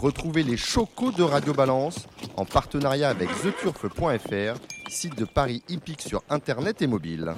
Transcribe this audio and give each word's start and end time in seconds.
Retrouvez 0.00 0.44
les 0.44 0.56
chocos 0.56 1.10
de 1.10 1.24
Radio 1.24 1.52
Balance 1.52 2.06
en 2.36 2.44
partenariat 2.44 3.08
avec 3.08 3.28
theturf.fr, 3.42 4.60
site 4.88 5.18
de 5.18 5.24
Paris 5.24 5.60
hippique 5.68 6.02
sur 6.02 6.22
internet 6.30 6.80
et 6.82 6.86
mobile. 6.86 7.34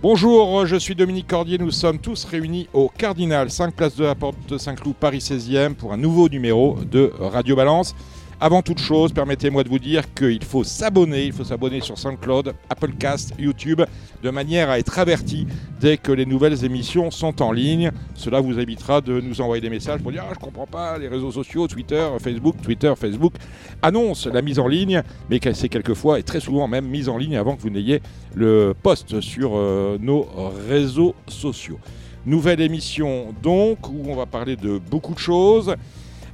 Bonjour, 0.00 0.64
je 0.64 0.76
suis 0.76 0.94
Dominique 0.94 1.28
Cordier, 1.28 1.58
nous 1.58 1.70
sommes 1.70 1.98
tous 1.98 2.24
réunis 2.24 2.68
au 2.72 2.88
Cardinal, 2.88 3.50
5 3.50 3.74
places 3.74 3.96
de 3.96 4.04
la 4.04 4.14
Porte 4.14 4.56
Saint-Cloud, 4.56 4.94
Paris 4.98 5.18
16e, 5.18 5.74
pour 5.74 5.92
un 5.92 5.98
nouveau 5.98 6.30
numéro 6.30 6.78
de 6.82 7.12
Radio 7.18 7.56
Balance. 7.56 7.94
Avant 8.40 8.62
toute 8.62 8.80
chose, 8.80 9.12
permettez-moi 9.12 9.62
de 9.62 9.68
vous 9.68 9.78
dire 9.78 10.12
qu'il 10.12 10.42
faut 10.42 10.64
s'abonner, 10.64 11.26
il 11.26 11.32
faut 11.32 11.44
s'abonner 11.44 11.80
sur 11.80 11.96
SoundCloud, 11.96 12.52
Applecast, 12.68 13.32
YouTube, 13.38 13.82
de 14.22 14.30
manière 14.30 14.70
à 14.70 14.78
être 14.78 14.98
averti 14.98 15.46
dès 15.80 15.96
que 15.98 16.10
les 16.10 16.26
nouvelles 16.26 16.64
émissions 16.64 17.10
sont 17.10 17.42
en 17.42 17.52
ligne. 17.52 17.92
Cela 18.14 18.40
vous 18.40 18.58
évitera 18.58 19.00
de 19.00 19.20
nous 19.20 19.40
envoyer 19.40 19.60
des 19.60 19.70
messages 19.70 20.00
pour 20.00 20.10
dire 20.10 20.24
ah, 20.28 20.32
je 20.34 20.38
comprends 20.40 20.66
pas 20.66 20.98
les 20.98 21.08
réseaux 21.08 21.30
sociaux, 21.30 21.68
Twitter, 21.68 22.06
Facebook, 22.20 22.56
Twitter, 22.60 22.92
Facebook 22.96 23.34
annonce 23.82 24.26
la 24.26 24.42
mise 24.42 24.58
en 24.58 24.66
ligne, 24.66 25.02
mais 25.30 25.40
c'est 25.52 25.68
quelquefois 25.68 26.18
et 26.18 26.22
très 26.22 26.40
souvent 26.40 26.66
même 26.66 26.86
mise 26.86 27.08
en 27.08 27.16
ligne 27.16 27.36
avant 27.36 27.54
que 27.54 27.62
vous 27.62 27.70
n'ayez 27.70 28.02
le 28.34 28.74
post 28.82 29.20
sur 29.20 29.52
euh, 29.54 29.96
nos 30.00 30.26
réseaux 30.68 31.14
sociaux. 31.28 31.78
Nouvelle 32.26 32.60
émission 32.60 33.34
donc 33.42 33.88
où 33.88 34.02
on 34.08 34.16
va 34.16 34.26
parler 34.26 34.56
de 34.56 34.78
beaucoup 34.78 35.14
de 35.14 35.18
choses 35.18 35.76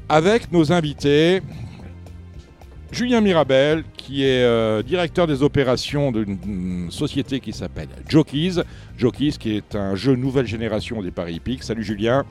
avec 0.09 0.51
nos 0.51 0.73
invités. 0.73 1.43
Julien 2.93 3.21
Mirabel, 3.21 3.85
qui 3.97 4.25
est 4.25 4.43
euh, 4.43 4.83
directeur 4.83 5.29
des 5.29 5.45
opérations 5.45 6.11
d'une 6.11 6.91
société 6.91 7.39
qui 7.39 7.53
s'appelle 7.53 7.89
Jockeys. 8.09 8.63
Jockeys, 8.99 9.35
qui 9.39 9.57
est 9.57 9.77
un 9.77 9.95
jeu 9.95 10.17
nouvelle 10.17 10.47
génération 10.47 11.01
des 11.01 11.13
Paris 11.13 11.35
Hippiques. 11.35 11.63
Salut 11.63 11.85
Julien. 11.85 12.25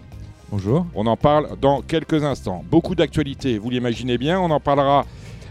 Bonjour. 0.51 0.85
On 0.95 1.07
en 1.07 1.15
parle 1.15 1.57
dans 1.61 1.81
quelques 1.81 2.25
instants. 2.25 2.65
Beaucoup 2.69 2.93
d'actualités, 2.93 3.57
vous 3.57 3.69
l'imaginez 3.69 4.17
bien. 4.17 4.37
On 4.37 4.51
en 4.51 4.59
parlera 4.59 5.05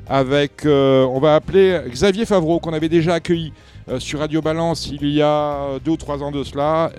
avec, 0.06 0.66
euh, 0.66 1.04
on 1.06 1.20
va 1.20 1.36
appeler 1.36 1.80
Xavier 1.88 2.26
Favreau, 2.26 2.60
qu'on 2.60 2.74
avait 2.74 2.90
déjà 2.90 3.14
accueilli 3.14 3.54
euh, 3.88 3.98
sur 4.00 4.20
Radio 4.20 4.40
Balance 4.42 4.88
il 4.90 5.08
y 5.08 5.22
a 5.22 5.78
deux 5.84 5.92
ou 5.92 5.96
trois 5.96 6.22
ans 6.22 6.30
de 6.30 6.42
cela, 6.44 6.90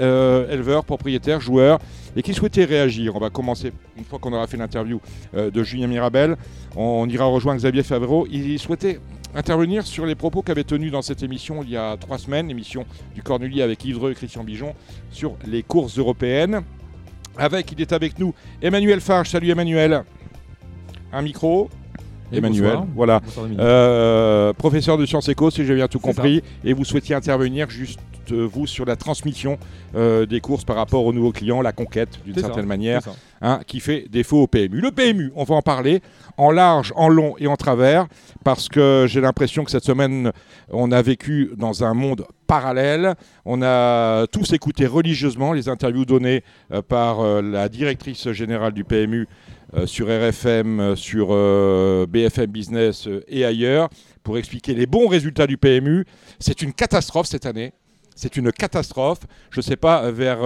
éleveur, 0.50 0.86
propriétaire, 0.86 1.40
joueur, 1.42 1.80
et 2.16 2.22
qui 2.22 2.34
souhaitait 2.34 2.66
réagir. 2.66 3.16
On 3.16 3.20
va 3.20 3.30
commencer, 3.30 3.72
une 3.98 4.04
fois 4.04 4.20
qu'on 4.20 4.34
aura 4.34 4.48
fait 4.48 4.58
l'interview 4.58 5.00
de 5.34 5.64
Julien 5.64 5.88
Mirabel, 5.88 6.36
on 6.76 7.08
ira 7.08 7.26
rejoindre 7.26 7.60
Xavier 7.60 7.84
Favreau. 7.84 8.28
Il 8.32 8.58
souhaitait 8.60 9.00
intervenir 9.36 9.86
sur 9.86 10.06
les 10.06 10.16
propos 10.16 10.42
qu'avait 10.42 10.64
tenus 10.64 10.92
dans 10.92 11.02
cette 11.02 11.24
émission 11.24 11.62
il 11.64 11.70
y 11.70 11.78
a 11.78 11.98
trois 11.98 12.18
semaines, 12.18 12.50
émission 12.50 12.86
du 13.14 13.22
Cornulier 13.22 13.62
avec 13.62 13.84
Yves 13.86 13.96
Dreux 13.96 14.12
et 14.12 14.16
Christian 14.16 14.44
Bijon, 14.44 14.74
sur 15.12 15.36
les 15.46 15.64
courses 15.64 15.98
européennes. 15.98 16.62
Avec, 17.38 17.72
il 17.72 17.82
est 17.82 17.94
avec 17.94 18.20
nous, 18.20 18.34
Emmanuel 18.62 19.00
Farge. 19.00 19.30
Salut 19.30 19.50
Emmanuel. 19.50 20.04
Un 21.14 21.22
micro. 21.22 21.70
Emmanuel, 22.32 22.80
voilà. 22.96 23.22
Euh, 23.60 24.54
professeur 24.54 24.98
de 24.98 25.06
sciences 25.06 25.30
éco, 25.30 25.50
si 25.52 25.66
j'ai 25.66 25.76
bien 25.76 25.88
tout 25.88 26.00
compris. 26.00 26.44
Et 26.64 26.74
vous 26.74 26.86
souhaitiez 26.86 27.16
intervenir 27.16 27.70
juste 27.70 28.00
euh, 28.32 28.48
vous 28.52 28.68
sur 28.68 28.86
la 28.86 28.96
transmission 28.96 29.58
euh, 29.96 30.26
des 30.26 30.40
courses 30.40 30.64
par 30.64 30.76
rapport 30.76 31.06
aux 31.06 31.14
nouveaux 31.14 31.32
clients, 31.32 31.62
la 31.62 31.72
conquête 31.72 32.20
d'une 32.26 32.38
certaine 32.38 32.66
manière, 32.66 33.02
hein, 33.42 33.60
qui 33.66 33.80
fait 33.80 34.06
défaut 34.10 34.44
au 34.44 34.48
PMU. 34.48 34.82
Le 34.82 34.92
PMU, 34.92 35.32
on 35.36 35.44
va 35.44 35.56
en 35.56 35.62
parler 35.62 36.02
en 36.38 36.52
large, 36.52 36.94
en 36.96 37.10
long 37.10 37.36
et 37.40 37.48
en 37.48 37.56
travers, 37.56 38.08
parce 38.44 38.70
que 38.70 39.06
j'ai 39.08 39.22
l'impression 39.22 39.64
que 39.64 39.72
cette 39.72 39.84
semaine, 39.84 40.32
on 40.72 40.92
a 40.92 41.02
vécu 41.02 41.52
dans 41.58 41.84
un 41.84 41.94
monde 41.94 42.26
parallèle. 42.48 43.16
On 43.46 43.62
a 43.62 44.26
tous 44.28 44.54
écouté 44.54 44.86
religieusement 44.86 45.54
les 45.54 45.68
interviews 45.68 46.06
données 46.06 46.44
par 46.88 47.42
la 47.42 47.68
directrice 47.70 48.32
générale 48.32 48.74
du 48.74 48.84
PMU 48.84 49.28
sur 49.86 50.08
RFM, 50.08 50.80
euh, 50.80 50.96
sur 50.96 51.30
euh, 51.32 52.06
BFM 52.08 52.48
Business 52.48 53.08
et 53.28 53.46
ailleurs 53.46 53.90
pour 54.24 54.38
expliquer 54.38 54.74
les 54.74 54.86
bons 54.86 55.08
résultats 55.08 55.48
du 55.48 55.58
PMU. 55.58 56.06
C'est 56.40 56.62
une 56.62 56.74
catastrophe 56.74 57.28
cette 57.28 57.46
année. 57.46 57.74
C'est 58.16 58.36
une 58.36 58.52
catastrophe. 58.52 59.20
Je 59.50 59.60
ne 59.60 59.64
sais 59.64 59.78
pas 59.78 60.12
vers 60.12 60.40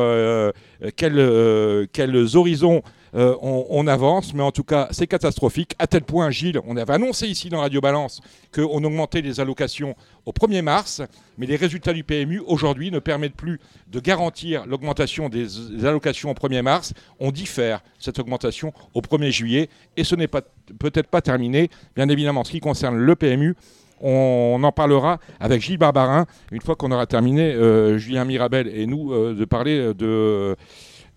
quels 0.96 2.38
horizons 2.38 2.84
euh, 3.16 3.36
on, 3.42 3.86
avance, 3.86 4.34
mais 4.34 4.42
en 4.42 4.52
tout 4.52 4.64
cas, 4.64 4.88
c'est 4.92 5.06
catastrophique. 5.06 5.76
À 5.78 5.86
tel 5.86 6.02
point, 6.02 6.32
Gilles, 6.32 6.60
on 6.66 6.78
avait 6.78 6.94
annoncé 6.94 7.28
ici 7.28 7.50
dans 7.50 7.60
Radio 7.60 7.80
Balance 7.80 8.22
qu'on 8.54 8.84
augmentait 8.84 9.22
les 9.22 9.40
allocations 9.40 9.96
au 10.26 10.32
1er 10.32 10.64
mars, 10.64 11.02
mais 11.38 11.46
les 11.46 11.56
résultats 11.56 11.94
du 11.94 12.04
PMU 12.04 12.42
aujourd'hui 12.48 12.90
ne 12.90 12.98
permettent 13.00 13.36
plus 13.36 13.60
de 13.88 14.00
garantir 14.00 14.66
l'augmentation 14.66 15.30
des, 15.30 15.86
allocations 15.86 16.32
au 16.32 16.34
1er 16.34 16.64
mars. 16.64 16.94
On 17.20 17.32
diffère 17.32 17.82
cette 18.00 18.18
augmentation 18.18 18.74
au 18.96 19.02
1er 19.02 19.30
juillet 19.30 19.70
et 19.96 20.04
ce 20.04 20.16
n'est 20.16 20.28
peut-être 20.28 21.08
pas 21.08 21.22
terminé. 21.22 21.70
Bien 21.96 22.10
évidemment, 22.10 22.44
ce 22.44 22.52
qui 22.52 22.62
concerne 22.62 22.98
le 22.98 23.16
PMU, 23.16 23.56
on 24.02 24.60
en 24.64 24.72
parlera 24.72 25.20
avec 25.40 25.62
Gilles 25.62 25.78
Barbarin 25.78 26.26
une 26.52 26.62
fois 26.62 26.76
qu'on 26.76 26.92
aura 26.92 27.06
terminé, 27.06 27.54
euh, 27.54 27.98
Julien 28.00 28.26
Mirabel 28.26 28.68
et 28.68 28.88
nous, 28.88 29.14
euh, 29.14 29.36
de 29.36 29.46
parler 29.46 29.94
de 29.94 30.56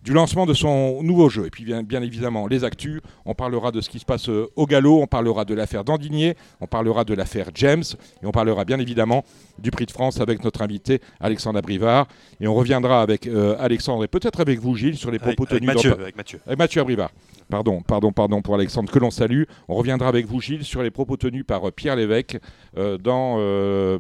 du 0.07 0.13
lancement 0.13 0.47
de 0.47 0.55
son 0.55 1.03
nouveau 1.03 1.29
jeu. 1.29 1.47
Et 1.47 1.51
puis 1.51 1.65
bien, 1.65 1.83
bien, 1.83 2.01
évidemment, 2.01 2.47
les 2.47 2.63
actus, 2.63 3.01
on 3.25 3.35
parlera 3.35 3.73
de 3.73 3.81
ce 3.81 3.91
qui 3.91 3.99
se 3.99 4.05
passe 4.05 4.29
euh, 4.29 4.47
au 4.55 4.65
galop, 4.65 5.03
on 5.03 5.09
parlera 5.09 5.45
de 5.45 5.53
l'affaire 5.53 5.83
Dandigné, 5.83 6.37
on 6.61 6.69
parlera 6.69 7.05
de 7.05 7.13
l'affaire 7.13 7.49
James, 7.55 7.83
et 8.23 8.27
on 8.27 8.31
parlera 8.31 8.65
bien 8.65 8.79
évidemment 8.79 9.25
du 9.59 9.73
prix 9.73 9.85
de 9.85 9.91
France 9.91 10.21
avec 10.21 10.45
notre 10.45 10.63
invité 10.63 11.01
Alexandre 11.19 11.59
Abrivard. 11.59 12.07
Et 12.41 12.47
on 12.47 12.55
reviendra 12.55 13.03
avec 13.03 13.27
euh, 13.27 13.57
Alexandre 13.59 14.05
et 14.05 14.09
peut-être 14.09 14.39
avec 14.39 14.61
vous 14.61 14.77
Gilles 14.77 14.97
sur 14.97 15.11
les 15.11 15.19
propos 15.19 15.45
tenus... 15.45 15.67
Mathieu, 15.67 15.93
avec 15.93 16.17
Mathieu. 16.17 16.39
Avec 16.47 16.59
Mathieu 16.59 16.81
Abrivard. 16.83 17.11
Pardon, 17.49 17.81
pardon, 17.81 18.13
pardon 18.13 18.43
pour 18.43 18.55
Alexandre, 18.57 18.91
que 18.91 18.99
l'on 18.99 19.11
salue. 19.11 19.45
On 19.69 19.75
reviendra 19.75 20.09
avec 20.09 20.27
vous, 20.27 20.41
Gilles, 20.41 20.65
sur 20.65 20.83
les 20.83 20.91
propos 20.91 21.17
tenus 21.17 21.45
par 21.45 21.67
euh, 21.67 21.73
Pierre 21.73 21.97
Lévesque 21.97 22.39
euh, 22.77 22.97
dans 22.97 23.37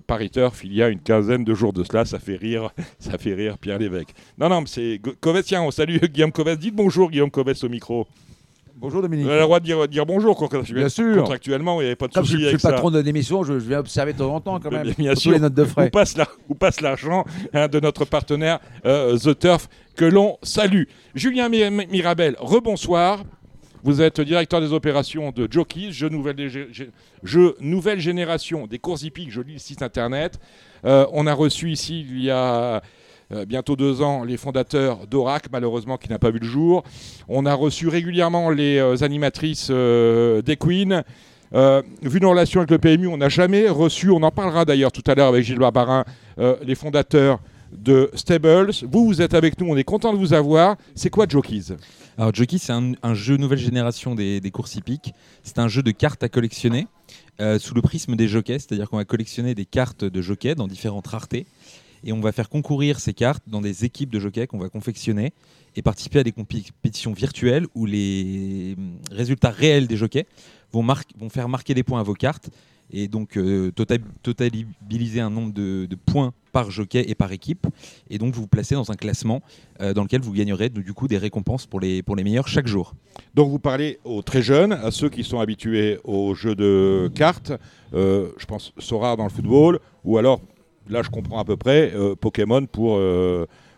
Paris 0.06 0.30
Turf 0.30 0.62
il 0.64 0.72
y 0.72 0.82
a 0.82 0.88
une 0.88 1.00
quinzaine 1.00 1.42
de 1.42 1.54
jours 1.54 1.72
de 1.72 1.82
cela. 1.82 2.04
Ça 2.04 2.20
fait 2.20 2.36
rire, 2.36 2.70
ça 3.00 3.18
fait 3.18 3.34
rire 3.34 3.58
Pierre 3.58 3.78
Lévesque. 3.78 4.10
Non, 4.38 4.48
non, 4.48 4.64
c'est 4.66 5.00
Covet, 5.20 5.42
tiens, 5.42 5.62
on 5.62 5.72
salue 5.72 5.95
Guillaume 6.12 6.32
Covet. 6.32 6.56
Dites 6.56 6.74
bonjour, 6.74 7.10
Guillaume 7.10 7.30
Covet, 7.30 7.64
au 7.64 7.68
micro. 7.68 8.06
Bonjour 8.78 9.00
Dominique. 9.00 9.24
Vous 9.24 9.30
avez 9.30 9.40
le 9.40 9.46
droit 9.46 9.58
de 9.58 9.64
dire, 9.64 9.88
dire 9.88 10.04
bonjour 10.04 10.36
quand, 10.36 10.50
bien 10.70 10.88
sûr. 10.90 11.16
Contractuellement, 11.16 11.80
il 11.80 11.84
n'y 11.84 11.86
avait 11.86 11.96
pas 11.96 12.08
de 12.08 12.12
souci. 12.12 12.32
Comme 12.32 12.40
je, 12.42 12.48
suis 12.48 12.58
patron 12.58 12.90
de 12.90 12.98
l'émission, 12.98 13.42
je, 13.42 13.54
viens 13.54 13.78
observer 13.78 14.12
de 14.12 14.18
temps 14.18 14.34
en 14.34 14.40
temps 14.40 14.60
quand 14.60 14.70
même. 14.70 14.92
Bien 14.98 15.14
sûr. 15.14 15.32
les 15.32 15.38
notes 15.38 15.54
de 15.54 15.64
frais. 15.64 15.90
Où 16.48 16.54
passe 16.54 16.80
l'argent 16.82 17.24
hein, 17.54 17.68
de 17.68 17.80
notre 17.80 18.04
partenaire 18.04 18.60
The 18.84 19.38
Turf 19.38 19.68
que 19.96 20.04
l'on 20.04 20.36
salue. 20.42 20.84
Julien 21.14 21.48
Mirabel, 21.48 22.36
rebonsoir. 22.38 23.24
Vous 23.82 24.02
êtes 24.02 24.20
directeur 24.20 24.60
des 24.60 24.72
opérations 24.72 25.30
de 25.30 25.46
Jockeys, 25.48 25.92
jeu 25.92 26.08
nouvelle, 26.10 28.00
génération 28.00 28.66
des 28.66 28.80
courses 28.80 29.04
hippiques, 29.04 29.30
je 29.30 29.40
lis 29.40 29.52
le 29.52 29.58
site 29.60 29.80
internet. 29.80 30.40
Euh, 30.84 31.06
on 31.12 31.26
a 31.28 31.32
reçu 31.32 31.70
ici, 31.70 32.00
il 32.00 32.20
y 32.20 32.30
a 32.30 32.36
euh, 32.36 32.80
bientôt 33.46 33.76
deux 33.76 34.02
ans, 34.02 34.24
les 34.24 34.36
fondateurs 34.36 35.06
d'Orac, 35.06 35.46
malheureusement 35.50 35.96
qui 35.96 36.08
n'a 36.08 36.18
pas 36.18 36.30
vu 36.30 36.38
le 36.38 36.46
jour. 36.46 36.84
On 37.28 37.46
a 37.46 37.54
reçu 37.54 37.88
régulièrement 37.88 38.50
les 38.50 38.78
euh, 38.78 39.02
animatrices 39.02 39.70
des 39.70 40.56
Queens. 40.56 41.02
vu 42.02 42.20
nos 42.20 42.30
relations 42.30 42.60
avec 42.60 42.70
le 42.70 42.78
PMU, 42.78 43.08
on 43.08 43.16
n'a 43.16 43.28
jamais 43.28 43.68
reçu, 43.68 44.10
on 44.10 44.22
en 44.22 44.30
parlera 44.30 44.64
d'ailleurs 44.64 44.92
tout 44.92 45.04
à 45.06 45.14
l'heure 45.14 45.28
avec 45.28 45.44
Gilles 45.44 45.58
Barbarin, 45.58 46.04
les 46.38 46.74
fondateurs 46.74 47.40
de 47.72 48.10
Stables. 48.14 48.70
Vous, 48.90 49.06
vous 49.06 49.22
êtes 49.22 49.34
avec 49.34 49.58
nous, 49.60 49.66
on 49.68 49.76
est 49.76 49.84
content 49.84 50.12
de 50.12 50.18
vous 50.18 50.32
avoir. 50.32 50.76
C'est 50.94 51.10
quoi 51.10 51.26
Jockeys 51.28 51.74
Alors 52.18 52.34
Jockeys, 52.34 52.58
c'est 52.58 52.72
un, 52.72 53.14
jeu 53.14 53.36
nouvelle 53.36 53.58
génération 53.58 54.14
des, 54.14 54.50
courses 54.52 54.76
hippiques. 54.76 55.14
C'est 55.42 55.58
un 55.58 55.68
jeu 55.68 55.82
de 55.82 55.90
cartes 55.90 56.22
à 56.22 56.28
collectionner 56.28 56.86
euh, 57.40 57.58
sous 57.58 57.74
le 57.74 57.82
prisme 57.82 58.16
des 58.16 58.28
jockeys, 58.28 58.60
c'est-à-dire 58.60 58.88
qu'on 58.88 58.96
va 58.96 59.04
collectionner 59.04 59.54
des 59.54 59.66
cartes 59.66 60.04
de 60.04 60.22
jockeys 60.22 60.54
dans 60.54 60.68
différentes 60.68 61.06
raretés. 61.06 61.46
Et 62.04 62.12
on 62.12 62.20
va 62.20 62.32
faire 62.32 62.48
concourir 62.48 63.00
ces 63.00 63.14
cartes 63.14 63.42
dans 63.46 63.60
des 63.60 63.84
équipes 63.84 64.10
de 64.10 64.18
jockeys 64.18 64.46
qu'on 64.46 64.58
va 64.58 64.68
confectionner 64.68 65.32
et 65.74 65.82
participer 65.82 66.20
à 66.20 66.24
des 66.24 66.32
compétitions 66.32 67.12
virtuelles 67.12 67.66
où 67.74 67.86
les 67.86 68.74
hum, 68.76 68.98
résultats 69.10 69.50
réels 69.50 69.86
des 69.86 69.96
jockeys 69.96 70.26
vont, 70.72 70.84
faire 71.28 71.48
marquer 71.48 71.74
des 71.74 71.82
points 71.82 72.00
à 72.00 72.02
vos 72.02 72.14
cartes 72.14 72.50
et 72.90 73.08
donc 73.08 73.36
euh, 73.36 73.72
tota-, 73.72 73.98
totaliser 74.22 75.20
un 75.20 75.30
nombre 75.30 75.52
de, 75.52 75.88
points 76.06 76.32
par 76.52 76.70
jockey 76.70 77.04
et 77.08 77.14
par 77.14 77.32
équipe. 77.32 77.66
Et 78.08 78.18
donc 78.18 78.34
vous 78.34 78.42
vous 78.42 78.46
placez 78.46 78.74
dans 78.74 78.90
un 78.90 78.94
classement 78.94 79.42
euh, 79.80 79.92
dans 79.92 80.02
lequel 80.02 80.20
vous 80.20 80.32
gagnerez 80.32 80.68
du 80.68 80.92
coup 80.92 81.08
des 81.08 81.18
récompenses 81.18 81.66
pour 81.66 81.80
les, 81.80 82.02
pour 82.02 82.16
les 82.16 82.24
meilleurs 82.24 82.48
chaque 82.48 82.66
jour. 82.66 82.94
Donc 83.34 83.50
vous 83.50 83.58
parlez 83.58 83.98
aux 84.04 84.22
très 84.22 84.42
jeunes, 84.42 84.72
à 84.72 84.90
ceux 84.90 85.08
qui 85.08 85.24
sont 85.24 85.40
habitués 85.40 85.98
aux 86.04 86.34
jeux 86.34 86.54
de 86.54 87.10
cartes, 87.14 87.52
euh, 87.92 88.30
je 88.38 88.46
pense 88.46 88.72
Sora 88.78 89.16
dans 89.16 89.24
le 89.24 89.30
football, 89.30 89.80
ou 90.04 90.18
alors, 90.18 90.40
là 90.88 91.02
je 91.02 91.10
comprends 91.10 91.40
à 91.40 91.44
peu 91.44 91.56
près, 91.56 91.92
Pokémon 92.20 92.64
pour, 92.66 93.00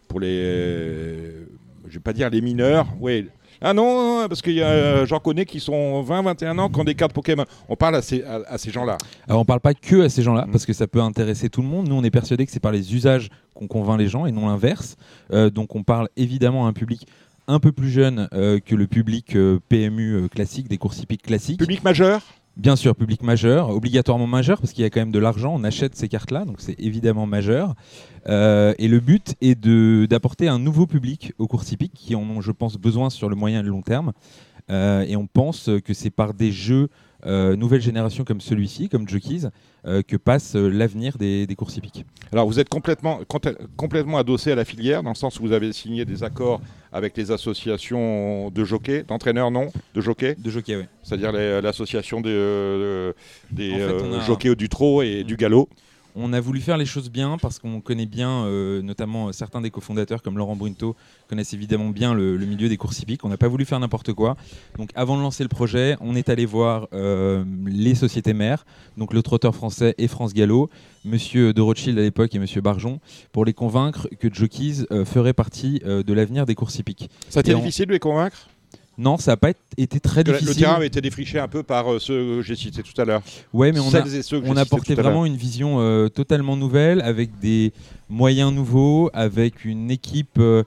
pour 0.09 0.21
les, 0.21 1.47
je 1.89 1.95
vais 1.95 2.01
pas 2.01 2.13
dire 2.13 2.31
les 2.31 2.41
mineurs, 2.41 2.87
oui, 3.01 3.27
Ah 3.61 3.75
non, 3.75 4.27
parce 4.29 4.41
que 4.43 4.51
euh, 4.51 5.05
j'en 5.07 5.19
connais 5.19 5.45
qui 5.45 5.59
sont 5.61 6.03
20, 6.03 6.23
21 6.23 6.59
ans, 6.59 6.69
qui 6.69 6.79
ont 6.79 6.85
des 6.85 6.95
cartes 6.95 7.13
Pokémon. 7.13 7.45
On 7.69 7.77
parle 7.77 7.97
à 7.97 8.03
ces, 8.03 8.23
à, 8.23 8.41
à 8.47 8.59
ces 8.59 8.71
gens-là. 8.71 8.99
Alors 9.27 9.41
on 9.41 9.45
parle 9.45 9.61
pas 9.61 9.75
que 9.75 10.03
à 10.03 10.09
ces 10.09 10.23
gens-là, 10.23 10.47
Mm. 10.47 10.53
parce 10.53 10.65
que 10.67 10.73
ça 10.73 10.87
peut 10.87 11.01
intéresser 11.01 11.49
tout 11.49 11.63
le 11.63 11.69
monde. 11.69 11.89
Nous, 11.89 11.95
on 11.97 12.05
est 12.05 12.11
persuadé 12.11 12.47
que 12.47 12.53
c'est 12.53 12.61
par 12.61 12.73
les 12.73 12.95
usages 12.95 13.31
qu'on 13.55 13.67
convainc 13.67 13.99
les 13.99 14.07
gens 14.09 14.27
et 14.27 14.33
non 14.33 14.47
l'inverse. 14.47 14.97
Euh, 15.33 15.51
donc 15.51 15.75
on 15.75 15.83
parle 15.83 16.09
évidemment 16.17 16.67
à 16.67 16.69
un 16.69 16.73
public 16.73 17.07
un 17.49 17.59
peu 17.61 17.73
plus 17.73 17.89
jeune 17.91 18.29
euh, 18.35 18.61
que 18.61 18.75
le 18.77 18.87
public 18.87 19.35
euh, 19.35 19.59
PMU 19.69 20.13
euh, 20.13 20.29
classique, 20.29 20.69
des 20.69 20.77
courses 20.79 21.01
hippiques 21.01 21.23
classiques. 21.23 21.59
Public 21.59 21.83
majeur? 21.83 22.21
Bien 22.59 22.75
sûr, 22.75 22.97
public 22.97 23.23
majeur, 23.23 23.71
obligatoirement 23.71 24.27
majeur, 24.27 24.61
parce 24.61 24.73
qu'il 24.73 24.83
y 24.83 24.85
a 24.85 24.91
quand 24.91 24.99
même 24.99 25.13
de 25.13 25.21
l'argent, 25.21 25.55
on 25.55 25.63
achète 25.63 25.95
ces 25.95 26.09
cartes-là, 26.09 26.45
donc 26.45 26.57
c'est 26.59 26.75
évidemment 26.81 27.25
majeur. 27.25 27.77
Euh, 28.29 28.75
et 28.79 28.89
le 28.89 28.99
but 28.99 29.37
est 29.41 29.55
d'apporter 30.09 30.49
un 30.49 30.59
nouveau 30.59 30.89
public 30.89 31.33
aux 31.39 31.47
courses 31.47 31.71
hippiques 31.71 31.95
qui 31.95 32.17
en 32.17 32.23
ont, 32.23 32.41
je 32.41 32.51
pense, 32.51 32.77
besoin 32.77 33.11
sur 33.11 33.29
le 33.29 33.37
moyen 33.37 33.61
et 33.61 33.63
le 33.63 33.69
long 33.69 33.83
terme. 33.83 34.13
Euh, 34.71 35.05
et 35.07 35.15
on 35.15 35.29
pense 35.29 35.71
que 35.85 35.95
c'est 35.95 36.11
par 36.11 36.35
des 36.35 36.51
jeux 36.51 36.89
euh, 37.27 37.57
nouvelle 37.57 37.81
génération 37.81 38.25
comme 38.25 38.41
celui-ci, 38.41 38.89
comme 38.89 39.09
Jockeys, 39.09 39.49
euh, 39.87 40.03
que 40.03 40.17
passe 40.17 40.55
euh, 40.57 40.69
l'avenir 40.69 41.19
des, 41.19 41.47
des 41.47 41.55
courses 41.57 41.77
hippiques. 41.77 42.05
Alors 42.33 42.47
vous 42.47 42.61
êtes 42.61 42.69
complètement, 42.69 43.21
compl- 43.23 43.57
complètement 43.77 44.19
adossé 44.19 44.53
à 44.53 44.55
la 44.55 44.65
filière, 44.65 45.03
dans 45.03 45.11
le 45.11 45.17
sens 45.17 45.39
où 45.41 45.43
vous 45.43 45.53
avez 45.53 45.73
signé 45.73 46.05
des 46.05 46.23
accords 46.25 46.61
avec 46.93 47.17
les 47.17 47.31
associations 47.31 48.51
de 48.51 48.65
jockeys, 48.65 49.05
d'entraîneurs 49.07 49.51
non, 49.51 49.69
de 49.95 50.01
jockeys, 50.01 50.37
De 50.39 50.51
jockey, 50.51 50.77
oui. 50.77 50.85
c'est-à-dire 51.03 51.33
l'association 51.63 52.21
des, 52.21 52.31
euh, 52.33 53.13
des 53.51 53.73
En 53.73 53.77
fait, 53.77 53.83
euh, 53.83 54.01
on 54.05 54.19
a- 54.21 54.25
jockeys 54.25 54.57
du 54.57 54.69
trot 54.69 55.03
et 55.03 55.25
du 55.25 55.37
galop. 55.37 55.69
On 56.17 56.33
a 56.33 56.41
voulu 56.41 56.61
faire 56.61 56.77
les 56.79 56.87
choses 56.87 57.11
bien 57.11 57.37
parce 57.41 57.59
qu'on 57.61 57.81
connaît 57.81 58.07
bien, 58.07 58.45
euh, 58.45 58.83
notamment 58.83 59.29
euh, 59.29 59.33
certains 59.33 59.61
des 59.61 59.71
cofondateurs 59.71 60.21
comme 60.23 60.37
Laurent 60.37 60.57
Brunto 60.57 60.97
connaissent 61.29 61.53
évidemment 61.53 61.91
bien 61.91 62.13
le, 62.13 62.37
le 62.37 62.47
milieu 62.47 62.69
des 62.69 62.77
courses 62.77 62.99
hippiques. 63.01 63.25
On 63.25 63.29
n'a 63.29 63.37
pas 63.37 63.47
voulu 63.47 63.65
faire 63.65 63.79
n'importe 63.79 64.13
quoi. 64.15 64.37
Donc 64.79 64.91
avant 64.97 65.17
de 65.17 65.23
lancer 65.23 65.45
le 65.45 65.49
projet, 65.49 65.97
on 66.01 66.17
est 66.17 66.29
allé 66.29 66.45
voir 66.45 66.89
euh, 66.93 67.45
les 67.67 67.95
sociétés 67.95 68.33
mères, 68.33 68.67
donc 68.97 69.13
le 69.15 69.23
trotteur 69.23 69.55
français 69.55 69.95
et 69.99 70.09
France 70.09 70.35
Gallo, 70.35 70.71
Monsieur 71.05 71.53
de 71.53 71.61
Rothschild 71.61 71.97
à 71.99 72.03
l'époque 72.03 72.35
et 72.35 72.39
Monsieur 72.41 72.63
Barjon, 72.63 72.99
pour 73.31 73.45
les 73.45 73.53
convaincre 73.53 74.09
que 74.19 74.33
Jockeys 74.33 74.87
euh, 74.91 75.05
ferait 75.05 75.35
partie 75.35 75.79
de 75.81 76.13
l'avenir 76.13 76.47
des 76.47 76.55
courses 76.57 76.79
hippiques. 76.79 77.11
Ça 77.29 77.39
a 77.39 77.43
été 77.43 77.53
Et 77.53 77.55
on- 77.55 77.59
difficile 77.61 77.87
de 77.87 77.93
les 77.93 77.99
convaincre? 78.01 78.49
Non, 78.99 79.17
ça 79.17 79.33
n'a 79.33 79.37
pas 79.37 79.53
été 79.77 80.01
très 80.01 80.25
que 80.25 80.33
Le 80.33 80.39
difficile. 80.39 80.63
terrain 80.65 80.75
avait 80.75 80.89
été 80.89 81.01
défriché 81.01 81.39
un 81.39 81.47
peu 81.49 81.63
par 81.63 81.91
euh, 81.93 81.99
ceux 82.01 82.37
que 82.39 82.43
j'ai 82.43 82.57
cités 82.57 82.83
tout 82.83 83.01
à 83.01 83.05
l'heure. 83.05 83.23
Ouais, 83.53 83.71
mais 83.73 83.79
on 83.79 83.89
a, 83.95 84.05
Celles 84.05 84.43
on 84.45 84.57
a 84.57 84.65
l'heure. 84.65 84.97
vraiment 84.97 85.25
une 85.25 85.37
vision 85.37 85.81
euh, 85.81 86.09
totalement 86.09 86.57
nouvelle, 86.57 87.01
avec 87.03 87.39
des 87.39 87.73
moyens 88.09 88.53
nouveaux, 88.53 89.09
avec 89.13 89.65
une 89.65 89.91
équipe 89.91 90.39
euh, 90.39 90.65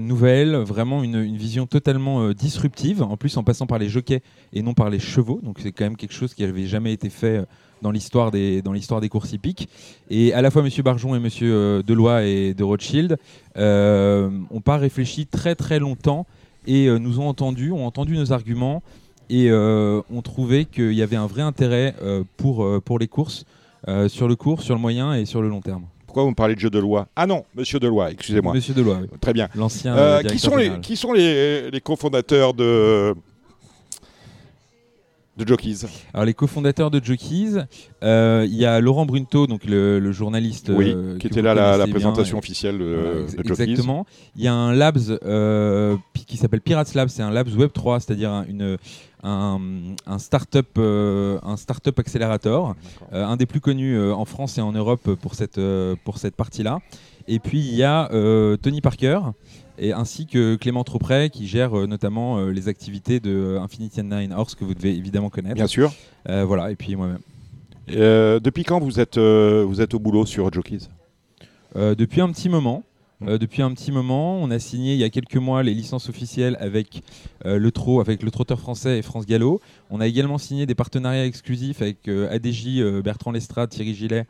nouvelle, 0.00 0.56
vraiment 0.56 1.02
une, 1.04 1.16
une 1.22 1.36
vision 1.36 1.66
totalement 1.66 2.30
disruptive, 2.32 3.02
en 3.02 3.16
plus 3.16 3.36
en 3.36 3.44
passant 3.44 3.66
par 3.66 3.78
les 3.78 3.88
jockeys 3.88 4.20
et 4.52 4.60
non 4.62 4.74
par 4.74 4.90
les 4.90 4.98
chevaux, 4.98 5.40
donc 5.42 5.58
c'est 5.62 5.72
quand 5.72 5.84
même 5.84 5.96
quelque 5.96 6.12
chose 6.14 6.34
qui 6.34 6.42
n'avait 6.44 6.66
jamais 6.66 6.92
été 6.92 7.08
fait 7.10 7.44
dans 7.80 7.90
l'histoire 7.90 8.30
des, 8.30 8.62
dans 8.62 8.72
l'histoire 8.72 9.00
des 9.00 9.08
courses 9.08 9.32
hippiques. 9.32 9.68
Et 10.10 10.32
à 10.34 10.40
la 10.42 10.50
fois 10.50 10.62
M. 10.64 10.70
Barjon 10.84 11.14
et 11.14 11.18
M. 11.18 11.28
euh, 11.42 11.82
Deloy 11.82 12.24
et 12.26 12.54
de 12.54 12.62
Rothschild 12.64 13.16
euh, 13.56 14.30
ont 14.50 14.60
pas 14.60 14.76
réfléchi 14.76 15.26
très 15.26 15.54
très 15.54 15.78
longtemps 15.78 16.26
et 16.66 16.86
euh, 16.86 16.98
nous 16.98 17.20
ont 17.20 17.28
entendus, 17.28 17.72
ont 17.72 17.86
entendu 17.86 18.16
nos 18.16 18.32
arguments 18.32 18.82
et 19.30 19.50
euh, 19.50 20.00
ont 20.12 20.22
trouvé 20.22 20.64
qu'il 20.64 20.92
y 20.92 21.02
avait 21.02 21.16
un 21.16 21.26
vrai 21.26 21.42
intérêt 21.42 21.94
euh, 22.02 22.24
pour, 22.36 22.66
pour 22.82 22.98
les 22.98 23.08
courses, 23.08 23.44
sur 24.08 24.28
le 24.28 24.36
court, 24.36 24.62
sur 24.62 24.74
le 24.74 24.80
moyen 24.80 25.14
et 25.14 25.24
sur 25.24 25.42
le 25.42 25.48
long 25.48 25.60
terme. 25.60 25.84
Pourquoi 26.06 26.24
vous 26.24 26.30
me 26.30 26.34
parlez 26.34 26.54
de 26.54 26.60
jeu 26.60 26.68
de 26.68 26.78
loi? 26.78 27.08
Ah 27.16 27.26
non, 27.26 27.44
monsieur 27.54 27.80
Deloy, 27.80 28.12
excusez-moi. 28.12 28.52
Monsieur 28.52 28.74
Deloy, 28.74 28.96
oui. 29.00 29.18
Très 29.18 29.32
bien. 29.32 29.48
l'ancien. 29.54 29.96
Euh, 29.96 30.22
qui, 30.22 30.38
sont 30.38 30.56
les, 30.56 30.78
qui 30.80 30.94
sont 30.94 31.12
les, 31.12 31.70
les 31.70 31.80
cofondateurs 31.80 32.52
de, 32.52 33.14
de 35.36 35.46
Jockeys 35.48 35.86
Alors 36.12 36.26
les 36.26 36.34
cofondateurs 36.34 36.90
de 36.90 37.02
Jockeys, 37.02 37.54
euh, 38.02 38.44
il 38.46 38.54
y 38.54 38.66
a 38.66 38.80
Laurent 38.80 39.06
Brunto, 39.06 39.46
donc 39.46 39.64
le, 39.64 39.98
le 39.98 40.12
journaliste 40.12 40.70
Oui, 40.74 40.92
euh, 40.94 41.16
qui 41.18 41.26
était 41.26 41.40
là 41.40 41.54
la, 41.54 41.76
la 41.78 41.84
bien, 41.86 41.94
présentation 41.94 42.36
et- 42.36 42.38
officielle 42.38 42.78
de, 42.78 42.84
Voilà, 42.84 43.20
de 43.22 43.48
Jockeys. 43.48 43.62
Exactement. 43.62 44.06
Il 44.36 44.42
y 44.42 44.48
a 44.48 44.52
un 44.54 44.74
Labs 44.74 44.98
euh, 45.24 45.96
qui 46.26 46.36
s'appelle 46.36 46.60
Pirates 46.60 46.92
Labs, 46.94 47.08
c'est 47.08 47.22
un 47.22 47.30
Labs 47.30 47.48
Web 47.56 47.70
3, 47.72 48.00
c'est-à-dire 48.00 48.30
un, 48.30 48.44
une, 48.46 48.76
un, 49.22 49.58
un 50.06 50.18
startup, 50.18 50.68
euh, 50.76 51.38
un 51.42 51.56
startup 51.56 51.98
accélérateur, 51.98 52.74
euh, 53.14 53.24
un 53.24 53.36
des 53.36 53.46
plus 53.46 53.60
connus 53.60 53.96
euh, 53.96 54.12
en 54.14 54.26
France 54.26 54.58
et 54.58 54.60
en 54.60 54.72
Europe 54.72 55.14
pour 55.14 55.34
cette, 55.34 55.56
euh, 55.58 55.94
pour 56.04 56.18
cette 56.18 56.36
partie-là. 56.36 56.80
Et 57.28 57.38
puis 57.38 57.60
il 57.60 57.74
y 57.74 57.84
a 57.84 58.10
euh, 58.12 58.56
Tony 58.58 58.80
Parker 58.80 59.20
et 59.82 59.92
ainsi 59.92 60.26
que 60.26 60.56
Clément 60.56 60.84
Tropret 60.84 61.30
qui 61.30 61.46
gère 61.46 61.78
euh, 61.78 61.86
notamment 61.86 62.38
euh, 62.38 62.50
les 62.50 62.68
activités 62.68 63.20
de 63.20 63.30
euh, 63.30 63.60
Infinity 63.60 64.00
and 64.00 64.04
Nine 64.04 64.32
Horse 64.32 64.54
que 64.54 64.64
vous 64.64 64.74
devez 64.74 64.94
évidemment 64.96 65.30
connaître. 65.30 65.56
Bien 65.56 65.66
sûr. 65.66 65.92
Voilà, 66.26 66.70
et 66.70 66.76
puis 66.76 66.96
moi-même. 66.96 67.18
Depuis 67.88 68.64
quand 68.64 68.80
vous 68.80 69.00
êtes, 69.00 69.18
vous 69.18 69.80
êtes 69.80 69.94
au 69.94 69.98
boulot 69.98 70.24
sur 70.24 70.52
Jockeys 70.52 70.88
depuis 71.74 72.20
un 72.20 72.30
petit 72.30 72.48
moment. 72.48 72.84
Euh, 73.26 73.38
depuis 73.38 73.62
un 73.62 73.72
petit 73.72 73.92
moment, 73.92 74.36
on 74.42 74.50
a 74.50 74.58
signé 74.58 74.94
il 74.94 74.98
y 74.98 75.04
a 75.04 75.10
quelques 75.10 75.36
mois 75.36 75.62
les 75.62 75.74
licences 75.74 76.08
officielles 76.08 76.56
avec 76.60 77.02
euh, 77.46 77.58
le 77.58 77.70
Trot, 77.70 78.00
avec 78.00 78.22
le 78.22 78.30
Trotteur 78.30 78.58
français 78.58 78.98
et 78.98 79.02
France 79.02 79.26
Gallo. 79.26 79.60
On 79.90 80.00
a 80.00 80.06
également 80.06 80.38
signé 80.38 80.66
des 80.66 80.74
partenariats 80.74 81.26
exclusifs 81.26 81.82
avec 81.82 82.08
euh, 82.08 82.32
ADJ 82.32 83.02
Bertrand 83.02 83.30
Lestrade, 83.30 83.70
Thierry 83.70 83.94
Gillet 83.94 84.26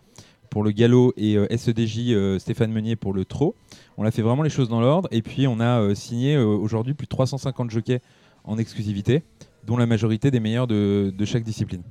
pour 0.51 0.63
le 0.63 0.71
Gallo 0.71 1.15
et 1.17 1.39
SEDJ 1.57 2.39
Stéphane 2.39 2.71
Meunier 2.71 2.95
pour 2.95 3.15
le 3.15 3.25
Trot. 3.25 3.55
On 3.99 4.05
a 4.05 4.11
fait 4.11 4.23
vraiment 4.23 4.43
les 4.43 4.51
choses 4.51 4.69
dans 4.69 4.81
l'ordre 4.81 5.09
et 5.13 5.23
puis 5.23 5.47
on 5.47 5.61
a 5.61 5.81
euh, 5.81 5.95
signé 5.95 6.35
euh, 6.37 6.45
aujourd'hui 6.45 6.95
plus 6.95 7.07
de 7.07 7.11
350 7.11 7.71
jockeys 7.71 8.01
en 8.45 8.59
exclusivité, 8.59 9.23
dont 9.67 9.77
la 9.77 9.87
majorité 9.87 10.31
des 10.31 10.41
meilleurs 10.41 10.67
de, 10.67 11.13
de 11.17 11.25
chaque 11.25 11.45
discipline. 11.45 11.83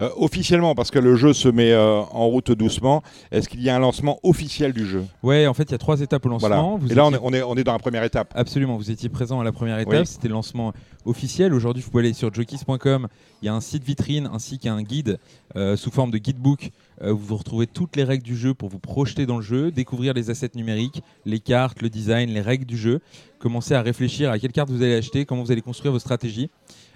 Euh, 0.00 0.08
Officiellement, 0.16 0.74
parce 0.74 0.90
que 0.90 0.98
le 0.98 1.16
jeu 1.16 1.34
se 1.34 1.48
met 1.50 1.70
euh, 1.72 2.00
en 2.00 2.26
route 2.26 2.50
doucement, 2.52 3.02
est-ce 3.30 3.46
qu'il 3.48 3.60
y 3.62 3.68
a 3.68 3.76
un 3.76 3.78
lancement 3.78 4.18
officiel 4.22 4.72
du 4.72 4.86
jeu? 4.86 5.04
Ouais, 5.22 5.46
en 5.46 5.52
fait, 5.52 5.64
il 5.64 5.72
y 5.72 5.74
a 5.74 5.78
trois 5.78 6.00
étapes 6.00 6.24
au 6.24 6.30
lancement. 6.30 6.48
Voilà. 6.48 6.62
Vous 6.80 6.90
Et 6.90 6.94
là, 6.94 7.04
on 7.04 7.10
étiez- 7.10 7.18
est, 7.18 7.20
on, 7.22 7.32
est, 7.34 7.42
on 7.42 7.54
est 7.56 7.64
dans 7.64 7.72
la 7.72 7.78
première 7.78 8.02
étape. 8.02 8.32
Absolument, 8.34 8.78
vous 8.78 8.90
étiez 8.90 9.10
présent 9.10 9.38
à 9.40 9.44
la 9.44 9.52
première 9.52 9.78
étape, 9.78 9.92
Oui. 9.92 10.06
c'était 10.06 10.28
le 10.28 10.32
lancement 10.34 10.72
officiel. 11.04 11.52
Aujourd'hui, 11.52 11.82
vous 11.82 11.90
pouvez 11.90 12.04
aller 12.04 12.14
sur 12.14 12.32
jockeys.com, 12.32 13.08
il 13.42 13.46
y 13.46 13.48
a 13.50 13.54
un 13.54 13.60
site 13.60 13.84
vitrine 13.84 14.30
ainsi 14.32 14.58
qu'un 14.58 14.80
guide 14.82 15.18
euh, 15.56 15.76
sous 15.76 15.90
forme 15.90 16.10
de 16.10 16.18
guidebook. 16.18 16.70
Euh, 17.02 17.12
vous 17.12 17.36
retrouvez 17.36 17.66
toutes 17.66 17.96
les 17.96 18.04
règles 18.04 18.24
du 18.24 18.36
jeu 18.36 18.54
pour 18.54 18.68
vous 18.68 18.78
projeter 18.78 19.26
dans 19.26 19.36
le 19.36 19.42
jeu, 19.42 19.70
découvrir 19.70 20.14
les 20.14 20.30
assets 20.30 20.50
numériques, 20.54 21.02
les 21.24 21.40
cartes, 21.40 21.82
le 21.82 21.90
design, 21.90 22.30
les 22.30 22.40
règles 22.40 22.64
du 22.64 22.76
jeu. 22.76 23.00
Commencer 23.38 23.74
à 23.74 23.82
réfléchir 23.82 24.30
à 24.30 24.38
quelle 24.38 24.52
carte 24.52 24.70
vous 24.70 24.82
allez 24.82 24.94
acheter, 24.94 25.24
comment 25.24 25.42
vous 25.42 25.52
allez 25.52 25.62
construire 25.62 25.92
vos 25.92 25.98
stratégies. 25.98 26.50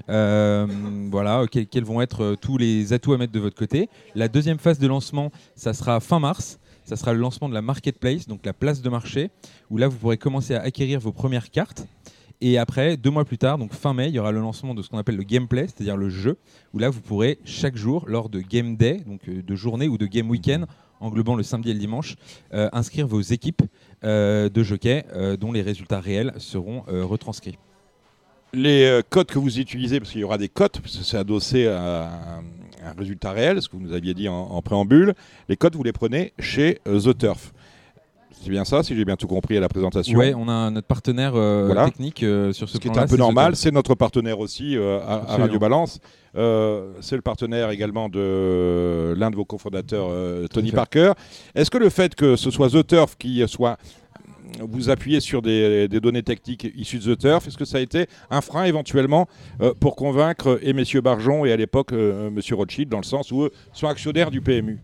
Euh, 0.08 0.66
voilà, 1.10 1.40
euh, 1.40 1.46
quels, 1.46 1.66
quels 1.66 1.84
vont 1.84 2.00
être 2.00 2.36
tous 2.40 2.58
les 2.58 2.92
atouts 2.92 3.14
à 3.14 3.18
mettre 3.18 3.32
de 3.32 3.40
votre 3.40 3.56
côté. 3.56 3.88
La 4.14 4.28
deuxième 4.28 4.58
phase 4.58 4.78
de 4.78 4.86
lancement, 4.86 5.32
ça 5.54 5.74
sera 5.74 5.98
fin 6.00 6.20
mars. 6.20 6.58
Ça 6.84 6.94
sera 6.94 7.12
le 7.12 7.18
lancement 7.18 7.48
de 7.48 7.54
la 7.54 7.62
marketplace, 7.62 8.28
donc 8.28 8.46
la 8.46 8.52
place 8.52 8.80
de 8.80 8.88
marché, 8.88 9.30
où 9.70 9.76
là 9.76 9.88
vous 9.88 9.96
pourrez 9.96 10.18
commencer 10.18 10.54
à 10.54 10.62
acquérir 10.62 11.00
vos 11.00 11.10
premières 11.10 11.50
cartes. 11.50 11.84
Et 12.40 12.58
après, 12.58 12.96
deux 12.96 13.10
mois 13.10 13.24
plus 13.24 13.38
tard, 13.38 13.56
donc 13.56 13.72
fin 13.72 13.94
mai, 13.94 14.08
il 14.08 14.14
y 14.14 14.18
aura 14.18 14.30
le 14.30 14.40
lancement 14.40 14.74
de 14.74 14.82
ce 14.82 14.90
qu'on 14.90 14.98
appelle 14.98 15.16
le 15.16 15.22
gameplay, 15.22 15.66
c'est-à-dire 15.66 15.96
le 15.96 16.10
jeu, 16.10 16.36
où 16.74 16.78
là 16.78 16.90
vous 16.90 17.00
pourrez 17.00 17.38
chaque 17.44 17.76
jour, 17.76 18.04
lors 18.06 18.28
de 18.28 18.40
game 18.40 18.76
day, 18.76 19.00
donc 19.06 19.20
euh, 19.28 19.42
de 19.42 19.54
journée 19.54 19.88
ou 19.88 19.96
de 19.96 20.06
game 20.06 20.28
week-end, 20.28 20.66
englobant 21.00 21.36
le 21.36 21.42
samedi 21.42 21.70
et 21.70 21.74
le 21.74 21.78
dimanche, 21.78 22.16
euh, 22.54 22.68
inscrire 22.72 23.06
vos 23.06 23.20
équipes 23.20 23.62
euh, 24.04 24.48
de 24.48 24.62
jockey 24.62 25.04
euh, 25.14 25.36
dont 25.36 25.52
les 25.52 25.62
résultats 25.62 26.00
réels 26.00 26.32
seront 26.38 26.84
retranscrits. 26.86 27.58
Les 28.52 29.00
codes 29.10 29.26
que 29.26 29.38
vous 29.38 29.58
utilisez, 29.58 29.98
parce 29.98 30.12
qu'il 30.12 30.20
y 30.20 30.24
aura 30.24 30.38
des 30.38 30.48
codes, 30.48 30.78
parce 30.80 30.96
que 30.96 31.04
c'est 31.04 31.16
adossé 31.16 31.66
à 31.66 32.40
un, 32.84 32.92
résultat 32.96 33.32
réel, 33.32 33.60
ce 33.60 33.68
que 33.68 33.76
vous 33.76 33.82
nous 33.82 33.92
aviez 33.92 34.14
dit 34.14 34.28
en, 34.28 34.34
en 34.34 34.62
préambule, 34.62 35.14
les 35.48 35.56
codes, 35.56 35.74
vous 35.74 35.82
les 35.82 35.92
prenez 35.92 36.32
chez 36.38 36.80
The 36.84 37.18
Turf. 37.18 37.52
C'est 38.46 38.52
bien 38.52 38.64
ça, 38.64 38.84
si 38.84 38.94
j'ai 38.94 39.04
bien 39.04 39.16
tout 39.16 39.26
compris 39.26 39.56
à 39.56 39.60
la 39.60 39.68
présentation. 39.68 40.16
Ouais, 40.16 40.32
on 40.32 40.48
a 40.48 40.70
notre 40.70 40.86
partenaire 40.86 41.32
euh, 41.34 41.64
Voilà. 41.66 41.86
technique 41.86 42.22
euh, 42.22 42.52
sur 42.52 42.68
ce 42.68 42.74
Ce 42.74 42.78
qui 42.78 42.86
est 42.86 42.96
un 42.96 43.04
peu 43.08 43.16
normal, 43.16 43.56
c'est 43.56 43.72
notre 43.72 43.96
partenaire 43.96 44.38
aussi 44.38 44.76
euh, 44.76 45.00
à- 45.00 45.32
à. 45.32 45.36
Radio 45.36 45.58
Balance. 45.58 45.98
C'est 46.32 47.16
le 47.16 47.22
partenaire 47.22 47.70
également 47.70 48.08
de 48.08 49.14
l'un 49.18 49.32
de 49.32 49.36
vos 49.36 49.44
cofondateurs, 49.44 50.10
Tony. 50.50 50.70
Parker. 50.70 51.12
Est-ce 51.56 51.72
que 51.72 51.78
le 51.78 51.88
fait 51.88 52.14
que 52.14 52.36
ce 52.36 52.52
soit 52.52 52.70
The 52.70 52.86
Turf 52.86 53.16
qui 53.18 53.42
soit 53.48 53.78
vous 54.60 54.90
appuyez 54.90 55.18
sur 55.18 55.42
des, 55.42 55.88
des 55.88 55.98
données 55.98 56.22
techniques 56.22 56.68
issues 56.76 56.98
de 56.98 57.14
The 57.14 57.18
Turf, 57.18 57.48
est-ce 57.48 57.58
que 57.58 57.64
ça 57.64 57.78
a 57.78 57.80
été 57.80 58.06
un 58.30 58.40
frein 58.40 58.64
éventuellement 58.64 59.26
euh, 59.60 59.72
pour 59.80 59.96
convaincre 59.96 60.58
et 60.62 60.72
messieurs 60.72 61.00
Barjon 61.00 61.44
et 61.44 61.52
à 61.52 61.56
l'époque 61.56 61.92
euh, 61.92 62.30
monsieur 62.30 62.54
Rothschild 62.54 62.88
dans 62.88 62.98
le 62.98 63.04
sens 63.04 63.32
où 63.32 63.42
eux 63.42 63.50
sont 63.72 63.88
actionnaires 63.88 64.30
du 64.30 64.40
PMU 64.40 64.78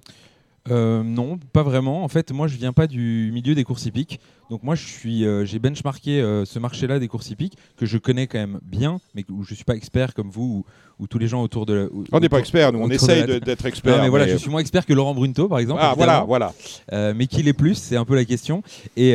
Euh, 0.70 1.02
non, 1.02 1.38
pas 1.52 1.64
vraiment. 1.64 2.04
En 2.04 2.08
fait, 2.08 2.30
moi, 2.30 2.46
je 2.46 2.56
viens 2.56 2.72
pas 2.72 2.86
du 2.86 3.30
milieu 3.32 3.54
des 3.56 3.64
courses 3.64 3.84
hippiques. 3.86 4.20
Donc 4.48 4.62
moi, 4.62 4.74
je 4.76 4.86
suis, 4.86 5.24
euh, 5.26 5.44
j'ai 5.44 5.58
benchmarké 5.58 6.20
euh, 6.20 6.44
ce 6.44 6.58
marché-là 6.60 6.98
des 7.00 7.08
courses 7.08 7.30
hippiques 7.30 7.56
que 7.76 7.84
je 7.84 7.98
connais 7.98 8.26
quand 8.28 8.38
même 8.38 8.60
bien, 8.62 9.00
mais 9.14 9.24
où 9.30 9.42
je 9.42 9.54
suis 9.54 9.64
pas 9.64 9.74
expert 9.74 10.14
comme 10.14 10.30
vous 10.30 10.64
ou, 11.00 11.02
ou 11.02 11.06
tous 11.08 11.18
les 11.18 11.26
gens 11.26 11.42
autour 11.42 11.66
de. 11.66 11.74
La, 11.74 11.84
ou- 11.86 12.04
On 12.12 12.20
n'est 12.20 12.28
pas 12.28 12.38
experts, 12.38 12.72
nous 12.72 12.78
on 12.80 12.88
essaye 12.90 13.24
d'être 13.40 13.66
experts. 13.66 13.96
Non, 13.96 14.02
mais 14.04 14.08
voilà, 14.08 14.28
je 14.28 14.36
suis 14.36 14.50
moins 14.50 14.60
expert 14.60 14.86
que 14.86 14.92
Laurent 14.92 15.14
Brunto, 15.14 15.48
par 15.48 15.58
exemple. 15.58 15.80
Ah 15.82 15.94
voilà, 15.96 16.24
évidemment. 16.24 16.52
voilà. 16.92 17.12
Mais 17.14 17.26
qui 17.26 17.42
l'est 17.42 17.54
plus, 17.54 17.74
c'est 17.74 17.96
un 17.96 18.04
peu 18.04 18.14
la 18.14 18.24
question. 18.24 18.62
Et, 18.96 19.10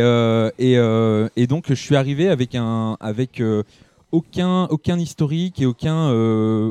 et, 0.59 0.73
et 1.37 1.47
donc, 1.47 1.65
je 1.69 1.73
suis 1.75 1.95
arrivé 1.95 2.27
avec, 2.29 2.55
un, 2.55 2.97
avec 2.99 3.41
aucun, 4.11 4.65
aucun 4.65 4.99
historique 4.99 5.61
et 5.61 5.65
aucun, 5.65 6.09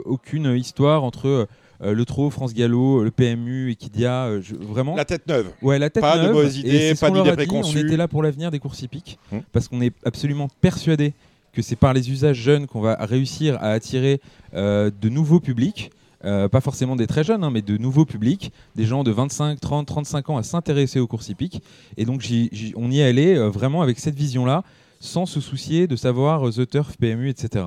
aucune 0.04 0.54
histoire 0.56 1.04
entre 1.04 1.48
euh, 1.82 1.92
le 1.94 2.04
TRO, 2.04 2.30
France 2.30 2.54
Gallo, 2.54 3.02
le 3.04 3.10
PMU, 3.10 3.70
Equidia. 3.70 4.24
euh, 4.26 4.40
je- 4.42 4.54
vraiment. 4.54 4.96
La 4.96 5.04
tête 5.04 5.26
neuve. 5.26 5.48
Ouais, 5.62 5.78
la 5.78 5.90
tête 5.90 6.02
Pas 6.02 6.18
de 6.18 6.32
mauvaises 6.32 6.58
idées, 6.58 6.94
pas 6.94 7.10
leur 7.10 7.24
d'idées 7.24 7.36
préconçues. 7.36 7.78
On 7.78 7.86
était 7.86 7.96
là 7.96 8.08
pour 8.08 8.22
l'avenir 8.22 8.50
des 8.50 8.58
courses 8.58 8.82
hippiques 8.82 9.18
Hum. 9.32 9.42
parce 9.52 9.68
qu'on 9.68 9.80
est 9.80 9.92
absolument 10.04 10.48
persuadé 10.60 11.12
que 11.52 11.62
c'est 11.62 11.76
par 11.76 11.94
les 11.94 12.10
usages 12.10 12.36
jeunes 12.36 12.66
qu'on 12.66 12.80
va 12.82 12.96
réussir 13.00 13.56
à 13.56 13.70
attirer 13.70 14.20
euh, 14.54 14.90
de 15.00 15.08
nouveaux 15.08 15.40
publics. 15.40 15.90
euh, 16.24 16.48
pas 16.48 16.60
forcément 16.62 16.96
des 16.96 17.06
très 17.06 17.22
jeunes, 17.22 17.44
hein, 17.44 17.50
mais 17.52 17.62
de 17.62 17.76
nouveaux 17.76 18.04
publics, 18.06 18.50
des 18.74 18.84
gens 18.84 19.04
de 19.04 19.10
25, 19.12 19.60
30, 19.60 19.86
35 19.86 20.30
ans 20.30 20.36
à 20.38 20.42
s'intéresser 20.42 20.98
aux 20.98 21.06
courses 21.06 21.28
hippiques. 21.28 21.62
Et 21.98 22.04
donc 22.04 22.26
on 22.74 22.90
y 22.90 23.00
est 23.00 23.04
allé 23.04 23.36
euh, 23.36 23.48
vraiment 23.48 23.80
avec 23.82 24.00
cette 24.00 24.16
vision-là, 24.16 24.64
sans 24.98 25.26
se 25.26 25.40
soucier 25.40 25.86
de 25.86 25.94
savoir 25.94 26.48
euh, 26.48 26.50
The 26.50 26.68
Turf, 26.68 26.96
PMU, 26.96 27.28
etc. 27.28 27.66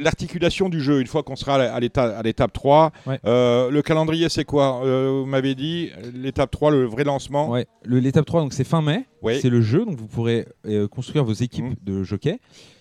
L'articulation 0.00 0.68
du 0.68 0.80
jeu, 0.80 1.00
une 1.00 1.06
fois 1.06 1.22
qu'on 1.22 1.36
sera 1.36 1.54
à 1.56 1.78
l'éta- 1.80 2.16
à 2.18 2.22
l'étape 2.22 2.52
3, 2.52 2.90
Ouais. 3.06 3.20
euh, 3.26 3.70
le 3.70 3.82
calendrier 3.82 4.28
c'est 4.28 4.44
quoi? 4.44 4.82
Euh, 4.84 5.20
Vous 5.20 5.26
m'avez 5.26 5.54
dit, 5.54 5.90
l'étape 6.14 6.50
3, 6.50 6.70
le 6.70 6.84
vrai 6.86 7.04
lancement. 7.04 7.50
Ouais. 7.50 7.66
L'étape 7.84 8.24
3, 8.26 8.40
donc 8.40 8.52
c'est 8.52 8.64
fin 8.64 8.82
mai. 8.82 9.04
C'est 9.40 9.50
le 9.50 9.60
jeu, 9.60 9.84
donc 9.84 9.96
vous 9.96 10.06
pourrez 10.06 10.46
euh, 10.66 10.88
construire 10.88 11.24
vos 11.24 11.32
équipes 11.32 11.64
Mhm. 11.64 11.74
de 11.82 12.02
jockey. 12.02 12.38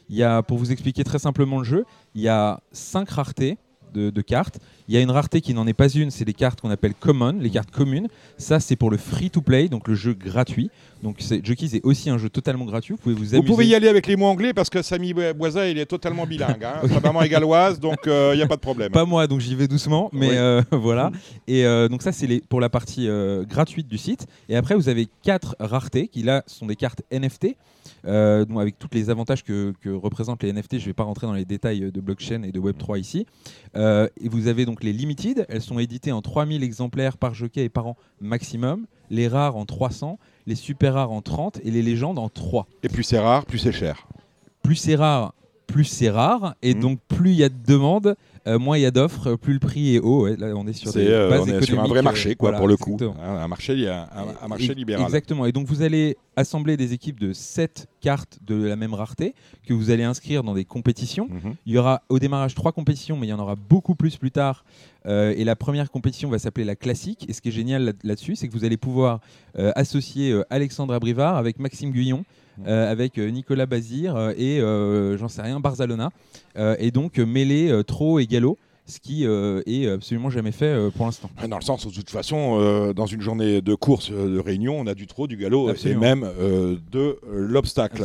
Il 0.09 0.15
y 0.15 0.23
a, 0.23 0.41
pour 0.41 0.57
vous 0.57 0.71
expliquer 0.71 1.03
très 1.03 1.19
simplement 1.19 1.59
le 1.59 1.63
jeu, 1.65 1.85
il 2.15 2.21
y 2.21 2.27
a 2.29 2.61
cinq 2.71 3.09
raretés 3.09 3.57
de, 3.93 4.09
de 4.09 4.21
cartes. 4.21 4.59
Il 4.87 4.95
y 4.95 4.97
a 4.97 5.01
une 5.01 5.11
rareté 5.11 5.41
qui 5.41 5.53
n'en 5.53 5.67
est 5.67 5.73
pas 5.73 5.87
une, 5.89 6.09
c'est 6.11 6.25
les 6.25 6.33
cartes 6.33 6.61
qu'on 6.61 6.71
appelle 6.71 6.93
common, 6.93 7.37
les 7.39 7.49
cartes 7.49 7.71
communes. 7.71 8.07
Ça, 8.37 8.59
c'est 8.59 8.75
pour 8.75 8.89
le 8.89 8.97
free-to-play, 8.97 9.67
donc 9.69 9.87
le 9.87 9.95
jeu 9.95 10.13
gratuit. 10.13 10.71
Donc 11.03 11.21
Jockeys 11.43 11.77
est 11.77 11.85
aussi 11.85 12.09
un 12.09 12.17
jeu 12.17 12.29
totalement 12.29 12.65
gratuit. 12.65 12.93
Vous 12.93 12.97
pouvez 12.97 13.15
vous 13.15 13.37
Vous 13.37 13.43
pouvez 13.43 13.65
y 13.67 13.75
aller 13.75 13.87
avec 13.87 14.07
les 14.07 14.15
mots 14.17 14.25
anglais 14.25 14.53
parce 14.53 14.69
que 14.69 14.81
Samy 14.81 15.13
Boisa, 15.13 15.69
il 15.69 15.77
est 15.77 15.85
totalement 15.85 16.25
bilingue. 16.25 16.63
Hein. 16.63 16.87
Sa 16.93 16.99
maman 16.99 17.21
est 17.21 17.29
galloise, 17.29 17.79
donc 17.79 17.99
il 18.05 18.35
n'y 18.35 18.41
a 18.41 18.47
pas 18.47 18.55
de 18.55 18.61
problème. 18.61 18.91
Pas 18.91 19.05
moi, 19.05 19.25
donc 19.27 19.39
j'y 19.39 19.55
vais 19.55 19.67
doucement, 19.67 20.09
mais 20.11 20.29
Oui. 20.29 20.35
euh, 20.37 20.61
voilà. 20.71 21.11
Et 21.47 21.65
euh, 21.65 21.87
donc 21.87 22.01
ça, 22.01 22.11
c'est 22.11 22.41
pour 22.49 22.59
la 22.59 22.69
partie 22.69 23.07
euh, 23.07 23.43
gratuite 23.45 23.87
du 23.87 23.97
site. 23.97 24.27
Et 24.49 24.55
après, 24.55 24.75
vous 24.75 24.89
avez 24.89 25.07
quatre 25.23 25.55
raretés 25.59 26.07
qui 26.07 26.23
là 26.23 26.43
sont 26.47 26.65
des 26.65 26.75
cartes 26.75 27.01
NFT, 27.11 27.55
euh, 28.05 28.45
donc 28.45 28.59
avec 28.59 28.77
tous 28.79 28.87
les 28.93 29.09
avantages 29.09 29.43
que, 29.43 29.73
que 29.81 29.89
représentent 29.89 30.43
les 30.43 30.51
NFT. 30.53 30.73
Je 30.73 30.83
ne 30.83 30.85
vais 30.85 30.93
pas 30.93 31.03
rentrer 31.03 31.27
dans 31.27 31.33
les 31.33 31.45
détails 31.45 31.91
de 31.91 32.01
blockchain 32.01 32.43
et 32.43 32.51
de 32.51 32.59
Web 32.59 32.77
3 32.77 32.97
ici. 32.99 33.25
Euh, 33.75 34.07
et 34.21 34.29
vous 34.29 34.47
avez 34.47 34.65
donc 34.65 34.83
les 34.83 34.93
limited. 34.93 35.45
Elles 35.49 35.61
sont 35.61 35.79
éditées 35.79 36.11
en 36.11 36.21
3000 36.21 36.63
exemplaires 36.63 37.17
par 37.17 37.33
jockey 37.33 37.65
et 37.65 37.69
par 37.69 37.87
an 37.87 37.97
maximum. 38.21 38.85
Les 39.09 39.27
rares 39.27 39.55
en 39.55 39.65
300, 39.65 40.19
les 40.45 40.55
super 40.55 40.93
rares 40.93 41.11
en 41.11 41.21
30 41.21 41.59
et 41.63 41.71
les 41.71 41.81
légendes 41.81 42.19
en 42.19 42.29
3 42.29 42.67
Et 42.83 42.89
plus 42.89 43.03
c'est 43.03 43.19
rare, 43.19 43.45
plus 43.45 43.57
c'est 43.57 43.71
cher. 43.71 44.07
plus 44.61 44.75
c'est 44.75 44.95
rare, 44.95 45.33
plus 45.65 45.85
c'est 45.85 46.09
rare, 46.11 46.55
et 46.61 46.73
Mhm. 46.75 46.79
donc 46.81 46.99
plus 47.07 47.31
il 47.31 47.37
y 47.37 47.43
a 47.43 47.49
de 47.49 47.55
demandes, 47.67 48.15
euh, 48.47 48.59
moins 48.59 48.77
il 48.77 48.81
y 48.81 48.85
a 48.85 48.91
d'offres, 48.91 49.35
plus 49.35 49.53
le 49.53 49.59
prix 49.59 49.95
est 49.95 49.99
haut. 49.99 50.23
Ouais, 50.23 50.35
là, 50.37 50.47
on 50.55 50.65
est 50.67 50.73
sur 50.73 50.91
des 50.93 51.07
euh, 51.07 51.29
bases 51.29 51.41
on 51.41 51.47
est 51.47 51.61
sur 51.65 51.79
un 51.79 51.87
vrai 51.87 51.99
euh, 51.99 52.03
marché, 52.03 52.35
quoi, 52.35 52.49
voilà, 52.49 52.57
pour 52.59 52.67
le 52.67 52.77
coup. 52.77 52.97
Hein, 53.01 53.13
Un 53.21 53.47
marché, 53.47 53.87
un, 53.87 54.07
un- 54.15 54.35
un 54.45 54.47
marché 54.47 54.71
Et- 54.71 54.75
libéral. 54.75 55.03
Exactement. 55.05 55.45
Et 55.45 55.51
donc 55.51 55.67
vous 55.67 55.81
allez 55.81 56.17
assembler 56.35 56.77
des 56.77 56.93
équipes 56.93 57.19
de 57.19 57.33
7 57.33 57.87
cartes 58.01 58.39
de 58.45 58.55
la 58.63 58.75
même 58.75 58.93
rareté 58.93 59.35
que 59.67 59.73
vous 59.73 59.91
allez 59.91 60.03
inscrire 60.03 60.43
dans 60.43 60.53
des 60.53 60.63
compétitions. 60.65 61.27
Mhm. 61.29 61.55
Il 61.65 61.73
y 61.73 61.77
aura 61.77 62.01
au 62.09 62.17
démarrage 62.19 62.55
trois 62.55 62.71
compétitions, 62.71 63.17
mais 63.17 63.27
il 63.27 63.29
y 63.29 63.33
en 63.33 63.39
aura 63.39 63.55
beaucoup 63.55 63.95
plus 63.95 64.15
plus 64.17 64.31
tard. 64.31 64.63
Euh, 65.05 65.33
et 65.35 65.43
la 65.43 65.55
première 65.55 65.89
compétition 65.91 66.29
va 66.29 66.39
s'appeler 66.39 66.65
la 66.65 66.75
classique. 66.75 67.25
Et 67.29 67.33
ce 67.33 67.41
qui 67.41 67.49
est 67.49 67.51
génial 67.53 67.83
là- 67.83 67.91
là-dessus, 68.03 68.35
c'est 68.35 68.47
que 68.47 68.53
vous 68.53 68.63
allez 68.65 68.77
pouvoir 68.77 69.19
associer 69.75 70.39
Alexandre 70.49 70.93
Abrivard 70.93 71.35
avec 71.37 71.59
Maxime 71.59 71.91
Guyon. 71.91 72.23
Euh, 72.67 72.91
avec 72.91 73.17
euh, 73.17 73.29
Nicolas 73.29 73.65
Bazir 73.65 74.15
euh, 74.15 74.33
et 74.37 74.59
j'en 75.17 75.27
sais 75.27 75.41
rien 75.41 75.59
Barzalona 75.59 76.09
et 76.57 76.91
donc 76.91 77.17
mêler 77.19 77.69
euh, 77.69 77.83
Trot 77.83 78.19
et 78.19 78.27
Gallo 78.27 78.57
ce 78.89 78.99
qui 78.99 79.25
euh, 79.25 79.61
est 79.67 79.87
absolument 79.87 80.29
jamais 80.31 80.51
fait 80.51 80.65
euh, 80.65 80.89
pour 80.89 81.05
l'instant 81.05 81.29
Dans 81.47 81.57
le 81.57 81.63
sens 81.63 81.85
où, 81.85 81.91
de 81.91 81.95
toute 81.95 82.09
façon, 82.09 82.57
euh, 82.59 82.91
dans 82.91 83.05
une 83.05 83.21
journée 83.21 83.61
de 83.61 83.75
course 83.75 84.09
de 84.11 84.39
réunion, 84.39 84.79
on 84.79 84.87
a 84.87 84.95
du 84.95 85.05
trot, 85.05 85.27
du 85.27 85.37
galop 85.37 85.69
Absolument. 85.69 86.01
et 86.01 86.03
même 86.03 86.27
de 86.91 87.19
l'obstacle. 87.31 88.03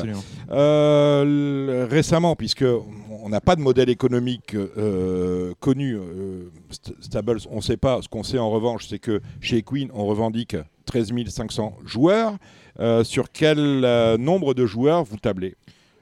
Récemment, 1.90 2.36
puisque 2.36 2.64
on 3.22 3.28
n'a 3.28 3.40
pas 3.40 3.56
de 3.56 3.60
modèle 3.62 3.88
économique 3.88 4.54
connu, 5.60 5.96
St- 6.70 6.94
Stables, 7.00 7.38
on 7.50 7.56
ne 7.56 7.60
sait 7.62 7.76
pas. 7.76 8.00
Ce 8.02 8.08
qu'on 8.08 8.22
sait 8.22 8.38
en 8.38 8.50
revanche, 8.50 8.86
c'est 8.88 8.98
que 8.98 9.20
chez 9.40 9.62
Queen, 9.62 9.88
on 9.94 10.04
revendique 10.04 10.56
13 10.86 11.12
500 11.28 11.76
joueurs. 11.84 12.34
Euh, 12.80 13.04
sur 13.04 13.30
quel 13.30 13.58
euh, 13.84 14.16
nombre 14.18 14.52
de 14.54 14.66
joueurs 14.66 15.04
vous 15.04 15.16
tablez 15.16 15.54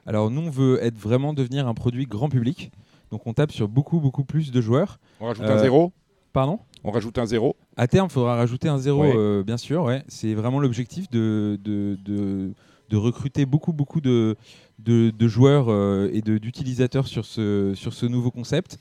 alors 0.07 0.31
nous 0.31 0.41
on 0.41 0.51
veut 0.51 0.83
être 0.83 0.97
vraiment 0.99 1.35
devenir 1.35 1.69
un 1.69 1.75
produit 1.75 2.07
grand 2.07 2.29
public 2.31 2.73
donc 3.11 3.27
on 3.27 3.35
tape 3.35 3.53
sur 3.53 3.69
beaucoup 3.69 4.01
beaucoup 4.01 4.25
plus 4.25 4.51
de 4.53 4.61
joueurs 4.63 4.99
On 5.21 5.27
rajoute 5.27 5.45
Euh, 5.45 5.55
un 5.55 5.59
zéro 5.59 5.93
pardon 6.33 6.59
On 6.83 6.91
rajoute 6.91 7.19
un 7.19 7.27
zéro 7.27 7.57
À 7.77 7.87
terme, 7.87 8.09
il 8.11 8.13
faudra 8.13 8.37
rajouter 8.37 8.69
un 8.69 8.79
zéro, 8.79 9.03
Ouais. 9.03 9.13
euh, 9.15 9.43
bien 9.43 9.59
sûr. 9.59 9.85
Ouais. 9.85 10.03
C'est 10.09 10.33
vraiment 10.35 10.59
l'objectif 10.61 11.11
de, 11.11 11.59
de, 11.63 11.99
de, 12.05 12.53
de 12.89 12.97
recruter 12.97 13.45
beaucoup, 13.47 13.73
beaucoup 13.75 14.01
de, 14.01 14.37
de, 14.79 15.11
de 15.11 15.29
joueurs 15.29 15.67
euh, 15.69 16.09
et 16.13 16.23
d'utilisateurs 16.23 17.07
sur 17.07 17.25
ce, 17.27 17.73
sur 17.75 17.93
ce 17.93 18.07
nouveau 18.07 18.31
concept. 18.31 18.79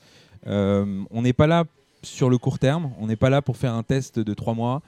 Euh, 0.48 1.04
on 1.12 1.22
n'est 1.24 1.34
pas 1.34 1.46
là 1.48 1.66
sur 2.03 2.29
le 2.29 2.38
court 2.38 2.60
terme, 2.60 2.91
on 3.00 3.08
n'est 3.08 3.15
pas 3.15 3.29
là 3.29 3.41
pour 3.41 3.58
faire 3.58 3.74
un 3.74 3.84
test 3.84 4.20
de 4.20 4.34
trois 4.34 4.53
mois. 4.53 4.81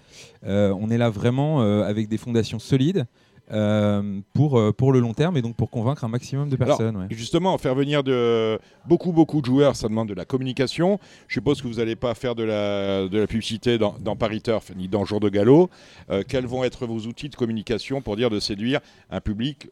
Euh, 0.46 0.74
on 0.79 0.89
est 0.89 0.98
là 0.98 1.10
vraiment 1.10 1.62
euh, 1.62 1.84
avec 1.84 2.08
des 2.10 2.17
fondations 2.17 2.60
solides. 2.60 3.05
euh, 3.51 4.22
pour, 4.34 4.58
euh, 4.58 4.72
pour 4.72 4.93
le 4.93 5.01
long 5.01 5.13
terme 5.13 5.36
et 5.36 5.41
donc 5.41 5.58
pour 5.58 5.70
convaincre 5.70 6.05
un 6.05 6.08
maximum 6.08 6.48
de 6.50 6.55
Alors, 6.55 6.77
personnes. 6.77 6.96
ouais. 6.96 7.08
Justement, 7.10 7.58
faire 7.58 7.75
venir 7.75 8.01
de 8.01 8.58
beaucoup, 8.88 9.12
beaucoup 9.12 9.41
de 9.41 9.46
joueurs, 9.46 9.75
ça 9.75 9.89
demande 9.89 10.08
de 10.08 10.13
la 10.13 10.24
communication. 10.24 10.98
Je 11.27 11.34
suppose 11.36 11.62
que 11.62 11.67
vous 11.67 11.75
n'allez 11.75 11.98
pas 11.98 12.15
faire 12.15 12.36
de 12.36 12.43
la, 12.43 13.08
de 13.10 13.17
la 13.20 13.27
publicité 13.27 13.77
dans, 13.77 13.96
dans 14.00 14.15
Paris 14.15 14.41
Turf 14.41 14.72
ni 14.77 14.88
dans 14.88 15.03
Jour 15.03 15.20
de 15.20 15.27
Galop. 15.27 15.70
Euh, 16.10 16.24
quels 16.25 16.46
vont 16.48 16.63
être 16.63 16.88
vos 16.88 17.00
outils 17.00 17.27
de 17.27 17.36
communication 17.36 18.01
pour 18.01 18.15
dire 18.15 18.29
de 18.29 18.39
séduire 18.39 18.79
un 19.12 19.20
public 19.20 19.67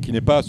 qui 0.00 0.12
n'est 0.12 0.20
pas 0.20 0.42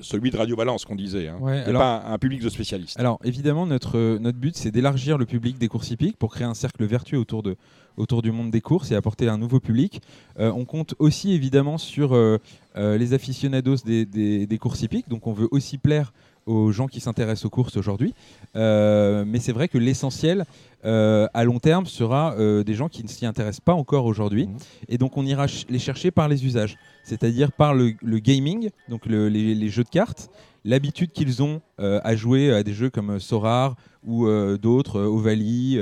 celui 0.00 0.30
de 0.30 0.36
Radio 0.36 0.56
Balance 0.56 0.84
qu'on 0.84 0.94
disait, 0.94 1.28
hein, 1.28 1.38
Ouais, 1.40 1.58
alors- 1.64 1.80
pas 1.82 2.02
un, 2.06 2.12
un 2.14 2.18
public 2.18 2.42
de 2.42 2.48
spécialistes 2.48 2.98
Alors 2.98 3.18
évidemment, 3.24 3.66
notre, 3.66 4.18
notre 4.18 4.38
but, 4.38 4.56
c'est 4.56 4.70
d'élargir 4.70 5.18
le 5.18 5.26
public 5.26 5.58
des 5.58 5.68
courses 5.68 5.90
hippiques 5.90 6.16
pour 6.16 6.32
créer 6.32 6.46
un 6.46 6.54
cercle 6.54 6.84
vertueux 6.84 7.18
autour, 7.18 7.42
de, 7.42 7.56
autour 7.96 8.22
du 8.22 8.32
monde 8.32 8.50
des 8.50 8.60
courses 8.60 8.90
et 8.90 8.94
apporter 8.96 9.28
un 9.28 9.38
nouveau 9.38 9.60
public. 9.60 10.00
Euh, 10.38 10.52
on 10.54 10.64
compte 10.64 10.94
aussi 10.98 11.32
évidemment 11.32 11.78
sur 11.78 12.14
euh, 12.14 12.38
euh, 12.76 12.98
les 12.98 13.12
aficionados 13.14 13.76
des, 13.84 14.04
des- 14.06 14.46
des 14.46 14.58
courses 14.58 14.82
hippiques, 14.82 15.08
donc 15.08 15.26
on 15.26 15.32
veut 15.32 15.48
aussi 15.50 15.78
plaire 15.78 16.12
aux 16.46 16.72
gens 16.72 16.86
qui 16.86 17.00
s'intéressent 17.00 17.46
aux 17.46 17.50
courses 17.50 17.76
aujourd'hui. 17.76 18.14
Euh, 18.56 19.24
mais 19.26 19.38
c'est 19.40 19.52
vrai 19.52 19.68
que 19.68 19.78
l'essentiel 19.78 20.44
euh, 20.84 21.26
à 21.34 21.44
long 21.44 21.58
terme 21.58 21.86
sera 21.86 22.34
euh, 22.38 22.62
des 22.64 22.74
gens 22.74 22.88
qui 22.88 23.02
ne 23.02 23.08
s'y 23.08 23.24
intéressent 23.26 23.60
pas 23.64 23.74
encore 23.74 24.04
aujourd'hui. 24.04 24.46
Mhm. 24.48 24.56
Et 24.88 24.98
donc 24.98 25.16
on 25.16 25.24
ira 25.24 25.48
ch- 25.48 25.66
les 25.68 25.78
chercher 25.78 26.10
par 26.10 26.28
les 26.28 26.44
usages, 26.44 26.76
c'est-à-dire 27.02 27.52
par 27.52 27.74
le, 27.74 27.94
le 28.02 28.18
gaming, 28.18 28.70
donc 28.88 29.06
le- 29.06 29.28
les, 29.28 29.54
les 29.54 29.68
jeux 29.70 29.84
de 29.84 29.88
cartes, 29.88 30.30
l'habitude 30.64 31.12
qu'ils 31.12 31.42
ont 31.42 31.60
à 31.78 32.16
jouer 32.16 32.52
à 32.52 32.62
des 32.62 32.72
jeux 32.72 32.88
comme 32.90 33.20
Sorar 33.20 33.76
ou 34.06 34.26
d'autres, 34.56 35.00
Ovali, 35.02 35.78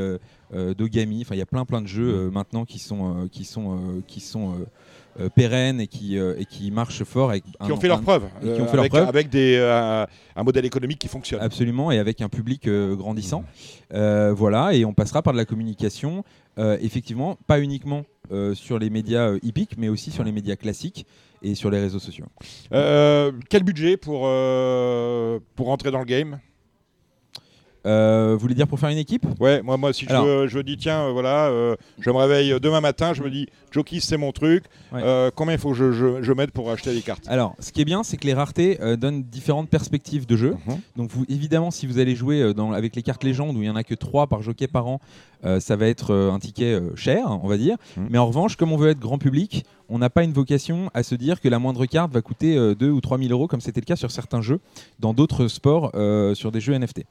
Dogami. 0.53 1.23
Enfin, 1.23 1.35
il 1.35 1.39
y 1.39 1.43
a 1.43 1.47
plein 1.47 1.65
plein 1.65 1.81
de 1.83 1.87
jeux 1.87 2.15
euh, 2.27 2.31
maintenant 2.31 2.65
qui 2.65 2.79
sont 2.79 3.29
qui 3.31 3.45
sont 3.45 4.03
qui 4.07 4.21
sont 4.21 4.55
euh, 5.19 5.25
euh, 5.25 5.29
pérennes 5.29 5.81
et 5.81 5.87
qui 5.87 6.19
euh, 6.19 6.35
et 6.39 6.45
qui 6.45 6.71
marchent 6.71 7.05
fort 7.05 7.31
avec 7.31 7.45
un- 7.61 7.67
Qui 7.67 7.73
ont 7.73 7.77
fait 7.81 7.89
leurs 7.89 8.01
preuves, 8.01 8.25
et 8.41 8.45
qui 8.45 8.51
euh, 8.51 8.63
ont 8.63 8.67
fait 8.67 8.73
leurs 8.77 8.81
avec, 8.81 8.93
preuves. 8.93 9.09
avec 9.09 9.29
des, 9.29 9.57
euh, 9.57 10.05
un 10.37 10.43
modèle 10.43 10.65
économique 10.65 10.99
qui 10.99 11.09
fonctionne. 11.09 11.41
Absolument, 11.41 11.91
et 11.91 11.99
avec 11.99 12.21
un 12.21 12.29
public 12.29 12.67
euh, 12.69 12.95
grandissant. 12.97 13.45
Euh, 13.95 14.33
voilà, 14.35 14.75
et 14.75 14.85
on 14.85 14.93
passera 14.95 15.23
par 15.23 15.33
de 15.33 15.39
la 15.39 15.45
communication, 15.45 16.25
euh, 16.59 16.77
effectivement, 16.81 17.37
pas 17.47 17.61
uniquement 17.61 18.05
euh, 18.33 18.55
sur 18.55 18.79
les 18.79 18.91
médias 18.91 19.29
euh, 19.29 19.39
hippiques, 19.43 19.77
mais 19.79 19.89
aussi 19.89 20.11
sur 20.11 20.25
les 20.25 20.33
médias 20.33 20.57
classiques 20.57 21.07
et 21.43 21.55
sur 21.55 21.71
les 21.71 21.81
réseaux 21.81 21.99
sociaux. 21.99 22.27
Euh, 22.73 23.33
quel 23.51 23.65
budget 23.65 23.97
pour, 23.97 24.23
euh, 24.27 25.39
pour 25.57 25.71
entrer 25.71 25.91
dans 25.91 25.99
le 25.99 26.05
game? 26.05 26.39
Euh, 27.85 28.33
vous 28.35 28.39
voulez 28.39 28.55
dire 28.55 28.69
pour 28.69 28.79
faire 28.79 28.91
une 28.91 28.99
équipe? 28.99 29.27
Ouais, 29.41 29.63
moi, 29.63 29.77
moi 29.77 29.93
si 29.93 30.05
je, 30.05 30.11
Alors- 30.11 30.47
je 30.49 30.59
dis, 30.61 30.77
tiens, 30.77 31.03
euh, 31.09 31.13
voilà, 31.13 31.47
euh, 31.49 31.77
je 31.99 32.11
me 32.11 32.17
réveille 32.17 32.59
demain 32.61 32.81
matin, 32.81 33.13
je 33.13 33.23
me 33.23 33.31
dis, 33.31 33.47
Jockey, 33.71 33.99
c'est 34.01 34.17
mon 34.17 34.33
truc. 34.33 34.65
Ouais. 34.93 35.31
Combien 35.35 35.55
il 35.55 35.59
faut 35.59 35.71
que 35.71 35.77
je, 35.77 35.93
je, 35.93 36.23
je 36.23 36.33
mette 36.33 36.51
pour 36.53 36.71
acheter 36.71 36.93
des 36.95 37.01
cartes? 37.01 37.25
Alors, 37.27 37.55
ce 37.59 37.73
qui 37.73 37.81
est 37.81 37.85
bien, 37.87 38.03
c'est 38.03 38.17
que 38.19 38.27
les 38.27 38.35
raretés 38.35 38.79
donnent 38.99 39.23
différentes 39.23 39.71
perspectives 39.71 40.27
de 40.27 40.37
jeu. 40.37 40.57
Mhm. 40.67 40.77
Donc, 40.97 41.11
vous, 41.11 41.25
évidemment, 41.29 41.71
si 41.71 41.87
vous 41.87 41.99
allez 41.99 42.15
jouer 42.15 42.53
dans, 42.55 42.73
avec 42.73 42.95
les 42.95 43.03
cartes 43.03 43.25
légendes 43.25 43.57
où 43.57 43.61
il 43.61 43.65
n'y 43.65 43.71
en 43.71 43.77
a 43.77 43.85
que 43.85 43.95
3 43.95 44.27
par 44.27 44.43
jockey 44.43 44.67
par 44.69 44.87
an, 44.87 45.01
ça 45.59 45.75
va 45.77 45.87
être 45.87 46.15
un 46.15 46.39
ticket 46.39 46.79
cher, 46.95 47.25
on 47.43 47.49
va 47.49 47.57
dire. 47.57 47.77
Mhm. 47.97 48.09
Mais 48.11 48.19
en 48.19 48.27
revanche, 48.27 48.57
comme 48.57 48.73
on 48.73 48.77
veut 48.77 48.91
être 48.91 49.01
grand 49.01 49.19
public, 49.19 49.65
on 49.89 49.99
n'a 49.99 50.11
pas 50.11 50.23
une 50.25 50.33
vocation 50.33 50.91
à 50.95 51.03
se 51.03 51.15
dire 51.15 51.41
que 51.41 51.49
la 51.49 51.59
moindre 51.59 51.85
carte 51.87 52.13
va 52.13 52.23
coûter 52.23 52.57
euh, 52.57 52.75
2 52.75 52.91
ou 52.91 53.01
3 53.01 53.19
000 53.19 53.31
euros, 53.31 53.47
comme 53.47 53.61
c'était 53.61 53.81
le 53.81 53.85
cas 53.87 53.97
sur 53.97 54.11
certains 54.11 54.41
jeux, 54.41 54.61
dans 55.01 55.13
d'autres 55.15 55.49
sports, 55.49 55.93
sur 56.35 56.53
des 56.53 56.61
jeux 56.61 56.75
NFT. 56.75 57.05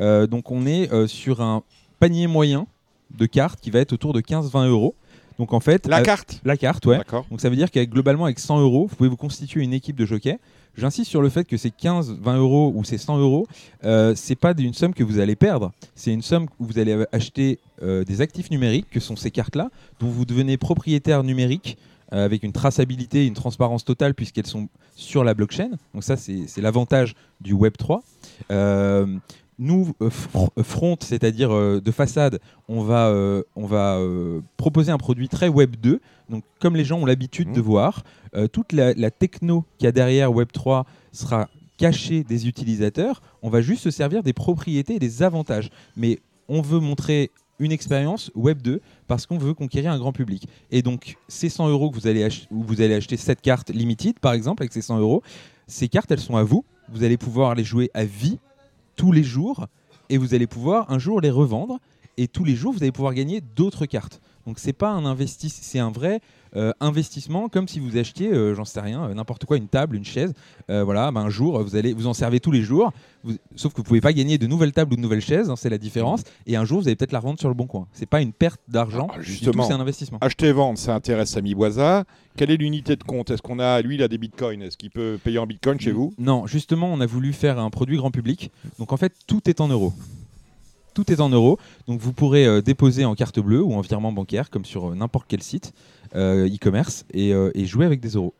Euh, 0.00 0.17
donc, 0.26 0.50
on 0.50 0.66
est 0.66 0.92
euh, 0.92 1.06
sur 1.06 1.40
un 1.40 1.62
panier 2.00 2.26
moyen 2.26 2.66
de 3.16 3.26
cartes 3.26 3.60
qui 3.60 3.70
va 3.70 3.80
être 3.80 3.92
autour 3.92 4.12
de 4.12 4.20
15-20 4.20 4.68
euros. 4.68 4.94
Donc 5.38 5.52
en 5.52 5.60
fait, 5.60 5.86
La 5.86 5.98
euh, 5.98 6.02
carte 6.02 6.40
la 6.44 6.56
carte, 6.56 6.84
ouais. 6.86 6.98
Donc 7.30 7.40
ça 7.40 7.48
veut 7.48 7.56
dire 7.56 7.70
qu'avec 7.70 7.90
globalement 7.90 8.24
avec 8.24 8.40
100 8.40 8.60
euros, 8.60 8.88
vous 8.88 8.96
pouvez 8.96 9.08
vous 9.08 9.16
constituer 9.16 9.62
une 9.62 9.72
équipe 9.72 9.96
de 9.96 10.04
jockey. 10.04 10.38
J'insiste 10.76 11.10
sur 11.10 11.22
le 11.22 11.28
fait 11.28 11.44
que 11.44 11.56
ces 11.56 11.70
15, 11.70 12.18
20 12.20 12.36
euros 12.38 12.72
ou 12.74 12.84
ces 12.84 12.98
100 12.98 13.18
euros, 13.18 13.46
euh, 13.84 14.14
c'est 14.14 14.36
pas 14.36 14.52
une 14.56 14.74
somme 14.74 14.94
que 14.94 15.02
vous 15.02 15.18
allez 15.18 15.34
perdre. 15.36 15.72
C'est 15.94 16.12
une 16.12 16.22
somme 16.22 16.46
où 16.58 16.66
vous 16.66 16.78
allez 16.78 17.04
acheter 17.12 17.58
euh, 17.82 18.04
des 18.04 18.20
actifs 18.20 18.50
numériques, 18.50 18.88
que 18.90 19.00
sont 19.00 19.16
ces 19.16 19.30
cartes-là, 19.30 19.70
dont 19.98 20.08
vous 20.08 20.24
devenez 20.24 20.56
propriétaire 20.56 21.24
numérique 21.24 21.78
euh, 22.12 22.24
avec 22.24 22.42
une 22.42 22.52
traçabilité, 22.52 23.26
une 23.26 23.34
transparence 23.34 23.84
totale 23.84 24.14
puisqu'elles 24.14 24.46
sont 24.46 24.68
sur 24.94 25.24
la 25.24 25.34
blockchain. 25.34 25.70
Donc 25.94 26.04
ça, 26.04 26.16
c'est 26.16 26.46
c'est 26.46 26.60
l'avantage 26.60 27.14
du 27.40 27.52
Web 27.52 27.76
3. 27.76 28.02
Nous, 29.58 29.92
euh, 30.00 30.10
euh, 30.36 30.62
front, 30.62 30.96
c'est-à-dire 31.00 31.52
euh, 31.52 31.80
de 31.80 31.90
façade, 31.90 32.38
on 32.68 32.82
va, 32.82 33.12
on 33.56 33.66
va 33.66 34.00
proposer 34.56 34.92
un 34.92 34.98
produit 34.98 35.28
très 35.28 35.48
Web 35.48 35.76
2. 35.80 36.00
Donc, 36.28 36.44
comme 36.60 36.76
les 36.76 36.84
gens 36.84 36.98
ont 36.98 37.06
l'habitude 37.06 37.52
de 37.52 37.60
voir, 37.60 38.04
euh, 38.34 38.46
toute 38.46 38.72
la, 38.72 38.92
la 38.94 39.10
techno 39.10 39.64
qu'il 39.78 39.86
y 39.86 39.88
a 39.88 39.92
derrière 39.92 40.32
Web 40.32 40.48
3 40.52 40.84
sera 41.12 41.48
cachée 41.76 42.24
des 42.24 42.46
utilisateurs. 42.48 43.22
On 43.42 43.50
va 43.50 43.62
juste 43.62 43.82
se 43.82 43.90
servir 43.90 44.22
des 44.22 44.32
propriétés 44.32 44.96
et 44.96 44.98
des 44.98 45.22
avantages. 45.22 45.70
Mais 45.96 46.18
on 46.48 46.60
veut 46.60 46.80
montrer 46.80 47.30
une 47.58 47.72
expérience 47.72 48.30
Web 48.34 48.62
2 48.62 48.80
parce 49.06 49.26
qu'on 49.26 49.38
veut 49.38 49.54
conquérir 49.54 49.90
un 49.90 49.98
grand 49.98 50.12
public. 50.12 50.48
Et 50.70 50.82
donc, 50.82 51.16
ces 51.28 51.48
100 51.48 51.68
euros 51.68 51.90
que 51.90 51.96
vous 51.96 52.06
allez, 52.06 52.28
vous 52.50 52.80
allez 52.80 52.94
acheter 52.94 53.16
cette 53.16 53.40
carte 53.40 53.70
limited, 53.70 54.18
par 54.20 54.32
exemple, 54.32 54.62
avec 54.62 54.72
ces 54.72 54.82
100 54.82 54.98
euros, 54.98 55.22
ces 55.66 55.88
cartes, 55.88 56.10
elles 56.10 56.20
sont 56.20 56.36
à 56.36 56.42
vous. 56.42 56.64
Vous 56.90 57.02
allez 57.04 57.16
pouvoir 57.16 57.54
les 57.54 57.64
jouer 57.64 57.90
à 57.94 58.04
vie 58.04 58.38
tous 58.98 59.12
les 59.12 59.22
jours 59.22 59.68
et 60.10 60.18
vous 60.18 60.34
allez 60.34 60.46
pouvoir 60.46 60.90
un 60.90 60.98
jour 60.98 61.22
les 61.22 61.30
revendre 61.30 61.78
et 62.18 62.28
tous 62.28 62.44
les 62.44 62.56
jours 62.56 62.72
vous 62.72 62.82
allez 62.82 62.92
pouvoir 62.92 63.14
gagner 63.14 63.40
d'autres 63.40 63.86
cartes. 63.86 64.20
Donc 64.48 64.58
c'est 64.58 64.72
pas 64.72 64.90
un 64.90 65.04
investissement, 65.04 65.60
c'est 65.62 65.78
un 65.78 65.90
vrai 65.90 66.20
euh, 66.56 66.72
investissement 66.80 67.50
comme 67.50 67.68
si 67.68 67.78
vous 67.80 67.98
achetiez, 67.98 68.32
euh, 68.32 68.54
j'en 68.54 68.64
sais 68.64 68.80
rien, 68.80 69.04
euh, 69.04 69.12
n'importe 69.14 69.44
quoi, 69.44 69.58
une 69.58 69.68
table, 69.68 69.94
une 69.94 70.06
chaise. 70.06 70.32
Voilà, 70.68 71.12
ben, 71.12 71.20
un 71.20 71.28
jour 71.28 71.62
vous 71.62 71.76
allez 71.76 71.92
vous 71.92 72.06
en 72.06 72.14
servez 72.14 72.40
tous 72.40 72.50
les 72.50 72.62
jours, 72.62 72.90
vous- 73.24 73.36
sauf 73.56 73.72
que 73.72 73.76
vous 73.76 73.82
pouvez 73.84 74.00
pas 74.00 74.14
gagner 74.14 74.38
de 74.38 74.46
nouvelles 74.46 74.72
tables 74.72 74.94
ou 74.94 74.96
de 74.96 75.02
nouvelles 75.02 75.20
chaises, 75.20 75.50
hein, 75.50 75.56
c'est 75.56 75.68
la 75.68 75.76
différence. 75.76 76.22
Et 76.46 76.56
un 76.56 76.64
jour 76.64 76.80
vous 76.80 76.88
allez 76.88 76.96
peut-être 76.96 77.12
la 77.12 77.18
revendre 77.20 77.38
sur 77.38 77.48
le 77.50 77.54
bon 77.54 77.66
coin. 77.66 77.86
C'est 77.92 78.06
pas 78.08 78.22
une 78.22 78.32
perte 78.32 78.60
d'argent, 78.68 79.08
Ah, 79.12 79.20
justement. 79.20 79.64
c'est 79.64 79.74
un 79.74 79.80
investissement. 79.80 80.16
Acheter 80.22 80.46
et 80.46 80.52
vendre, 80.52 80.78
ça 80.78 80.94
intéresse 80.94 81.28
Samy 81.30 81.54
Boisa. 81.54 82.04
Quelle 82.38 82.50
est 82.50 82.56
l'unité 82.56 82.96
de 82.96 83.04
compte? 83.04 83.30
Est-ce 83.30 83.42
qu'on 83.42 83.58
a, 83.58 83.82
lui, 83.82 83.96
il 83.96 84.02
a 84.02 84.08
des 84.08 84.16
bitcoins? 84.16 84.62
Est-ce 84.62 84.78
qu'il 84.78 84.90
peut 84.90 85.18
payer 85.22 85.38
en 85.38 85.46
bitcoin 85.46 85.78
chez 85.78 85.92
vous? 85.92 86.14
Non, 86.18 86.46
justement, 86.46 86.86
on 86.90 87.00
a 87.00 87.06
voulu 87.06 87.34
faire 87.34 87.58
un 87.58 87.68
produit 87.68 87.98
grand 87.98 88.10
public. 88.10 88.50
Donc 88.78 88.92
en 88.94 88.96
fait, 88.96 89.12
tout 89.26 89.42
est 89.50 89.60
en 89.60 89.68
euros. 89.68 89.92
Tout 90.98 91.12
est 91.12 91.20
en 91.20 91.28
euros. 91.28 91.58
Donc 91.86 92.00
vous 92.00 92.12
pourrez 92.12 92.44
euh, 92.44 92.60
déposer 92.60 93.04
en 93.04 93.14
carte 93.14 93.38
bleue 93.38 93.62
ou 93.62 93.72
en 93.72 93.82
virement 93.82 94.10
bancaire, 94.10 94.50
comme 94.50 94.64
sur 94.64 94.90
euh, 94.90 94.94
n'importe 94.96 95.26
quel 95.28 95.44
site 95.44 95.72
euh, 96.16 96.48
e-commerce, 96.48 97.04
et, 97.14 97.30
et 97.30 97.66
jouer 97.66 97.86
avec 97.86 98.00
des 98.00 98.08
euros. 98.16 98.34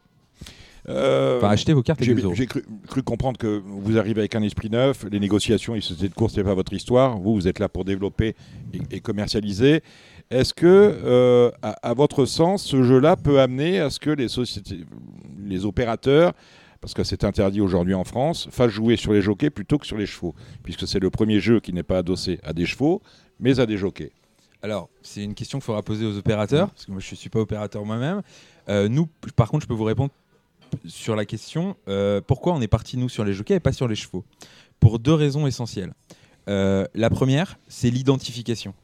Euh, 0.88 1.38
Enfin, 1.38 1.50
acheter 1.50 1.72
vos 1.72 1.82
cartes 1.82 2.00
avec 2.00 2.08
J'ai 2.08 2.14
des 2.16 2.22
euros. 2.22 2.34
j'ai 2.34 2.46
cru, 2.46 2.64
cru 2.88 3.02
comprendre 3.04 3.38
que 3.38 3.62
vous 3.64 3.96
arrivez 3.96 4.22
avec 4.22 4.34
un 4.34 4.42
esprit 4.42 4.70
neuf, 4.70 5.04
les 5.08 5.20
négociations, 5.20 5.74
les 5.74 5.82
sociétés 5.82 6.08
de 6.08 6.14
course, 6.14 6.32
c'est 6.34 6.42
pas 6.42 6.54
votre 6.54 6.72
histoire. 6.72 7.16
Vous, 7.20 7.34
vous 7.34 7.46
êtes 7.46 7.60
là 7.60 7.68
pour 7.68 7.84
développer 7.84 8.34
et, 8.74 8.80
et 8.96 9.00
commercialiser. 9.00 9.82
Est-ce 10.30 10.52
que, 10.52 10.66
euh, 10.66 11.50
à, 11.62 11.90
à 11.90 11.94
votre 11.94 12.24
sens, 12.24 12.64
ce 12.64 12.82
jeu-là 12.82 13.14
peut 13.14 13.38
amener 13.38 13.78
à 13.78 13.88
ce 13.90 14.00
que 14.00 14.10
les 14.10 14.26
sociétés, 14.28 14.80
les 15.46 15.64
opérateurs, 15.64 16.32
parce 16.80 16.94
que 16.94 17.04
c'est 17.04 17.24
interdit 17.24 17.60
aujourd'hui 17.60 17.94
en 17.94 18.04
France, 18.04 18.48
fassent 18.50 18.70
jouer 18.70 18.96
sur 18.96 19.12
les 19.12 19.22
jockeys 19.22 19.50
plutôt 19.50 19.78
que 19.78 19.86
sur 19.86 19.96
les 19.96 20.06
chevaux, 20.06 20.34
puisque 20.62 20.86
c'est 20.86 21.00
le 21.00 21.10
premier 21.10 21.40
jeu 21.40 21.60
qui 21.60 21.72
n'est 21.72 21.82
pas 21.82 21.98
adossé 21.98 22.38
à 22.42 22.52
des 22.52 22.66
chevaux, 22.66 23.02
mais 23.40 23.60
à 23.60 23.66
des 23.66 23.76
jockeys. 23.76 24.12
Alors, 24.62 24.88
c'est 25.02 25.22
une 25.22 25.34
question 25.34 25.58
qu'il 25.58 25.66
faudra 25.66 25.82
poser 25.82 26.04
aux 26.04 26.16
opérateurs, 26.16 26.70
parce 26.70 26.86
que 26.86 26.90
moi 26.90 27.00
je 27.00 27.10
ne 27.10 27.16
suis 27.16 27.30
pas 27.30 27.38
opérateur 27.38 27.84
moi-même. 27.84 28.22
Euh, 28.68 28.88
nous, 28.88 29.06
par 29.36 29.50
contre, 29.50 29.62
je 29.64 29.68
peux 29.68 29.74
vous 29.74 29.84
répondre 29.84 30.10
sur 30.84 31.16
la 31.16 31.24
question 31.24 31.76
euh, 31.88 32.20
pourquoi 32.20 32.52
on 32.54 32.60
est 32.60 32.68
parti 32.68 32.96
nous 32.96 33.08
sur 33.08 33.24
les 33.24 33.32
jockeys 33.32 33.54
et 33.54 33.60
pas 33.60 33.72
sur 33.72 33.88
les 33.88 33.94
chevaux? 33.94 34.24
Pour 34.80 34.98
deux 34.98 35.14
raisons 35.14 35.46
essentielles. 35.46 35.94
Euh, 36.48 36.86
la 36.94 37.10
première, 37.10 37.58
c'est 37.68 37.90
l'identification. 37.90 38.74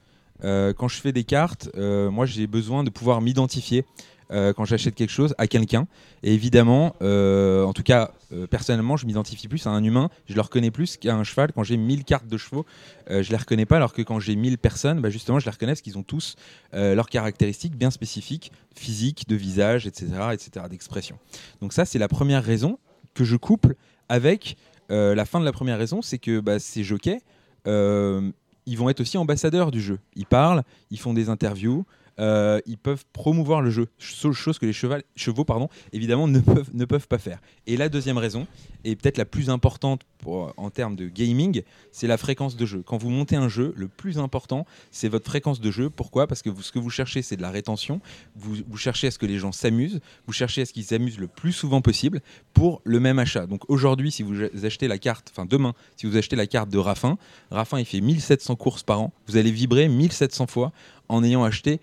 Quand 0.43 0.89
je 0.89 1.01
fais 1.01 1.13
des 1.13 1.25
cartes, 1.25 1.71
moi 1.75 2.27
j'ai 2.27 2.47
besoin 2.47 2.85
de 2.85 2.91
pouvoir 2.91 3.23
m'identifier 3.23 3.87
euh, 4.35 4.53
quand 4.53 4.65
j'achète 4.65 4.95
quelque 4.95 5.13
chose 5.13 5.35
à 5.39 5.47
quelqu'un. 5.47 5.87
Et 6.23 6.35
évidemment, 6.35 6.97
euh, 7.03 7.65
en 7.65 7.73
tout 7.73 7.83
cas, 7.83 8.11
euh, 8.33 8.47
personnellement, 8.47 8.97
je 8.97 9.07
m'identifie 9.07 9.49
plus 9.49 9.67
à 9.67 9.71
un 9.71 9.83
humain, 9.83 10.11
je 10.27 10.35
le 10.35 10.41
reconnais 10.41 10.71
plus 10.71 10.97
qu'à 10.97 11.15
un 11.15 11.25
cheval. 11.25 11.53
Quand 11.53 11.63
j'ai 11.63 11.77
1000 11.77 12.05
cartes 12.05 12.27
de 12.27 12.37
chevaux, 12.37 12.67
euh, 13.11 13.23
je 13.23 13.31
les 13.31 13.37
reconnais 13.37 13.65
pas, 13.65 13.77
alors 13.77 13.93
que 13.93 14.03
quand 14.03 14.19
j'ai 14.19 14.35
1000 14.35 14.59
personnes, 14.59 15.01
bah, 15.01 15.09
justement, 15.09 15.39
je 15.39 15.45
les 15.45 15.53
reconnais 15.53 15.73
parce 15.73 15.83
qu'ils 15.83 15.99
ont 15.99 16.03
tous 16.03 16.37
leurs 16.73 17.09
caractéristiques 17.09 17.77
bien 17.77 17.93
spécifiques, 17.93 18.51
physiques, 18.75 19.29
de 19.29 19.37
visage, 19.37 19.87
etc., 19.87 20.07
etc., 20.33 20.67
d'expression. 20.69 21.17
Donc 21.61 21.73
ça, 21.73 21.85
c'est 21.85 22.01
la 22.01 22.09
première 22.09 22.43
raison 22.43 22.79
que 23.15 23.23
je 23.23 23.37
couple 23.37 23.77
avec 24.09 24.57
la 24.89 25.25
fin 25.25 25.39
de 25.39 25.45
la 25.45 25.53
première 25.53 25.79
raison, 25.79 26.03
c'est 26.03 26.19
que 26.19 26.41
bah, 26.41 26.59
ces 26.59 26.83
jockeys, 26.83 27.21
ils 27.67 28.79
vont 28.79 28.89
être 28.89 29.01
aussi 29.01 29.19
ambassadeurs 29.19 29.71
du 29.71 29.81
jeu. 29.81 30.01
Ils 30.17 30.27
parlent, 30.27 30.65
ils 30.91 30.99
font 30.99 31.15
des 31.15 31.29
interviews, 31.29 31.85
euh, 32.21 32.61
ils 32.67 32.79
peuvent 32.79 33.05
promouvoir 33.13 33.61
le 33.61 33.71
jeu, 33.71 33.89
Ch- 33.99 34.33
chose 34.33 34.59
que 34.59 34.67
les 34.67 34.73
cheval- 34.73 35.03
chevaux 35.17 35.45
pardon, 35.45 35.69
évidemment 35.93 36.29
ne 36.29 36.41
peuvent, 36.41 36.71
ne 36.73 36.85
peuvent 36.85 37.09
pas 37.09 37.19
faire. 37.19 37.41
Et 37.67 37.77
la 37.77 37.89
deuxième 37.89 38.19
raison, 38.19 38.47
et 38.85 38.95
peut-être 38.97 39.19
la 39.19 39.25
plus 39.25 39.51
importante 39.51 40.03
en 40.27 40.71
termes 40.71 40.97
de 40.97 41.09
gaming, 41.09 41.63
c'est 41.93 42.07
la 42.07 42.17
fréquence 42.17 42.57
de 42.57 42.65
jeu. 42.65 42.83
Quand 42.87 42.97
vous 42.97 43.11
montez 43.11 43.37
un 43.37 43.49
jeu, 43.49 43.75
le 43.77 43.89
plus 43.89 44.19
important, 44.19 44.65
c'est 44.91 45.09
votre 45.09 45.27
fréquence 45.27 45.61
de 45.61 45.71
jeu. 45.71 45.91
Pourquoi? 45.91 46.27
Parce 46.27 46.41
que 46.41 46.49
ce 46.63 46.73
que 46.73 46.79
vous 46.79 46.89
cherchez, 46.91 47.21
c'est 47.21 47.37
de 47.37 47.43
la 47.43 47.51
rétention. 47.51 48.01
Vous, 48.37 48.57
vous 48.67 48.77
cherchez 48.79 49.09
à 49.09 49.11
ce 49.11 49.19
que 49.19 49.27
les 49.27 49.39
gens 49.39 49.53
s'amusent. 49.53 50.01
Vous 50.27 50.33
cherchez 50.33 50.63
à 50.63 50.67
ce 50.67 50.73
qu'ils 50.73 50.85
s'amusent 50.85 51.19
le 51.19 51.27
plus 51.29 51.53
souvent 51.53 51.83
possible 51.83 52.21
pour 52.55 52.81
le 52.85 53.01
même 53.01 53.19
achat. 53.19 53.47
Donc 53.47 53.69
aujourd'hui, 53.69 54.11
si 54.11 54.23
vous 54.23 54.35
achetez 54.65 54.89
la 54.89 54.97
carte, 54.99 55.31
enfin 55.31 55.45
demain, 55.45 55.75
si 55.97 56.07
vous 56.07 56.17
achetez 56.17 56.37
la 56.37 56.47
carte 56.47 56.71
de 56.71 56.79
Raffin, 56.79 57.19
Raffin, 57.51 57.79
il 57.79 57.85
fait 57.85 58.01
1700 58.01 58.57
courses 58.57 58.83
par 58.83 59.01
an. 59.01 59.13
Vous 59.27 59.37
allez 59.37 59.51
vibrer 59.51 59.89
1700 59.89 60.47
fois 60.47 60.73
en 61.11 61.23
ayant 61.23 61.45
acheté 61.45 61.81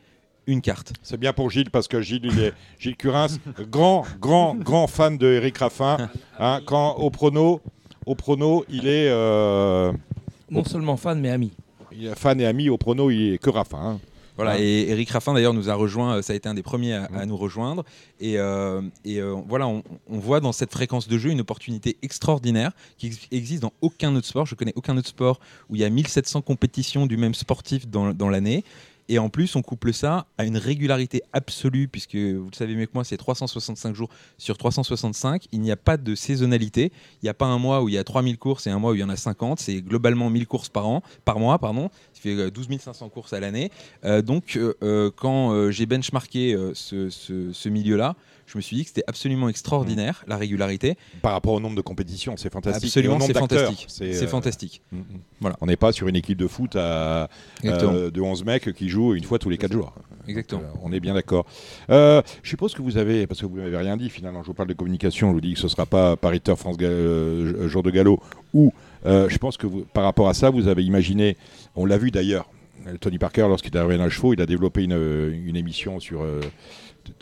une 0.47 0.61
carte. 0.61 0.93
C'est 1.03 1.17
bien 1.19 1.33
pour 1.33 1.49
Gilles 1.49 1.69
parce 1.69 1.87
que 1.87 2.01
Gilles, 2.01 2.25
il 2.25 2.39
est, 2.39 2.53
Gilles 2.79 2.95
Curins, 2.97 3.27
grand, 3.69 4.05
grand, 4.19 4.55
grand 4.55 4.87
fan 4.87 5.17
de 5.17 5.27
Eric 5.27 5.57
Raffin. 5.59 6.09
Hein, 6.39 6.61
quand 6.65 6.95
au 6.95 7.09
prono, 7.09 7.61
au 8.05 8.15
prono, 8.15 8.65
il 8.69 8.87
est, 8.87 9.07
euh, 9.09 9.91
Non 10.49 10.63
seulement 10.63 10.97
fan, 10.97 11.19
mais 11.19 11.29
ami. 11.29 11.51
il 11.91 12.07
est 12.07 12.15
fan 12.15 12.39
et 12.41 12.45
ami. 12.45 12.69
Au 12.69 12.77
prono, 12.77 13.09
il 13.11 13.33
est 13.33 13.37
que 13.37 13.49
Raffin. 13.49 13.77
hein. 13.79 13.99
Voilà, 14.37 14.51
Ah. 14.53 14.59
et 14.59 14.89
Eric 14.89 15.09
Raffin 15.11 15.33
d'ailleurs 15.33 15.53
nous 15.53 15.69
a 15.69 15.75
rejoint, 15.75 16.15
euh, 16.15 16.21
ça 16.21 16.31
a 16.33 16.35
été 16.35 16.47
un 16.49 16.53
des 16.53 16.63
premiers 16.63 16.93
à, 16.93 17.03
à 17.13 17.25
nous 17.25 17.35
rejoindre. 17.37 17.83
Et, 18.19 18.39
euh, 18.39 18.81
et 19.05 19.19
euh, 19.21 19.35
voilà, 19.47 19.67
on, 19.67 19.83
on 20.09 20.17
voit 20.19 20.39
dans 20.39 20.53
cette 20.53 20.71
fréquence 20.71 21.07
de 21.09 21.17
jeu 21.17 21.29
une 21.31 21.41
opportunité 21.41 21.97
extraordinaire 22.01 22.71
qui 22.97 23.07
ex- 23.07 23.27
existe 23.31 23.61
dans 23.61 23.73
aucun 23.81 24.15
autre 24.15 24.25
sport. 24.25 24.45
Je 24.47 24.55
connais 24.55 24.73
aucun 24.75 24.97
autre 24.97 25.09
sport 25.09 25.39
où 25.69 25.75
il 25.75 25.81
y 25.81 25.83
a 25.83 25.89
1700 25.89 26.41
compétitions 26.41 27.05
du 27.07 27.17
même 27.17 27.33
sportif 27.35 27.87
dans, 27.87 28.13
dans 28.13 28.29
l'année. 28.29 28.63
Et 29.09 29.19
en 29.19 29.29
plus, 29.29 29.55
on 29.55 29.61
couple 29.61 29.93
ça 29.93 30.25
à 30.37 30.45
une 30.45 30.57
régularité 30.57 31.21
absolue, 31.33 31.87
puisque 31.87 32.15
vous 32.15 32.49
le 32.51 32.55
savez 32.55 32.75
mieux 32.75 32.85
que 32.85 32.91
moi, 32.93 33.03
c'est 33.03 33.17
365 33.17 33.95
jours 33.95 34.09
sur 34.37 34.57
365. 34.57 35.47
Il 35.51 35.61
n'y 35.61 35.71
a 35.71 35.77
pas 35.77 35.97
de 35.97 36.15
saisonnalité. 36.15 36.91
Il 37.21 37.25
n'y 37.25 37.29
a 37.29 37.33
pas 37.33 37.45
un 37.45 37.57
mois 37.57 37.81
où 37.81 37.89
il 37.89 37.95
y 37.95 37.97
a 37.97 38.03
3000 38.03 38.37
courses 38.37 38.67
et 38.67 38.69
un 38.69 38.79
mois 38.79 38.91
où 38.91 38.95
il 38.95 39.01
y 39.01 39.03
en 39.03 39.09
a 39.09 39.15
50. 39.15 39.59
C'est 39.59 39.81
globalement 39.81 40.29
1000 40.29 40.47
courses 40.47 40.69
par 40.69 40.87
an, 40.87 41.03
par 41.25 41.39
mois, 41.39 41.59
pardon. 41.59 41.89
Fait 42.21 42.35
euh, 42.35 42.51
12 42.51 42.67
500 42.79 43.09
courses 43.09 43.33
à 43.33 43.39
l'année. 43.39 43.71
Euh, 44.05 44.21
donc, 44.21 44.55
euh, 44.55 44.73
euh, 44.83 45.09
quand 45.15 45.51
euh, 45.53 45.71
j'ai 45.71 45.85
benchmarké 45.85 46.53
euh, 46.53 46.71
ce, 46.75 47.09
ce- 47.09 47.51
ce 47.51 47.69
milieu-là, 47.69 48.15
je 48.45 48.57
me 48.57 48.61
suis 48.61 48.75
dit 48.75 48.83
que 48.83 48.89
c'était 48.89 49.03
absolument 49.07 49.47
extraordinaire, 49.47 50.23
la 50.27 50.35
régularité. 50.35 50.97
Par 51.21 51.31
rapport 51.31 51.53
au 51.53 51.59
nombre 51.61 51.75
de 51.77 51.81
compétitions, 51.81 52.35
c'est 52.37 52.51
fantastique. 52.51 52.89
Absolument, 52.89 53.19
c'est 53.21 53.33
fantastique. 53.37 53.85
C'est 53.87 54.23
euh, 54.23 54.27
fantastique. 54.27 54.81
mm, 54.91 54.97
mm. 54.97 55.03
Voilà. 55.39 55.55
On 55.61 55.67
n'est 55.67 55.77
pas 55.77 55.91
sur 55.93 56.07
une 56.09 56.17
équipe 56.17 56.37
de 56.37 56.47
foot 56.47 56.75
à, 56.75 57.29
euh, 57.63 58.11
de 58.11 58.21
11 58.21 58.43
mecs 58.43 58.73
qui 58.73 58.89
jouent 58.89 59.13
une 59.15 59.23
fois 59.23 59.39
tous 59.39 59.49
les 59.49 59.57
4 59.57 59.71
jours. 59.71 59.93
Exactement. 60.27 60.61
Euh, 60.61 60.79
on 60.83 60.91
est 60.91 60.99
bien 60.99 61.13
d'accord. 61.13 61.45
Euh, 61.89 62.21
je 62.43 62.49
suppose 62.49 62.73
que 62.73 62.81
vous 62.81 62.97
avez, 62.97 63.25
parce 63.25 63.39
que 63.41 63.45
vous 63.45 63.55
m'avez 63.55 63.77
rien 63.77 63.95
dit 63.97 64.09
finalement, 64.09 64.41
je 64.43 64.47
vous 64.47 64.53
parle 64.53 64.69
de 64.69 64.73
communication, 64.73 65.29
je 65.29 65.33
vous 65.33 65.41
dis 65.41 65.53
que 65.53 65.59
ce 65.59 65.65
ne 65.65 65.69
sera 65.69 65.85
pas 65.85 66.15
Pariteur 66.17 66.59
France 66.59 66.75
euh, 66.81 67.67
Jour 67.69 67.83
de 67.83 67.89
Galop, 67.89 68.21
ou 68.53 68.73
euh, 69.05 69.29
je 69.29 69.37
pense 69.37 69.57
que 69.57 69.67
vous- 69.67 69.85
par 69.93 70.03
rapport 70.03 70.27
à 70.29 70.33
ça, 70.33 70.49
vous 70.49 70.67
avez 70.67 70.83
imaginé, 70.83 71.37
on 71.75 71.85
l'a 71.85 71.97
vu 71.97 72.11
d'ailleurs, 72.11 72.49
Tony 72.99 73.17
Parker, 73.19 73.41
lorsqu'il 73.47 73.75
est 73.75 73.77
arrivé 73.79 73.97
dans 73.97 74.05
le 74.05 74.09
chevaux, 74.09 74.33
il 74.33 74.41
a 74.41 74.45
développé 74.47 74.83
une, 74.83 74.93
euh, 74.93 75.31
une 75.45 75.55
émission 75.55 75.99
sur, 75.99 76.21
euh, 76.23 76.41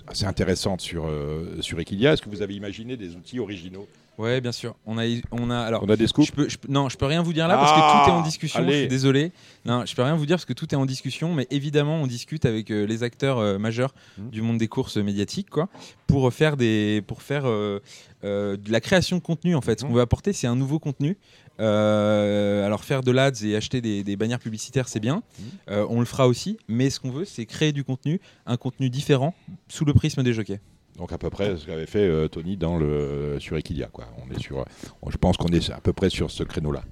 assez 0.07 0.25
intéressante 0.25 0.81
sur, 0.81 1.05
euh, 1.07 1.61
sur 1.61 1.79
Equilia. 1.79 2.13
Est-ce 2.13 2.21
que 2.21 2.29
vous 2.29 2.41
avez 2.41 2.55
imaginé 2.55 2.95
des 2.97 3.15
outils 3.15 3.39
originaux? 3.39 3.87
Ouais, 4.17 4.41
bien 4.41 4.51
sûr. 4.51 4.75
On 4.85 4.97
a, 4.97 5.03
on 5.31 5.49
a 5.49 5.57
alors. 5.57 5.81
On 5.83 5.89
a 5.89 5.95
des 5.95 6.07
scoops? 6.07 6.27
Je 6.27 6.33
peux, 6.33 6.49
je 6.49 6.57
non, 6.67 6.89
je 6.89 6.97
peux 6.97 7.05
rien 7.05 7.21
vous 7.21 7.31
dire 7.31 7.47
là 7.47 7.55
parce 7.55 7.71
que 7.71 7.77
Ah, 7.81 8.01
tout 8.03 8.09
est 8.09 8.13
en 8.13 8.21
discussion. 8.21 8.59
Je 8.59 8.65
allez. 8.67 8.79
suis 8.79 8.87
désolé. 8.89 9.31
Non, 9.65 9.85
je 9.85 9.95
peux 9.95 10.01
rien 10.03 10.15
vous 10.15 10.25
dire 10.25 10.35
parce 10.35 10.43
que 10.45 10.51
tout 10.51 10.67
est 10.73 10.77
en 10.77 10.85
discussion, 10.85 11.33
mais 11.33 11.47
évidemment, 11.51 11.95
on 12.01 12.07
discute 12.07 12.45
avec 12.45 12.69
euh, 12.69 12.85
les 12.85 13.03
acteurs 13.03 13.37
euh, 13.37 13.57
majeurs 13.57 13.93
Mhm. 14.17 14.29
du 14.29 14.41
monde 14.41 14.57
des 14.57 14.67
courses 14.67 14.97
médiatiques, 14.97 15.49
quoi, 15.49 15.69
pour 16.07 16.33
faire 16.33 16.57
des, 16.57 17.01
pour 17.07 17.21
faire 17.21 17.43
euh, 17.45 17.79
de 18.23 18.71
la 18.71 18.81
création 18.81 19.15
de 19.17 19.21
contenu. 19.21 19.55
En 19.55 19.61
fait, 19.61 19.79
ce 19.79 19.85
Mhm. 19.85 19.91
qu'on 19.91 19.95
veut 19.95 20.01
apporter, 20.01 20.33
c'est 20.33 20.47
un 20.47 20.55
nouveau 20.57 20.79
contenu 20.79 21.15
Euh, 21.59 22.65
alors 22.65 22.83
faire 22.83 23.01
de 23.03 23.11
l'ads 23.11 23.31
et 23.43 23.55
acheter 23.55 23.81
des, 23.81 24.03
des 24.03 24.15
bannières 24.15 24.39
publicitaires, 24.39 24.87
c'est 24.87 24.99
bien. 24.99 25.23
Euh, 25.69 25.85
on 25.89 25.99
le 25.99 26.05
fera 26.05 26.27
aussi. 26.27 26.57
Mais 26.67 26.89
ce 26.89 26.99
qu'on 26.99 27.11
veut, 27.11 27.25
c'est 27.25 27.45
créer 27.45 27.71
du 27.71 27.83
contenu, 27.83 28.19
un 28.45 28.57
contenu 28.57 28.89
différent 28.89 29.33
sous 29.67 29.85
le 29.85 29.93
prisme 29.93 30.23
des 30.23 30.33
jockeys. 30.33 30.59
Donc 30.97 31.11
à 31.13 31.17
peu 31.17 31.29
près 31.29 31.55
ce 31.57 31.65
qu'avait 31.65 31.85
fait 31.85 31.99
euh, 32.07 32.27
Tony 32.27 32.57
dans 32.57 32.77
le 32.77 33.37
sur 33.39 33.55
Equidia 33.57 33.87
quoi. 33.87 34.05
On 34.25 34.33
est 34.35 34.39
sur, 34.39 34.65
je 35.09 35.17
pense 35.17 35.37
qu'on 35.37 35.47
est 35.47 35.69
à 35.69 35.79
peu 35.79 35.93
près 35.93 36.09
sur 36.09 36.29
ce 36.29 36.43
créneau-là. 36.43 36.83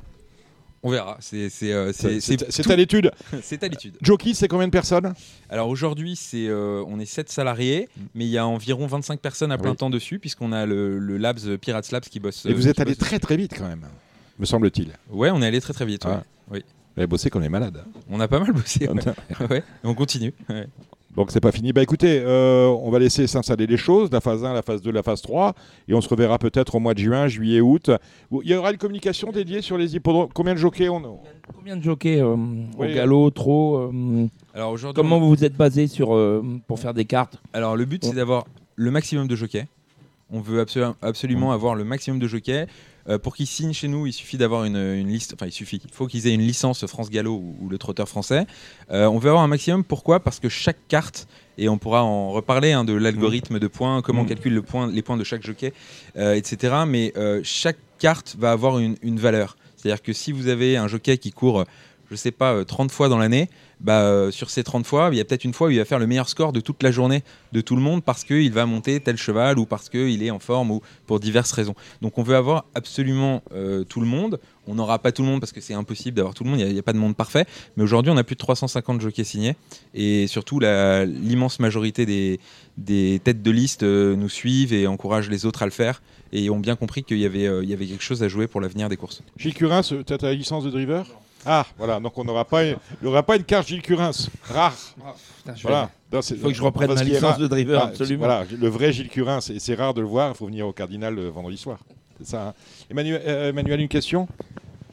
On 0.84 0.92
verra. 0.92 1.18
C'est 1.20 1.50
à 1.74 2.76
l'étude. 2.76 3.12
c'est 3.42 3.64
à 3.64 3.68
l'étude. 3.68 3.98
Jockey, 4.02 4.34
c'est 4.34 4.48
combien 4.48 4.68
de 4.68 4.72
personnes? 4.72 5.14
Alors 5.50 5.68
aujourd'hui, 5.68 6.16
c'est 6.16 6.48
euh, 6.48 6.84
on 6.88 7.00
est 7.00 7.06
7 7.06 7.30
salariés, 7.30 7.90
mais 8.16 8.26
il 8.26 8.30
y 8.30 8.38
a 8.38 8.48
environ 8.48 8.86
25 8.88 9.20
personnes 9.20 9.52
à 9.52 9.58
plein 9.58 9.72
Oui. 9.72 9.78
temps 9.78 9.90
dessus, 9.90 10.20
puisqu'on 10.20 10.52
a 10.54 10.66
le, 10.66 11.00
le 11.00 11.18
Labs 11.18 11.58
Pirates 11.58 11.92
Labs 11.92 12.04
qui 12.04 12.20
bosse. 12.20 12.46
Et 12.46 12.54
vous 12.54 12.68
êtes 12.68 12.80
allé 12.80 12.96
très 12.96 13.20
très 13.20 13.36
vite 13.36 13.56
quand 13.58 13.68
même, 13.68 13.86
me 14.40 14.46
semble-t-il. 14.46 14.90
Ouais, 15.12 15.30
on 15.32 15.42
est 15.42 15.48
allé 15.48 15.62
très 15.62 15.74
très 15.74 15.86
vite. 15.86 16.06
ouais. 16.06 16.12
Ah. 16.16 16.24
Vous 16.52 17.02
avez 17.02 17.08
bossé 17.08 17.30
qu'on 17.30 17.44
est 17.44 17.50
malade. 17.50 17.84
On 18.10 18.20
a 18.20 18.28
pas 18.28 18.40
mal 18.40 18.52
bossé. 18.54 18.88
Ouais. 18.88 18.96
Ouais. 19.52 19.60
Et 19.60 19.88
on 19.88 19.94
continue. 19.94 20.34
ouais. 20.50 20.66
Donc 21.16 21.30
c'est 21.32 21.40
pas 21.40 21.52
fini. 21.52 21.72
Bah 21.74 21.82
écoutez, 21.84 22.22
euh, 22.24 22.68
on 22.68 22.90
va 22.92 22.98
laisser 23.00 23.26
s'installer 23.28 23.66
les 23.68 23.78
choses, 23.78 24.12
la 24.12 24.20
phase 24.22 24.44
1, 24.46 24.54
la 24.54 24.62
phase 24.64 24.82
2, 24.84 24.92
la 24.92 25.02
phase 25.04 25.22
3, 25.24 25.54
et 25.88 25.94
on 25.96 26.02
se 26.02 26.10
reverra 26.10 26.38
peut-être 26.40 26.76
au 26.76 26.80
mois 26.80 26.94
de 26.96 27.00
juin, 27.00 27.28
juillet, 27.28 27.60
août. 27.62 27.90
Il 28.32 28.48
y 28.50 28.54
aura 28.56 28.72
une 28.72 28.78
communication 28.78 29.32
dédiée 29.32 29.62
sur 29.64 29.78
les 29.80 29.96
hippodromes. 29.96 30.30
Combien 30.34 30.54
de 30.54 30.60
jockeys 30.60 30.90
on 30.90 31.20
Combien 31.56 31.76
de 31.78 31.82
jockeys 31.84 32.20
euh, 32.22 32.36
Oui. 32.78 32.92
au 32.92 32.96
galop, 32.96 33.30
trop 33.32 33.78
euh, 33.78 34.28
Alors 34.56 34.72
aujourd'hui, 34.72 35.00
Comment 35.02 35.18
on- 35.18 35.22
vous 35.22 35.30
vous 35.30 35.44
êtes 35.44 35.56
basé 35.56 35.88
sur 35.88 36.16
euh, 36.16 36.44
pour 36.68 36.80
faire 36.80 36.94
des 36.96 37.06
cartes? 37.06 37.38
Alors 37.54 37.76
le 37.76 37.86
but 37.86 38.04
c'est 38.06 38.14
d'avoir 38.16 38.46
le 38.76 38.92
maximum 38.92 39.28
de 39.28 39.36
jockeys. 39.36 39.66
On 40.32 40.40
veut 40.42 40.62
absolu- 40.64 40.94
absolument 41.02 41.52
avoir 41.52 41.74
le 41.76 41.84
maximum 41.84 42.20
de 42.20 42.28
jockeys. 42.28 42.68
Euh, 43.10 43.18
pour 43.18 43.36
qu'ils 43.36 43.48
signent 43.48 43.74
chez 43.74 43.88
nous, 43.88 44.06
il 44.08 44.14
suffit 44.14 44.38
d'avoir 44.38 44.64
une, 44.66 44.76
une 44.78 45.08
liste. 45.08 45.34
Enfin, 45.34 45.46
il 45.46 45.52
suffit. 45.52 45.82
Il 45.84 45.92
faut 45.94 46.08
qu'ils 46.08 46.28
aient 46.28 46.34
une 46.34 46.42
licence 46.42 46.86
France 46.86 47.10
Gallo 47.10 47.34
ou, 47.36 47.56
ou 47.62 47.70
le 47.70 47.78
trotteur 47.78 48.08
français. 48.10 48.46
Euh, 48.92 49.06
on 49.08 49.18
veut 49.18 49.30
avoir 49.30 49.44
un 49.44 49.48
maximum. 49.48 49.84
Pourquoi? 49.84 50.20
Parce 50.20 50.40
que 50.40 50.50
chaque 50.50 50.78
carte, 50.88 51.28
et 51.58 51.70
on 51.70 51.78
pourra 51.78 52.04
en 52.04 52.32
reparler 52.32 52.72
hein, 52.72 52.84
de 52.84 52.94
l'algorithme 52.94 53.60
de 53.60 53.68
points, 53.68 54.02
comment 54.02 54.22
on 54.22 54.26
Mm. 54.26 54.30
calcule 54.30 54.54
le 54.54 54.62
point, 54.62 54.88
les 54.92 55.02
points 55.02 55.18
de 55.18 55.24
chaque 55.24 55.44
jockey, 55.44 55.74
euh, 56.18 56.36
etc. 56.36 56.76
Mais 56.88 57.14
euh, 57.18 57.42
chaque 57.44 57.78
carte 58.00 58.36
va 58.38 58.52
avoir 58.52 58.80
une, 58.80 58.96
une 59.02 59.20
valeur. 59.20 59.58
C'est-à-dire 59.76 60.02
que 60.02 60.14
si 60.14 60.32
vous 60.32 60.48
avez 60.48 60.76
un 60.78 60.88
jockey 60.88 61.18
qui 61.18 61.32
court, 61.32 61.64
je 62.12 62.16
sais 62.16 62.32
pas, 62.32 62.54
euh, 62.54 62.64
30 62.64 62.92
fois 62.92 63.10
dans 63.10 63.18
l'année, 63.18 63.50
bah, 63.80 64.02
euh, 64.02 64.32
sur 64.32 64.50
ces 64.50 64.64
30 64.64 64.86
fois, 64.86 65.10
il 65.12 65.18
y 65.18 65.22
a 65.22 65.26
peut-être 65.26 65.44
une 65.44 65.54
fois 65.54 65.68
où 65.68 65.72
il 65.72 65.78
va 65.78 65.86
faire 65.86 66.00
le 66.00 66.08
meilleur 66.08 66.30
score 66.30 66.52
de 66.52 66.60
toute 66.60 66.82
la 66.82 66.92
journée 66.92 67.24
de 67.52 67.62
tout 67.62 67.76
le 67.76 67.82
monde 67.82 68.04
parce 68.04 68.24
qu'il 68.24 68.52
va 68.52 68.66
monter 68.66 69.00
tel 69.00 69.18
cheval 69.18 69.60
ou 69.60 69.66
parce 69.66 69.90
qu'il 69.90 70.24
est 70.24 70.32
en 70.32 70.40
forme 70.40 70.72
ou 70.72 70.82
pour 71.06 71.20
diverses 71.20 71.52
raisons. 71.52 71.76
Donc 72.02 72.18
on 72.18 72.24
veut 72.24 72.36
avoir 72.36 72.66
absolument 72.74 73.44
euh, 73.54 73.84
tout 73.84 74.00
le 74.00 74.08
monde. 74.08 74.40
On 74.68 74.76
n'aura 74.76 75.00
pas 75.00 75.12
tout 75.12 75.22
le 75.22 75.28
monde 75.30 75.40
parce 75.40 75.52
que 75.52 75.62
c'est 75.62 75.76
impossible 75.76 76.18
d'avoir 76.18 76.34
tout 76.34 76.44
le 76.44 76.50
monde, 76.50 76.60
il 76.60 76.74
n'y 76.74 76.80
a, 76.80 76.84
pas 76.84 76.92
de 76.92 76.98
monde 76.98 77.16
parfait. 77.16 77.46
Mais 77.78 77.84
aujourd'hui, 77.84 78.12
on 78.12 78.18
a 78.18 78.24
plus 78.24 78.36
de 78.36 78.40
350 78.40 79.00
jockeys 79.00 79.24
signés 79.24 79.56
et 79.94 80.28
surtout 80.28 80.60
l'immense 80.60 81.60
majorité 81.60 82.06
des, 82.06 83.22
têtes 83.24 83.44
de 83.44 83.52
liste 83.52 83.84
euh, 83.84 84.16
nous 84.16 84.30
suivent 84.30 84.74
et 84.74 84.88
encouragent 84.88 85.30
les 85.30 85.46
autres 85.46 85.62
à 85.62 85.66
le 85.66 85.72
faire 85.72 86.02
et 86.34 86.50
ont 86.50 86.60
bien 86.60 86.76
compris 86.76 87.04
qu'il 87.04 87.20
y, 87.20 87.26
avait, 87.26 87.48
quelque 87.78 88.04
chose 88.04 88.24
à 88.24 88.28
jouer 88.28 88.48
pour 88.48 88.60
l'avenir 88.60 88.90
des 88.90 88.98
courses. 88.98 89.22
Gilles 89.38 89.54
Curins, 89.54 89.84
tu 89.84 90.14
as 90.14 90.18
ta 90.18 90.34
licence 90.34 90.64
de 90.64 90.70
driver? 90.72 91.06
Ah, 91.50 91.66
voilà, 91.78 92.00
donc 92.00 92.18
on 92.18 92.24
n'aura 92.26 92.44
pas, 92.46 92.66
il 92.66 92.76
n'y 93.02 93.08
aura 93.08 93.24
pas 93.24 93.38
une 93.38 93.44
carte 93.44 93.68
Gilles 93.68 93.82
Curins. 93.82 94.12
Rare. 94.44 94.76
Putain, 95.38 95.54
vais- 95.54 95.60
Voilà. 95.62 95.90
Il 96.12 96.22
faut 96.38 96.48
que 96.50 96.54
je 96.54 96.62
reprenne 96.62 96.94
ma 96.94 97.04
licence 97.04 97.22
rare. 97.22 97.38
de 97.38 97.48
driver, 97.48 97.82
Ah, 97.82 97.88
absolument. 97.88 98.26
Voilà, 98.26 98.44
le 98.50 98.68
vrai 98.68 98.92
Gilles 98.94 99.10
Curins, 99.10 99.40
et 99.50 99.60
c'est 99.60 99.76
rare 99.76 99.94
de 99.94 100.02
le 100.02 100.08
voir, 100.08 100.32
il 100.34 100.38
faut 100.38 100.46
venir 100.48 100.68
au 100.68 100.74
Cardinal 100.74 101.18
euh, 101.18 101.30
vendredi 101.30 101.58
soir. 101.58 101.80
C'est 102.20 102.28
ça. 102.28 102.48
hein. 102.50 102.54
Emmanuel, 102.90 103.22
euh, 103.26 103.50
Emmanuel, 103.50 103.80
une 103.82 103.88
question? 103.88 104.28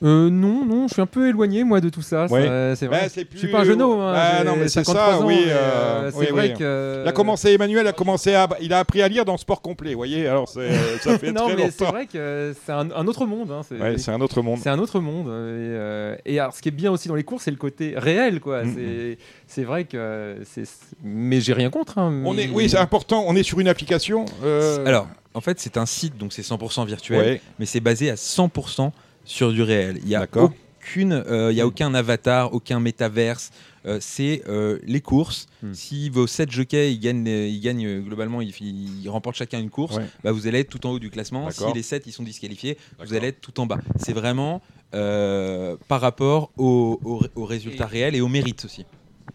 Euh, 0.04 0.28
non, 0.28 0.64
non, 0.66 0.86
je 0.86 0.92
suis 0.92 1.00
un 1.02 1.06
peu 1.06 1.28
éloigné 1.28 1.64
moi 1.64 1.80
de 1.80 1.88
tout 1.88 2.02
ça. 2.02 2.26
Ouais. 2.26 2.46
ça, 2.46 2.76
c'est 2.76 2.86
vrai. 2.86 3.02
Bah, 3.02 3.08
c'est 3.08 3.26
je 3.32 3.38
suis 3.38 3.46
plus- 3.46 3.52
pas 3.52 3.60
un 3.60 3.64
genou. 3.64 3.92
Hein, 4.02 4.12
Bah, 4.12 4.44
non, 4.44 4.56
mais 4.56 4.68
c'est 4.68 4.84
53 4.84 4.94
ça, 5.12 5.18
ans, 5.18 5.26
oui, 5.26 5.36
mais, 5.46 5.52
euh, 5.52 6.10
c'est 6.10 6.18
oui, 6.18 6.26
vrai 6.30 6.48
oui. 6.52 6.58
que. 6.58 7.02
Il 7.04 7.08
a 7.08 7.12
commencé, 7.12 7.52
Emmanuel 7.52 7.86
a 7.86 7.92
commencé 7.92 8.34
à, 8.34 8.46
il 8.60 8.72
a 8.74 8.80
appris 8.80 9.00
à 9.00 9.08
lire 9.08 9.24
dans 9.24 9.36
Sport 9.38 9.62
Complet, 9.62 9.92
vous 9.92 9.96
voyez, 9.96 10.26
alors 10.28 10.46
c'est, 10.48 10.60
euh, 10.60 10.98
ça 10.98 11.18
fait 11.18 11.32
non, 11.32 11.46
très 11.46 11.56
mais 11.56 11.70
c'est 11.70 11.84
vrai 11.86 12.06
que 12.06 12.54
c'est 12.66 12.72
un, 12.72 12.90
un 12.90 13.06
autre 13.06 13.24
monde. 13.24 13.50
hein, 13.50 13.62
c'est 13.66 13.78
Ouais, 13.80 13.96
c'est 13.98 14.10
un 14.10 14.20
autre 14.20 14.42
monde. 14.42 14.58
c'est 14.62 14.68
un 14.70 14.78
autre 14.78 15.00
monde. 15.00 15.28
euh, 15.28 16.14
Et, 16.14 16.18
euh, 16.26 16.32
et 16.34 16.38
alors, 16.38 16.54
ce 16.54 16.60
qui 16.60 16.68
est 16.68 16.72
bien 16.72 16.92
aussi 16.92 17.08
dans 17.08 17.14
les 17.14 17.24
courses, 17.24 17.44
c'est 17.44 17.50
le 17.50 17.56
côté 17.56 17.94
réel, 17.96 18.40
quoi. 18.40 18.62
Mm, 18.64 18.74
C'est- 18.74 19.18
C'est 19.46 19.64
vrai 19.64 19.84
que. 19.84 20.36
c'est 20.44 20.64
Mais 21.02 21.40
j'ai 21.40 21.52
rien 21.54 21.70
contre. 21.70 21.98
hein, 21.98 22.22
On 22.24 22.36
est, 22.36 22.46
mais- 22.48 22.52
oui, 22.52 22.68
c'est 22.68 22.76
important, 22.78 23.24
on 23.26 23.34
est 23.36 23.42
sur 23.42 23.60
une 23.60 23.68
application. 23.68 24.24
euh, 24.44 24.84
Alors, 24.86 25.06
en 25.32 25.40
fait, 25.40 25.60
c'est 25.60 25.76
un 25.78 25.86
site, 25.86 26.18
donc 26.18 26.32
c'est 26.32 26.42
100% 26.42 26.84
virtuel. 26.84 27.18
ouais, 27.20 27.40
mais 27.58 27.64
c'est 27.66 27.80
basé 27.80 28.10
à 28.10 28.16
100% 28.16 28.92
sur 29.24 29.52
du 29.52 29.62
réel. 29.62 29.98
Il 30.02 30.08
n'y 30.08 30.14
a, 30.14 30.26
aucune, 30.34 31.12
euh, 31.12 31.52
il 31.52 31.56
y 31.56 31.60
a 31.60 31.66
aucun 31.66 31.94
avatar, 31.94 32.52
aucun 32.52 32.80
métaverse. 32.80 33.50
Euh, 33.86 33.98
c'est 34.00 34.42
euh, 34.48 34.78
les 34.86 35.00
courses. 35.02 35.46
Hmm. 35.62 35.74
Si 35.74 36.08
vos 36.08 36.26
7 36.26 36.50
jockeys 36.50 36.92
ils 36.94 37.00
gagnent, 37.00 37.26
ils 37.26 37.60
gagnent 37.60 38.00
globalement, 38.00 38.40
ils, 38.40 38.54
ils 38.60 39.08
remportent 39.10 39.36
chacun 39.36 39.60
une 39.60 39.68
course, 39.70 39.96
Ouais. 39.96 40.06
bah, 40.22 40.32
vous 40.32 40.46
allez 40.46 40.60
être 40.60 40.70
tout 40.70 40.86
en 40.86 40.92
haut 40.92 40.98
du 40.98 41.10
classement. 41.10 41.50
Si 41.50 41.64
les 41.74 41.82
7 41.82 42.06
ils 42.06 42.12
sont 42.12 42.22
disqualifiés, 42.22 42.78
vous 43.04 43.12
allez 43.14 43.28
être 43.28 43.40
tout 43.40 43.60
en 43.60 43.66
bas. 43.66 43.78
C'est 43.98 44.14
vraiment 44.14 44.62
euh, 44.94 45.76
par 45.88 46.00
rapport 46.00 46.50
aux 46.56 46.98
au, 47.04 47.20
aux 47.34 47.44
résultats 47.44 47.86
réels 47.86 48.14
et 48.14 48.20
au 48.22 48.28
mérite 48.28 48.64
aussi. 48.64 48.86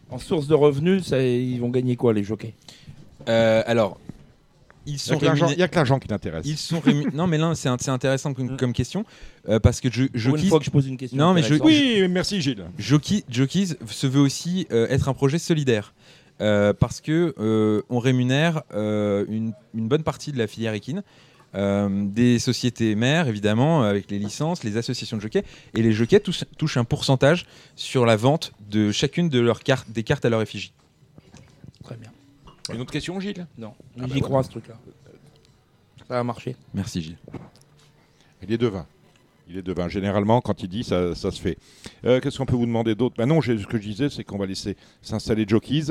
En 0.09 0.17
source 0.17 0.47
de 0.47 0.55
revenus, 0.55 1.03
ça, 1.03 1.21
ils 1.21 1.59
vont 1.59 1.69
gagner 1.69 1.95
quoi 1.95 2.13
les 2.13 2.23
jockeys? 2.23 2.53
Euh, 3.27 3.61
alors, 3.67 3.99
ils 4.85 4.95
il 4.95 5.55
n'y 5.57 5.61
a, 5.63 5.67
que 5.67 5.75
l'argent 5.75 5.99
qui 5.99 6.07
t'intéresse. 6.07 6.45
Ils 6.45 6.57
sont 6.57 6.81
non 7.13 7.27
mais 7.27 7.37
là 7.37 7.53
c'est 7.55 7.69
intéressant 7.89 8.33
comme, 8.33 8.57
comme 8.57 8.73
question 8.73 9.05
euh, 9.47 9.59
parce 9.59 9.81
que 9.81 9.89
je, 9.91 10.05
Pour 10.05 10.35
une 10.37 10.45
fois 10.45 10.59
que 10.59 10.65
je 10.65 10.71
pose 10.71 10.87
une 10.87 10.97
question. 10.97 11.17
Non, 11.17 11.33
mais 11.33 11.43
je-. 11.43 11.55
Oui, 11.55 12.07
merci 12.09 12.41
Gilles. 12.41 12.65
Jockey- 12.77 13.23
Jockeys 13.29 13.75
se 13.87 14.07
veut 14.07 14.21
aussi 14.21 14.67
euh, 14.71 14.87
être 14.89 15.09
un 15.09 15.13
projet 15.13 15.39
solidaire. 15.39 15.93
Euh, 16.41 16.71
parce 16.71 17.01
que 17.01 17.35
euh, 17.37 17.81
on 17.89 17.99
rémunère 17.99 18.61
euh, 18.73 19.25
une, 19.27 19.51
une 19.75 19.89
bonne 19.89 20.03
partie 20.03 20.31
de 20.31 20.37
la 20.37 20.47
filière 20.47 20.73
équine, 20.73 21.03
euh, 21.53 21.89
des 22.05 22.39
sociétés 22.39 22.95
mères 22.95 23.27
évidemment 23.27 23.83
avec 23.83 24.09
les 24.09 24.19
licences, 24.19 24.63
les 24.63 24.77
associations 24.77 25.17
de 25.17 25.21
jockeys 25.21 25.43
et 25.75 25.81
les 25.81 25.91
jockeys 25.91 26.21
touchent, 26.21 26.45
touchent 26.57 26.77
un 26.77 26.85
pourcentage 26.85 27.45
sur 27.75 28.05
la 28.05 28.15
vente 28.15 28.53
de 28.69 28.93
chacune 28.93 29.27
de 29.27 29.39
leurs 29.41 29.63
cartes, 29.63 29.91
des 29.91 30.03
cartes 30.03 30.23
à 30.23 30.29
leur 30.29 30.41
effigie. 30.41 30.71
Très 31.83 31.97
bien. 31.97 32.09
Une 32.73 32.81
autre 32.81 32.91
question, 32.91 33.19
Gilles? 33.19 33.47
Non, 33.57 33.73
bah 33.97 34.05
j'y 34.11 34.21
crois 34.21 34.43
ce 34.43 34.49
truc-là. 34.49 34.75
Ça 36.07 36.19
a 36.19 36.23
marché. 36.23 36.55
Merci 36.73 37.01
Gilles. 37.01 37.17
Il 38.41 38.51
est 38.51 38.57
devin. 38.57 38.85
Il 39.51 39.57
est 39.57 39.63
devin. 39.63 39.87
Généralement, 39.87 40.41
quand 40.41 40.61
il 40.61 40.69
dit, 40.69 40.83
ça, 40.83 41.15
ça 41.15 41.31
se 41.31 41.41
fait. 41.41 41.57
Euh, 42.05 42.19
Qu'est-ce 42.19 42.37
qu'on 42.37 42.45
peut 42.45 42.55
vous 42.55 42.67
demander 42.67 42.93
d'autre? 42.93 43.15
Bah 43.17 43.25
Non, 43.25 43.41
ce 43.41 43.51
que 43.65 43.77
je 43.77 43.81
disais, 43.81 44.09
c'est 44.09 44.23
qu'on 44.23 44.37
va 44.37 44.45
laisser 44.45 44.77
s'installer 45.01 45.45
jockeys. 45.47 45.85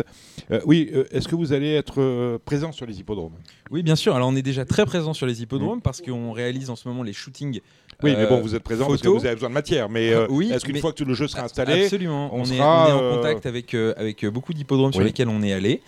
Euh, 0.52 0.60
oui, 0.64 0.90
euh, 0.94 1.04
est-ce 1.10 1.26
que 1.26 1.34
vous 1.34 1.52
allez 1.52 1.74
être 1.74 2.00
euh, 2.00 2.38
présent 2.44 2.70
sur 2.70 2.86
les 2.86 3.00
hippodromes? 3.00 3.32
Oui 3.70 3.82
bien 3.82 3.96
sûr. 3.96 4.14
Alors 4.14 4.28
on 4.28 4.36
est 4.36 4.42
déjà 4.42 4.64
très 4.64 4.86
présent 4.86 5.12
sur 5.12 5.26
les 5.26 5.42
hippodromes 5.42 5.82
parce 5.82 6.00
qu'on 6.00 6.32
réalise 6.32 6.70
en 6.70 6.76
ce 6.76 6.88
moment 6.88 7.02
les 7.02 7.12
shootings. 7.12 7.60
Oui, 8.02 8.14
mais 8.16 8.26
bon, 8.26 8.40
vous 8.40 8.54
êtes 8.54 8.62
présent 8.62 8.86
parce 8.86 9.02
que 9.02 9.08
vous 9.08 9.26
avez 9.26 9.34
besoin 9.34 9.48
de 9.48 9.54
matière. 9.54 9.88
Mais 9.88 10.14
Oui, 10.28 10.50
est-ce 10.52 10.64
qu'une 10.64 10.78
fois 10.78 10.92
que 10.92 10.96
tout 10.98 11.04
le 11.04 11.14
jeu 11.14 11.26
sera 11.26 11.42
installé, 11.42 11.82
Absolument. 11.82 12.30
on 12.32 12.40
On, 12.40 12.44
est, 12.44 12.56
sera, 12.58 12.86
on 12.86 12.88
est 12.88 12.92
en 12.92 13.16
contact 13.16 13.46
avec, 13.46 13.74
avec 13.74 14.24
beaucoup 14.26 14.54
d'hippodromes 14.54 14.92
sur 14.92 15.02
lesquels 15.02 15.28
on 15.28 15.42
est 15.42 15.52
allé, 15.52 15.82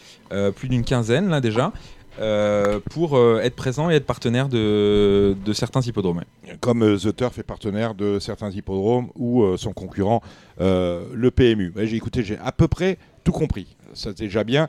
plus 0.57 0.69
d'une 0.69 0.85
quinzaine 0.85 1.29
là 1.29 1.41
déjà, 1.41 1.73
euh, 2.19 2.81
pour 2.91 3.17
euh, 3.17 3.41
être 3.43 3.55
présent 3.55 3.91
et 3.91 3.95
être 3.95 4.07
partenaire 4.07 4.49
de, 4.49 5.37
de 5.45 5.53
certains 5.53 5.81
hippodromes. 5.81 6.23
comme 6.61 6.83
euh, 6.83 6.99
The 6.99 7.15
Turf 7.15 7.39
est 7.39 7.45
partenaire 7.45 7.95
de 7.95 8.19
certains 8.19 8.51
hippodromes 8.51 9.11
ou 9.17 9.45
son 9.57 9.73
concurrent, 9.73 10.23
le 10.59 11.29
PMU 11.31 11.73
J'ai 11.77 11.97
écouté, 11.97 12.23
j'ai 12.23 12.39
à 12.39 12.53
peu 12.53 12.69
près 12.69 12.99
tout 13.25 13.33
compris. 13.33 13.77
Ça, 13.95 14.11
c'est 14.17 14.25
déjà 14.25 14.45
bien. 14.45 14.69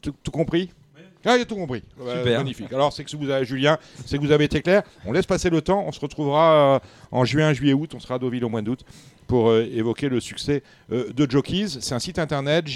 Tout, 0.00 0.14
tout 0.22 0.30
compris? 0.30 0.70
Ah, 1.28 1.32
a 1.32 1.44
tout 1.44 1.56
compris. 1.56 1.82
Super. 1.98 2.38
magnifique. 2.38 2.72
Alors, 2.72 2.92
c'est 2.92 3.02
que 3.02 3.16
vous 3.16 3.30
avez, 3.30 3.44
Julien, 3.44 3.78
c'est 4.04 4.16
que 4.16 4.22
vous 4.22 4.30
avez 4.30 4.44
été 4.44 4.62
clair. 4.62 4.84
On 5.04 5.10
laisse 5.10 5.26
passer 5.26 5.50
le 5.50 5.60
temps. 5.60 5.82
On 5.84 5.90
se 5.90 5.98
retrouvera 5.98 6.80
en 7.10 7.24
juin, 7.24 7.52
juillet, 7.52 7.72
août. 7.72 7.92
On 7.96 7.98
sera 7.98 8.14
à 8.14 8.18
Deauville 8.20 8.44
au 8.44 8.48
mois 8.48 8.62
d'août 8.62 8.84
pour 9.26 9.48
euh, 9.50 9.66
évoquer 9.72 10.08
le 10.08 10.20
succès 10.20 10.62
euh, 10.92 11.12
de 11.12 11.30
Jockeys. 11.30 11.68
C'est 11.80 11.94
un 11.94 11.98
site 11.98 12.18
internet, 12.18 12.66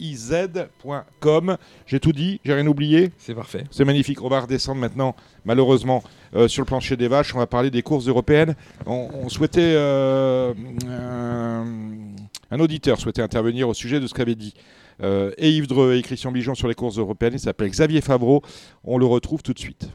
jockiz.com. 0.00 1.56
J'ai 1.86 2.00
tout 2.00 2.12
dit, 2.12 2.40
j'ai 2.44 2.54
rien 2.54 2.66
oublié. 2.66 3.10
C'est 3.18 3.34
parfait. 3.34 3.64
C'est 3.70 3.84
magnifique. 3.84 4.22
On 4.22 4.28
va 4.28 4.40
redescendre 4.40 4.80
maintenant, 4.80 5.14
malheureusement, 5.44 6.02
euh, 6.34 6.48
sur 6.48 6.62
le 6.62 6.66
plancher 6.66 6.96
des 6.96 7.08
vaches. 7.08 7.34
On 7.34 7.38
va 7.38 7.46
parler 7.46 7.70
des 7.70 7.82
courses 7.82 8.08
européennes. 8.08 8.54
On, 8.86 9.08
on 9.12 9.28
souhaitait. 9.28 9.60
euh, 9.74 10.52
un, 10.88 11.64
un 12.50 12.60
auditeur 12.60 12.98
souhaitait 12.98 13.22
intervenir 13.22 13.68
au 13.68 13.74
sujet 13.74 14.00
de 14.00 14.06
ce 14.06 14.14
qu'avait 14.14 14.34
dit 14.34 14.54
et 15.38 15.50
Yves 15.50 15.66
Dreux 15.66 15.94
et 15.94 16.02
Christian 16.02 16.30
Bijon 16.30 16.54
sur 16.54 16.68
les 16.68 16.74
courses 16.74 16.98
européennes. 16.98 17.32
Il 17.32 17.40
s'appelle 17.40 17.70
Xavier 17.70 18.02
Favreau. 18.02 18.42
On 18.84 18.98
le 18.98 19.06
retrouve 19.06 19.42
tout 19.42 19.54
de 19.54 19.58
suite. 19.58 19.88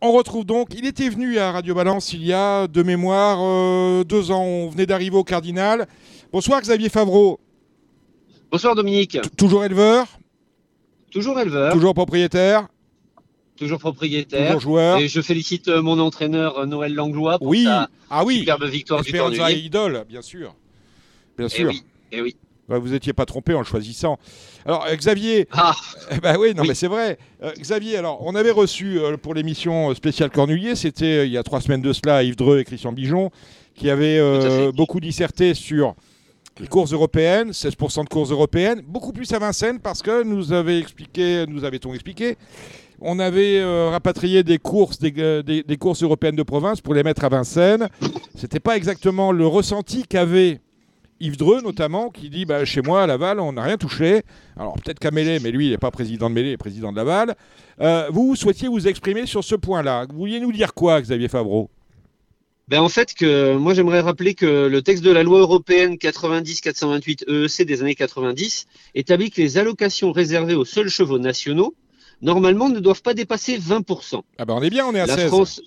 On 0.00 0.12
retrouve 0.12 0.44
donc, 0.44 0.68
il 0.76 0.86
était 0.86 1.08
venu 1.08 1.38
à 1.38 1.50
Radio 1.50 1.74
Balance 1.74 2.12
il 2.12 2.24
y 2.24 2.32
a 2.32 2.68
de 2.68 2.82
mémoire 2.84 3.38
euh, 3.40 4.04
deux 4.04 4.30
ans. 4.30 4.44
On 4.44 4.68
venait 4.68 4.86
d'arriver 4.86 5.16
au 5.16 5.24
Cardinal. 5.24 5.88
Bonsoir 6.32 6.60
Xavier 6.60 6.88
Favreau. 6.88 7.40
Bonsoir 8.52 8.74
Dominique. 8.76 9.20
T- 9.20 9.30
Toujours 9.30 9.64
éleveur, 9.64 10.06
Toujours 11.10 11.38
éleveur. 11.40 11.72
toujours 11.72 11.94
propriétaire? 11.94 12.68
toujours 13.56 13.80
propriétaire. 13.80 14.46
Toujours 14.46 14.60
joueur? 14.60 14.98
Et 14.98 15.08
je 15.08 15.20
félicite 15.20 15.66
euh, 15.66 15.82
mon 15.82 15.98
entraîneur 15.98 16.58
euh, 16.58 16.66
Noël 16.66 16.94
Langlois 16.94 17.38
pour 17.38 17.48
Oui, 17.48 17.64
sa 17.64 17.88
ah 18.08 18.24
oui, 18.24 18.38
superbe 18.38 18.64
victoire 18.66 19.00
du 19.02 19.08
Esperanza 19.08 19.36
Cornulier. 19.38 19.62
Idol, 19.64 20.04
bien 20.08 20.22
sûr. 20.22 20.54
Bien 21.36 21.46
Eh 21.48 21.50
sûr. 21.56 21.68
oui, 21.68 21.82
eh 22.12 22.22
oui. 22.22 22.36
Ouais, 22.68 22.78
vous 22.78 22.88
n'étiez 22.90 23.12
pas 23.12 23.24
trompé 23.24 23.54
en 23.54 23.58
le 23.60 23.64
choisissant. 23.64 24.18
Alors, 24.66 24.84
euh, 24.86 24.94
Xavier, 24.94 25.48
Ah, 25.52 25.74
ben 26.22 26.36
oui, 26.38 26.54
non, 26.54 26.62
Oui. 26.62 26.68
mais 26.68 26.74
c'est 26.74 26.86
vrai. 26.88 27.18
Euh, 27.42 27.52
Xavier, 27.58 27.96
alors, 27.96 28.18
on 28.26 28.34
avait 28.34 28.50
reçu 28.50 28.98
euh, 28.98 29.16
pour 29.16 29.32
l'émission 29.34 29.94
spéciale 29.94 30.30
Cornulier, 30.30 30.74
c'était 30.76 31.26
il 31.26 31.32
y 31.32 31.38
a 31.38 31.42
trois 31.42 31.60
semaines 31.60 31.82
de 31.82 31.92
cela, 31.92 32.22
Yves 32.22 32.36
Dreux 32.36 32.58
et 32.60 32.64
Christian 32.64 32.92
Bijon, 32.92 33.30
qui 33.74 33.88
avaient 33.90 34.20
beaucoup 34.72 35.00
disserté 35.00 35.54
sur 35.54 35.94
les 36.60 36.66
courses 36.66 36.92
européennes, 36.92 37.50
16% 37.52 38.02
de 38.04 38.08
courses 38.08 38.32
européennes, 38.32 38.82
beaucoup 38.84 39.12
plus 39.12 39.32
à 39.32 39.38
Vincennes 39.38 39.78
parce 39.78 40.02
que 40.02 40.24
nous 40.24 40.52
avait 40.52 40.78
expliqué, 40.80 41.44
nous 41.46 41.64
avait-on 41.64 41.94
expliqué, 41.94 42.36
on 43.00 43.20
avait 43.20 43.58
euh, 43.60 43.90
rapatrié 43.90 44.42
des 44.42 44.58
courses, 44.58 44.98
des, 44.98 45.12
des- 45.44 45.62
des 45.62 45.76
courses 45.76 46.02
européennes 46.02 46.34
de 46.34 46.42
province 46.42 46.80
pour 46.80 46.94
les 46.94 47.04
mettre 47.04 47.22
à 47.24 47.28
Vincennes. 47.28 47.88
C'était 48.34 48.58
pas 48.58 48.76
exactement 48.76 49.30
le 49.30 49.46
ressenti 49.46 50.02
qu'avait 50.02 50.60
Yves 51.20 51.36
Dreux 51.36 51.60
notamment, 51.62 52.10
qui 52.10 52.30
dit 52.30 52.44
bah, 52.44 52.64
chez 52.64 52.82
moi 52.82 53.02
à 53.02 53.06
Laval, 53.06 53.40
on 53.40 53.52
n'a 53.52 53.62
rien 53.62 53.76
touché. 53.76 54.22
Alors 54.56 54.74
peut-être 54.74 54.98
qu'à 54.98 55.10
Mêlée, 55.10 55.40
mais 55.40 55.50
lui, 55.50 55.66
il 55.66 55.70
n'est 55.70 55.78
pas 55.78 55.90
président 55.90 56.28
de 56.28 56.34
Mêlée, 56.34 56.50
il 56.50 56.52
est 56.52 56.56
président 56.58 56.92
de 56.92 56.96
Laval. 56.96 57.34
Euh, 57.80 58.08
vous 58.10 58.36
souhaitiez 58.36 58.68
vous 58.68 58.86
exprimer 58.88 59.26
sur 59.26 59.44
ce 59.44 59.54
point-là. 59.54 60.06
Vous 60.10 60.18
vouliez 60.18 60.40
nous 60.40 60.52
dire 60.52 60.74
quoi, 60.74 61.00
Xavier 61.00 61.28
Favreau? 61.28 61.70
Ben 62.68 62.82
en 62.82 62.90
fait 62.90 63.14
que 63.14 63.56
moi 63.56 63.72
j'aimerais 63.72 64.00
rappeler 64.00 64.34
que 64.34 64.66
le 64.66 64.82
texte 64.82 65.02
de 65.02 65.10
la 65.10 65.22
loi 65.22 65.40
européenne 65.40 65.94
90-428 65.94 67.24
EEC 67.26 67.66
des 67.66 67.80
années 67.80 67.94
90 67.94 68.66
établit 68.94 69.30
que 69.30 69.40
les 69.40 69.56
allocations 69.56 70.12
réservées 70.12 70.54
aux 70.54 70.66
seuls 70.66 70.90
chevaux 70.90 71.18
nationaux 71.18 71.74
normalement 72.20 72.68
ne 72.68 72.78
doivent 72.78 73.00
pas 73.00 73.14
dépasser 73.14 73.58
20%. 73.58 74.20
Ah 74.36 74.44
ben 74.44 74.52
on 74.52 74.62
est 74.62 74.68
bien, 74.68 74.84
on 74.84 74.94
est 74.94 75.00
à 75.00 75.06
La 75.06 75.16
16. 75.16 75.26
France. 75.28 75.62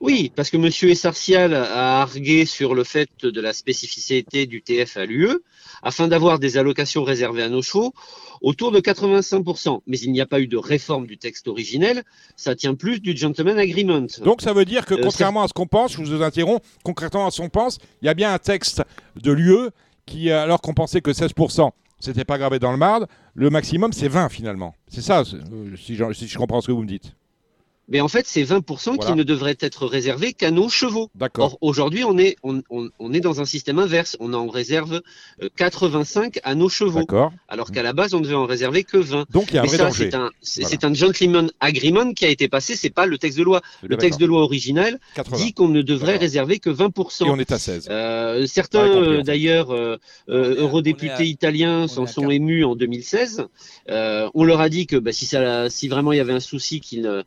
Oui, 0.00 0.30
parce 0.34 0.50
que 0.50 0.56
M. 0.56 0.70
Essartial 0.90 1.54
a 1.54 2.00
argué 2.00 2.44
sur 2.44 2.74
le 2.74 2.84
fait 2.84 3.08
de 3.22 3.40
la 3.40 3.52
spécificité 3.52 4.46
du 4.46 4.62
TF 4.62 4.96
à 4.96 5.06
l'UE, 5.06 5.38
afin 5.82 6.06
d'avoir 6.06 6.38
des 6.38 6.56
allocations 6.56 7.02
réservées 7.02 7.42
à 7.42 7.48
nos 7.48 7.62
chevaux 7.62 7.92
autour 8.40 8.70
de 8.70 8.78
85%. 8.80 9.80
Mais 9.88 9.98
il 9.98 10.12
n'y 10.12 10.20
a 10.20 10.26
pas 10.26 10.38
eu 10.40 10.46
de 10.46 10.56
réforme 10.56 11.06
du 11.06 11.18
texte 11.18 11.48
originel, 11.48 12.04
ça 12.36 12.54
tient 12.54 12.74
plus 12.74 13.00
du 13.00 13.16
gentleman 13.16 13.58
agreement. 13.58 14.06
Donc 14.24 14.40
ça 14.40 14.52
veut 14.52 14.64
dire 14.64 14.86
que 14.86 14.94
Euh, 14.94 15.00
contrairement 15.02 15.42
à 15.42 15.48
ce 15.48 15.52
qu'on 15.52 15.66
pense, 15.66 15.92
je 15.92 15.98
vous 15.98 16.22
interromps, 16.22 16.62
concrètement 16.84 17.26
à 17.26 17.30
ce 17.32 17.40
qu'on 17.40 17.48
pense, 17.48 17.78
il 18.02 18.06
y 18.06 18.08
a 18.08 18.14
bien 18.14 18.32
un 18.32 18.38
texte 18.38 18.82
de 19.20 19.32
l'UE 19.32 19.70
qui, 20.06 20.30
alors 20.30 20.60
qu'on 20.60 20.74
pensait 20.74 21.00
que 21.00 21.10
16%, 21.10 21.70
c'était 22.00 22.24
pas 22.24 22.38
gravé 22.38 22.60
dans 22.60 22.70
le 22.70 22.78
marde, 22.78 23.08
le 23.34 23.50
maximum 23.50 23.92
c'est 23.92 24.08
20 24.08 24.28
finalement. 24.28 24.74
C'est 24.88 25.02
ça, 25.02 25.22
euh, 25.22 25.76
si 25.76 25.96
je, 25.96 26.12
si 26.12 26.28
je 26.28 26.38
comprends 26.38 26.60
ce 26.60 26.68
que 26.68 26.72
vous 26.72 26.82
me 26.82 26.86
dites. 26.88 27.14
Mais 27.88 28.00
en 28.00 28.08
fait, 28.08 28.26
c'est 28.26 28.42
20% 28.44 28.94
Voilà. 28.96 29.06
qui 29.12 29.16
ne 29.16 29.22
devraient 29.22 29.56
être 29.60 29.86
réservés 29.86 30.32
qu'à 30.34 30.50
nos 30.50 30.68
chevaux. 30.68 31.10
D'accord. 31.14 31.52
Or, 31.54 31.58
aujourd'hui, 31.62 32.04
on 32.04 32.18
est, 32.18 32.36
on, 32.42 32.62
on- 32.70 32.90
on 32.98 33.12
est 33.12 33.20
dans 33.20 33.40
un 33.40 33.44
système 33.44 33.78
inverse. 33.78 34.16
On 34.20 34.34
en 34.34 34.46
réserve 34.48 35.00
euh, 35.42 35.48
85 35.56 36.38
à 36.44 36.54
nos 36.54 36.68
chevaux, 36.68 37.00
D'accord. 37.00 37.32
alors 37.48 37.70
qu'à 37.72 37.82
la 37.82 37.92
base, 37.92 38.14
on 38.14 38.20
devait 38.20 38.34
en 38.34 38.46
réserver 38.46 38.84
que 38.84 38.98
20. 38.98 39.24
Donc 39.32 39.46
il 39.50 39.54
y 39.54 39.58
a 39.58 39.62
un 39.62 39.64
Mais 39.64 39.68
vrai 39.68 39.76
ça, 39.78 39.84
danger. 39.84 40.08
c'est 40.10 40.14
un, 40.16 40.30
c'est 40.40 40.60
Voilà. 40.62 40.76
c'est 40.80 40.84
un 40.86 40.94
gentleman 40.94 41.50
agreement 41.60 42.12
qui 42.12 42.24
a 42.24 42.28
été 42.28 42.48
passé, 42.48 42.76
c'est 42.76 42.90
pas 42.90 43.06
le 43.06 43.16
texte 43.18 43.38
de 43.38 43.42
loi. 43.44 43.60
Le 43.82 43.96
texte 43.96 44.20
de 44.20 44.26
loi 44.26 44.42
original 44.42 44.98
d'accord. 45.16 45.32
80. 45.32 45.44
dit 45.44 45.52
qu'on 45.54 45.68
ne 45.68 45.82
devrait 45.82 46.16
réserver 46.16 46.58
que 46.58 46.70
Et 46.70 46.74
20%. 46.74 47.24
on 47.30 47.38
est 47.38 47.52
à 47.52 47.58
16. 47.58 47.88
Euh, 47.90 48.46
certains, 48.46 48.86
euh, 48.86 49.22
d'ailleurs, 49.22 49.70
euh, 49.70 49.96
euh, 50.28 50.56
eurodéputés 50.60 51.12
à- 51.12 51.22
italiens 51.22 51.88
s'en 51.88 52.06
sont 52.06 52.28
émus 52.30 52.64
en 52.64 52.76
2016. 52.76 53.46
Euh, 53.90 54.28
on 54.34 54.44
leur 54.44 54.60
a 54.60 54.68
dit 54.68 54.86
que 54.86 54.96
bah, 54.96 55.12
si, 55.12 55.24
ça, 55.26 55.70
si 55.70 55.88
vraiment 55.88 56.12
il 56.12 56.16
y 56.16 56.20
avait 56.20 56.32
un 56.34 56.40
souci, 56.40 56.80
qu'ils 56.80 57.06
euh, 57.06 57.22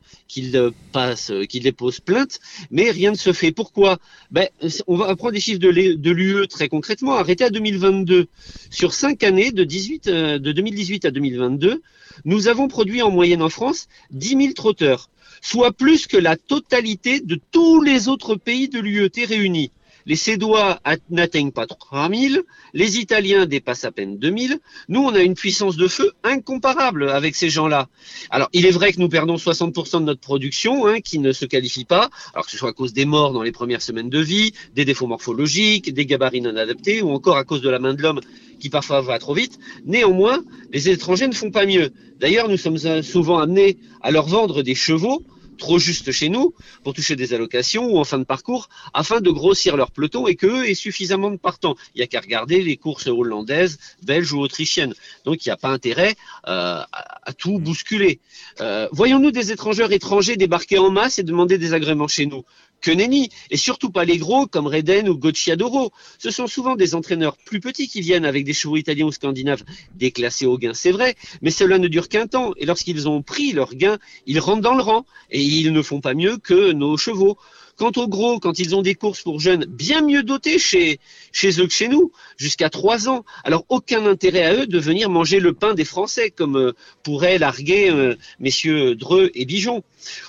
euh, 0.54 0.70
euh, 0.96 1.44
qu'ils 1.46 1.62
déposent 1.62 2.00
plainte. 2.00 2.40
Mais 2.70 2.90
rien 2.90 3.12
ne 3.12 3.16
se 3.16 3.32
fait. 3.32 3.52
Pourquoi? 3.52 3.98
Ben, 4.30 4.48
On 4.86 4.96
va 4.96 5.14
prendre 5.16 5.32
des 5.32 5.40
chiffres 5.40 5.60
de 5.60 6.10
l'UE 6.10 6.46
très 6.48 6.68
concrètement. 6.68 7.14
Arrêté 7.14 7.44
à 7.44 7.50
2022. 7.50 8.26
Sur 8.70 8.94
cinq 8.94 9.22
années, 9.22 9.52
de, 9.52 9.64
18, 9.64 10.06
euh, 10.06 10.38
de 10.38 10.52
2018 10.52 11.04
à 11.04 11.10
2022, 11.10 11.82
nous 12.24 12.48
avons 12.48 12.68
produit 12.68 13.02
en 13.02 13.10
moyenne 13.10 13.42
en 13.42 13.48
France 13.48 13.88
10 14.10 14.28
000 14.28 14.52
trotteurs, 14.52 15.08
soit 15.40 15.72
plus 15.72 16.06
que 16.06 16.16
la 16.16 16.36
totalité 16.36 17.20
de 17.20 17.38
tous 17.50 17.82
les 17.82 18.08
autres 18.08 18.36
pays 18.36 18.68
de 18.68 18.80
l'UET 18.80 19.24
réunis. 19.26 19.70
Les 20.06 20.16
Sédois 20.16 20.80
n'atteignent 21.10 21.52
pas 21.52 21.66
3000, 21.66 22.42
les 22.74 22.98
Italiens 22.98 23.46
dépassent 23.46 23.84
à 23.84 23.92
peine 23.92 24.18
2000. 24.18 24.58
Nous, 24.88 25.00
on 25.00 25.14
a 25.14 25.22
une 25.22 25.34
puissance 25.34 25.76
de 25.76 25.88
feu 25.88 26.12
incomparable 26.24 27.10
avec 27.10 27.34
ces 27.34 27.50
gens-là. 27.50 27.88
Alors, 28.30 28.48
il 28.52 28.66
est 28.66 28.70
vrai 28.70 28.92
que 28.92 29.00
nous 29.00 29.08
perdons 29.08 29.36
60% 29.36 30.00
de 30.00 30.04
notre 30.04 30.20
production, 30.20 30.86
hein, 30.86 31.00
qui 31.00 31.18
ne 31.18 31.32
se 31.32 31.44
qualifie 31.44 31.84
pas, 31.84 32.10
alors 32.34 32.46
que 32.46 32.52
ce 32.52 32.58
soit 32.58 32.70
à 32.70 32.72
cause 32.72 32.92
des 32.92 33.04
morts 33.04 33.32
dans 33.32 33.42
les 33.42 33.52
premières 33.52 33.82
semaines 33.82 34.10
de 34.10 34.20
vie, 34.20 34.52
des 34.74 34.84
défauts 34.84 35.06
morphologiques, 35.06 35.92
des 35.92 36.06
gabarits 36.06 36.40
non 36.40 36.56
adaptés, 36.56 37.02
ou 37.02 37.10
encore 37.10 37.36
à 37.36 37.44
cause 37.44 37.62
de 37.62 37.68
la 37.68 37.78
main 37.78 37.94
de 37.94 38.02
l'homme 38.02 38.20
qui 38.62 38.70
parfois 38.70 39.00
va 39.00 39.18
trop 39.18 39.34
vite. 39.34 39.58
Néanmoins, 39.84 40.44
les 40.72 40.88
étrangers 40.88 41.26
ne 41.26 41.34
font 41.34 41.50
pas 41.50 41.66
mieux. 41.66 41.90
D'ailleurs, 42.20 42.48
nous 42.48 42.56
sommes 42.56 42.78
euh, 42.84 43.02
souvent 43.02 43.38
amenés 43.38 43.76
à 44.00 44.12
leur 44.12 44.28
vendre 44.28 44.62
des 44.62 44.76
chevaux 44.76 45.24
trop 45.58 45.78
justes 45.78 46.12
chez 46.12 46.28
nous 46.28 46.54
pour 46.82 46.94
toucher 46.94 47.16
des 47.16 47.34
allocations 47.34 47.86
ou 47.86 47.98
en 47.98 48.04
fin 48.04 48.18
de 48.18 48.24
parcours 48.24 48.68
afin 48.94 49.20
de 49.20 49.30
grossir 49.30 49.76
leur 49.76 49.90
peloton 49.90 50.26
et 50.26 50.36
qu'eux 50.36 50.66
aient 50.68 50.74
suffisamment 50.74 51.30
de 51.30 51.36
partants. 51.36 51.76
Il 51.94 51.98
n'y 51.98 52.04
a 52.04 52.06
qu'à 52.06 52.20
regarder 52.20 52.62
les 52.62 52.76
courses 52.76 53.06
hollandaises, 53.06 53.78
belges 54.02 54.32
ou 54.32 54.40
autrichiennes. 54.40 54.94
Donc 55.24 55.44
il 55.44 55.48
n'y 55.48 55.52
a 55.52 55.56
pas 55.56 55.68
intérêt 55.68 56.14
euh, 56.48 56.82
à, 56.92 57.28
à 57.28 57.32
tout 57.32 57.58
bousculer. 57.58 58.20
Euh, 58.60 58.88
Voyons-nous 58.92 59.30
des 59.30 59.52
étrangers 59.52 59.86
étrangers 59.90 60.36
débarquer 60.36 60.78
en 60.78 60.90
masse 60.90 61.18
et 61.18 61.22
demander 61.22 61.58
des 61.58 61.74
agréments 61.74 62.08
chez 62.08 62.26
nous? 62.26 62.44
Que 62.82 62.90
nenni, 62.90 63.30
et 63.50 63.56
surtout 63.56 63.90
pas 63.90 64.04
les 64.04 64.18
gros 64.18 64.46
comme 64.46 64.66
Reden 64.66 65.08
ou 65.08 65.16
Gocciadoro. 65.16 65.92
Ce 66.18 66.30
sont 66.30 66.46
souvent 66.46 66.76
des 66.76 66.94
entraîneurs 66.94 67.36
plus 67.38 67.60
petits 67.60 67.88
qui 67.88 68.02
viennent 68.02 68.26
avec 68.26 68.44
des 68.44 68.52
chevaux 68.52 68.76
italiens 68.76 69.06
ou 69.06 69.12
scandinaves 69.12 69.64
déclassés 69.94 70.46
au 70.46 70.58
gain, 70.58 70.74
c'est 70.74 70.92
vrai, 70.92 71.14
mais 71.40 71.50
cela 71.50 71.78
ne 71.78 71.88
dure 71.88 72.08
qu'un 72.08 72.26
temps, 72.26 72.52
et 72.56 72.66
lorsqu'ils 72.66 73.08
ont 73.08 73.22
pris 73.22 73.52
leur 73.52 73.74
gain, 73.74 73.98
ils 74.26 74.40
rentrent 74.40 74.60
dans 74.60 74.74
le 74.74 74.82
rang, 74.82 75.06
et 75.30 75.40
ils 75.40 75.72
ne 75.72 75.82
font 75.82 76.00
pas 76.00 76.14
mieux 76.14 76.36
que 76.36 76.72
nos 76.72 76.96
chevaux. 76.96 77.38
Quant 77.76 77.92
aux 77.96 78.06
gros, 78.06 78.38
quand 78.38 78.58
ils 78.58 78.76
ont 78.76 78.82
des 78.82 78.94
courses 78.94 79.22
pour 79.22 79.40
jeunes 79.40 79.64
bien 79.64 80.02
mieux 80.02 80.22
dotés 80.22 80.58
chez, 80.58 80.98
eux 81.44 81.66
que 81.66 81.72
chez 81.72 81.88
nous, 81.88 82.12
jusqu'à 82.36 82.68
3 82.68 83.08
ans, 83.08 83.24
alors 83.44 83.64
aucun 83.70 84.04
intérêt 84.06 84.44
à 84.44 84.54
eux 84.54 84.66
de 84.66 84.78
venir 84.78 85.08
manger 85.08 85.40
le 85.40 85.54
pain 85.54 85.74
des 85.74 85.84
Français, 85.84 86.30
comme 86.30 86.56
euh, 86.56 86.72
pourraient 87.02 87.38
larguer 87.38 87.90
euh, 87.90 88.16
messieurs 88.40 88.94
Dreux 88.94 89.30
et 89.34 89.46
Bijon. 89.46 89.82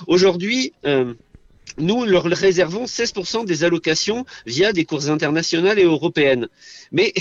Aujourd'hui, 0.07 0.73
euh, 0.85 1.13
nous 1.77 2.05
leur 2.05 2.23
réservons 2.23 2.85
16% 2.85 3.45
des 3.45 3.63
allocations 3.63 4.25
via 4.45 4.73
des 4.73 4.85
courses 4.85 5.07
internationales 5.07 5.79
et 5.79 5.83
européennes. 5.83 6.47
Mais 6.91 7.13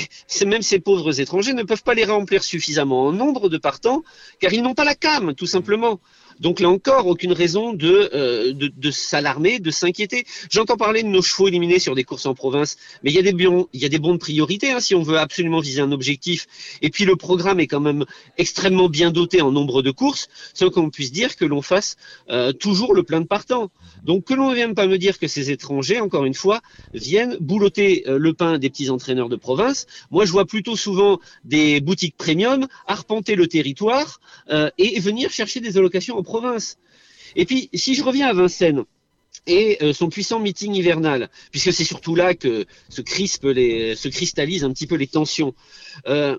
même 0.46 0.62
ces 0.62 0.78
pauvres 0.78 1.20
étrangers 1.20 1.52
ne 1.54 1.62
peuvent 1.62 1.82
pas 1.82 1.94
les 1.94 2.04
remplir 2.04 2.42
suffisamment 2.42 3.06
en 3.06 3.12
nombre 3.12 3.48
de 3.48 3.58
partants, 3.58 4.02
car 4.40 4.52
ils 4.52 4.62
n'ont 4.62 4.74
pas 4.74 4.84
la 4.84 4.94
cam, 4.94 5.34
tout 5.34 5.46
simplement. 5.46 6.00
Donc 6.40 6.60
là 6.60 6.68
encore, 6.68 7.06
aucune 7.06 7.32
raison 7.32 7.72
de, 7.72 8.10
euh, 8.14 8.52
de, 8.54 8.90
s'alarmer, 8.90 9.58
de 9.58 9.70
s'inquiéter. 9.70 10.24
J'entends 10.50 10.76
parler 10.76 11.02
de 11.02 11.08
nos 11.08 11.22
chevaux 11.22 11.48
éliminés 11.48 11.78
sur 11.78 11.94
des 11.94 12.04
courses 12.04 12.26
en 12.26 12.34
province, 12.34 12.76
mais 13.02 13.10
il 13.10 13.14
y 13.14 13.18
a 13.18 13.22
des 13.22 13.32
bons, 13.32 13.68
il 13.72 13.80
y 13.80 13.84
a 13.84 13.88
des 13.88 13.98
bons 13.98 14.14
de 14.14 14.18
priorité 14.18 14.70
hein, 14.70 14.80
si 14.80 14.94
on 14.94 15.02
veut 15.02 15.18
absolument 15.18 15.60
viser 15.60 15.80
un 15.80 15.92
objectif. 15.92 16.46
Et 16.80 16.90
puis 16.90 17.04
le 17.04 17.16
programme 17.16 17.60
est 17.60 17.66
quand 17.66 17.80
même 17.80 18.04
extrêmement 18.38 18.88
bien 18.88 19.10
doté 19.10 19.40
en 19.40 19.52
nombre 19.52 19.82
de 19.82 19.90
courses, 19.90 20.28
sans 20.54 20.70
qu'on 20.70 20.90
puisse 20.90 21.12
dire 21.12 21.36
que 21.36 21.44
l'on 21.44 21.62
fasse 21.62 21.96
euh, 22.30 22.52
toujours 22.52 22.94
le 22.94 23.02
plein 23.02 23.20
de 23.20 23.26
partants. 23.26 23.70
Donc 24.04 24.24
que 24.24 24.34
l'on 24.34 24.50
ne 24.50 24.54
vienne 24.54 24.74
pas 24.74 24.86
me 24.86 24.98
dire 24.98 25.18
que 25.18 25.28
ces 25.28 25.50
étrangers, 25.50 26.00
encore 26.00 26.24
une 26.24 26.34
fois, 26.34 26.60
viennent 26.94 27.36
boulotter 27.40 28.04
euh, 28.08 28.18
le 28.18 28.34
pain 28.34 28.58
des 28.58 28.70
petits 28.70 28.90
entraîneurs 28.90 29.28
de 29.28 29.36
province. 29.36 29.86
Moi, 30.10 30.24
je 30.24 30.32
vois 30.32 30.46
plutôt 30.46 30.76
souvent 30.76 31.20
des 31.44 31.80
boutiques 31.80 32.16
premium 32.16 32.66
arpenter 32.86 33.34
le 33.34 33.46
territoire 33.46 34.20
et 34.78 35.00
venir 35.00 35.30
chercher 35.30 35.60
des 35.60 35.78
allocations 35.78 36.16
en 36.22 36.24
province. 36.24 36.78
Et 37.35 37.44
puis, 37.46 37.68
si 37.74 37.94
je 37.94 38.02
reviens 38.04 38.28
à 38.28 38.32
Vincennes 38.32 38.85
et 39.46 39.78
euh, 39.82 39.92
son 39.92 40.08
puissant 40.08 40.38
meeting 40.38 40.72
hivernal, 40.74 41.28
puisque 41.50 41.72
c'est 41.72 41.85
surtout 41.85 42.14
là 42.14 42.35
que 42.35 42.64
se 42.88 43.02
crispent 43.02 43.46
les, 43.46 43.96
se 43.96 44.08
cristallisent 44.08 44.62
un 44.62 44.72
petit 44.72 44.87
peu 44.87 44.94
les 44.94 45.08
tensions. 45.08 45.52
Euh, 46.06 46.37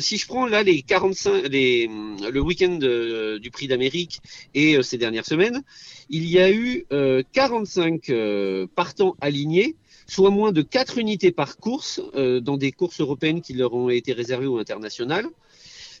si 0.00 0.18
je 0.18 0.26
prends 0.26 0.46
là 0.46 0.62
les 0.62 0.82
45, 0.82 1.48
les, 1.48 1.90
le 2.30 2.40
week-end 2.40 2.78
euh, 2.82 3.40
du 3.40 3.50
Prix 3.50 3.66
d'Amérique 3.66 4.20
et 4.54 4.80
ces 4.82 4.98
dernières 4.98 5.26
semaines, 5.26 5.62
il 6.10 6.26
y 6.26 6.38
a 6.38 6.50
eu 6.50 6.86
euh, 6.92 7.22
45 7.32 8.08
euh, 8.10 8.66
partants 8.76 9.16
alignés, 9.20 9.74
soit 10.06 10.30
moins 10.30 10.52
de 10.52 10.62
4 10.62 10.98
unités 10.98 11.32
par 11.32 11.56
course 11.56 12.00
dans 12.14 12.56
des 12.56 12.72
courses 12.72 13.00
européennes 13.00 13.42
qui 13.42 13.52
leur 13.52 13.74
ont 13.74 13.90
été 13.90 14.12
réservées 14.12 14.46
ou 14.46 14.58
internationales. 14.58 15.26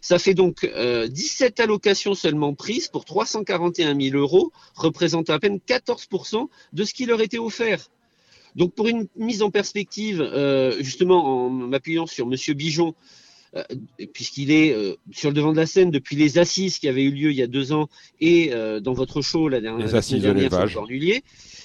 Ça 0.00 0.18
fait 0.18 0.34
donc 0.34 0.64
euh, 0.64 1.08
17 1.08 1.60
allocations 1.60 2.14
seulement 2.14 2.54
prises 2.54 2.88
pour 2.88 3.04
341 3.04 3.98
000 4.00 4.16
euros, 4.16 4.52
représentant 4.74 5.34
à 5.34 5.38
peine 5.38 5.58
14% 5.66 6.48
de 6.72 6.84
ce 6.84 6.94
qui 6.94 7.06
leur 7.06 7.20
était 7.20 7.38
offert. 7.38 7.88
Donc 8.56 8.74
pour 8.74 8.88
une 8.88 9.06
mise 9.16 9.42
en 9.42 9.50
perspective, 9.50 10.20
euh, 10.20 10.76
justement 10.80 11.46
en 11.46 11.50
m'appuyant 11.50 12.06
sur 12.06 12.26
Monsieur 12.26 12.54
Bijon, 12.54 12.94
euh, 13.56 13.62
puisqu'il 14.12 14.50
est 14.50 14.74
euh, 14.74 14.96
sur 15.10 15.30
le 15.30 15.34
devant 15.34 15.52
de 15.52 15.56
la 15.56 15.64
scène 15.64 15.90
depuis 15.90 16.16
les 16.16 16.36
assises 16.36 16.78
qui 16.78 16.86
avaient 16.86 17.04
eu 17.04 17.10
lieu 17.10 17.30
il 17.30 17.36
y 17.36 17.42
a 17.42 17.46
deux 17.46 17.72
ans 17.72 17.88
et 18.20 18.50
euh, 18.52 18.78
dans 18.78 18.92
votre 18.92 19.22
show 19.22 19.48
la 19.48 19.62
dernière, 19.62 19.86
Les 19.86 19.94
assises 19.94 20.18
de 20.18 20.32
dernière 20.32 20.50
l'élevage. 20.50 20.78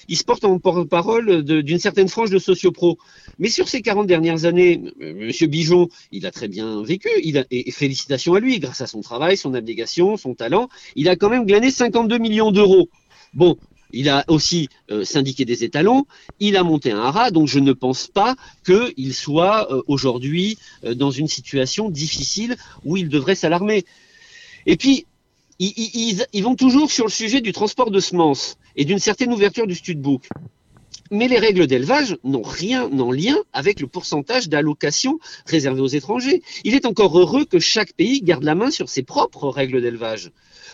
Il 0.08 0.16
se 0.16 0.24
porte 0.24 0.44
en 0.44 0.58
porte-parole 0.58 1.42
d'une 1.42 1.78
certaine 1.78 2.08
frange 2.08 2.30
de 2.30 2.38
sociopro. 2.38 2.98
Mais 3.38 3.48
sur 3.48 3.68
ces 3.68 3.82
40 3.82 4.06
dernières 4.06 4.44
années, 4.44 4.80
M- 5.00 5.16
Monsieur 5.16 5.46
Bijon, 5.46 5.88
il 6.12 6.26
a 6.26 6.30
très 6.30 6.48
bien 6.48 6.82
vécu, 6.82 7.08
et 7.22 7.70
félicitations 7.70 8.34
à 8.34 8.40
lui, 8.40 8.58
grâce 8.58 8.80
à 8.80 8.86
son 8.86 9.00
travail, 9.00 9.36
son 9.36 9.54
abnégation, 9.54 10.16
son 10.16 10.34
talent, 10.34 10.68
il 10.96 11.08
a 11.08 11.16
quand 11.16 11.30
même 11.30 11.46
glané 11.46 11.70
52 11.70 12.18
millions 12.18 12.52
d'euros. 12.52 12.88
Bon, 13.32 13.56
il 13.92 14.08
a 14.08 14.24
aussi 14.28 14.68
euh, 14.90 15.04
syndiqué 15.04 15.44
des 15.44 15.62
étalons, 15.62 16.04
il 16.40 16.56
a 16.56 16.64
monté 16.64 16.90
un 16.90 16.98
haras, 16.98 17.30
donc 17.30 17.46
je 17.48 17.60
ne 17.60 17.72
pense 17.72 18.08
pas 18.08 18.34
qu'il 18.66 19.14
soit 19.14 19.72
euh, 19.72 19.82
aujourd'hui 19.86 20.58
euh, 20.84 20.94
dans 20.94 21.10
une 21.12 21.28
situation 21.28 21.90
difficile 21.90 22.56
où 22.84 22.96
il 22.96 23.08
devrait 23.08 23.36
s'alarmer. 23.36 23.84
Et 24.66 24.76
puis, 24.76 25.06
ils 25.60 26.42
vont 26.42 26.56
toujours 26.56 26.90
sur 26.90 27.04
le 27.04 27.10
sujet 27.10 27.40
du 27.40 27.52
transport 27.52 27.90
de 27.92 28.00
semences 28.00 28.56
et 28.76 28.84
d'une 28.84 28.98
certaine 28.98 29.32
ouverture 29.32 29.66
du 29.66 29.74
studbook. 29.74 30.28
Mais 31.10 31.28
les 31.28 31.38
règles 31.38 31.66
d'élevage 31.66 32.16
n'ont 32.24 32.42
rien 32.42 32.90
en 32.98 33.12
lien 33.12 33.36
avec 33.52 33.80
le 33.80 33.86
pourcentage 33.86 34.48
d'allocation 34.48 35.18
réservé 35.46 35.80
aux 35.80 35.86
étrangers. 35.86 36.42
Il 36.64 36.74
est 36.74 36.86
encore 36.86 37.18
heureux 37.18 37.44
que 37.44 37.58
chaque 37.58 37.92
pays 37.92 38.22
garde 38.22 38.44
la 38.44 38.54
main 38.54 38.70
sur 38.70 38.88
ses 38.88 39.02
propres 39.02 39.48
règles 39.48 39.82
d'élevage. 39.82 40.32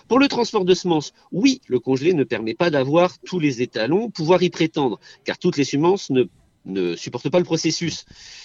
Pour 0.08 0.18
le 0.18 0.28
transport 0.28 0.64
de 0.64 0.74
semences, 0.74 1.12
oui, 1.32 1.60
le 1.66 1.78
congelé 1.78 2.14
ne 2.14 2.24
permet 2.24 2.54
pas 2.54 2.70
d'avoir 2.70 3.18
tous 3.20 3.38
les 3.38 3.60
étalons, 3.60 4.10
pouvoir 4.10 4.42
y 4.42 4.50
prétendre, 4.50 5.00
car 5.24 5.38
toutes 5.38 5.56
les 5.56 5.64
semences 5.64 6.10
ne, 6.10 6.24
ne 6.66 6.94
supportent 6.96 7.30
pas 7.30 7.38
le 7.38 7.44
processus. 7.44 8.04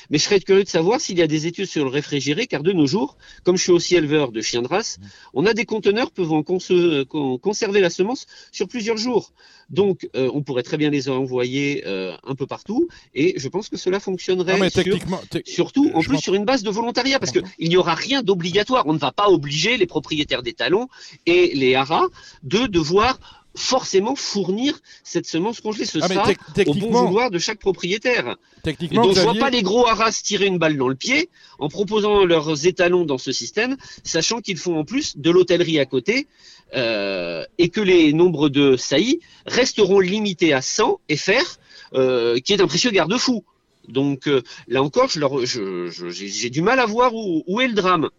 Mais 0.10 0.18
je 0.18 0.24
serais 0.24 0.40
curieux 0.40 0.64
de 0.64 0.70
savoir 0.70 1.02
s'il 1.02 1.18
y 1.18 1.22
a 1.22 1.28
des 1.28 1.48
études 1.48 1.66
sur 1.66 1.84
le 1.84 1.90
réfrigéré, 1.90 2.48
car 2.48 2.64
de 2.64 2.72
nos 2.72 2.88
jours, 2.88 3.18
comme 3.44 3.58
je 3.58 3.64
suis 3.64 3.72
aussi 3.72 3.96
éleveur 3.96 4.32
de 4.32 4.42
chiens 4.42 4.62
de 4.62 4.68
race, 4.68 4.98
on 5.34 5.46
a 5.46 5.54
des 5.54 5.66
conteneurs 5.66 6.12
pouvant 6.12 6.42
conse- 6.42 7.06
con- 7.06 7.38
conserver 7.38 7.82
la 7.82 7.90
semence 7.90 8.26
sur 8.52 8.68
plusieurs 8.68 8.98
jours. 8.98 9.34
Donc, 9.70 10.08
euh, 10.16 10.30
on 10.34 10.44
pourrait 10.44 10.64
très 10.64 10.78
bien 10.78 10.90
les 10.90 11.10
envoyer 11.10 11.84
euh, 11.88 12.16
un 12.24 12.36
peu 12.36 12.46
partout, 12.46 12.88
et 13.14 13.34
je 13.38 13.48
pense 13.50 13.68
que 13.70 13.78
cela 13.78 14.00
fonctionnerait 14.00 14.54
Non, 14.54 14.60
sur 14.70 14.98
Surtout, 15.46 15.90
en 15.96 16.02
plus, 16.02 16.20
sur 16.20 16.36
une 16.36 16.46
base 16.46 16.64
de 16.64 16.70
volontariat, 16.70 17.20
parce 17.20 17.32
qu'il 17.32 17.70
n'y 17.70 17.78
aura 17.78 17.96
rien 17.96 18.22
d'obligatoire. 18.22 18.86
On 18.88 18.94
ne 18.94 19.00
va 19.00 19.12
pas 19.12 19.30
obliger 19.30 19.78
les 19.78 19.88
propriétaires 19.88 20.44
des 20.44 20.54
talons 20.54 20.88
et 21.26 21.52
les 21.56 21.76
haras 21.76 22.06
de 22.44 22.68
devoir 22.68 23.20
forcément 23.56 24.16
fournir 24.16 24.80
cette 25.04 25.26
semence 25.26 25.62
congelée. 25.62 25.86
Ce 25.86 26.00
Ah, 26.02 26.08
sera 26.08 26.24
au 26.68 26.74
bon 26.74 26.92
vouloir 27.08 27.32
de 27.32 27.40
chaque 27.40 27.60
propriétaire. 27.60 28.36
Et 28.66 28.96
donc, 28.96 29.16
je 29.16 29.22
vois 29.22 29.32
Xavier- 29.34 29.40
pas 29.40 29.50
les 29.50 29.62
gros 29.64 29.88
haras 29.88 30.12
tirer 30.12 30.46
une 30.48 30.58
balle 30.58 30.78
dans 30.78 30.88
le 30.88 30.96
pied 30.96 31.30
en 31.60 31.70
proposant 31.70 32.26
leurs 32.26 32.66
étalons 32.66 33.06
dans 33.06 33.18
ce 33.18 33.32
système, 33.32 33.78
sachant 34.04 34.42
qu'ils 34.42 34.58
font 34.58 34.78
en 34.78 34.84
plus 34.86 35.18
de 35.18 35.30
l'hôtellerie 35.32 35.80
à 35.80 35.86
côté 35.86 36.28
euh, 36.76 37.44
et 37.58 37.70
que 37.70 37.82
les 37.82 38.12
nombres 38.14 38.50
de 38.50 38.76
saillies 38.76 39.20
resteront 39.46 40.00
limités 40.00 40.52
à 40.54 40.62
100 40.62 41.00
FR, 41.16 41.58
euh, 41.94 42.40
qui 42.40 42.54
est 42.54 42.62
un 42.62 42.68
précieux 42.68 42.92
garde-fou. 42.92 43.44
Donc 43.88 44.28
euh, 44.28 44.42
là 44.68 44.82
encore, 44.82 45.10
je 45.10 45.20
leur- 45.20 45.46
je- 45.46 45.90
je- 45.92 46.10
j'ai 46.10 46.28
j'ai 46.28 46.50
du 46.50 46.64
mal 46.64 46.80
à 46.80 46.88
voir 46.88 47.14
où, 47.14 47.44
où 47.46 47.62
est 47.62 47.68
le 47.68 47.74
drame. 47.76 48.10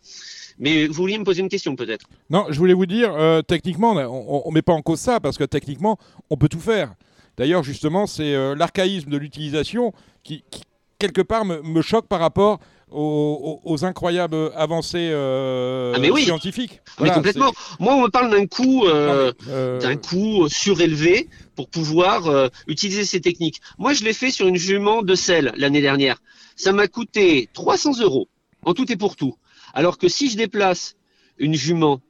Mais 0.59 0.87
vous 0.87 0.95
vouliez 0.95 1.19
me 1.19 1.25
poser 1.25 1.42
une 1.42 1.49
question 1.49 1.77
peut-être 1.77 2.07
Non, 2.31 2.47
je 2.51 2.59
voulais 2.59 2.75
vous 2.75 2.87
dire, 2.87 3.14
euh, 3.14 3.42
techniquement, 3.42 3.92
on 3.92 4.49
ne 4.49 4.55
met 4.55 4.62
pas 4.62 4.73
en 4.73 4.83
cause 4.83 5.01
ça 5.01 5.21
parce 5.21 5.37
que 5.37 5.45
techniquement, 5.45 5.99
on 6.31 6.37
peut 6.37 6.49
tout 6.49 6.61
faire. 6.61 6.95
D'ailleurs, 7.37 7.62
justement, 7.62 8.07
c'est 8.07 8.35
euh, 8.35 8.55
l'archaïsme 8.55 9.11
de 9.11 9.16
l'utilisation 9.19 9.92
qui, 10.25 10.42
qui, 10.51 10.62
quelque 10.99 11.21
part, 11.21 11.45
me, 11.45 11.61
me 11.62 11.83
choque 11.83 12.07
par 12.07 12.21
rapport 12.21 12.61
aux, 12.90 13.85
incroyables 13.85 14.53
avancées 14.55 15.11
euh, 15.11 15.92
Ah, 15.95 15.99
mais 15.99 16.11
oui. 16.11 16.23
scientifiques. 16.23 16.81
Mais 16.85 17.09
Voilà, 17.09 17.14
complètement. 17.14 17.53
Moi, 17.81 17.95
on 17.95 18.03
me 18.05 18.09
parle 18.09 18.31
d'un 18.31 18.47
coût, 18.47 18.87
euh, 18.87 19.33
mais, 19.47 19.79
d'un 19.81 19.97
coût 19.97 20.49
surélevé 20.49 21.29
pour 21.57 21.69
pouvoir 21.69 22.51
utiliser 22.69 23.05
ces 23.05 23.21
techniques. 23.21 23.61
Moi, 23.77 23.92
je 23.92 24.05
l'ai 24.05 24.12
fait 24.12 24.31
sur 24.31 24.47
une 24.47 24.57
jument 24.57 25.03
de 25.03 25.14
sel 25.14 25.53
l'année 25.57 25.81
dernière. 25.83 26.23
Ça 26.55 26.73
m'a 26.73 26.87
coûté 26.87 27.51
300 27.53 28.01
euros 28.01 28.29
en 28.64 28.73
tout 28.73 28.90
et 28.90 28.97
pour 28.97 29.16
tout. 29.16 29.35
Alors 29.77 29.99
que 29.99 30.09
si 30.09 30.29
je 30.31 30.37
déplace 30.37 30.97
une 31.39 31.55
jument 31.55 32.01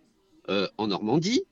euh, 0.48 0.66
en 0.78 0.86
Normandie 0.86 1.42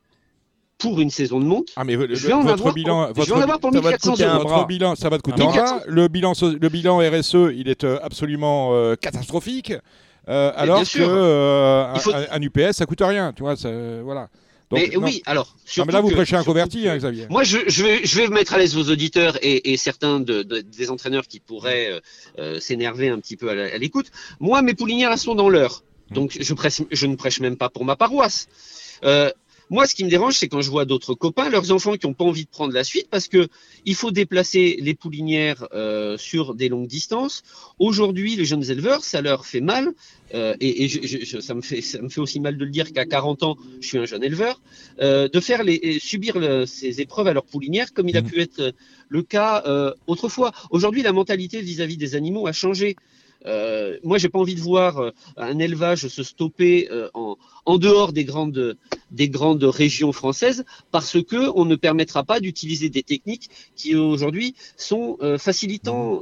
pour 0.78 1.00
une 1.00 1.10
saison 1.10 1.40
de 1.40 1.44
monte, 1.44 1.68
Ah, 1.76 1.84
mais 1.84 1.96
le- 1.96 2.14
je 2.14 2.26
vais 2.26 2.32
en 2.32 2.40
votre 2.42 2.54
avoir, 2.54 2.74
bilan, 2.74 3.08
je 3.08 3.12
votre, 3.14 3.28
vais 3.34 3.34
en 3.40 3.42
avoir 3.42 3.58
pour 3.60 3.72
ça 3.72 3.80
va 3.80 3.88
te 3.90 4.06
1400 4.06 4.12
coûter 4.12 4.24
un 4.24 4.34
euros. 4.38 4.48
votre 4.48 4.66
bilan, 4.66 4.94
ça 4.94 5.08
va 5.08 5.18
te 5.18 5.22
coûter 5.22 5.42
Un 5.42 5.46
bras. 5.46 5.80
Le 5.86 6.08
bilan, 6.08 6.34
so- 6.34 6.52
le 6.56 6.68
bilan 6.68 6.98
RSE, 6.98 7.52
il 7.54 7.68
est 7.68 7.84
euh, 7.84 7.98
absolument 8.02 8.70
euh, 8.74 8.94
catastrophique. 8.96 9.72
Euh, 10.28 10.52
alors 10.56 10.82
que 10.82 11.00
euh, 11.00 11.94
faut- 11.96 12.14
un, 12.14 12.24
un 12.30 12.40
UPS, 12.42 12.72
ça 12.76 12.86
coûte 12.86 13.02
rien. 13.02 13.32
Tu 13.34 13.42
vois, 13.42 13.56
ça- 13.56 13.70
voilà. 14.02 14.28
Donc, 14.70 14.80
Mais 14.80 14.96
non. 14.96 15.04
oui, 15.04 15.22
alors. 15.26 15.46
Non, 15.54 15.60
surtout 15.66 15.86
mais 15.88 15.92
là, 15.92 16.00
vous 16.00 16.08
que- 16.08 16.14
prêchez 16.14 16.36
un 16.36 16.44
converti, 16.44 16.88
hein, 16.88 16.96
Xavier. 16.96 17.26
Moi, 17.28 17.44
je, 17.44 17.58
je, 17.68 17.82
vais, 17.82 18.00
je 18.04 18.16
vais 18.16 18.28
mettre 18.28 18.54
à 18.54 18.58
l'aise 18.58 18.74
vos 18.74 18.90
auditeurs 18.90 19.36
et, 19.42 19.72
et 19.72 19.76
certains 19.76 20.20
de, 20.20 20.42
de- 20.42 20.60
des 20.62 20.90
entraîneurs 20.90 21.26
qui 21.26 21.40
pourraient 21.40 22.00
s'énerver 22.60 23.08
un 23.10 23.18
petit 23.20 23.36
peu 23.36 23.50
à 23.50 23.78
l'écoute. 23.78 24.10
Moi, 24.40 24.62
mes 24.62 24.74
poulinières, 24.74 25.12
elles 25.12 25.18
sont 25.18 25.34
dans 25.34 25.48
l'heure. 25.48 25.82
Donc, 26.10 26.36
je, 26.40 27.06
ne 27.06 27.16
prêche 27.16 27.40
même 27.40 27.56
pas 27.56 27.68
pour 27.70 27.84
ma 27.84 27.96
paroisse. 27.96 28.46
Euh, 29.04 29.30
moi, 29.70 29.86
ce 29.86 29.94
qui 29.94 30.04
me 30.04 30.10
dérange, 30.10 30.34
c'est 30.34 30.46
quand 30.48 30.60
je 30.60 30.70
vois 30.70 30.84
d'autres 30.84 31.14
copains, 31.14 31.48
leurs 31.48 31.72
enfants 31.72 31.96
qui 31.96 32.06
n'ont 32.06 32.12
pas 32.12 32.24
envie 32.24 32.44
de 32.44 32.50
prendre 32.50 32.74
la 32.74 32.84
suite 32.84 33.08
parce 33.10 33.28
que 33.28 33.48
il 33.86 33.94
faut 33.94 34.10
déplacer 34.10 34.76
les 34.80 34.94
poulinières 34.94 35.66
euh, 35.72 36.18
sur 36.18 36.54
des 36.54 36.68
longues 36.68 36.86
distances. 36.86 37.42
Aujourd'hui, 37.78 38.36
les 38.36 38.44
jeunes 38.44 38.70
éleveurs, 38.70 39.02
ça 39.02 39.22
leur 39.22 39.46
fait 39.46 39.62
mal. 39.62 39.92
euh, 40.34 40.54
et 40.60 40.84
et 40.84 40.88
je- 40.88 41.40
ça, 41.40 41.54
me 41.54 41.62
fait, 41.62 41.80
ça 41.80 42.00
me 42.02 42.08
fait 42.10 42.20
aussi 42.20 42.40
mal 42.40 42.58
de 42.58 42.64
le 42.64 42.70
dire 42.70 42.92
qu'à 42.92 43.06
40 43.06 43.42
ans, 43.42 43.56
je 43.80 43.86
suis 43.86 43.98
un 43.98 44.04
jeune 44.04 44.22
éleveur 44.22 44.60
euh, 45.00 45.28
de 45.28 45.40
faire 45.40 45.62
les, 45.64 45.98
subir 45.98 46.38
le- 46.38 46.66
ces 46.66 47.00
épreuves 47.00 47.26
à 47.28 47.32
leur 47.32 47.44
poulinière, 47.44 47.92
comme 47.94 48.08
il 48.08 48.16
a 48.18 48.20
Mhm. 48.22 48.28
pu 48.30 48.40
être 48.40 48.74
le 49.08 49.22
cas 49.22 49.62
autrefois. 50.06 50.52
Aujourd'hui, 50.70 51.02
la 51.02 51.12
mentalité 51.12 51.60
vis-à-vis 51.62 51.96
des 51.96 52.14
animaux 52.16 52.46
a 52.46 52.52
changé. 52.52 52.96
Euh, 53.46 53.98
moi, 54.02 54.18
j'ai 54.18 54.28
pas 54.28 54.38
envie 54.38 54.54
de 54.54 54.60
voir 54.60 54.98
euh, 54.98 55.10
un 55.36 55.58
élevage 55.58 56.08
se 56.08 56.22
stopper 56.22 56.88
euh, 56.90 57.08
en, 57.14 57.78
dehors 57.78 58.12
des 58.12 58.24
grandes, 58.24 58.76
des 59.10 59.28
grandes 59.28 59.64
régions 59.64 60.12
françaises 60.12 60.64
parce 60.90 61.22
que 61.22 61.50
on 61.54 61.64
ne 61.64 61.76
permettra 61.76 62.24
pas 62.24 62.40
d'utiliser 62.40 62.88
des 62.88 63.02
techniques 63.02 63.50
qui 63.76 63.94
aujourd'hui 63.94 64.54
sont 64.76 65.18
euh, 65.20 65.38
facilitant. 65.38 66.20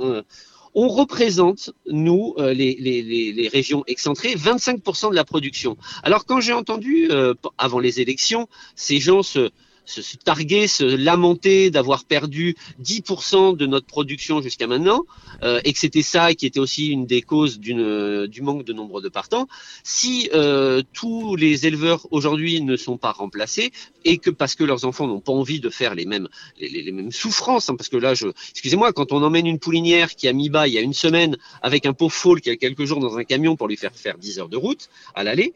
on 0.74 0.88
représente, 0.88 1.70
nous, 1.86 2.34
les, 2.38 3.50
régions 3.52 3.84
excentrées, 3.86 4.34
25% 4.34 5.10
de 5.10 5.14
la 5.14 5.24
production. 5.24 5.76
Alors 6.02 6.24
quand 6.24 6.40
j'ai 6.40 6.54
entendu, 6.54 7.10
avant 7.58 7.78
les 7.78 8.00
élections, 8.00 8.48
ces 8.74 8.98
gens 8.98 9.22
se, 9.22 9.50
se, 9.84 10.02
se 10.02 10.16
targuer, 10.16 10.66
se 10.68 10.84
lamenter 10.84 11.70
d'avoir 11.70 12.04
perdu 12.04 12.56
10% 12.82 13.56
de 13.56 13.66
notre 13.66 13.86
production 13.86 14.40
jusqu'à 14.40 14.66
maintenant, 14.66 15.02
euh, 15.42 15.60
et 15.64 15.72
que 15.72 15.78
c'était 15.78 16.02
ça 16.02 16.34
qui 16.34 16.46
était 16.46 16.60
aussi 16.60 16.88
une 16.88 17.06
des 17.06 17.22
causes 17.22 17.58
d'une, 17.58 17.80
euh, 17.80 18.26
du 18.26 18.42
manque 18.42 18.64
de 18.64 18.72
nombre 18.72 19.00
de 19.00 19.08
partants, 19.08 19.48
si 19.84 20.28
euh, 20.34 20.82
tous 20.92 21.36
les 21.36 21.66
éleveurs 21.66 22.06
aujourd'hui 22.10 22.60
ne 22.60 22.76
sont 22.76 22.96
pas 22.96 23.12
remplacés, 23.12 23.72
et 24.04 24.18
que 24.18 24.30
parce 24.30 24.54
que 24.54 24.64
leurs 24.64 24.84
enfants 24.84 25.06
n'ont 25.06 25.20
pas 25.20 25.32
envie 25.32 25.60
de 25.60 25.70
faire 25.70 25.94
les 25.94 26.06
mêmes, 26.06 26.28
les, 26.60 26.68
les- 26.68 26.92
mêmes 26.92 27.12
souffrances, 27.12 27.68
hein, 27.70 27.76
parce 27.76 27.88
que 27.88 27.96
là, 27.96 28.14
je, 28.14 28.28
excusez-moi, 28.50 28.92
quand 28.92 29.12
on 29.12 29.22
emmène 29.22 29.46
une 29.46 29.58
poulinière 29.58 30.14
qui 30.14 30.28
a 30.28 30.32
mis 30.32 30.48
bas 30.50 30.68
il 30.68 30.74
y 30.74 30.78
a 30.78 30.80
une 30.82 30.92
semaine 30.94 31.36
avec 31.62 31.86
un 31.86 31.92
pauvre 31.92 32.12
foal 32.12 32.40
qui 32.40 32.50
a 32.50 32.56
quelques 32.56 32.84
jours 32.84 33.00
dans 33.00 33.16
un 33.18 33.24
camion 33.24 33.56
pour 33.56 33.68
lui 33.68 33.76
faire 33.76 33.94
faire 33.94 34.18
10 34.18 34.38
heures 34.38 34.48
de 34.48 34.56
route 34.56 34.88
à 35.14 35.24
l'aller, 35.24 35.54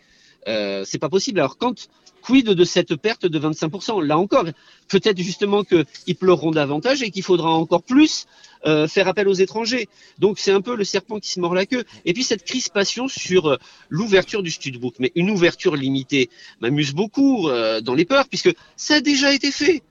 euh, 0.48 0.84
c'est 0.84 0.98
pas 0.98 1.08
possible. 1.08 1.40
Alors 1.40 1.58
quand 1.58 1.88
quid 2.22 2.46
de 2.46 2.64
cette 2.64 2.96
perte 2.96 3.26
de 3.26 3.38
25% 3.38 4.02
Là 4.02 4.18
encore, 4.18 4.44
peut-être 4.88 5.20
justement 5.20 5.64
qu'ils 5.64 6.16
pleureront 6.16 6.50
davantage 6.50 7.02
et 7.02 7.10
qu'il 7.10 7.22
faudra 7.22 7.50
encore 7.50 7.82
plus 7.82 8.26
euh, 8.66 8.88
faire 8.88 9.08
appel 9.08 9.28
aux 9.28 9.34
étrangers. 9.34 9.88
Donc 10.18 10.38
c'est 10.38 10.52
un 10.52 10.60
peu 10.60 10.76
le 10.76 10.84
serpent 10.84 11.20
qui 11.20 11.30
se 11.30 11.40
mord 11.40 11.54
la 11.54 11.66
queue. 11.66 11.84
Et 12.04 12.12
puis 12.12 12.24
cette 12.24 12.44
crispation 12.44 13.08
sur 13.08 13.46
euh, 13.46 13.56
l'ouverture 13.88 14.42
du 14.42 14.50
studbook, 14.50 14.94
mais 14.98 15.12
une 15.14 15.30
ouverture 15.30 15.76
limitée 15.76 16.30
m'amuse 16.60 16.92
beaucoup 16.92 17.48
dans 17.82 17.94
les 17.94 18.04
peurs, 18.04 18.28
puisque 18.28 18.52
ça 18.76 18.94
a 18.94 19.00
déjà 19.00 19.32
été 19.32 19.50
fait. 19.50 19.82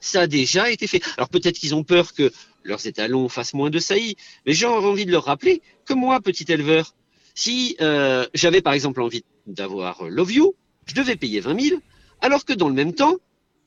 Ça 0.00 0.22
a 0.22 0.26
déjà 0.26 0.70
été 0.70 0.86
fait. 0.86 1.02
Alors 1.16 1.28
peut-être 1.28 1.58
qu'ils 1.58 1.74
ont 1.74 1.84
peur 1.84 2.14
que 2.14 2.32
leurs 2.64 2.86
étalons 2.86 3.28
fassent 3.28 3.54
moins 3.54 3.70
de 3.70 3.78
saillies, 3.78 4.16
mais 4.46 4.52
j'ai 4.52 4.66
envie 4.66 5.06
de 5.06 5.12
leur 5.12 5.24
rappeler 5.24 5.62
que 5.84 5.94
moi, 5.94 6.20
petit 6.20 6.50
éleveur, 6.50 6.94
si 7.36 7.76
euh, 7.80 8.26
j'avais 8.34 8.62
par 8.62 8.72
exemple 8.72 9.00
envie 9.02 9.24
d'avoir 9.46 10.02
euh, 10.02 10.08
Love 10.08 10.32
You, 10.32 10.54
je 10.86 10.94
devais 10.94 11.14
payer 11.16 11.38
20 11.40 11.60
000, 11.60 11.80
alors 12.20 12.44
que 12.44 12.52
dans 12.54 12.68
le 12.68 12.74
même 12.74 12.94
temps, 12.94 13.14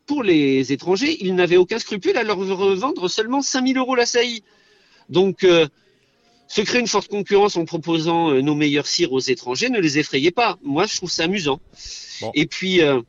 pour 0.08 0.24
les 0.24 0.74
étrangers, 0.74 1.18
ils 1.24 1.36
n'avaient 1.36 1.56
aucun 1.58 1.78
scrupule 1.80 2.18
à 2.18 2.24
leur 2.24 2.38
revendre 2.38 3.08
seulement 3.10 3.42
5 3.44 3.68
000 3.68 3.80
euros 3.80 3.96
la 3.96 4.08
saillie. 4.08 4.44
Donc, 5.08 5.44
euh, 5.44 5.68
se 6.48 6.62
créer 6.62 6.82
une 6.82 6.88
forte 6.88 7.10
concurrence 7.10 7.58
en 7.58 7.66
proposant 7.66 8.32
euh, 8.32 8.42
nos 8.42 8.56
meilleurs 8.56 8.88
cires 8.88 9.14
aux 9.14 9.20
étrangers, 9.20 9.70
ne 9.70 9.80
les 9.80 10.00
effrayez 10.00 10.32
pas. 10.32 10.58
Moi, 10.64 10.88
je 10.88 10.96
trouve 10.98 11.12
ça 11.12 11.26
amusant. 11.26 11.62
Bon. 12.22 12.32
Et 12.34 12.48
puis, 12.48 12.82
euh, 12.82 13.02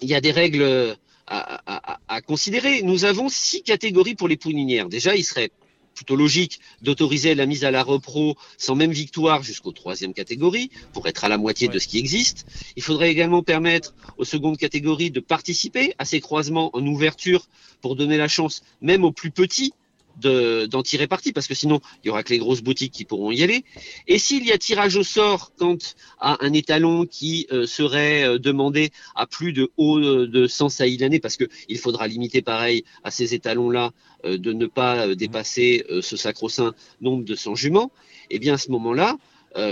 il 0.00 0.08
y 0.08 0.14
a 0.14 0.22
des 0.22 0.30
règles 0.32 0.96
à, 1.26 1.38
à- 1.66 1.92
à- 1.94 2.00
à 2.08 2.20
considérer. 2.22 2.80
Nous 2.82 3.04
avons 3.04 3.28
six 3.28 3.62
catégories 3.62 4.14
pour 4.14 4.28
les 4.28 4.38
poulinières. 4.38 4.88
Déjà, 4.88 5.14
il 5.16 5.24
serait 5.24 5.50
plutôt 5.96 6.14
logique 6.14 6.60
d'autoriser 6.82 7.34
la 7.34 7.46
mise 7.46 7.64
à 7.64 7.72
la 7.72 7.82
repro 7.82 8.36
sans 8.58 8.76
même 8.76 8.92
victoire 8.92 9.42
jusqu'aux 9.42 9.72
troisième 9.72 10.14
catégorie, 10.14 10.70
pour 10.92 11.08
être 11.08 11.24
à 11.24 11.28
la 11.28 11.38
moitié 11.38 11.66
de 11.66 11.78
ce 11.80 11.88
qui 11.88 11.98
existe. 11.98 12.46
Il 12.76 12.82
faudrait 12.82 13.10
également 13.10 13.42
permettre 13.42 13.94
aux 14.18 14.24
secondes 14.24 14.58
catégories 14.58 15.10
de 15.10 15.20
participer 15.20 15.94
à 15.98 16.04
ces 16.04 16.20
croisements 16.20 16.70
en 16.76 16.86
ouverture 16.86 17.48
pour 17.80 17.96
donner 17.96 18.18
la 18.18 18.28
chance 18.28 18.62
même 18.80 19.04
aux 19.04 19.12
plus 19.12 19.30
petits 19.30 19.72
de- 20.20 20.66
d'en 20.66 20.82
tirer 20.82 21.06
parti, 21.06 21.32
parce 21.32 21.46
que 21.46 21.54
sinon, 21.54 21.80
il 22.02 22.08
y 22.08 22.10
aura 22.10 22.22
que 22.22 22.32
les 22.32 22.38
grosses 22.38 22.62
boutiques 22.62 22.92
qui 22.92 23.04
pourront 23.04 23.30
y 23.30 23.42
aller. 23.42 23.64
Et 24.06 24.18
s'il 24.18 24.44
y 24.44 24.52
a 24.52 24.58
tirage 24.58 24.96
au 24.96 25.02
sort 25.02 25.52
quant 25.56 25.76
à 26.20 26.44
un 26.44 26.52
étalon 26.52 27.06
qui 27.06 27.46
euh, 27.52 27.66
serait 27.66 28.24
euh, 28.24 28.38
demandé 28.38 28.90
à 29.14 29.26
plus 29.26 29.52
de 29.52 29.70
haut 29.76 29.98
euh, 29.98 30.26
de 30.26 30.46
100 30.46 30.68
saillies 30.68 30.98
l'année, 30.98 31.20
parce 31.20 31.36
que 31.36 31.44
il 31.68 31.78
faudra 31.78 32.06
limiter 32.06 32.42
pareil 32.42 32.84
à 33.04 33.10
ces 33.10 33.34
étalons-là 33.34 33.92
de 34.24 34.52
ne 34.52 34.66
pas 34.66 35.14
dépasser 35.14 35.84
ce 36.00 36.16
sacro-saint 36.16 36.74
nombre 37.00 37.24
de 37.24 37.34
100 37.36 37.54
juments, 37.54 37.92
et 38.30 38.38
bien 38.40 38.54
à 38.54 38.58
ce 38.58 38.70
moment-là, 38.72 39.18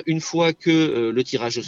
une 0.07 0.21
fois 0.21 0.53
que 0.53 0.71
euh, 0.71 1.13
le 1.13 1.25
tirage 1.25 1.61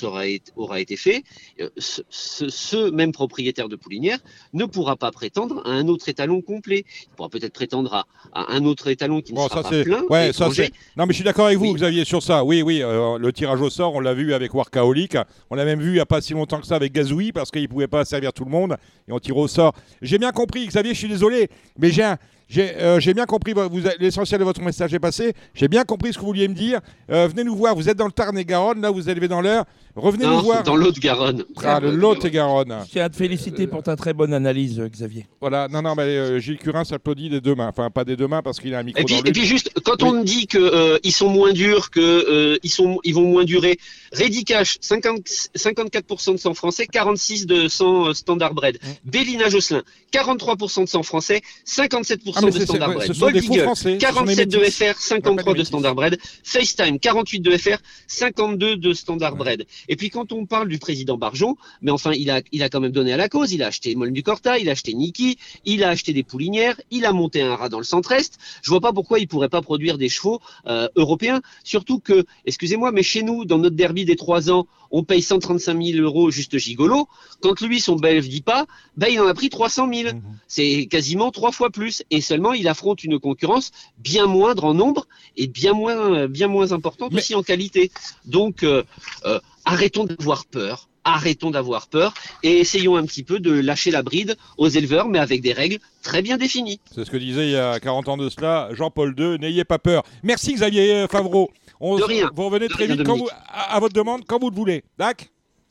aura 0.56 0.80
été 0.80 0.96
fait, 0.96 1.22
euh, 1.60 1.68
ce, 1.78 2.90
même 2.90 3.12
propriétaire 3.12 3.68
de 3.68 3.76
poulinière 3.76 4.18
ne 4.52 4.64
pourra 4.64 4.96
pas 4.96 5.10
prétendre 5.10 5.62
à 5.66 5.70
un 5.70 5.88
autre 5.88 6.08
étalon 6.08 6.40
complet. 6.42 6.84
Il 7.02 7.14
pourra 7.16 7.28
peut-être 7.28 7.52
prétendre 7.52 7.94
à, 7.94 8.06
à 8.32 8.54
un 8.54 8.64
autre 8.64 8.88
étalon 8.88 9.20
qui 9.20 9.32
ne 9.32 9.36
Bon, 9.36 9.48
sera 9.48 9.62
ça 9.62 9.70
pas 9.70 9.82
plein. 9.82 10.02
Ouais, 10.08 10.32
ça. 10.32 10.48
Non, 10.96 11.06
mais 11.06 11.12
je 11.12 11.14
suis 11.16 11.24
d'accord 11.24 11.46
avec 11.46 11.58
vous, 11.58 11.66
Oui. 11.66 11.74
Xavier, 11.74 12.04
sur 12.04 12.22
ça. 12.22 12.44
Oui, 12.44 12.62
oui, 12.62 12.82
euh, 12.82 13.18
le 13.18 13.32
tirage 13.32 13.60
au 13.60 13.70
sort, 13.70 13.94
on 13.94 14.00
l'a 14.00 14.14
vu 14.14 14.32
avec 14.34 14.54
Workaholic. 14.54 15.16
On 15.50 15.54
l'a 15.54 15.64
même 15.64 15.80
vu 15.80 15.90
il 15.90 15.94
n'y 15.94 16.00
a 16.00 16.06
pas 16.06 16.20
si 16.20 16.32
longtemps 16.32 16.60
que 16.60 16.66
ça 16.66 16.76
avec 16.76 16.92
Gazoui, 16.92 17.32
parce 17.32 17.50
qu'il 17.50 17.62
ne 17.62 17.66
pouvait 17.66 17.88
pas 17.88 18.04
servir 18.04 18.32
tout 18.32 18.44
le 18.44 18.50
monde. 18.50 18.76
Et 19.08 19.12
on 19.12 19.18
tire 19.18 19.36
au 19.36 19.48
sort. 19.48 19.74
J'ai 20.02 20.18
bien 20.18 20.32
compris, 20.32 20.66
Xavier, 20.66 20.94
je 20.94 20.98
suis 20.98 21.08
désolé, 21.08 21.48
mais 21.78 21.90
j'ai 21.90 22.02
un- 22.04 22.18
J'ai 22.48 22.76
euh, 22.76 23.00
j'ai 23.00 23.12
bien 23.12 23.26
compris, 23.26 23.54
l'essentiel 23.98 24.38
de 24.38 24.44
votre 24.44 24.62
message 24.62 24.94
est 24.94 25.00
passé. 25.00 25.32
J'ai 25.54 25.68
bien 25.68 25.84
compris 25.84 26.12
ce 26.12 26.18
que 26.18 26.20
vous 26.20 26.28
vouliez 26.28 26.48
me 26.48 26.54
dire. 26.54 26.80
Euh, 27.10 27.26
venez 27.26 27.42
nous 27.42 27.56
voir, 27.56 27.74
vous 27.74 27.88
êtes 27.88 27.96
dans 27.96 28.06
le 28.06 28.12
Tarn-et-Garonne, 28.12 28.80
là 28.80 28.90
vous 28.90 29.08
élevez 29.08 29.28
dans 29.28 29.40
l'heure. 29.40 29.64
Revenez 29.96 30.26
nous 30.26 30.40
voir. 30.40 30.62
dans 30.62 30.76
l'autre 30.76 31.00
Garonne. 31.00 31.44
Ah, 31.64 31.80
le 31.80 31.90
Lot-et-Garonne. 31.90 32.80
Je 32.86 32.90
tiens 32.92 33.04
à 33.06 33.08
te 33.08 33.16
féliciter 33.16 33.66
pour 33.66 33.82
ta 33.82 33.96
très 33.96 34.12
bonne 34.12 34.34
analyse, 34.34 34.78
euh, 34.78 34.88
Xavier. 34.88 35.26
Voilà, 35.40 35.68
non, 35.68 35.80
non, 35.80 35.94
mais 35.96 36.02
euh, 36.02 36.38
Gilles 36.38 36.58
Curin 36.58 36.84
s'applaudit 36.84 37.30
des 37.30 37.40
deux 37.40 37.54
mains. 37.54 37.68
Enfin, 37.68 37.88
pas 37.90 38.04
des 38.04 38.14
deux 38.14 38.28
mains 38.28 38.42
parce 38.42 38.60
qu'il 38.60 38.74
a 38.74 38.80
un 38.80 38.82
micro 38.82 39.00
Et 39.00 39.04
puis, 39.04 39.16
dans 39.16 39.22
et 39.22 39.32
puis 39.32 39.46
juste, 39.46 39.70
quand 39.84 40.02
on 40.02 40.22
dit 40.22 40.46
que 40.48 40.58
euh, 40.58 40.98
ils 41.02 41.12
sont 41.12 41.30
moins 41.30 41.54
durs, 41.54 41.88
euh, 41.96 42.58
ils 42.62 42.70
sont, 42.70 43.00
ils 43.04 43.14
vont 43.14 43.24
moins 43.24 43.44
durer. 43.44 43.78
Ready 44.12 44.44
Cash, 44.44 44.76
50, 44.82 45.20
54% 45.56 46.32
de 46.32 46.36
sang 46.36 46.52
français, 46.52 46.86
46 46.86 47.46
de 47.46 47.68
sang 47.68 48.08
euh, 48.08 48.12
standard 48.12 48.52
bread. 48.52 48.78
Bélina 49.04 49.48
Josselin, 49.48 49.82
43% 50.12 50.84
de 50.84 50.88
sang 50.88 51.02
français, 51.02 51.40
57% 51.66 52.35
Ah, 52.36 52.40
mais 52.44 52.50
de 52.52 52.58
c'est- 52.58 52.64
standard 52.66 52.88
c'est- 52.90 52.94
bread. 52.96 53.08
ce 53.08 53.14
sont 53.14 53.26
des 53.30 53.32
faux 53.40 53.46
Boldiger, 53.48 53.62
français. 53.62 53.82
ce 53.82 53.88
sont 53.88 53.94
des 53.94 53.98
47 53.98 54.48
de. 54.48 54.58
FR, 54.64 54.94
53 54.98 55.52
de 55.52 55.58
métis. 55.58 55.68
standard 55.68 55.94
bread. 55.94 56.18
FaceTime, 56.44 56.98
48 56.98 57.40
de 57.40 57.56
FR, 57.56 57.78
52 58.06 58.76
de 58.76 58.92
standard 58.92 59.36
bread. 59.36 59.66
Et 59.88 59.96
puis 59.96 60.10
quand 60.10 60.32
on 60.32 60.46
parle 60.46 60.68
du 60.68 60.78
président 60.78 61.16
Barjon, 61.16 61.56
mais 61.82 61.90
enfin, 61.90 62.12
il 62.12 62.30
a, 62.30 62.40
il 62.52 62.62
a 62.62 62.68
quand 62.68 62.80
même 62.80 62.92
donné 62.92 63.12
à 63.12 63.16
la 63.16 63.28
cause. 63.28 63.52
Il 63.52 63.62
a 63.62 63.68
acheté 63.68 63.94
Molm 63.94 64.12
du 64.12 64.22
Corta, 64.22 64.58
il 64.58 64.68
a 64.68 64.72
acheté 64.72 64.94
Niki, 64.94 65.38
il 65.64 65.82
a 65.84 65.88
acheté 65.90 66.12
des 66.12 66.22
poulinières, 66.22 66.80
il 66.90 67.04
a 67.04 67.12
monté 67.12 67.42
un 67.42 67.54
rat 67.56 67.68
dans 67.68 67.78
le 67.78 67.84
centre-est. 67.84 68.38
Je 68.62 68.70
vois 68.70 68.80
pas 68.80 68.92
pourquoi 68.92 69.18
il 69.18 69.28
pourrait 69.28 69.48
pas 69.48 69.62
produire 69.62 69.98
des 69.98 70.08
chevaux 70.08 70.40
euh, 70.66 70.88
européens. 70.96 71.40
Surtout 71.64 71.98
que, 72.00 72.24
excusez-moi, 72.44 72.92
mais 72.92 73.02
chez 73.02 73.22
nous, 73.22 73.44
dans 73.44 73.58
notre 73.58 73.76
derby 73.76 74.04
des 74.04 74.16
trois 74.16 74.50
ans, 74.50 74.66
on 74.92 75.02
paye 75.02 75.20
135 75.22 75.82
000 75.82 75.98
euros 76.00 76.30
juste 76.30 76.56
gigolo. 76.58 77.08
Quand 77.40 77.60
lui, 77.60 77.80
son 77.80 77.96
belge 77.96 78.28
dit 78.28 78.40
pas, 78.40 78.66
ben, 78.96 79.08
il 79.10 79.20
en 79.20 79.26
a 79.26 79.34
pris 79.34 79.48
300 79.50 79.88
000. 79.92 80.14
Mhm. 80.14 80.22
C'est 80.46 80.86
quasiment 80.86 81.30
trois 81.32 81.50
fois 81.50 81.70
plus. 81.70 82.04
Et 82.10 82.20
seulement, 82.26 82.52
il 82.52 82.68
affronte 82.68 83.02
une 83.04 83.18
concurrence 83.18 83.70
bien 83.98 84.26
moindre 84.26 84.64
en 84.64 84.74
nombre 84.74 85.06
et 85.36 85.46
bien 85.46 85.72
moins, 85.72 86.26
bien 86.28 86.48
moins 86.48 86.72
importante 86.72 87.12
Mais- 87.12 87.20
aussi 87.20 87.34
en 87.34 87.42
qualité. 87.42 87.90
Donc, 88.24 88.62
euh, 88.62 88.82
euh, 89.24 89.40
arrêtons 89.64 90.04
d'avoir 90.04 90.44
peur. 90.46 90.88
Arrêtons 91.08 91.52
d'avoir 91.52 91.86
peur 91.86 92.12
et 92.42 92.58
essayons 92.58 92.96
un 92.96 93.04
petit 93.06 93.22
peu 93.22 93.38
de 93.38 93.52
lâcher 93.52 93.92
la 93.92 94.02
bride 94.02 94.36
aux 94.58 94.66
éleveurs, 94.68 95.06
mais 95.08 95.20
avec 95.20 95.40
des 95.40 95.52
règles 95.52 95.78
très 96.02 96.20
bien 96.20 96.36
définies. 96.36 96.80
C'est 96.92 97.04
ce 97.04 97.10
que 97.12 97.16
disait 97.16 97.46
il 97.46 97.52
y 97.52 97.56
a 97.56 97.78
40 97.78 98.08
ans 98.08 98.16
de 98.16 98.28
cela 98.28 98.70
Jean-Paul 98.72 99.14
II. 99.16 99.38
N'ayez 99.38 99.62
pas 99.64 99.78
peur. 99.78 100.02
Merci 100.24 100.54
Xavier 100.54 101.06
Favreau. 101.08 101.48
On, 101.78 101.96
De 101.96 102.02
rien. 102.02 102.28
Vous 102.34 102.46
revenez 102.46 102.66
De 102.66 102.72
très 102.72 102.86
rien, 102.86 102.96
vite 102.96 103.04
quand 103.06 103.12
vous, 103.12 103.26
Dominique. 103.26 103.36
à, 103.48 103.76
à 103.76 103.78
votre 103.78 103.94
demande, 103.94 104.22
quand 104.26 104.40
vous 104.40 104.50
le 104.50 104.56
voulez. 104.56 104.82
D'accord? 104.98 105.28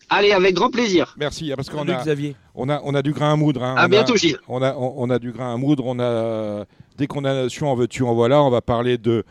Allez, 0.07 0.31
avec 0.31 0.53
grand 0.55 0.69
plaisir. 0.69 1.13
Merci, 1.17 1.51
parce 1.55 1.69
qu'on 1.69 1.87
a, 1.89 1.95
Xavier. 2.01 2.35
On 2.55 2.69
a, 2.69 2.81
on 2.83 2.93
a 2.95 3.01
du 3.01 3.11
grain 3.13 3.33
à 3.33 3.35
moudre. 3.35 3.63
hein. 3.63 3.75
À 3.77 3.81
On 3.83 3.85
a- 3.85 3.87
bientôt, 3.89 4.15
Gilles. 4.15 4.37
On 4.47 4.61
a, 4.61 4.73
on, 4.75 4.93
on 4.97 5.09
a 5.09 5.19
du 5.19 5.31
grain 5.31 5.53
à 5.53 5.57
moudre. 5.57 5.83
On 5.85 5.99
a 5.99 6.65
des 6.97 7.07
condamnations 7.07 7.69
en 7.71 7.75
veux-tu, 7.75 8.03
en 8.03 8.13
voilà. 8.13 8.41
On 8.43 8.49
va 8.49 8.61
parler 8.61 8.97
de 8.97 9.23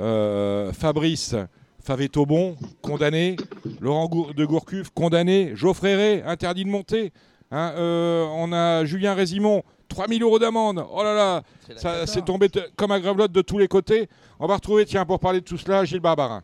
euh, 0.00 0.72
Fabrice 0.72 1.34
Favetobon, 1.82 2.56
condamné. 2.82 3.36
Laurent 3.80 4.06
Gour- 4.06 4.34
de 4.34 4.44
Gourcuff, 4.44 4.90
condamné. 4.90 5.52
Geoffrey 5.54 5.94
Ray, 5.94 6.22
interdit 6.26 6.64
de 6.64 6.70
monter. 6.70 7.12
Hein, 7.50 7.72
euh, 7.76 8.26
on 8.36 8.52
a 8.52 8.84
Julien 8.84 9.14
Résimon, 9.14 9.62
3000 9.88 10.22
euros 10.22 10.38
d'amende. 10.38 10.84
Oh 10.94 11.02
là 11.02 11.14
là, 11.14 11.42
ça 11.76 12.06
c'est 12.06 12.24
tombé 12.24 12.48
comme 12.76 12.92
un 12.92 13.00
gravelotte 13.00 13.32
de 13.32 13.42
tous 13.42 13.58
les 13.58 13.66
côtés. 13.66 14.08
On 14.38 14.46
va 14.46 14.54
retrouver, 14.54 14.84
tiens, 14.86 15.04
pour 15.04 15.18
parler 15.18 15.40
de 15.40 15.44
tout 15.44 15.56
cela, 15.58 15.84
Gilles 15.84 16.00
Barbarin. 16.00 16.42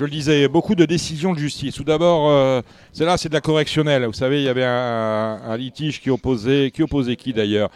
Je 0.00 0.06
le 0.06 0.10
disais, 0.10 0.48
beaucoup 0.48 0.74
de 0.74 0.86
décisions 0.86 1.34
de 1.34 1.38
justice. 1.38 1.74
Tout 1.74 1.84
d'abord, 1.84 2.30
euh, 2.30 2.62
c'est 2.90 3.04
là, 3.04 3.18
c'est 3.18 3.28
de 3.28 3.34
la 3.34 3.42
correctionnelle. 3.42 4.06
Vous 4.06 4.14
savez, 4.14 4.40
il 4.40 4.44
y 4.44 4.48
avait 4.48 4.64
un, 4.64 5.54
litige 5.58 6.00
qui 6.00 6.08
opposait, 6.08 6.70
qui 6.72 6.82
opposait 6.82 7.16
qui 7.16 7.34
d'ailleurs 7.34 7.68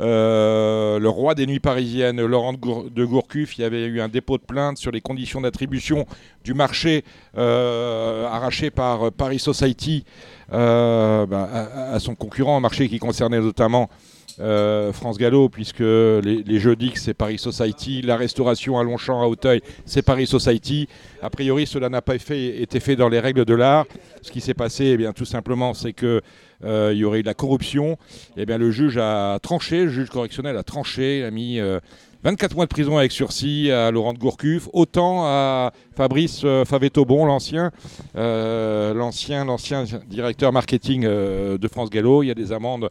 Euh, 0.00 1.00
Le 1.00 1.08
roi 1.08 1.34
des 1.34 1.46
nuits 1.46 1.58
parisiennes, 1.58 2.24
Laurent 2.24 2.52
de, 2.52 2.58
Gour- 2.58 2.90
de 2.90 3.04
Gourcuff. 3.04 3.58
Il 3.58 3.62
y 3.62 3.64
avait 3.64 3.86
eu 3.86 4.00
un 4.00 4.08
dépôt 4.08 4.38
de 4.38 4.44
plainte 4.44 4.78
sur 4.78 4.92
les 4.92 5.00
conditions 5.00 5.40
d'attribution 5.40 6.06
du 6.44 6.54
marché 6.54 7.02
euh, 7.36 8.28
arraché 8.28 8.70
par 8.70 9.10
Paris 9.10 9.40
Society 9.40 10.04
euh, 10.52 11.26
bah, 11.26 11.48
à 11.92 11.98
son 11.98 12.14
concurrent, 12.14 12.56
un 12.56 12.60
marché 12.60 12.88
qui 12.88 13.00
concernait 13.00 13.40
notamment 13.40 13.90
euh, 14.40 14.92
France 14.92 15.18
Gallo, 15.18 15.48
puisque 15.48 15.80
les, 15.80 16.42
les 16.46 16.58
jeudis, 16.58 16.92
c'est 16.96 17.14
Paris 17.14 17.38
Society, 17.38 18.02
la 18.02 18.16
restauration 18.16 18.78
à 18.78 18.82
Longchamp, 18.82 19.22
à 19.22 19.26
Auteuil, 19.26 19.60
c'est 19.84 20.02
Paris 20.02 20.26
Society. 20.26 20.88
A 21.22 21.30
priori, 21.30 21.66
cela 21.66 21.88
n'a 21.88 22.02
pas 22.02 22.16
été 22.16 22.80
fait 22.80 22.96
dans 22.96 23.08
les 23.08 23.20
règles 23.20 23.44
de 23.44 23.54
l'art. 23.54 23.86
Ce 24.22 24.30
qui 24.30 24.40
s'est 24.40 24.54
passé, 24.54 24.86
eh 24.86 24.96
bien, 24.96 25.12
tout 25.12 25.24
simplement, 25.24 25.74
c'est 25.74 25.92
que 25.92 26.20
euh, 26.64 26.90
il 26.92 26.98
y 26.98 27.04
aurait 27.04 27.20
eu 27.20 27.22
de 27.22 27.26
la 27.26 27.34
corruption. 27.34 27.98
Eh 28.36 28.46
bien, 28.46 28.58
le 28.58 28.70
juge 28.70 28.98
a 28.98 29.38
tranché, 29.42 29.84
le 29.84 29.90
juge 29.90 30.08
correctionnel 30.08 30.56
a 30.56 30.62
tranché, 30.62 31.24
a 31.24 31.30
mis 31.30 31.60
euh, 31.60 31.80
24 32.24 32.56
mois 32.56 32.64
de 32.64 32.70
prison 32.70 32.96
avec 32.96 33.12
sursis 33.12 33.70
à 33.70 33.90
Laurent 33.90 34.14
de 34.14 34.18
Gourcuff, 34.18 34.70
autant 34.72 35.26
à 35.26 35.74
Fabrice 35.94 36.40
euh, 36.44 36.64
Favetobon, 36.64 37.26
l'ancien, 37.26 37.70
euh, 38.16 38.94
l'ancien, 38.94 39.44
l'ancien 39.44 39.84
directeur 40.08 40.50
marketing 40.50 41.04
euh, 41.04 41.58
de 41.58 41.68
France 41.68 41.90
Gallo. 41.90 42.22
Il 42.22 42.28
y 42.28 42.30
a 42.30 42.34
des 42.34 42.50
amendes 42.50 42.88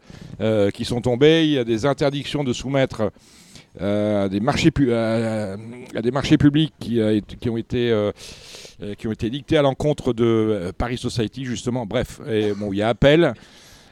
qui 0.72 0.84
sont 0.84 1.00
tombées, 1.00 1.46
il 1.46 1.50
y 1.50 1.58
a 1.58 1.64
des 1.64 1.84
interdictions 1.84 2.44
de 2.44 2.52
soumettre 2.52 3.10
à 3.80 4.28
des 4.28 4.38
marchés, 4.38 4.70
à- 4.92 5.56
des 6.00 6.10
marchés 6.12 6.38
publics 6.38 6.72
qui, 6.78 7.00
ont 7.48 7.56
été 7.56 7.92
qui 8.98 9.08
ont 9.08 9.12
été 9.12 9.30
dictés 9.30 9.56
à 9.56 9.62
l'encontre 9.62 10.12
de 10.12 10.72
Paris 10.78 10.98
Society 10.98 11.44
justement. 11.44 11.86
Bref, 11.86 12.20
bon, 12.56 12.72
il 12.72 12.76
y 12.76 12.82
a 12.82 12.88
appel. 12.88 13.34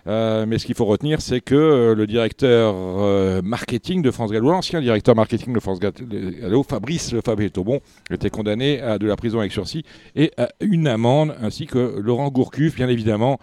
Euh, 0.07 0.47
mais 0.47 0.59
ce 0.59 0.67
qu'il 0.67 0.75
faut 0.75 0.85
retenir, 0.85 1.21
c'est 1.21 1.41
que 1.41 1.55
euh, 1.55 1.95
le 1.95 2.07
directeur 2.07 2.75
euh, 2.77 3.41
marketing 3.43 4.03
de 4.03 4.11
France 4.11 4.33
Gallo, 4.33 4.51
l'ancien 4.51 4.81
directeur 4.81 5.15
marketing 5.15 5.53
de 5.53 5.61
France 5.61 5.79
Gallo, 5.79 6.63
Fabrice 6.63 7.15
Fabetobon, 7.25 7.81
était 8.11 8.31
condamné 8.31 8.81
à 8.81 8.99
de 8.99 9.07
la 9.07 9.17
prison 9.17 9.39
avec 9.39 9.53
sursis 9.53 9.85
et 10.17 10.33
à 10.37 10.49
une 10.61 10.89
amende, 10.89 11.35
ainsi 11.41 11.67
que 11.67 12.01
Laurent 12.01 12.29
Gourcuff, 12.31 12.75
bien 12.75 12.89
évidemment. 12.89 13.39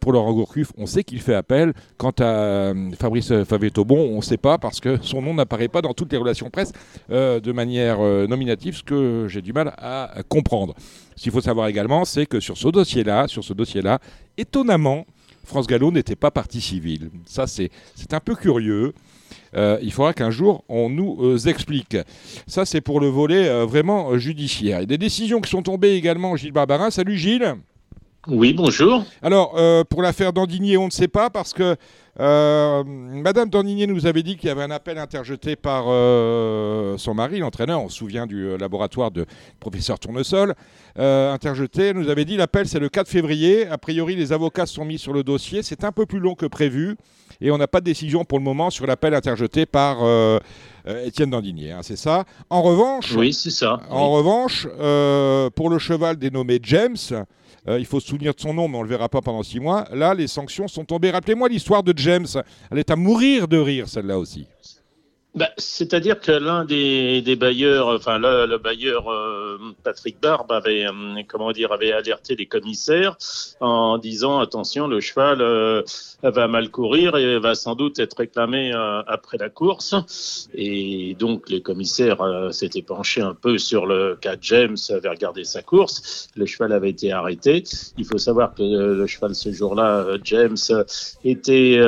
Pour 0.00 0.10
Laurent 0.10 0.32
Gourcuff, 0.32 0.72
on 0.76 0.86
sait 0.86 1.04
qu'il 1.04 1.20
fait 1.20 1.34
appel. 1.34 1.74
Quant 1.96 2.12
à 2.18 2.72
Fabrice 2.98 3.32
Favetobon, 3.44 4.00
on 4.00 4.16
ne 4.16 4.20
sait 4.20 4.36
pas 4.36 4.58
parce 4.58 4.80
que 4.80 4.98
son 5.00 5.22
nom 5.22 5.32
n'apparaît 5.32 5.68
pas 5.68 5.80
dans 5.80 5.94
toutes 5.94 6.10
les 6.10 6.18
relations 6.18 6.50
presse 6.50 6.72
de 7.08 7.52
manière 7.52 8.00
nominative, 8.00 8.74
ce 8.78 8.82
que 8.82 9.26
j'ai 9.28 9.42
du 9.42 9.52
mal 9.52 9.72
à 9.78 10.22
comprendre. 10.28 10.74
Ce 11.14 11.22
qu'il 11.22 11.30
faut 11.30 11.40
savoir 11.40 11.68
également, 11.68 12.04
c'est 12.04 12.26
que 12.26 12.40
sur 12.40 12.56
ce 12.56 12.66
dossier-là, 12.66 13.28
sur 13.28 13.44
ce 13.44 13.52
dossier-là, 13.52 14.00
étonnamment, 14.36 15.06
France 15.50 15.66
Gallo 15.66 15.90
n'était 15.90 16.14
pas 16.14 16.30
partie 16.30 16.60
civile. 16.60 17.10
Ça, 17.26 17.48
c'est 17.48 17.70
un 18.12 18.20
peu 18.20 18.36
curieux. 18.36 18.94
Euh, 19.56 19.78
il 19.82 19.92
faudra 19.92 20.14
qu'un 20.14 20.30
jour 20.30 20.62
on 20.68 20.88
nous 20.88 21.18
euh, 21.20 21.38
explique. 21.48 21.96
Ça, 22.46 22.64
c'est 22.64 22.80
pour 22.80 23.00
le 23.00 23.08
volet 23.08 23.48
euh, 23.48 23.66
vraiment 23.66 24.16
judiciaire. 24.16 24.86
Des 24.86 24.96
décisions 24.96 25.40
qui 25.40 25.50
sont 25.50 25.62
tombées 25.62 25.94
également, 25.94 26.36
Gilles 26.36 26.52
Barbarin. 26.52 26.92
Salut 26.92 27.16
Gilles. 27.16 27.56
Oui, 28.28 28.52
bonjour. 28.52 29.04
Alors, 29.22 29.56
pour 29.88 30.02
l'affaire 30.02 30.32
d'Andigné, 30.32 30.76
on 30.76 30.86
ne 30.86 30.90
sait 30.90 31.08
pas 31.08 31.30
parce 31.30 31.52
que 31.52 31.74
Euh, 32.20 32.84
Madame 32.84 33.48
Dorninier 33.48 33.86
nous 33.86 34.04
avait 34.06 34.22
dit 34.22 34.36
qu'il 34.36 34.48
y 34.48 34.50
avait 34.50 34.62
un 34.62 34.70
appel 34.70 34.98
interjeté 34.98 35.56
par 35.56 35.84
euh, 35.88 36.98
son 36.98 37.14
mari, 37.14 37.38
l'entraîneur. 37.38 37.82
On 37.82 37.88
se 37.88 37.96
souvient 37.96 38.26
du 38.26 38.44
euh, 38.46 38.58
laboratoire 38.58 39.10
de 39.10 39.24
professeur 39.58 39.98
Tournesol. 39.98 40.54
Euh, 40.98 41.32
interjeté. 41.32 41.88
Elle 41.88 41.96
nous 41.96 42.10
avait 42.10 42.26
dit 42.26 42.36
l'appel, 42.36 42.68
c'est 42.68 42.78
le 42.78 42.90
4 42.90 43.08
février. 43.08 43.66
A 43.68 43.78
priori, 43.78 44.16
les 44.16 44.32
avocats 44.32 44.66
sont 44.66 44.84
mis 44.84 44.98
sur 44.98 45.14
le 45.14 45.22
dossier. 45.24 45.62
C'est 45.62 45.82
un 45.82 45.92
peu 45.92 46.04
plus 46.04 46.18
long 46.18 46.34
que 46.34 46.44
prévu. 46.46 46.96
Et 47.40 47.50
on 47.50 47.56
n'a 47.56 47.68
pas 47.68 47.80
de 47.80 47.86
décision 47.86 48.24
pour 48.26 48.38
le 48.38 48.44
moment 48.44 48.68
sur 48.68 48.86
l'appel 48.86 49.14
interjeté 49.14 49.64
par 49.64 49.96
Étienne 51.06 51.30
Dandinier. 51.30 51.72
hein, 51.72 51.80
c'est 51.82 51.96
ça? 51.96 52.24
En 52.50 52.60
revanche, 52.60 53.14
Oui, 53.16 53.32
c'est 53.32 53.48
ça. 53.50 53.80
en 53.88 54.10
revanche, 54.10 54.66
pour 55.54 55.70
le 55.70 55.78
cheval 55.78 56.16
dénommé 56.16 56.58
James, 56.62 56.96
euh, 57.68 57.78
il 57.78 57.86
faut 57.86 58.00
se 58.00 58.08
souvenir 58.08 58.34
de 58.34 58.40
son 58.40 58.54
nom, 58.54 58.68
mais 58.68 58.76
on 58.76 58.80
ne 58.80 58.84
le 58.84 58.90
verra 58.90 59.08
pas 59.08 59.20
pendant 59.20 59.42
six 59.42 59.60
mois. 59.60 59.86
Là, 59.92 60.14
les 60.14 60.26
sanctions 60.26 60.68
sont 60.68 60.84
tombées. 60.84 61.10
Rappelez-moi 61.10 61.48
l'histoire 61.48 61.82
de 61.82 61.92
James. 61.96 62.26
Elle 62.70 62.78
est 62.78 62.90
à 62.90 62.96
mourir 62.96 63.48
de 63.48 63.58
rire, 63.58 63.88
celle-là 63.88 64.18
aussi. 64.18 64.46
Bah, 65.32 65.48
C'est-à-dire 65.58 66.18
que 66.18 66.32
l'un 66.32 66.64
des, 66.64 67.22
des 67.22 67.36
bailleurs, 67.36 67.86
enfin 67.86 68.18
le, 68.18 68.46
le 68.46 68.58
bailleur 68.58 69.08
euh, 69.08 69.58
Patrick 69.84 70.20
Barbe 70.20 70.50
avait, 70.50 70.86
euh, 70.86 71.22
comment 71.28 71.52
dire, 71.52 71.70
avait 71.70 71.92
alerté 71.92 72.34
les 72.34 72.46
commissaires 72.46 73.16
en 73.60 73.96
disant 73.98 74.40
attention, 74.40 74.88
le 74.88 75.00
cheval 75.00 75.40
euh, 75.40 75.82
va 76.24 76.48
mal 76.48 76.68
courir 76.70 77.16
et 77.16 77.38
va 77.38 77.54
sans 77.54 77.76
doute 77.76 78.00
être 78.00 78.16
réclamé 78.18 78.72
euh, 78.74 79.02
après 79.06 79.38
la 79.38 79.48
course. 79.50 80.48
Et 80.52 81.14
donc 81.16 81.48
les 81.48 81.62
commissaires 81.62 82.20
euh, 82.22 82.50
s'étaient 82.50 82.82
penchés 82.82 83.20
un 83.22 83.34
peu 83.34 83.56
sur 83.56 83.86
le 83.86 84.16
cas 84.20 84.34
James, 84.40 84.76
avaient 84.88 85.10
regardé 85.10 85.44
sa 85.44 85.62
course. 85.62 86.28
Le 86.34 86.44
cheval 86.44 86.72
avait 86.72 86.90
été 86.90 87.12
arrêté. 87.12 87.62
Il 87.96 88.04
faut 88.04 88.18
savoir 88.18 88.52
que 88.52 88.64
le 88.64 89.06
cheval 89.06 89.36
ce 89.36 89.52
jour-là, 89.52 90.06
James, 90.24 90.56
était 91.22 91.78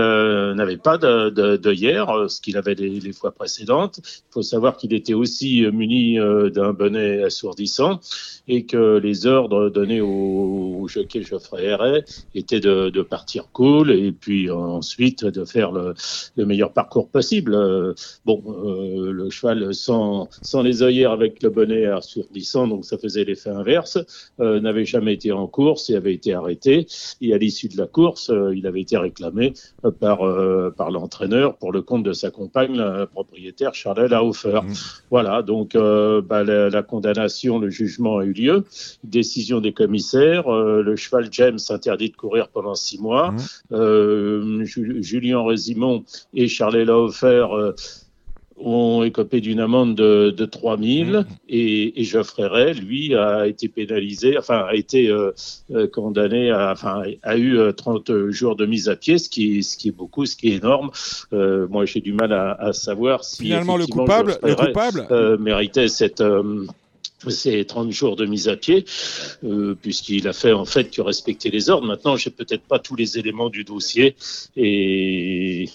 n'avait 0.55 0.77
pas 0.77 0.97
de, 0.97 1.31
de, 1.31 1.57
de 1.57 1.73
hier, 1.73 2.07
ce 2.29 2.41
qu'il 2.41 2.57
avait 2.57 2.75
les, 2.75 3.01
les 3.01 3.13
fois 3.13 3.32
précédentes. 3.33 4.01
Il 4.05 4.33
faut 4.33 4.43
savoir 4.43 4.77
qu'il 4.77 4.95
était 4.95 5.15
aussi 5.15 5.65
euh, 5.65 5.73
muni 5.73 6.19
euh, 6.19 6.51
d'un 6.51 6.73
bonnet 6.73 7.23
assourdissant 7.23 8.01
et 8.49 8.65
que 8.67 8.99
les 8.99 9.27
ordres 9.27 9.69
donnés 9.71 10.01
au, 10.01 10.87
jockey 10.89 11.23
Geoffrey 11.23 11.65
Herret 11.65 12.05
étaient 12.35 12.61
de, 12.61 13.03
partir 13.03 13.47
cool 13.53 13.91
et 13.91 14.13
puis 14.13 14.51
ensuite 14.51 15.25
de 15.25 15.45
faire 15.45 15.73
le, 15.73 15.95
le 16.37 16.47
meilleur 16.47 16.73
parcours 16.73 17.09
possible. 17.09 17.55
Euh, 17.55 17.95
bon, 18.25 18.43
le 18.45 19.31
cheval 19.31 19.75
sans, 19.75 20.29
les 20.63 20.83
œillères 20.83 21.13
avec 21.13 21.43
le 21.43 21.51
bonnet 21.51 21.87
assourdissant, 21.87 22.67
donc 22.67 22.85
ça 22.85 22.99
faisait 22.99 23.25
l'effet 23.25 23.51
inverse, 23.51 23.99
n'avait 24.39 24.85
jamais 24.85 25.15
été 25.15 25.33
en 25.33 25.47
course 25.47 25.91
et 25.91 25.95
avait 25.95 26.15
été 26.15 26.35
arrêté. 26.35 26.87
Et 27.21 27.33
à 27.33 27.39
l'issue 27.39 27.69
de 27.69 27.77
la 27.77 27.87
course, 27.87 28.31
il 28.55 28.67
avait 28.67 28.81
été 28.81 28.97
réclamé 28.97 29.55
par, 30.01 30.21
par 30.77 30.91
l'entraîneur 30.91 31.57
pour 31.57 31.73
le 31.73 31.83
compte 31.83 32.03
de 32.03 32.13
sa 32.13 32.31
compagne, 32.31 32.81
propriétaire 33.25 33.75
Charlotte 33.75 34.13
Hofer. 34.13 34.61
Mm. 34.63 34.73
Voilà, 35.11 35.43
donc 35.43 35.75
euh, 35.75 36.21
bah, 36.23 36.43
la, 36.45 36.69
la 36.71 36.83
condamnation, 36.83 37.59
le 37.59 37.71
jugement 37.71 38.19
a 38.19 38.25
eu 38.25 38.33
lieu. 38.33 38.65
Décision 39.05 39.61
des 39.61 39.73
commissaires. 39.73 40.53
euh, 40.53 40.83
le 40.83 40.97
cheval 40.97 41.29
James 41.31 41.59
interdit 41.71 42.11
de 42.11 42.17
courir 42.17 42.49
pendant 42.49 42.75
six 42.75 42.99
mois. 43.01 43.33
Mhm. 43.33 43.39
Euh, 43.73 44.65
Ju- 44.65 45.03
Julien 45.03 45.43
Résimon 45.45 46.05
et 46.35 46.49
Charlet 46.49 46.85
Laufer 46.85 47.47
ont 48.59 49.03
écopé 49.03 49.41
d'une 49.41 49.61
amende 49.61 49.95
de, 49.95 50.31
de 50.31 50.45
3 50.45 50.79
000 50.79 51.05
Mhm. 51.11 51.25
et, 51.49 52.01
et 52.01 52.05
Geoffrey 52.05 52.47
Ray, 52.47 52.75
lui, 52.75 53.15
a 53.15 53.47
été 53.47 53.69
pénalisé, 53.69 54.39
enfin, 54.39 54.65
a 54.69 54.75
été 54.75 55.09
euh, 55.09 55.33
euh, 55.75 55.87
condamné, 55.87 56.51
à, 56.51 56.73
enfin, 56.73 57.03
a 57.23 57.37
eu 57.37 57.59
euh, 57.59 57.73
30 57.73 58.29
jours 58.31 58.57
de 58.57 58.67
mise 58.67 58.89
à 58.89 58.97
pied, 58.97 59.19
ce 59.19 59.29
qui 59.29 59.59
est, 59.59 59.63
ce 59.63 59.77
qui 59.77 59.89
est 59.89 59.97
beaucoup, 59.97 60.27
ce 60.27 60.37
qui 60.37 60.49
est 60.49 60.57
énorme. 60.57 60.91
Euh, 61.33 61.67
moi, 61.69 61.85
j'ai 61.87 62.01
du 62.01 62.13
mal 62.13 62.33
à, 62.33 62.53
à 62.53 62.73
savoir 62.73 63.25
si 63.25 63.43
Finalement, 63.43 63.77
le 63.77 63.87
coupable, 63.87 64.33
Geoffrey 64.33 64.49
le 64.51 64.55
Ray, 64.55 64.67
coupable, 64.73 65.07
euh, 65.11 65.39
méritait 65.39 65.89
cette 65.89 66.21
euh, 66.21 66.67
ces 67.29 67.65
30 67.65 67.93
jours 67.93 68.17
de 68.17 68.27
mise 68.27 68.49
à 68.49 68.57
pied, 68.57 68.85
euh, 69.45 69.77
puisqu'il 69.81 70.27
a 70.27 70.33
fait 70.33 70.53
en 70.53 70.65
fait 70.65 70.91
que 70.91 71.01
respecter 71.01 71.51
les 71.51 71.71
ordres. 71.71 71.87
Maintenant, 71.87 72.17
j'ai 72.17 72.31
peut-être 72.31 72.65
pas 72.65 72.81
tous 72.81 72.97
les 72.97 73.17
éléments 73.17 73.49
du 73.49 73.63
dossier, 73.63 74.17
et 74.57 75.69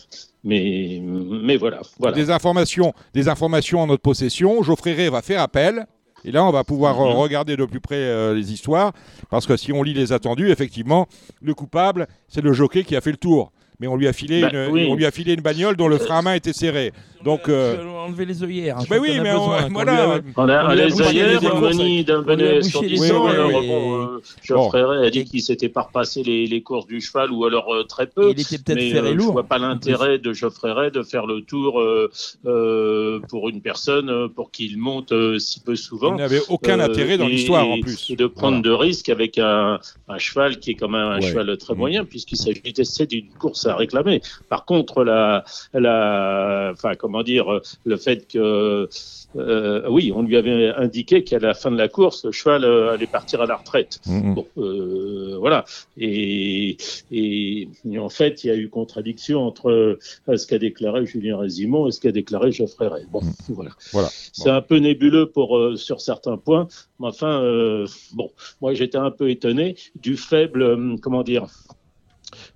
mais 0.47 1.01
mais 1.03 1.57
voilà, 1.57 1.81
voilà. 1.99 2.15
des 2.15 2.31
informations, 2.31 2.93
des 3.13 3.27
informations 3.29 3.81
en 3.81 3.87
notre 3.87 4.01
possession. 4.01 4.63
Geoffrey 4.63 4.93
Ray 4.93 5.09
va 5.09 5.21
faire 5.21 5.41
appel. 5.41 5.85
Et 6.25 6.31
là, 6.31 6.43
on 6.43 6.51
va 6.51 6.63
pouvoir 6.63 6.99
euh, 6.99 7.09
Mhm. 7.11 7.15
regarder 7.17 7.55
de 7.55 7.65
plus 7.65 7.79
près 7.79 7.95
euh, 7.97 8.33
les 8.33 8.51
histoires. 8.51 8.91
Parce 9.29 9.45
que 9.45 9.55
si 9.55 9.71
on 9.71 9.83
lit 9.83 9.93
les 9.93 10.11
attendus, 10.11 10.49
effectivement, 10.49 11.07
le 11.41 11.53
coupable, 11.53 12.07
c'est 12.27 12.41
le 12.41 12.53
jockey 12.53 12.83
qui 12.83 12.95
a 12.95 13.01
fait 13.01 13.11
le 13.11 13.17
tour. 13.17 13.51
Mais 13.79 13.85
on 13.85 13.95
lui 13.95 14.07
a 14.07 14.13
filé, 14.13 14.41
Bah, 14.41 14.49
une, 14.51 14.71
oui. 14.71 14.87
on 14.89 14.95
lui 14.95 15.05
a 15.05 15.11
filé 15.11 15.33
une 15.35 15.41
bagnole 15.41 15.75
dont 15.77 15.87
le 15.87 15.99
frein 15.99 16.17
à 16.17 16.21
main 16.23 16.33
était 16.33 16.53
serré. 16.53 16.91
Donc, 17.27 17.49
euh, 17.49 17.75
vais 17.77 17.89
enlever 17.89 18.25
les 18.25 18.43
œillères. 18.43 18.77
hein, 18.77 18.85
bah 18.89 18.95
crois 18.97 19.07
oui, 19.09 19.19
mais 19.21 19.31
on- 19.31 19.39
besoin, 19.39 19.63
qu'on 19.63 19.73
voilà. 19.73 20.19
On 20.37 20.49
a 20.49 20.63
On 20.65 20.67
a 20.69 20.75
les 20.75 20.85
les 20.85 21.47
on 21.51 21.59
manie 21.61 22.03
d'un 22.05 22.21
bonnet 22.21 22.61
sur 22.61 22.81
les 22.81 22.87
10 22.89 23.11
ans. 23.11 23.27
alors, 23.27 23.47
oui, 23.59 23.67
bon, 23.67 24.01
euh, 24.01 24.21
Geoffrey 24.43 24.81
Ray 24.83 25.05
a 25.05 25.09
dit 25.09 25.25
qu'il 25.25 25.41
s'était 25.41 25.67
pas 25.69 25.81
repassé 25.81 26.23
les, 26.23 26.47
les 26.47 26.61
courses 26.63 26.87
du 26.87 27.01
cheval 27.01 27.31
ou 27.31 27.43
alors 27.45 27.73
euh, 27.73 27.83
très 27.83 28.07
peu. 28.07 28.31
Il 28.31 28.39
était 28.39 28.57
peut-être 28.57 28.79
ferré 28.79 29.09
euh, 29.09 29.11
je 29.11 29.17
lourd. 29.17 29.33
vois 29.33 29.43
pas 29.43 29.57
l'intérêt 29.57 30.19
de 30.19 30.31
Geoffrey 30.33 30.71
Ray 30.71 30.89
de 30.91 31.03
faire 31.03 31.25
le 31.25 31.41
tour 31.41 31.81
euh, 31.81 32.09
euh, 32.45 33.19
pour 33.29 33.49
une 33.49 33.61
personne 33.61 34.09
euh, 34.09 34.27
pour 34.27 34.51
qu'il 34.51 34.77
monte 34.77 35.11
euh, 35.11 35.37
si 35.39 35.59
peu 35.59 35.75
souvent. 35.75 36.13
il 36.15 36.17
n'avait 36.19 36.41
aucun 36.49 36.79
Euh, 36.79 36.85
intérêt 36.85 37.17
dans 37.17 37.27
l'histoire 37.27 37.67
en 37.67 37.79
plus. 37.81 38.09
Et 38.09 38.15
de 38.15 38.27
prendre 38.27 38.61
Voilà. 38.61 38.69
de 38.69 38.71
risques 38.85 39.09
avec 39.09 39.37
un, 39.37 39.79
un 40.07 40.17
cheval 40.17 40.59
qui 40.59 40.71
est 40.71 40.75
quand 40.75 40.87
même 40.87 41.01
un 41.01 41.15
Ouais. 41.19 41.21
cheval 41.21 41.57
très 41.57 41.73
Mhm. 41.73 41.79
moyen, 41.79 42.05
puisqu'il 42.05 42.37
s'agissait 42.37 43.05
d'une 43.05 43.27
course 43.39 43.65
à 43.65 43.75
réclamer. 43.75 44.21
Par 44.49 44.63
contre, 44.65 45.03
la, 45.03 45.43
la, 45.73 46.71
enfin, 46.73 46.93
comment 46.97 47.16
dire, 47.23 47.51
euh, 47.51 47.61
le 47.85 47.97
fait 47.97 48.27
que, 48.27 48.87
euh, 49.35 49.89
oui, 49.89 50.11
on 50.15 50.23
lui 50.23 50.37
avait 50.37 50.69
indiqué 50.75 51.23
qu'à 51.23 51.39
la 51.39 51.53
fin 51.53 51.71
de 51.71 51.77
la 51.77 51.87
course, 51.87 52.25
le 52.25 52.31
cheval 52.31 52.63
euh, 52.63 52.93
allait 52.93 53.07
partir 53.07 53.41
à 53.41 53.45
la 53.45 53.55
retraite. 53.55 53.99
Mhm. 54.05 54.35
Bon, 54.35 54.47
euh, 54.57 55.37
voilà. 55.39 55.65
Et, 55.97 56.77
et, 57.11 57.69
et 57.89 57.99
en 57.99 58.09
fait, 58.09 58.43
il 58.43 58.47
y 58.47 58.49
a 58.51 58.55
eu 58.55 58.69
contradiction 58.69 59.45
entre 59.45 59.97
ce 60.27 60.47
qu'a 60.47 60.57
déclaré 60.57 61.05
Julien 61.05 61.37
Résimon 61.37 61.87
et 61.87 61.91
ce 61.91 61.99
qu'a 61.99 62.11
déclaré 62.11 62.51
Geoffrey 62.51 62.87
Ray. 62.87 63.05
Bon, 63.11 63.21
voilà. 63.49 63.71
Voilà. 63.91 64.09
C'est 64.11 64.49
un 64.49 64.61
peu 64.61 64.77
nébuleux 64.77 65.29
pour 65.29 65.57
euh, 65.57 65.75
sur 65.75 66.01
certains 66.01 66.37
points, 66.37 66.67
mais 66.99 67.07
enfin, 67.07 67.41
bon, 68.13 68.31
moi 68.61 68.73
j'étais 68.73 68.97
un 68.97 69.11
peu 69.11 69.29
étonné 69.29 69.75
du 69.95 70.17
faible, 70.17 70.99
comment 71.01 71.23
dire. 71.23 71.47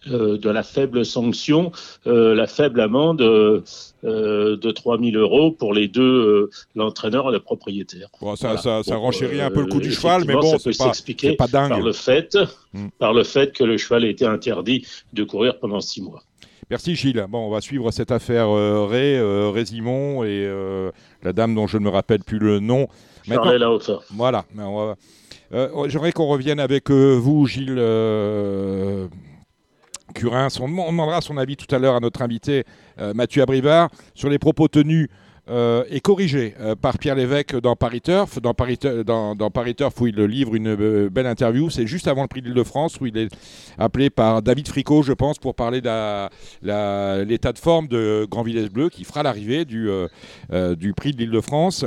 Euh, 0.09 0.37
de 0.37 0.49
la 0.49 0.63
faible 0.63 1.05
sanction, 1.05 1.71
euh, 2.07 2.33
la 2.35 2.47
faible 2.47 2.81
amende 2.81 3.21
euh, 3.21 3.61
de 4.03 4.71
3 4.71 4.99
000 4.99 5.15
euros 5.15 5.51
pour 5.51 5.73
les 5.73 5.87
deux, 5.87 6.49
l'entraîneur 6.75 7.29
et 7.29 7.31
le 7.31 7.39
propriétaire. 7.39 8.07
Bon, 8.19 8.35
ça, 8.35 8.47
Voilà. 8.47 8.61
ça, 8.61 8.83
ça 8.83 8.91
Donc, 8.95 9.03
renchérit 9.03 9.41
un 9.41 9.49
peu 9.51 9.61
le 9.61 9.73
euh, 9.75 9.79
du 9.79 9.91
cheval, 9.91 10.23
mais 10.25 10.33
bon, 10.33 10.41
ça 10.41 10.57
peut 10.57 10.75
pas, 10.77 10.85
s'expliquer 10.85 11.35
par 11.35 11.47
le 11.79 11.91
fait, 11.93 12.37
Mm. 12.73 12.87
par 12.99 13.13
le 13.13 13.23
fait 13.23 13.51
que 13.53 13.63
le 13.65 13.77
cheval 13.77 14.05
a 14.05 14.07
été 14.07 14.25
interdit 14.25 14.85
de 15.13 15.23
courir 15.25 15.59
pendant 15.59 15.81
six 15.81 16.01
mois. 16.01 16.23
Merci 16.69 16.95
Gilles. 16.95 17.25
Bon, 17.29 17.39
on 17.47 17.49
va 17.49 17.59
suivre 17.59 17.91
cette 17.91 18.11
affaire 18.11 18.47
euh, 18.49 19.51
Résimon 19.53 20.23
et 20.23 20.49
la 21.21 21.33
dame 21.33 21.53
dont 21.53 21.67
je 21.67 21.77
ne 21.77 21.83
me 21.83 21.89
rappelle 21.89 22.23
plus 22.23 22.39
le 22.39 22.59
nom. 22.59 22.87
Charlet 23.27 23.59
Laufer. 23.59 23.97
Voilà. 24.15 24.45
J'aimerais 25.87 26.11
qu'on 26.13 26.27
revienne 26.27 26.59
avec 26.61 26.89
vous, 26.89 27.45
Gilles 27.45 27.77
euh, 30.11 30.19
Curin. 30.19 30.47
On, 30.59 30.67
dem- 30.67 30.79
on 30.79 30.91
demandera 30.91 31.21
son 31.21 31.37
avis 31.37 31.57
tout 31.57 31.73
à 31.73 31.79
l'heure 31.79 31.95
à 31.95 31.99
notre 31.99 32.21
invité 32.21 32.63
euh, 32.99 33.13
Mathieu 33.13 33.41
Abrivard 33.41 33.89
sur 34.13 34.29
les 34.29 34.39
propos 34.39 34.67
tenus 34.67 35.07
euh, 35.49 35.83
et 35.89 36.01
corrigés 36.01 36.53
euh, 36.59 36.75
par 36.75 36.99
Pierre 36.99 37.15
Lévesque 37.15 37.59
dans 37.59 37.75
Paris 37.75 38.01
Turf. 38.01 38.39
Dans 38.39 38.53
où 39.99 40.07
il 40.07 40.15
livre 40.15 40.55
une 40.55 40.75
belle 41.09 41.25
interview. 41.25 41.69
C'est 41.69 41.87
juste 41.87 42.07
avant 42.07 42.21
le 42.21 42.27
prix 42.27 42.41
d'Île-de-France, 42.41 43.01
où 43.01 43.07
il 43.07 43.17
est 43.17 43.29
appelé 43.77 44.09
par 44.09 44.41
David 44.41 44.67
Fricot, 44.67 45.01
je 45.01 45.13
pense, 45.13 45.39
pour 45.39 45.55
parler 45.55 45.81
de 45.81 47.23
l'état 47.23 47.53
de 47.53 47.57
forme 47.57 47.87
de 47.87 48.27
Grand 48.29 48.43
Villesse 48.43 48.69
Bleu, 48.69 48.89
qui 48.89 49.03
fera 49.03 49.23
l'arrivée 49.23 49.65
du, 49.65 49.89
du 50.77 50.93
prix 50.93 51.11
de 51.11 51.17
l'Île-de-France 51.17 51.85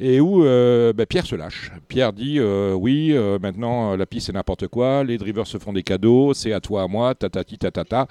et 0.00 0.18
où 0.20 0.44
euh, 0.44 0.94
bah, 0.94 1.04
Pierre 1.04 1.26
se 1.26 1.36
lâche. 1.36 1.70
Pierre 1.88 2.14
dit 2.14 2.38
euh, 2.38 2.72
oui, 2.72 3.10
euh, 3.12 3.38
maintenant 3.38 3.94
la 3.96 4.06
piste 4.06 4.26
c'est 4.26 4.32
n'importe 4.32 4.66
quoi, 4.66 5.04
les 5.04 5.18
drivers 5.18 5.46
se 5.46 5.58
font 5.58 5.74
des 5.74 5.82
cadeaux, 5.82 6.32
c'est 6.32 6.52
à 6.52 6.60
toi, 6.60 6.82
à 6.82 6.88
moi, 6.88 7.14
tatati 7.14 7.58
tatata. 7.58 8.08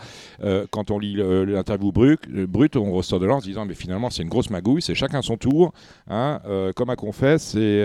Quand 0.70 0.92
on 0.92 1.00
lit 1.00 1.16
l'interview 1.16 1.92
brut, 1.92 2.22
euh, 2.34 2.46
brut, 2.46 2.76
on 2.76 2.92
ressort 2.92 3.20
de 3.20 3.26
là 3.26 3.36
en 3.36 3.40
se 3.40 3.48
disant 3.48 3.66
mais 3.66 3.74
finalement 3.74 4.12
c'est 4.12 4.22
une 4.22 4.30
grosse 4.30 4.52
magouille, 4.52 4.84
c'est 4.84 4.94
chacun 4.94 5.22
son 5.24 5.38
tour, 5.38 5.74
hein, 6.10 6.40
comme 6.76 6.92
à 6.92 6.96
confesse, 6.96 7.56
et, 7.56 7.84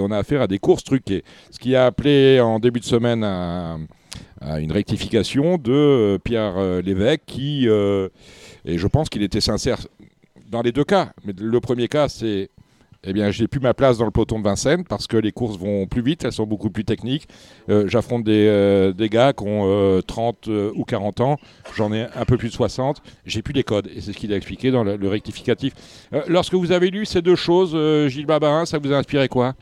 on 0.00 0.10
a 0.10 0.18
affaire 0.18 0.42
à 0.42 0.46
des 0.46 0.58
courses 0.58 0.84
truquées. 0.84 1.24
Ce 1.50 1.58
qui 1.58 1.76
a 1.76 1.86
appelé 1.86 2.40
en 2.40 2.58
début 2.58 2.80
de 2.80 2.84
semaine 2.84 3.22
à, 3.24 3.78
à 4.40 4.60
une 4.60 4.72
rectification 4.72 5.58
de 5.58 6.18
Pierre 6.24 6.82
Lévesque 6.82 7.22
qui, 7.26 7.66
et 7.66 8.78
je 8.78 8.86
pense 8.86 9.10
qu'il 9.10 9.22
était 9.22 9.42
sincère 9.42 9.78
dans 10.50 10.62
les 10.62 10.72
deux 10.72 10.84
cas, 10.84 11.12
mais 11.24 11.32
le 11.38 11.60
premier 11.60 11.88
cas 11.88 12.08
c'est 12.08 12.50
eh 13.06 13.12
bien, 13.12 13.30
j'ai 13.30 13.48
plus 13.48 13.60
ma 13.60 13.74
place 13.74 13.98
dans 13.98 14.04
le 14.04 14.10
peloton 14.10 14.38
de 14.38 14.44
Vincennes 14.44 14.84
parce 14.84 15.06
que 15.06 15.16
les 15.16 15.32
courses 15.32 15.58
vont 15.58 15.86
plus 15.86 16.02
vite, 16.02 16.24
elles 16.24 16.32
sont 16.32 16.46
beaucoup 16.46 16.70
plus 16.70 16.84
techniques. 16.84 17.28
Euh, 17.68 17.88
J'affronte 17.88 18.24
des, 18.24 18.46
euh, 18.48 18.92
des 18.92 19.08
gars 19.08 19.32
qui 19.32 19.44
ont 19.44 19.64
euh, 19.66 20.00
30 20.00 20.48
euh, 20.48 20.72
ou 20.74 20.84
40 20.84 21.20
ans, 21.20 21.36
j'en 21.74 21.92
ai 21.92 22.06
un 22.14 22.24
peu 22.24 22.36
plus 22.36 22.48
de 22.48 22.54
60, 22.54 23.02
j'ai 23.26 23.42
plus 23.42 23.52
les 23.52 23.64
codes. 23.64 23.88
Et 23.94 24.00
c'est 24.00 24.12
ce 24.12 24.18
qu'il 24.18 24.32
a 24.32 24.36
expliqué 24.36 24.70
dans 24.70 24.84
le, 24.84 25.08
rectificatif. 25.08 25.74
Lorsque 26.28 26.54
vous 26.54 26.72
avez 26.72 26.90
lu 26.90 27.04
ces 27.04 27.20
deux 27.20 27.36
choses, 27.36 27.76
Gilles 28.08 28.26
Babin, 28.26 28.64
ça 28.64 28.78
vous 28.78 28.92
a 28.92 28.96
inspiré 28.96 29.28
quoi? 29.28 29.54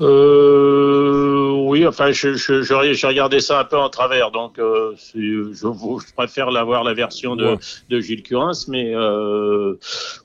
Euh, 0.00 1.50
oui, 1.66 1.86
enfin, 1.86 2.12
je, 2.12 2.34
je, 2.34 2.62
je- 2.62 2.92
j'ai 2.92 3.06
regardé 3.06 3.40
ça 3.40 3.60
un 3.60 3.64
peu 3.64 3.76
en 3.76 3.88
travers, 3.90 4.30
donc 4.30 4.58
euh, 4.58 4.94
je, 5.14 5.52
je 5.52 6.14
préfère 6.14 6.50
l'avoir 6.50 6.84
la 6.84 6.94
version 6.94 7.36
de, 7.36 7.46
Ouais. 7.46 7.56
de 7.90 8.00
Gilles 8.00 8.22
Curins, 8.22 8.52
mais 8.68 8.94
euh, 8.94 9.74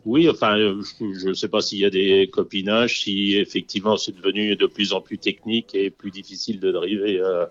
oui, 0.05 0.29
enfin, 0.29 0.57
je 0.57 1.29
ne 1.29 1.33
sais 1.33 1.47
pas 1.47 1.61
s'il 1.61 1.79
y 1.79 1.85
a 1.85 1.89
des 1.89 2.29
copinages, 2.31 3.01
si 3.01 3.35
effectivement 3.35 3.97
c'est 3.97 4.15
devenu 4.15 4.55
de 4.55 4.65
plus 4.67 4.93
en 4.93 5.01
plus 5.01 5.17
technique 5.17 5.73
et 5.73 5.89
plus 5.89 6.11
difficile 6.11 6.59
de 6.59 6.71
driver 6.71 7.47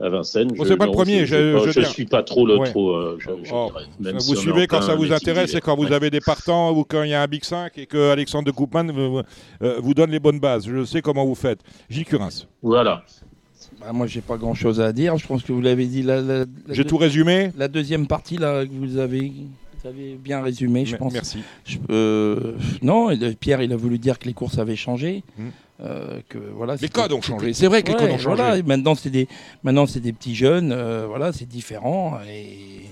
à, 0.00 0.08
Vincennes. 0.08 0.48
Bon, 0.48 0.64
Je- 0.64 0.68
c'est 0.68 0.76
pas 0.76 0.86
le 0.86 0.92
premier, 0.92 1.26
Je, 1.26 1.58
je- 1.66 1.70
je, 1.70 1.80
suis 1.86 2.04
pas 2.06 2.22
trop 2.22 2.46
le 2.46 2.58
Ouais. 2.58 2.70
trop. 2.70 2.90
euh, 2.92 3.16
je, 3.20 3.28
je 3.44 3.50
Oh, 3.52 3.70
même 4.00 4.14
vous 4.14 4.20
si 4.20 4.36
suivez 4.36 4.66
quand 4.66 4.82
ça 4.82 4.94
vous 4.94 5.12
intéresse, 5.12 5.50
c'est 5.52 5.60
quand 5.60 5.76
vous 5.76 5.84
Ouais. 5.84 5.92
avez 5.92 6.10
des 6.10 6.20
partants 6.20 6.72
ou 6.76 6.84
quand 6.84 7.02
il 7.02 7.10
y 7.10 7.14
a 7.14 7.22
un 7.22 7.26
Big 7.26 7.44
5 7.44 7.76
et 7.78 7.86
que 7.86 8.10
Alexandre 8.10 8.44
de 8.46 8.50
Koopman 8.52 8.90
vous, 8.92 9.20
euh, 9.62 9.78
vous 9.82 9.94
donne 9.94 10.10
les 10.10 10.20
bonnes 10.20 10.40
bases. 10.40 10.66
Je 10.66 10.84
sais 10.84 11.02
comment 11.02 11.24
vous 11.26 11.34
faites. 11.34 11.60
Gilles 11.90 12.04
Curins, 12.06 12.30
Voilà. 12.62 13.02
Bah, 13.80 13.92
moi, 13.92 14.06
j'ai 14.06 14.20
pas 14.20 14.36
grand 14.36 14.54
chose 14.54 14.80
à 14.80 14.92
dire. 14.92 15.16
Je 15.18 15.26
pense 15.26 15.42
que 15.42 15.52
vous 15.52 15.60
l'avez 15.60 15.86
dit. 15.86 16.02
La, 16.02 16.20
la- 16.20 16.38
la 16.40 16.44
j'ai 16.70 16.84
tout 16.84 16.96
résumé 16.96 17.50
la 17.56 17.68
deuxième 17.68 18.06
partie, 18.06 18.36
là, 18.36 18.64
que 18.66 18.70
vous 18.72 18.98
avez, 18.98 19.30
vous 19.82 19.88
avez 19.88 20.14
bien 20.14 20.42
résumé, 20.42 20.84
je 20.84 20.92
Me- 20.94 20.98
pense. 20.98 21.12
Merci. 21.12 21.38
Je- 21.64 21.78
euh, 21.90 22.54
non, 22.82 23.08
Pierre, 23.40 23.62
il 23.62 23.72
a 23.72 23.76
voulu 23.76 23.98
dire 23.98 24.18
que 24.18 24.26
les 24.26 24.34
courses 24.34 24.58
avaient 24.58 24.76
changé. 24.76 25.22
Hmm. 25.38 25.48
Euh, 25.82 26.20
que, 26.28 26.38
voilà, 26.56 26.76
Les 26.80 26.88
codes 26.88 27.12
ont 27.12 27.22
changé. 27.22 27.52
C'est 27.54 27.66
vrai 27.66 27.82
que 27.82 27.88
les 27.88 27.94
codes 27.96 28.10
ont 28.10 28.18
changé. 28.18 28.36
voilà, 28.36 28.56
et 28.58 28.62
maintenant, 28.62 28.94
c'est 28.94 29.10
des, 29.10 29.26
maintenant, 29.62 29.86
c'est 29.86 30.00
des 30.00 30.12
petits 30.12 30.34
jeunes. 30.34 30.70
euh, 30.72 31.06
voilà, 31.08 31.32
c'est 31.32 31.48
différent. 31.48 32.18
Et, 32.28 32.86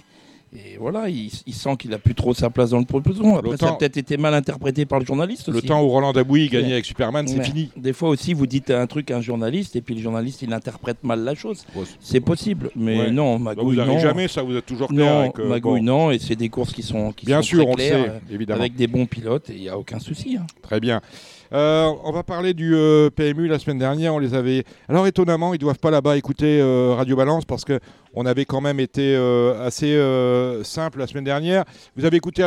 et 0.53 0.77
voilà, 0.81 1.09
il, 1.09 1.31
il 1.47 1.55
sent 1.55 1.77
qu'il 1.79 1.95
a 1.95 1.99
plus 1.99 2.17
trop 2.17 2.35
sa 2.35 2.51
place 2.51 2.71
dans 2.71 2.81
le 2.81 2.85
peloton. 2.85 3.37
Après, 3.37 3.53
Le 3.53 3.57
ça 3.57 3.69
a 3.69 3.73
peut-être 3.75 3.97
été 3.99 4.17
mal 4.17 4.35
interprété 4.35 4.85
par 4.85 4.99
le 4.99 5.07
journaliste 5.07 5.47
Le 5.49 5.59
aussi. 5.59 5.67
temps 5.69 5.81
où 5.85 5.89
Roland 5.89 6.13
Dabouy 6.13 6.49
gagnait 6.49 6.67
Ouais. 6.67 6.73
avec 6.73 6.85
Superman, 6.85 7.29
c'est 7.29 7.39
Ouais. 7.39 7.45
fini. 7.45 7.71
Des 7.77 7.93
fois 7.93 8.09
aussi, 8.09 8.35
vous 8.35 8.49
dites 8.49 8.73
un 8.73 8.89
truc 8.89 9.13
à 9.13 9.19
un 9.19 9.21
journaliste 9.21 9.77
et 9.77 9.81
puis 9.81 9.95
le 9.95 10.03
journaliste, 10.03 10.43
il 10.43 10.53
interprète 10.53 11.05
mal 11.05 11.23
la 11.23 11.37
chose. 11.37 11.63
Ouais, 11.77 11.85
C'est 12.01 12.19
possible, 12.19 12.71
mais 12.75 12.99
Ouais. 12.99 13.11
non, 13.13 13.39
Bah, 13.39 13.55
Magouille, 13.55 13.65
vous 13.67 13.75
n'arrivez 13.77 13.95
non. 13.95 14.01
jamais, 14.01 14.27
ça 14.27 14.43
vous 14.43 14.57
êtes 14.57 14.67
toujours 14.67 14.89
clair. 14.89 15.07
Non, 15.15 15.21
avec, 15.21 15.39
euh, 15.39 15.49
Magouille, 15.49 15.79
bon. 15.81 15.87
non, 15.87 16.11
et 16.11 16.19
c'est 16.19 16.35
des 16.35 16.49
courses 16.49 16.73
qui 16.73 16.83
sont, 16.83 17.13
qui 17.13 17.27
Bien 17.27 17.37
sont 17.43 17.43
sûr, 17.47 17.59
très 17.63 17.67
on 17.69 17.71
le 17.71 17.77
claires, 17.77 18.05
sait, 18.29 18.35
évidemment. 18.35 18.61
avec 18.61 18.75
des 18.75 18.89
bons 18.89 19.07
pilotes, 19.07 19.49
et 19.51 19.55
il 19.55 19.61
n'y 19.61 19.69
a 19.69 19.79
aucun 19.79 20.01
souci. 20.01 20.37
hein. 20.37 20.47
Très 20.63 20.81
bien. 20.81 21.01
Euh, 21.53 21.91
on 22.05 22.13
va 22.13 22.23
parler 22.23 22.55
du 22.55 22.75
euh, 22.77 23.11
PMU 23.11 23.49
la 23.49 23.59
semaine 23.59 23.79
dernière. 23.79 24.15
On 24.15 24.19
les 24.19 24.35
avait. 24.35 24.65
Alors 24.89 25.07
étonnamment, 25.07 25.53
ils 25.55 25.59
doivent 25.59 25.79
pas 25.79 25.91
là-bas 25.91 26.17
écouter 26.17 26.61
euh, 26.61 26.95
Radio 26.97 27.17
Balance 27.17 27.45
parce 27.45 27.65
que 27.65 27.81
on 28.15 28.27
avait 28.27 28.45
quand 28.45 28.61
même 28.61 28.81
été 28.81 29.15
assez 29.63 29.95
simple 30.65 30.99
la 30.99 31.07
semaine 31.07 31.23
dernière. 31.23 31.65
Vous 31.95 32.05
avez 32.05 32.17
écouté 32.17 32.45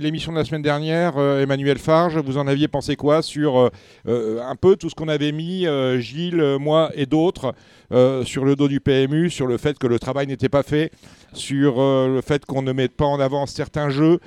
l'émission 0.00 0.30
de 0.30 0.36
la 0.36 0.44
semaine 0.44 0.62
dernière, 0.62 1.18
Emmanuel 1.18 1.78
Farge. 1.78 2.16
Vous 2.18 2.38
en 2.38 2.46
aviez 2.46 2.68
pensé 2.68 2.94
quoi 2.94 3.20
sur 3.20 3.72
un 4.06 4.54
peu 4.54 4.76
tout 4.76 4.88
ce 4.88 4.94
qu'on 4.94 5.08
avait 5.08 5.32
mis, 5.32 5.66
Gilles, 5.98 6.58
moi 6.60 6.92
et 6.94 7.06
d'autres, 7.06 7.54
euh, 7.92 8.24
sur 8.24 8.44
le 8.44 8.56
dos 8.56 8.68
du 8.68 8.80
PMU, 8.80 9.30
sur 9.30 9.46
le 9.46 9.56
fait 9.58 9.78
que 9.78 9.86
le 9.86 9.98
travail 9.98 10.26
n'était 10.26 10.48
pas 10.48 10.62
fait, 10.62 10.90
sur 11.32 11.80
euh, 11.80 12.08
le 12.14 12.20
fait 12.20 12.44
qu'on 12.46 12.62
ne 12.62 12.72
mette 12.72 12.96
pas 12.96 13.04
en 13.06 13.20
avant 13.20 13.46
certains 13.46 13.90
jeux. 13.90 14.18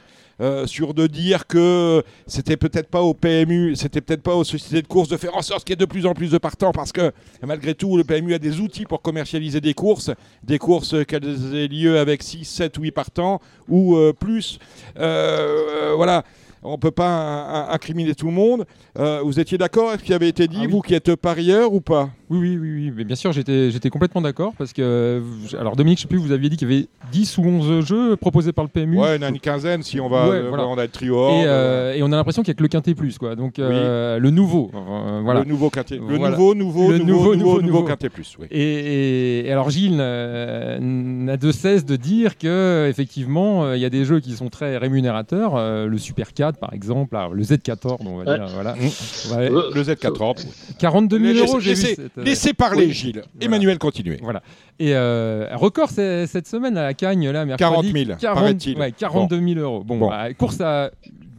euh, 0.41 0.65
sur 0.65 0.95
de 0.95 1.05
dire 1.05 1.45
que 1.45 2.01
c'était 2.25 2.57
peut-être 2.57 2.89
pas 2.89 3.01
au 3.03 3.13
PMU, 3.13 3.75
c'était 3.75 4.01
peut-être 4.01 4.23
pas 4.23 4.33
aux 4.35 4.43
sociétés 4.43 4.81
de 4.81 4.87
course 4.87 5.07
de 5.07 5.15
faire 5.15 5.37
en 5.37 5.43
sorte 5.43 5.63
qu'il 5.63 5.73
y 5.73 5.77
ait 5.77 5.85
de 5.85 5.85
plus 5.85 6.07
en 6.07 6.15
plus 6.15 6.31
de 6.31 6.39
partants 6.39 6.71
parce 6.71 6.91
que 6.91 7.11
malgré 7.45 7.75
tout, 7.75 7.97
le 7.97 8.03
PMU 8.03 8.33
a 8.33 8.39
des 8.39 8.59
outils 8.59 8.85
pour 8.85 9.03
commercialiser 9.03 9.61
des 9.61 9.75
courses, 9.75 10.09
des 10.43 10.57
courses 10.57 10.95
qu'elles 11.05 11.55
aient 11.55 11.67
lieu 11.67 11.99
avec 11.99 12.23
6, 12.23 12.45
7, 12.45 12.75
8 12.79 12.91
partants 12.91 13.41
ou 13.69 13.95
euh, 13.95 14.11
plus. 14.11 14.57
Euh, 14.97 15.93
voilà. 15.95 16.23
On 16.65 16.73
ne 16.73 16.77
peut 16.77 16.91
pas 16.91 17.09
in- 17.09 17.65
in- 17.65 17.73
incriminer 17.73 18.15
tout 18.15 18.27
le 18.27 18.31
monde. 18.33 18.65
Vous 18.95 19.37
étiez 19.39 19.57
d'accord 19.57 19.89
avec 19.89 19.99
ce 19.99 20.05
qui 20.05 20.13
avait 20.13 20.29
été 20.29 20.47
dit, 20.47 20.55
Ah 20.61 20.65
oui. 20.65 20.71
vous 20.71 20.81
qui 20.81 20.93
êtes 20.95 21.13
parieur 21.15 21.73
ou 21.73 21.81
pas? 21.81 22.09
Oui, 22.33 22.39
oui, 22.39 22.57
oui, 22.61 22.71
oui. 22.87 22.93
Mais 22.95 23.03
bien 23.03 23.15
sûr, 23.15 23.31
j'étais, 23.31 23.69
j'étais 23.71 23.89
complètement 23.89 24.21
d'accord 24.21 24.53
parce 24.57 24.73
que, 24.73 24.81
euh, 24.81 25.21
alors 25.59 25.75
Dominique, 25.75 25.99
je 25.99 26.03
sais 26.03 26.07
plus, 26.07 26.17
vous 26.17 26.31
aviez 26.31 26.49
dit 26.49 26.57
qu'il 26.57 26.69
y 26.71 26.73
avait 26.75 26.87
10 27.11 27.37
ou 27.37 27.43
11 27.43 27.85
jeux 27.85 28.15
proposés 28.15 28.51
par 28.53 28.63
le 28.65 28.69
PMU. 28.69 28.97
Ouais, 28.97 29.15
il 29.17 29.21
y 29.21 29.23
en 29.23 29.27
a 29.27 29.29
une 29.29 29.39
quinzaine 29.39 29.83
si 29.83 29.99
on 29.99 30.09
va, 30.09 30.29
Ouais, 30.29 30.35
euh, 30.37 30.49
voilà. 30.49 30.67
on 30.67 30.77
a 30.77 30.83
le 30.83 30.89
trio 30.89 31.15
Et, 31.29 31.43
euh, 31.45 31.93
et 31.93 32.01
on 32.03 32.11
a 32.11 32.15
l'impression 32.15 32.41
qu'il 32.41 32.51
n'y 32.51 32.55
a 32.55 32.57
que 32.57 32.63
le 32.63 32.69
quintet 32.69 32.95
plus, 32.95 33.17
quoi. 33.17 33.35
Donc 33.35 33.59
euh, 33.59 34.17
le 34.19 34.29
nouveau, 34.31 34.71
euh, 34.73 35.21
voilà. 35.23 35.41
le 35.41 35.45
nouveau 35.45 35.69
quintet. 35.69 35.97
Le 35.97 36.17
Voilà. 36.17 36.31
nouveau, 36.35 36.55
nouveau, 36.55 36.91
Le 36.91 36.97
nouveau, 36.97 37.13
nouveau, 37.13 37.35
nouveau, 37.35 37.61
nouveau, 37.61 37.83
quintet 37.83 38.09
plus. 38.09 38.35
oui. 38.39 38.47
Et, 38.51 38.61
et- 38.61 39.47
et 39.47 39.51
alors 39.51 39.69
Gilles 39.69 39.95
n'a 39.97 41.37
de 41.37 41.51
cesse 41.51 41.85
de 41.85 41.95
dire 41.95 42.37
que 42.37 42.87
effectivement 42.89 43.73
il 43.73 43.79
y 43.79 43.85
a 43.85 43.89
des 43.89 44.05
jeux 44.05 44.19
qui 44.19 44.31
sont 44.33 44.49
très 44.49 44.77
rémunérateurs, 44.77 45.55
le 45.87 45.97
Super 45.97 46.33
4 46.33 46.57
par 46.59 46.73
exemple, 46.73 47.15
alors, 47.15 47.33
le 47.33 47.43
Z14 47.43 47.97
on 48.05 48.17
va 48.17 48.23
Ouais. 48.23 48.37
dire, 48.37 48.47
voilà. 48.53 48.73
Mmh. 48.75 49.35
Ouais, 49.35 49.49
Le 49.49 49.83
Z14. 49.83 50.45
42 50.79 51.19
000 51.19 51.33
Laissez- 51.33 51.45
euros 51.47 51.59
j'ai 51.59 51.73
vu. 51.73 51.81
cette, 51.81 52.01
Laissez 52.23 52.53
parler, 52.53 52.85
oui. 52.87 52.91
Gilles. 52.93 53.21
Voilà. 53.33 53.45
Emmanuel, 53.45 53.77
continuez. 53.77 54.19
Voilà. 54.21 54.41
Et 54.79 54.95
euh, 54.95 55.47
record 55.53 55.89
cette 55.89 56.47
semaine 56.47 56.77
à 56.77 56.83
la 56.83 56.93
Cagne, 56.93 57.29
là, 57.29 57.45
mercredi. 57.45 57.69
40 57.71 57.85
000, 57.85 58.17
40 58.19 58.39
paraît-il. 58.39 58.79
ouais, 58.79 58.91
42 58.91 59.39
000 59.53 59.59
euros. 59.59 59.83
Bon, 59.83 59.97
Bon. 59.97 60.09
bah, 60.09 60.33
course 60.33 60.59
à 60.61 60.89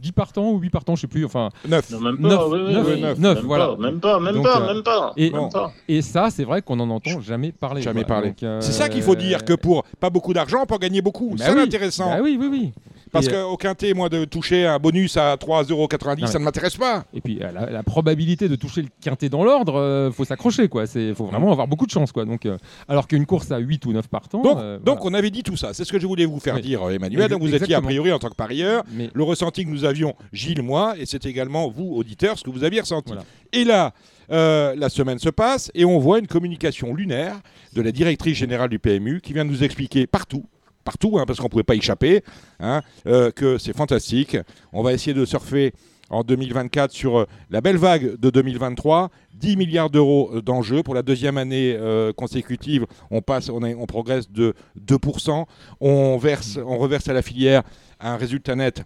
10 0.01 0.11
partants 0.11 0.51
ou 0.51 0.59
8 0.59 0.69
partants, 0.69 0.95
je 0.95 1.01
sais 1.01 1.07
plus. 1.07 1.25
Enfin, 1.25 1.49
9. 1.67 1.89
Non, 1.91 1.99
même 1.99 2.17
pas. 2.17 2.27
Neuf, 2.29 2.41
oui, 2.49 2.59
oui, 2.67 2.73
neuf, 2.73 2.87
oui. 2.87 3.01
neuf, 3.01 3.19
neuf, 3.19 3.35
même 3.37 3.45
voilà. 3.45 3.67
Pas, 3.67 3.77
même 3.77 3.99
pas, 3.99 4.19
même 4.19 4.35
Donc, 4.35 4.43
pas, 4.43 4.61
euh, 4.61 4.73
même 4.73 4.83
pas. 4.83 5.13
et- 5.17 5.31
même 5.31 5.49
pas. 5.49 5.71
et 5.87 6.01
ça, 6.01 6.29
c'est 6.29 6.43
vrai 6.43 6.61
qu'on 6.61 6.75
n'en 6.75 6.89
entend 6.91 7.19
jamais 7.21 7.51
parler. 7.51 7.81
Jamais 7.81 8.03
quoi. 8.03 8.15
parler. 8.15 8.33
Euh, 8.43 8.61
C'est 8.61 8.71
ça 8.71 8.87
qu'il 8.87 9.01
faut 9.01 9.15
dire, 9.15 9.43
que 9.43 9.53
pour 9.53 9.83
pas 9.99 10.09
beaucoup 10.09 10.33
d'argent, 10.33 10.59
on 10.61 10.65
peut 10.65 10.75
en 10.75 10.79
gagner 10.79 11.01
beaucoup. 11.01 11.31
bah 11.37 11.45
c'est 11.47 11.53
oui. 11.55 11.61
intéressant. 11.61 12.09
Bah 12.09 12.19
oui, 12.23 12.37
oui, 12.39 12.47
oui. 12.51 12.71
Parce 13.15 13.27
Et, 13.27 13.31
qu'au 13.31 13.57
quintet, 13.57 13.93
moi, 13.93 14.09
de 14.09 14.25
toucher 14.25 14.65
un 14.67 14.77
bonus 14.77 15.17
à 15.17 15.35
3,90€, 15.35 16.21
Non, 16.21 16.27
ça 16.27 16.39
ne 16.39 16.43
m'intéresse 16.43 16.77
pas. 16.77 17.05
Et 17.13 17.21
puis 17.21 17.39
euh, 17.41 17.51
la, 17.51 17.69
la 17.69 17.83
probabilité 17.83 18.47
de 18.47 18.55
toucher 18.55 18.81
le 18.83 18.89
quintet 19.01 19.29
dans 19.29 19.43
l'ordre, 19.43 19.75
euh, 19.79 20.11
faut 20.11 20.25
s'accrocher 20.25 20.67
quoi. 20.67 20.85
C'est 20.85 21.13
faut 21.13 21.25
vraiment 21.25 21.51
avoir 21.51 21.67
beaucoup 21.67 21.85
de 21.85 21.91
chance 21.91 22.11
quoi. 22.11 22.25
Donc 22.25 22.45
euh, 22.45 22.57
alors 22.87 23.07
qu'une 23.07 23.25
course 23.25 23.51
à 23.51 23.57
8 23.57 23.85
ou 23.85 23.93
9 23.93 24.07
partants. 24.07 24.41
Donc, 24.41 24.57
euh, 24.57 24.77
donc 24.79 24.97
voilà. 24.99 25.11
on 25.11 25.13
avait 25.13 25.31
dit 25.31 25.43
tout 25.43 25.57
ça. 25.57 25.73
C'est 25.73 25.85
ce 25.85 25.91
que 25.91 25.99
je 25.99 26.07
voulais 26.07 26.25
vous 26.25 26.39
faire 26.39 26.55
Oui. 26.55 26.61
dire, 26.61 26.83
euh, 26.83 26.91
Emmanuel. 26.91 27.29
Donc, 27.29 27.41
vous 27.41 27.53
étiez 27.55 27.75
a 27.75 27.81
priori 27.81 28.11
en 28.11 28.19
tant 28.19 28.29
que 28.29 28.35
parieur. 28.35 28.83
Mais 28.91 29.09
Le 29.13 29.23
ressenti 29.23 29.65
que 29.65 29.69
nous 29.69 29.85
avions, 29.85 30.13
Gilles, 30.33 30.61
moi, 30.61 30.95
et 30.99 31.05
c'est 31.05 31.25
également 31.25 31.69
vous, 31.69 31.93
auditeurs, 31.95 32.37
ce 32.37 32.43
que 32.43 32.49
vous 32.49 32.63
aviez 32.63 32.81
ressenti. 32.81 33.07
Voilà. 33.13 33.23
Et 33.53 33.63
là, 33.63 33.93
euh, 34.31 34.73
la 34.77 34.89
semaine 34.89 35.19
se 35.19 35.29
passe 35.29 35.71
et 35.75 35.85
on 35.85 35.99
voit 35.99 36.19
une 36.19 36.27
communication 36.27 36.93
lunaire 36.93 37.35
de 37.73 37.81
la 37.81 37.91
directrice 37.91 38.37
générale 38.37 38.69
du 38.69 38.79
PMU 38.79 39.21
qui 39.21 39.33
vient 39.33 39.43
nous 39.43 39.63
expliquer 39.63 40.07
partout, 40.07 40.45
partout, 40.85 41.17
hein, 41.19 41.25
parce 41.27 41.39
qu'on 41.39 41.45
ne 41.45 41.49
pouvait 41.49 41.63
pas 41.63 41.75
échapper, 41.75 42.23
hein, 42.61 42.81
euh, 43.07 43.31
que 43.31 43.57
c'est 43.57 43.75
fantastique. 43.75 44.37
On 44.71 44.83
va 44.83 44.93
essayer 44.93 45.13
de 45.13 45.25
surfer 45.25 45.73
en 46.09 46.23
2024 46.23 46.91
sur 46.91 47.17
euh, 47.19 47.25
la 47.49 47.59
belle 47.59 47.75
vague 47.77 48.17
de 48.17 48.29
2023. 48.29 49.09
10 49.33 49.57
milliards 49.57 49.89
d'euros 49.89 50.29
euh, 50.35 50.41
d'enjeux. 50.41 50.83
Pour 50.83 50.95
la 50.95 51.01
deuxième 51.01 51.37
année 51.37 51.77
consécutive, 52.15 52.85
on, 53.11 53.21
passe, 53.21 53.49
on, 53.49 53.61
est- 53.65 53.75
on 53.75 53.85
progresse 53.85 54.31
de 54.31 54.53
2%. 54.79 55.45
On, 55.81 56.17
verse, 56.17 56.57
on 56.65 56.77
reverse 56.77 57.09
à 57.09 57.13
la 57.13 57.21
filière 57.21 57.63
un 57.99 58.15
résultat 58.15 58.55
net 58.55 58.83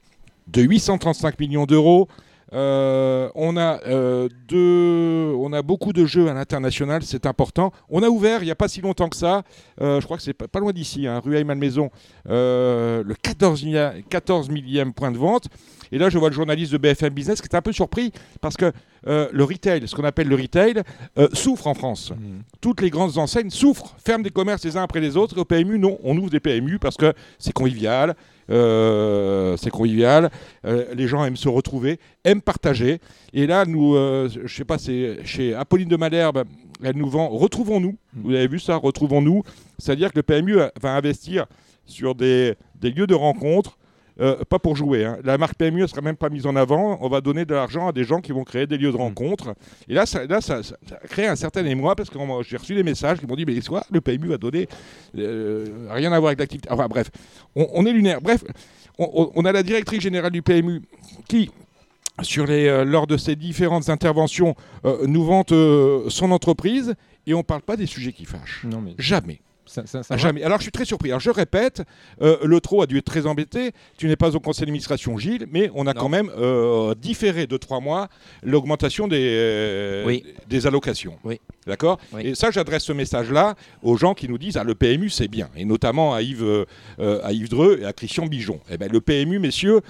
de 0.48 0.62
835 0.64 1.40
millions 1.40 1.66
d'euros. 1.66 2.08
Euh, 2.54 3.30
on, 3.36 3.58
a, 3.58 3.80
euh, 3.88 4.28
deux- 4.48 5.34
on 5.38 5.54
a 5.54 5.62
beaucoup 5.62 5.94
de 5.94 6.06
jeux 6.06 6.30
à 6.30 6.34
l'international, 6.34 7.04
c'est 7.04 7.26
important. 7.26 7.72
On 7.90 8.02
a 8.02 8.10
ouvert 8.10 8.42
il 8.42 8.46
n'y 8.46 8.52
a 8.52 8.56
pas 8.56 8.68
si 8.68 8.82
longtemps 8.82 9.10
que 9.10 9.16
ça, 9.16 9.44
euh, 9.82 10.00
je 10.02 10.06
crois 10.06 10.18
que 10.18 10.24
c'est 10.24 10.34
pas, 10.34 10.48
pas 10.48 10.60
loin 10.60 10.72
d'ici, 10.72 11.06
hein, 11.08 11.22
rue 11.24 11.44
Malmaison, 11.44 11.90
le 12.26 13.14
14, 13.22 13.64
millia- 13.64 13.94
14 14.10 14.50
millième 14.50 14.94
point 14.94 15.12
de 15.12 15.18
vente. 15.18 15.46
Et 15.92 15.98
là, 15.98 16.10
je 16.10 16.18
vois 16.20 16.30
le 16.30 16.36
journaliste 16.36 16.72
de 16.72 16.78
BFM 16.78 17.14
Business 17.14 17.42
qui 17.42 17.48
est 17.48 17.56
un 17.56 17.62
peu 17.64 17.72
surpris 17.72 18.12
parce 18.42 18.56
que 18.56 18.72
euh, 19.08 19.28
le 19.32 19.44
retail, 19.44 19.88
ce 19.88 19.96
qu'on 19.96 20.04
appelle 20.04 20.28
le 20.28 20.36
retail, 20.36 20.84
euh, 21.18 21.28
souffre 21.34 21.66
en 21.68 21.74
France. 21.74 22.14
Toutes 22.62 22.82
les 22.82 22.90
grandes 22.92 23.18
enseignes 23.18 23.50
souffrent, 23.50 23.96
ferment 24.04 24.24
des 24.24 24.30
commerces 24.30 24.64
les 24.66 24.78
uns 24.78 24.84
après 24.84 25.00
les 25.00 25.18
autres. 25.18 25.38
Et 25.38 25.40
au 25.40 25.46
PMU, 25.46 25.80
non, 25.80 25.98
on 26.04 26.16
ouvre 26.18 26.30
des 26.30 26.40
PMU 26.40 26.78
parce 26.80 26.96
que 26.98 27.14
c'est 27.40 27.54
convivial. 27.54 28.16
Euh, 28.50 29.58
c'est 29.58 29.70
convivial, 29.70 30.30
euh, 30.66 30.86
les 30.94 31.08
gens 31.08 31.24
aiment 31.26 31.38
se 31.38 31.50
retrouver, 31.50 32.00
aiment 32.24 32.42
partager. 32.42 33.00
Et 33.34 33.48
là, 33.48 33.66
nous, 33.66 33.96
euh, 33.96 34.30
je 34.30 34.54
sais 34.54 34.66
pas, 34.66 34.78
c'est 34.78 35.20
chez 35.26 35.54
Apolline 35.54 35.90
de 35.90 35.96
Malherbe, 35.96 36.44
elle 36.84 36.98
nous 36.98 37.10
vend 37.10 37.30
Retrouvons-nous. 37.30 37.98
Vous 38.14 38.34
avez 38.34 38.48
vu 38.48 38.60
ça, 38.60 38.76
Retrouvons-nous. 38.76 39.44
C'est-à-dire 39.78 40.12
que 40.12 40.18
le 40.18 40.24
PMU 40.24 40.58
va 40.82 40.96
investir 40.96 41.46
sur 41.86 42.16
des, 42.16 42.56
des 42.76 42.92
lieux 42.92 43.08
de 43.08 43.16
rencontre 43.16 43.78
euh, 44.20 44.44
pas 44.50 44.60
pour 44.60 44.76
jouer. 44.76 45.06
hein. 45.06 45.18
La 45.24 45.38
marque 45.38 45.56
PMU 45.56 45.82
ne 45.82 45.88
sera 45.88 46.02
même 46.02 46.16
pas 46.18 46.30
mise 46.30 46.46
en 46.46 46.56
avant. 46.56 46.98
On 47.02 47.10
va 47.10 47.22
donner 47.22 47.46
de 47.46 47.54
l'argent 47.54 47.88
à 47.88 47.92
des 47.92 48.04
gens 48.04 48.20
qui 48.22 48.32
vont 48.32 48.44
créer 48.44 48.68
des 48.68 48.78
lieux 48.78 48.92
de 48.92 48.98
rencontre. 48.98 49.56
Et 49.88 49.94
là, 49.94 50.06
ça, 50.06 50.26
là, 50.26 50.42
ça, 50.42 50.62
ça- 50.64 50.76
ça 50.88 50.96
a 51.04 51.08
créé 51.08 51.28
un 51.28 51.36
certain 51.36 51.66
émoi 51.66 51.96
parce 51.96 52.10
que 52.10 52.18
j'ai 52.48 52.58
reçu 52.58 52.76
des 52.76 52.84
messages 52.84 53.20
qui 53.20 53.26
m'ont 53.28 53.36
dit 53.36 53.46
Mais 53.46 53.60
quoi, 53.62 53.84
le 53.92 54.02
PMU 54.02 54.28
va 54.28 54.38
donner 54.38 54.68
euh, 55.18 55.66
rien 55.90 56.12
à 56.12 56.20
voir 56.20 56.30
avec 56.30 56.40
l'activité. 56.40 56.70
Enfin 56.72 56.88
bref, 56.88 57.10
on, 57.56 57.68
on 57.74 57.86
est 57.86 57.94
lunaire. 57.94 58.22
Bref, 58.22 58.44
on, 58.98 59.46
a 59.46 59.52
la 59.52 59.64
directrice 59.64 60.02
générale 60.02 60.32
du 60.32 60.42
PMU 60.42 60.82
qui 61.28 61.50
sur 62.22 62.46
les, 62.46 62.68
euh, 62.68 62.84
lors 62.84 63.08
de 63.08 63.16
ses 63.16 63.38
différentes 63.38 63.88
interventions, 63.88 64.54
euh, 64.84 65.08
nous 65.08 65.24
vante 65.24 65.54
euh, 65.54 66.10
son 66.10 66.32
entreprise 66.32 66.96
et 67.26 67.34
on 67.34 67.38
ne 67.38 67.44
parle 67.44 67.62
pas 67.62 67.78
des 67.78 67.86
sujets 67.86 68.12
qui 68.12 68.26
fâchent. 68.26 68.66
Non, 68.66 68.82
mais 68.82 68.94
Jamais. 68.98 69.40
Ça, 69.70 69.86
ça- 69.86 70.04
ça 70.04 70.16
va. 70.16 70.18
Jamais. 70.18 70.44
Alors 70.44 70.58
je 70.58 70.64
suis 70.64 70.72
très 70.72 70.86
surpris. 70.86 71.10
Alors 71.10 71.20
je 71.20 71.30
répète, 71.30 71.84
euh, 72.22 72.38
le 72.44 72.60
TRO 72.60 72.82
a 72.82 72.86
dû 72.88 72.98
être 72.98 73.06
très 73.06 73.26
embêté. 73.26 73.72
Tu 73.98 74.08
n'es 74.08 74.16
pas 74.16 74.36
au 74.36 74.40
conseil 74.40 74.62
d'administration, 74.62 75.18
Gilles, 75.18 75.48
mais 75.52 75.70
on 75.76 75.88
a 75.88 75.94
Non. 75.94 76.02
quand 76.02 76.10
même 76.10 76.30
euh, 76.38 76.96
différé 76.96 77.48
de 77.48 77.58
trois 77.58 77.80
mois 77.80 78.10
l'augmentation 78.44 79.08
des, 79.08 79.18
euh, 79.38 80.06
Oui. 80.06 80.24
des 80.48 80.68
allocations. 80.68 81.18
Oui. 81.24 81.40
D'accord 81.68 82.00
Oui. 82.14 82.22
Et 82.28 82.36
ça, 82.36 82.52
j'adresse 82.52 82.84
ce 82.84 82.94
message-là 82.94 83.56
aux 83.84 83.96
gens 83.98 84.14
qui 84.14 84.28
nous 84.28 84.38
disent 84.38 84.58
ah, 84.58 84.64
le 84.64 84.76
PMU, 84.76 85.10
c'est 85.10 85.28
bien. 85.28 85.50
Et 85.56 85.66
notamment 85.66 86.14
à 86.14 86.22
Yves, 86.22 86.66
à 87.00 87.32
Yves 87.32 87.50
Dreux 87.50 87.80
et 87.82 87.86
à 87.86 87.94
Christian 87.94 88.26
Bijon. 88.26 88.60
Eh 88.72 88.78
ben, 88.78 88.92
le 88.92 89.02
PMU, 89.02 89.40
messieurs, 89.40 89.82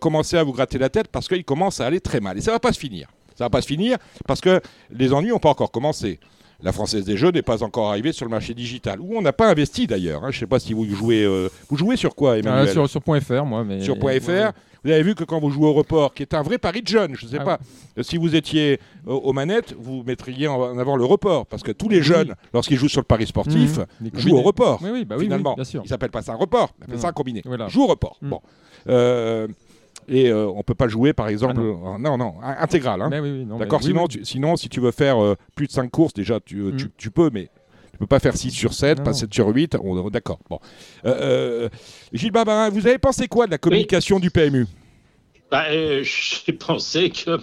commencez 0.00 0.36
à 0.36 0.42
vous 0.44 0.52
gratter 0.52 0.78
la 0.78 0.88
tête 0.90 1.08
parce 1.08 1.28
qu'il 1.28 1.44
commence 1.44 1.80
à 1.80 1.86
aller 1.86 2.00
très 2.00 2.20
mal. 2.20 2.36
Et 2.36 2.40
ça 2.40 2.50
ne 2.50 2.56
va 2.56 2.60
pas 2.60 2.72
se 2.72 2.78
finir. 2.78 3.08
Ça 3.36 3.44
ne 3.44 3.46
va 3.46 3.50
pas 3.50 3.62
se 3.62 3.66
finir 3.66 3.96
parce 4.26 4.40
que 4.40 4.60
les 4.90 5.12
ennuis 5.12 5.30
n'ont 5.30 5.38
pas 5.38 5.48
encore 5.48 5.70
commencé. 5.72 6.20
La 6.62 6.72
Française 6.72 7.04
des 7.04 7.16
Jeux 7.16 7.30
n'est 7.30 7.42
pas 7.42 7.62
encore 7.62 7.90
arrivée 7.90 8.12
sur 8.12 8.24
le 8.24 8.30
marché 8.30 8.54
digital, 8.54 9.00
où 9.00 9.16
on 9.16 9.22
n'a 9.22 9.32
pas 9.32 9.50
investi 9.50 9.86
d'ailleurs. 9.86 10.24
hein. 10.24 10.30
Je 10.30 10.36
ne 10.36 10.40
sais 10.40 10.46
pas 10.46 10.58
si 10.58 10.72
vous 10.72 10.84
jouez. 10.94 11.22
euh, 11.24 11.48
vous 11.68 11.76
jouez 11.76 11.96
sur 11.96 12.14
quoi, 12.14 12.32
Ah, 12.34 12.38
Emmanuel 12.38 12.68
sur, 12.72 12.88
sur 12.88 13.00
.fr, 13.02 13.44
moi. 13.44 13.64
Mais... 13.64 13.80
sur 13.82 13.96
.fr. 13.96 14.02
Ouais. 14.28 14.50
Vous 14.84 14.90
avez 14.90 15.02
vu 15.02 15.14
que 15.14 15.24
quand 15.24 15.40
vous 15.40 15.50
jouez 15.50 15.66
au 15.66 15.72
report, 15.72 16.12
qui 16.12 16.22
est 16.22 16.34
un 16.34 16.42
vrai 16.42 16.58
pari 16.58 16.82
de 16.82 16.86
jeunes, 16.88 17.14
je 17.16 17.24
ne 17.24 17.30
sais 17.30 17.38
Ah 17.40 17.44
pas, 17.44 17.58
si 18.02 18.18
vous 18.18 18.36
étiez 18.36 18.78
euh, 19.08 19.12
aux 19.12 19.32
manettes, 19.32 19.74
vous 19.78 20.02
mettriez 20.06 20.46
en 20.46 20.78
avant 20.78 20.96
le 20.96 21.04
report. 21.06 21.46
Parce 21.46 21.62
que 21.62 21.72
tous 21.72 21.88
les 21.88 22.02
jeunes, 22.02 22.34
lorsqu'ils 22.52 22.76
jouent 22.76 22.88
sur 22.88 23.00
le 23.00 23.06
pari 23.06 23.26
sportif. 23.26 23.78
Les 24.00 24.10
jouent 24.20 24.36
au 24.36 24.42
report. 24.42 24.80
Oui, 24.82 24.90
oui, 24.92 25.04
bah 25.06 25.16
oui, 25.18 25.24
finalement. 25.24 25.50
oui, 25.50 25.56
bien 25.56 25.64
sûr. 25.64 25.82
Ils 25.84 25.88
s'appellent 25.88 26.10
pas 26.10 26.22
ça 26.22 26.32
un 26.32 26.36
report, 26.36 26.70
ils 26.80 26.84
appellent 26.84 26.98
ça 27.00 27.06
un 27.06 27.10
non. 27.10 27.14
combiné. 27.14 27.42
Voilà. 27.46 27.68
Joue 27.68 27.82
au 27.84 27.86
report. 27.86 28.18
Mhm. 28.22 28.28
Bon. 28.30 28.40
Euh, 28.88 29.48
et 30.08 30.30
euh, 30.30 30.46
on 30.48 30.62
peut 30.62 30.74
pas 30.74 30.88
jouer, 30.88 31.12
par 31.12 31.28
exemple. 31.28 31.54
Ah 31.58 31.60
euh, 31.94 31.98
non, 31.98 32.16
non, 32.18 32.34
in- 32.42 32.56
intégral. 32.60 33.02
hein. 33.02 33.10
Oui, 33.12 33.18
oui, 33.20 33.46
D'accord 33.58 33.82
sinon, 33.82 34.02
oui. 34.02 34.08
Tu, 34.08 34.24
sinon, 34.24 34.56
si 34.56 34.68
tu 34.68 34.80
veux 34.80 34.90
faire 34.90 35.22
euh, 35.22 35.34
plus 35.56 35.66
de 35.66 35.72
5 35.72 35.90
courses, 35.90 36.14
déjà, 36.14 36.40
tu, 36.40 36.60
euh, 36.60 36.76
tu, 36.76 36.90
tu 36.96 37.10
peux, 37.10 37.30
mais 37.32 37.48
tu 37.92 37.98
peux 37.98 38.06
pas 38.06 38.18
faire 38.18 38.36
6 38.36 38.50
sur 38.50 38.74
7, 38.74 38.98
Non, 38.98 39.04
pas 39.04 39.10
non. 39.10 39.16
7 39.16 39.32
sur 39.32 39.48
8. 39.48 39.76
On- 39.82 40.10
D'accord. 40.10 40.38
Bon. 40.50 40.58
Euh, 41.04 41.14
euh, 41.20 41.68
Gilles 42.12 42.32
Barbarin, 42.32 42.70
vous 42.70 42.86
avez 42.86 42.98
pensé 42.98 43.28
quoi 43.28 43.46
de 43.46 43.52
la 43.52 43.58
communication 43.58 44.18
du 44.20 44.30
PMU 44.30 44.66
Bah, 45.54 45.66
euh, 45.70 46.02
J'ai 46.02 46.52
pensé 46.52 47.10
que. 47.10 47.38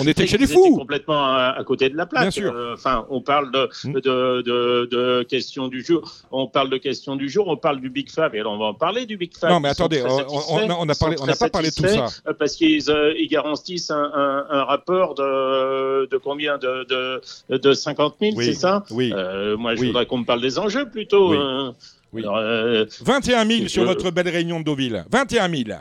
On 0.00 0.06
était 0.06 0.26
chez 0.26 0.38
les 0.38 0.46
fous. 0.46 0.74
complètement 0.78 1.22
à, 1.26 1.54
à 1.58 1.64
côté 1.64 1.90
de 1.90 1.96
la 1.98 2.06
plaque. 2.06 2.22
Bien 2.22 2.30
sûr. 2.30 2.50
Euh, 2.54 2.72
Enfin, 2.72 3.04
on 3.10 3.20
parle 3.20 3.52
de, 3.52 3.68
Mm. 3.84 3.92
de, 3.92 4.00
de, 4.00 4.88
de 4.90 5.22
questions 5.24 5.68
du 5.68 5.84
jour. 5.84 6.10
On 6.30 6.46
parle 6.46 6.70
de 6.70 6.78
questions 6.78 7.14
du 7.14 7.28
jour. 7.28 7.48
On 7.48 7.58
parle 7.58 7.80
du 7.82 7.90
Big 7.90 8.10
Fab. 8.10 8.34
Et 8.34 8.40
alors, 8.40 8.54
on 8.54 8.58
va 8.58 8.64
en 8.66 8.74
parler 8.74 9.04
du 9.04 9.18
Big 9.18 9.36
Fab. 9.36 9.50
Non, 9.50 9.60
mais 9.60 9.68
attendez, 9.68 10.02
on- 10.02 10.18
a- 10.88 10.94
parlé- 10.94 11.16
n'a 11.26 11.34
pas 11.36 11.50
parlé 11.50 11.68
de 11.68 11.74
tout 11.74 11.86
ça. 11.86 12.06
euh, 12.26 12.32
Parce 12.38 12.54
qu'ils 12.56 12.90
euh, 12.90 13.12
ils 13.18 13.28
garantissent 13.28 13.90
un, 13.90 14.10
un, 14.14 14.46
un 14.48 14.64
rapport 14.64 15.14
de, 15.14 16.06
de 16.10 16.16
combien 16.16 16.56
de, 16.56 16.86
de, 17.50 17.56
de 17.58 17.72
50 17.74 18.16
000, 18.18 18.32
Oui, 18.36 18.46
c'est 18.46 18.54
ça? 18.54 18.82
oui. 18.90 19.10
Moi, 19.58 19.74
je 19.74 19.80
Oui. 19.82 19.86
voudrais 19.88 20.06
qu'on 20.06 20.18
me 20.18 20.24
parle 20.24 20.40
des 20.40 20.58
enjeux 20.58 20.88
plutôt. 20.88 21.32
Oui. 21.32 21.38
Oui. 22.14 22.22
Alors, 22.22 22.36
euh, 22.38 22.84
21 23.04 23.46
000 23.46 23.68
sur 23.68 23.84
votre 23.84 24.10
belle 24.10 24.28
réunion 24.28 24.60
de 24.60 24.64
Deauville. 24.64 25.04
21 25.10 25.48
000. 25.48 25.78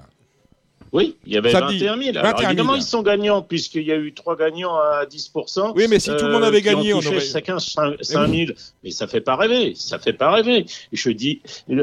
Oui, 0.94 1.16
il 1.26 1.34
y 1.34 1.38
avait 1.38 1.52
Samedi. 1.52 1.80
21 1.80 1.98
000. 1.98 2.10
Alors 2.18 2.24
21 2.24 2.38
000. 2.40 2.50
évidemment, 2.50 2.76
ils 2.76 2.84
sont 2.84 3.02
gagnants 3.02 3.42
puisqu'il 3.42 3.84
y 3.84 3.92
a 3.92 3.96
eu 3.96 4.14
trois 4.14 4.36
gagnants 4.36 4.76
à 4.76 5.06
10 5.06 5.32
Oui, 5.76 5.88
mais 5.90 6.00
si 6.00 6.10
tout 6.18 6.26
le 6.26 6.32
monde 6.34 6.44
avait 6.44 6.62
qui 6.62 6.70
ont 6.70 6.74
gagné, 6.74 6.94
on 6.94 6.98
aurait. 6.98 7.22
chacun 7.22 7.60
5 7.60 7.96
oui. 8.28 8.46
000. 8.48 8.58
Mais 8.84 8.92
ça 8.92 9.08
fait 9.08 9.22
pas 9.22 9.36
rêver, 9.36 9.74
ça 9.76 10.00
fait 10.00 10.14
pas 10.14 10.32
rêver. 10.32 10.66
Je 10.92 11.10
dis, 11.12 11.42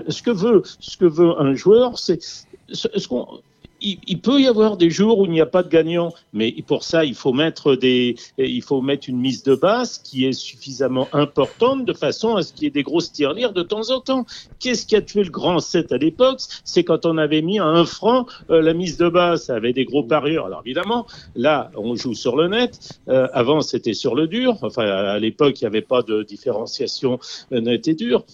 ce 0.08 0.22
que 0.22 0.30
veut, 0.30 0.62
ce 0.80 0.96
que 0.96 1.06
veut 1.06 1.40
un 1.40 1.54
joueur, 1.54 1.98
c'est 1.98 2.22
ce, 2.70 2.88
ce 2.94 3.08
qu'on 3.08 3.40
il, 3.80 3.98
il 4.06 4.20
peut 4.20 4.40
y 4.40 4.46
avoir 4.46 4.76
des 4.76 4.90
jours 4.90 5.18
où 5.18 5.24
il 5.26 5.30
n'y 5.30 5.40
a 5.40 5.46
pas 5.46 5.62
de 5.62 5.68
gagnant, 5.68 6.12
mais 6.32 6.54
pour 6.66 6.84
ça, 6.84 7.04
il 7.04 7.14
faut 7.14 7.32
mettre 7.32 7.74
des, 7.74 8.16
il 8.38 8.62
faut 8.62 8.80
mettre 8.80 9.08
une 9.08 9.18
mise 9.18 9.42
de 9.42 9.54
base 9.54 9.98
qui 9.98 10.24
est 10.26 10.32
suffisamment 10.32 11.08
importante 11.12 11.84
de 11.84 11.92
façon 11.92 12.36
à 12.36 12.42
ce 12.42 12.52
qu'il 12.52 12.64
y 12.64 12.66
ait 12.66 12.70
des 12.70 12.82
grosses 12.82 13.12
tirelires 13.12 13.52
de 13.52 13.62
temps 13.62 13.90
en 13.90 14.00
temps. 14.00 14.26
Qu'est-ce 14.60 14.86
qui 14.86 14.96
a 14.96 15.02
tué 15.02 15.24
le 15.24 15.30
grand 15.30 15.60
7 15.60 15.92
à 15.92 15.98
l'époque? 15.98 16.40
C'est 16.64 16.84
quand 16.84 17.06
on 17.06 17.18
avait 17.18 17.42
mis 17.42 17.58
à 17.58 17.64
un 17.64 17.84
franc 17.84 18.26
euh, 18.50 18.62
la 18.62 18.74
mise 18.74 18.96
de 18.96 19.08
base, 19.08 19.46
ça 19.46 19.56
avait 19.56 19.72
des 19.72 19.84
gros 19.84 20.02
parieurs. 20.02 20.46
Alors 20.46 20.62
évidemment, 20.64 21.06
là, 21.34 21.70
on 21.76 21.94
joue 21.94 22.14
sur 22.14 22.36
le 22.36 22.48
net. 22.48 22.78
Euh, 23.08 23.28
avant, 23.32 23.60
c'était 23.60 23.94
sur 23.94 24.14
le 24.14 24.26
dur. 24.26 24.58
Enfin, 24.62 24.84
à 24.84 25.18
l'époque, 25.18 25.60
il 25.60 25.64
n'y 25.64 25.68
avait 25.68 25.82
pas 25.82 26.02
de 26.02 26.22
différenciation 26.22 27.18
euh, 27.52 27.60
net 27.60 27.88
et 27.88 27.94
dur. 27.94 28.24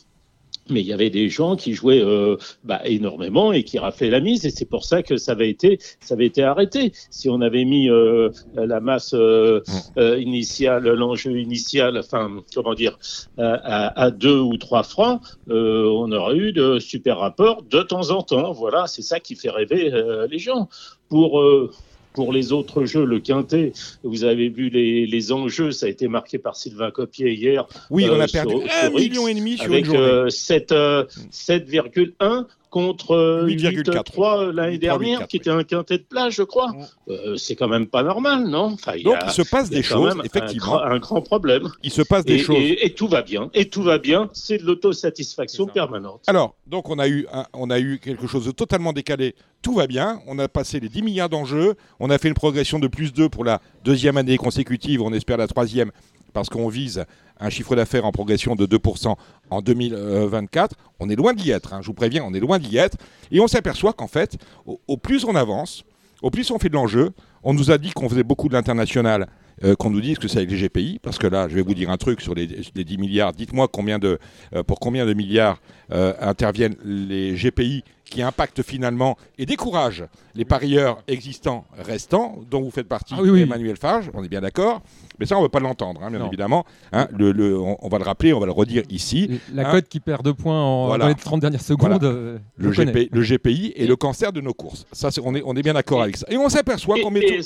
Mais 0.70 0.80
il 0.80 0.86
y 0.86 0.92
avait 0.92 1.10
des 1.10 1.28
gens 1.28 1.56
qui 1.56 1.74
jouaient 1.74 2.02
euh, 2.02 2.36
bah, 2.64 2.80
énormément 2.84 3.52
et 3.52 3.64
qui 3.64 3.78
raflaient 3.78 4.10
la 4.10 4.20
mise, 4.20 4.46
et 4.46 4.50
c'est 4.50 4.64
pour 4.64 4.84
ça 4.84 5.02
que 5.02 5.16
ça 5.18 5.32
avait 5.32 5.50
été, 5.50 5.78
ça 6.00 6.14
avait 6.14 6.26
été 6.26 6.42
arrêté. 6.42 6.92
Si 7.10 7.28
on 7.28 7.40
avait 7.42 7.64
mis 7.66 7.90
euh, 7.90 8.30
la 8.54 8.80
masse 8.80 9.12
euh, 9.14 9.60
euh, 9.98 10.18
initiale, 10.18 10.84
l'enjeu 10.84 11.38
initial, 11.38 11.98
enfin, 11.98 12.42
comment 12.54 12.74
dire, 12.74 12.98
à, 13.36 13.52
à, 13.52 14.04
à 14.04 14.10
deux 14.10 14.38
ou 14.40 14.56
trois 14.56 14.84
francs, 14.84 15.20
euh, 15.50 15.84
on 15.86 16.10
aurait 16.12 16.36
eu 16.36 16.52
de 16.52 16.78
super 16.78 17.18
rapports 17.18 17.62
de 17.62 17.82
temps 17.82 18.10
en 18.10 18.22
temps. 18.22 18.52
Voilà, 18.52 18.86
c'est 18.86 19.02
ça 19.02 19.20
qui 19.20 19.36
fait 19.36 19.50
rêver 19.50 19.92
euh, 19.92 20.26
les 20.26 20.38
gens. 20.38 20.68
Pour 21.10 21.40
euh, 21.40 21.70
pour 22.14 22.32
les 22.32 22.52
autres 22.52 22.84
jeux, 22.86 23.04
le 23.04 23.18
quintet, 23.18 23.72
vous 24.04 24.24
avez 24.24 24.48
vu 24.48 24.70
les, 24.70 25.06
les 25.06 25.32
enjeux, 25.32 25.72
ça 25.72 25.86
a 25.86 25.88
été 25.88 26.08
marqué 26.08 26.38
par 26.38 26.56
Sylvain 26.56 26.90
Copier 26.90 27.32
hier. 27.34 27.66
Oui, 27.90 28.06
on 28.08 28.14
euh, 28.14 28.22
a 28.22 28.28
perdu 28.28 28.54
sur- 28.54 28.62
1 28.64 28.68
sur 28.88 29.00
X, 29.00 29.02
million 29.10 29.28
et 29.28 29.34
demi 29.34 29.56
sur 29.56 29.64
avec 29.66 29.80
une 29.86 29.92
journée. 29.92 30.00
euh, 30.00 30.28
7, 30.30 30.72
euh, 30.72 31.04
7,1 31.30 32.46
contre 32.74 33.12
euh, 33.12 33.46
8,4. 33.46 33.84
8,3 33.84 34.50
l'année 34.50 34.76
8,3, 34.76 34.80
dernière, 34.80 35.20
8,4, 35.20 35.26
qui 35.28 35.36
était 35.36 35.50
un 35.50 35.62
quintet 35.62 35.98
de 35.98 36.02
plage, 36.02 36.34
je 36.34 36.42
crois. 36.42 36.72
Euh, 37.08 37.36
c'est 37.36 37.54
quand 37.54 37.68
même 37.68 37.86
pas 37.86 38.02
normal, 38.02 38.48
non? 38.48 38.72
Enfin, 38.74 38.94
il 38.96 39.02
y 39.02 39.04
Donc, 39.04 39.14
a- 39.20 39.26
il 39.28 39.32
se 39.32 39.42
passe 39.48 39.70
des 39.70 39.84
choses, 39.84 40.16
un 40.18 40.22
effectivement. 40.24 40.66
grand- 40.72 40.80
Un, 40.82 40.98
grand 40.98 41.22
problème. 41.22 41.68
Il 41.84 41.92
se 41.92 42.02
passe 42.02 42.24
des 42.24 42.34
et, 42.34 42.38
choses. 42.40 42.56
et- 42.58 42.84
et 42.86 42.90
tout 42.90 43.06
va 43.06 43.22
bien. 43.22 43.48
Et 43.54 43.68
tout 43.68 43.84
va 43.84 43.98
bien. 43.98 44.28
C'est 44.32 44.58
de 44.58 44.64
l'autosatisfaction 44.64 45.66
permanente. 45.68 46.22
Alors, 46.26 46.56
donc 46.66 46.90
on 46.90 46.98
a, 46.98 47.06
eu 47.06 47.26
un- 47.32 47.46
on 47.52 47.70
a 47.70 47.78
eu 47.78 48.00
quelque 48.00 48.26
chose 48.26 48.44
de 48.46 48.50
totalement 48.50 48.92
décalé. 48.92 49.36
Tout 49.62 49.74
va 49.74 49.86
bien. 49.86 50.20
On 50.26 50.38
a 50.40 50.48
passé 50.48 50.80
les 50.80 50.88
10 50.88 51.02
milliards 51.02 51.28
d'enjeux. 51.28 51.74
On 52.00 52.10
a 52.10 52.18
fait 52.18 52.26
une 52.28 52.34
progression 52.34 52.80
de 52.80 52.88
plus 52.88 53.12
2 53.12 53.28
pour 53.28 53.44
la 53.44 53.60
deuxième 53.84 54.16
année 54.16 54.36
consécutive. 54.36 55.00
On 55.00 55.12
espère 55.12 55.36
la 55.36 55.46
troisième 55.46 55.92
parce 56.34 56.50
qu'on 56.50 56.68
vise 56.68 57.06
un 57.40 57.48
chiffre 57.48 57.74
d'affaires 57.74 58.04
en 58.04 58.12
progression 58.12 58.54
de 58.54 58.66
2% 58.66 59.14
en 59.50 59.62
2024. 59.62 60.76
On 61.00 61.08
est 61.08 61.16
loin 61.16 61.32
d'y 61.32 61.50
être. 61.50 61.72
hein, 61.72 61.80
je 61.80 61.86
vous 61.86 61.94
préviens, 61.94 62.22
on 62.24 62.34
est 62.34 62.40
loin 62.40 62.58
d'y 62.58 62.76
être. 62.76 62.98
Et 63.30 63.40
on 63.40 63.46
s'aperçoit 63.48 63.94
qu'en 63.94 64.06
fait, 64.08 64.36
au, 64.66 64.80
au 64.86 64.96
plus 64.98 65.24
on 65.24 65.34
avance, 65.34 65.84
au 66.22 66.30
plus 66.30 66.50
on 66.50 66.58
fait 66.58 66.68
de 66.68 66.74
l'enjeu, 66.74 67.12
on 67.42 67.54
nous 67.54 67.70
a 67.70 67.78
dit 67.78 67.90
qu'on 67.92 68.08
faisait 68.08 68.22
beaucoup 68.22 68.48
de 68.48 68.54
l'international, 68.54 69.28
euh, 69.62 69.74
qu'on 69.76 69.90
nous 69.90 70.00
dise 70.00 70.18
que 70.18 70.26
c'est 70.26 70.38
avec 70.38 70.50
les 70.50 70.56
GPI, 70.56 70.98
parce 71.02 71.18
que 71.18 71.26
là, 71.26 71.48
je 71.48 71.54
vais 71.54 71.62
vous 71.62 71.74
dire 71.74 71.90
un 71.90 71.96
truc 71.96 72.20
sur 72.20 72.34
les, 72.34 72.48
les 72.74 72.84
10 72.84 72.98
milliards. 72.98 73.32
Dites-moi 73.32 73.68
combien 73.68 73.98
de, 73.98 74.18
euh, 74.54 74.62
pour 74.62 74.80
combien 74.80 75.06
de 75.06 75.14
milliards 75.14 75.60
euh, 75.92 76.12
interviennent 76.20 76.76
les 76.84 77.34
GPI 77.34 77.84
qui 78.04 78.20
impactent 78.22 78.62
finalement 78.62 79.16
et 79.38 79.46
découragent 79.46 80.04
les 80.34 80.44
parieurs 80.44 81.02
existants 81.08 81.64
restants, 81.78 82.38
dont 82.50 82.60
vous 82.62 82.70
faites 82.70 82.86
partie, 82.88 83.14
Ah 83.16 83.22
oui, 83.22 83.30
oui. 83.30 83.40
Emmanuel 83.42 83.76
Farge, 83.76 84.10
on 84.14 84.22
est 84.22 84.28
bien 84.28 84.40
d'accord. 84.40 84.82
Mais 85.18 85.26
ça, 85.26 85.36
on 85.36 85.38
ne 85.40 85.44
veut 85.44 85.48
pas 85.50 85.60
l'entendre, 85.60 86.02
hein, 86.02 86.10
bien 86.10 86.18
Non. 86.18 86.26
évidemment. 86.28 86.64
Hein, 86.92 87.08
le, 87.16 87.32
le- 87.32 87.58
on, 87.58 87.76
on 87.80 87.88
va 87.88 87.98
le 87.98 88.04
rappeler, 88.04 88.32
on 88.32 88.40
va 88.40 88.46
le 88.46 88.52
redire 88.52 88.82
ici. 88.90 89.40
La 89.54 89.68
Hein, 89.68 89.72
cote 89.72 89.88
qui 89.88 90.00
perd 90.00 90.22
deux 90.24 90.34
points 90.34 90.60
en, 90.60 90.86
Voilà. 90.86 91.04
dans 91.04 91.08
les 91.08 91.14
30 91.14 91.40
dernières 91.40 91.60
secondes. 91.62 91.98
Voilà. 92.00 92.38
le. 92.56 92.70
GP 92.72 93.10
GPI 93.12 93.72
et 93.76 93.86
le 93.86 93.96
cancer 93.96 94.32
de 94.32 94.40
nos 94.40 94.52
courses. 94.52 94.84
Ça, 94.92 95.08
on, 95.22 95.34
est, 95.34 95.42
on 95.44 95.54
est 95.54 95.62
bien 95.62 95.74
d'accord 95.74 96.02
avec 96.02 96.16
ça. 96.16 96.26
Et 96.30 96.36
on 96.36 96.48
s'aperçoit 96.48 97.00
qu'on 97.00 97.10
met 97.10 97.20
Et- 97.20 97.38
tout... 97.40 97.44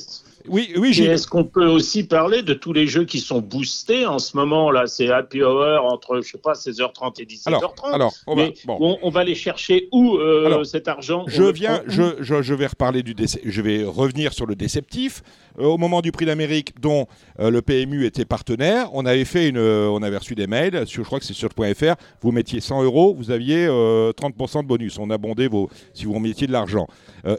Oui, 0.48 0.72
oui, 0.76 0.96
Et 1.00 1.04
est-ce 1.06 1.26
qu'on 1.26 1.44
peut 1.44 1.66
aussi 1.66 2.04
parler 2.04 2.42
de 2.42 2.54
tous 2.54 2.72
les 2.72 2.86
jeux 2.86 3.04
qui 3.04 3.20
sont 3.20 3.40
boostés 3.40 4.06
en 4.06 4.18
ce 4.18 4.36
moment 4.36 4.70
là 4.70 4.86
C'est 4.86 5.10
Happy 5.10 5.42
Hour 5.42 5.84
entre 5.84 6.20
je 6.20 6.30
sais 6.32 6.38
pas 6.38 6.52
16h30 6.54 7.20
et 7.20 7.24
17h30. 7.24 7.48
Alors, 7.48 7.74
alors, 7.92 8.12
on 8.26 8.34
va, 8.36 8.42
Mais 8.44 8.54
bon. 8.66 8.76
on, 8.80 8.98
on 9.02 9.10
va 9.10 9.20
aller 9.20 9.34
chercher 9.34 9.88
où 9.92 10.16
euh, 10.16 10.46
Alors, 10.46 10.66
cet 10.66 10.88
argent? 10.88 11.24
Je 11.26 11.42
viens, 11.44 11.82
je, 11.86 12.02
je, 12.20 12.42
je 12.42 12.54
vais 12.54 12.66
reparler 12.66 13.02
du 13.02 13.14
déce- 13.14 13.38
je 13.44 13.62
vais 13.62 13.84
revenir 13.84 14.32
sur 14.32 14.46
le 14.46 14.54
déceptif. 14.54 15.22
Euh, 15.58 15.64
au 15.66 15.78
moment 15.78 16.00
du 16.00 16.12
prix 16.12 16.26
d'Amérique, 16.26 16.80
dont 16.80 17.06
euh, 17.40 17.50
le 17.50 17.62
PMU 17.62 18.04
était 18.04 18.24
partenaire, 18.24 18.88
on 18.92 19.06
avait 19.06 19.24
fait 19.24 19.48
une, 19.48 19.56
euh, 19.56 19.88
on 19.90 20.02
avait 20.02 20.16
reçu 20.16 20.34
des 20.34 20.46
mails. 20.46 20.86
Sur, 20.86 21.02
je 21.02 21.06
crois 21.06 21.18
que 21.18 21.24
c'est 21.24 21.34
sur 21.34 21.48
le 21.56 21.74
.fr. 21.74 21.94
Vous 22.20 22.32
mettiez 22.32 22.60
100 22.60 22.82
euros, 22.84 23.14
vous 23.14 23.30
aviez 23.30 23.66
euh, 23.66 24.12
30% 24.12 24.62
de 24.62 24.66
bonus. 24.66 24.98
On 24.98 25.10
abondait 25.10 25.48
vos, 25.48 25.68
si 25.94 26.04
vous 26.04 26.14
remettiez 26.14 26.46
de 26.46 26.52
l'argent. 26.52 26.86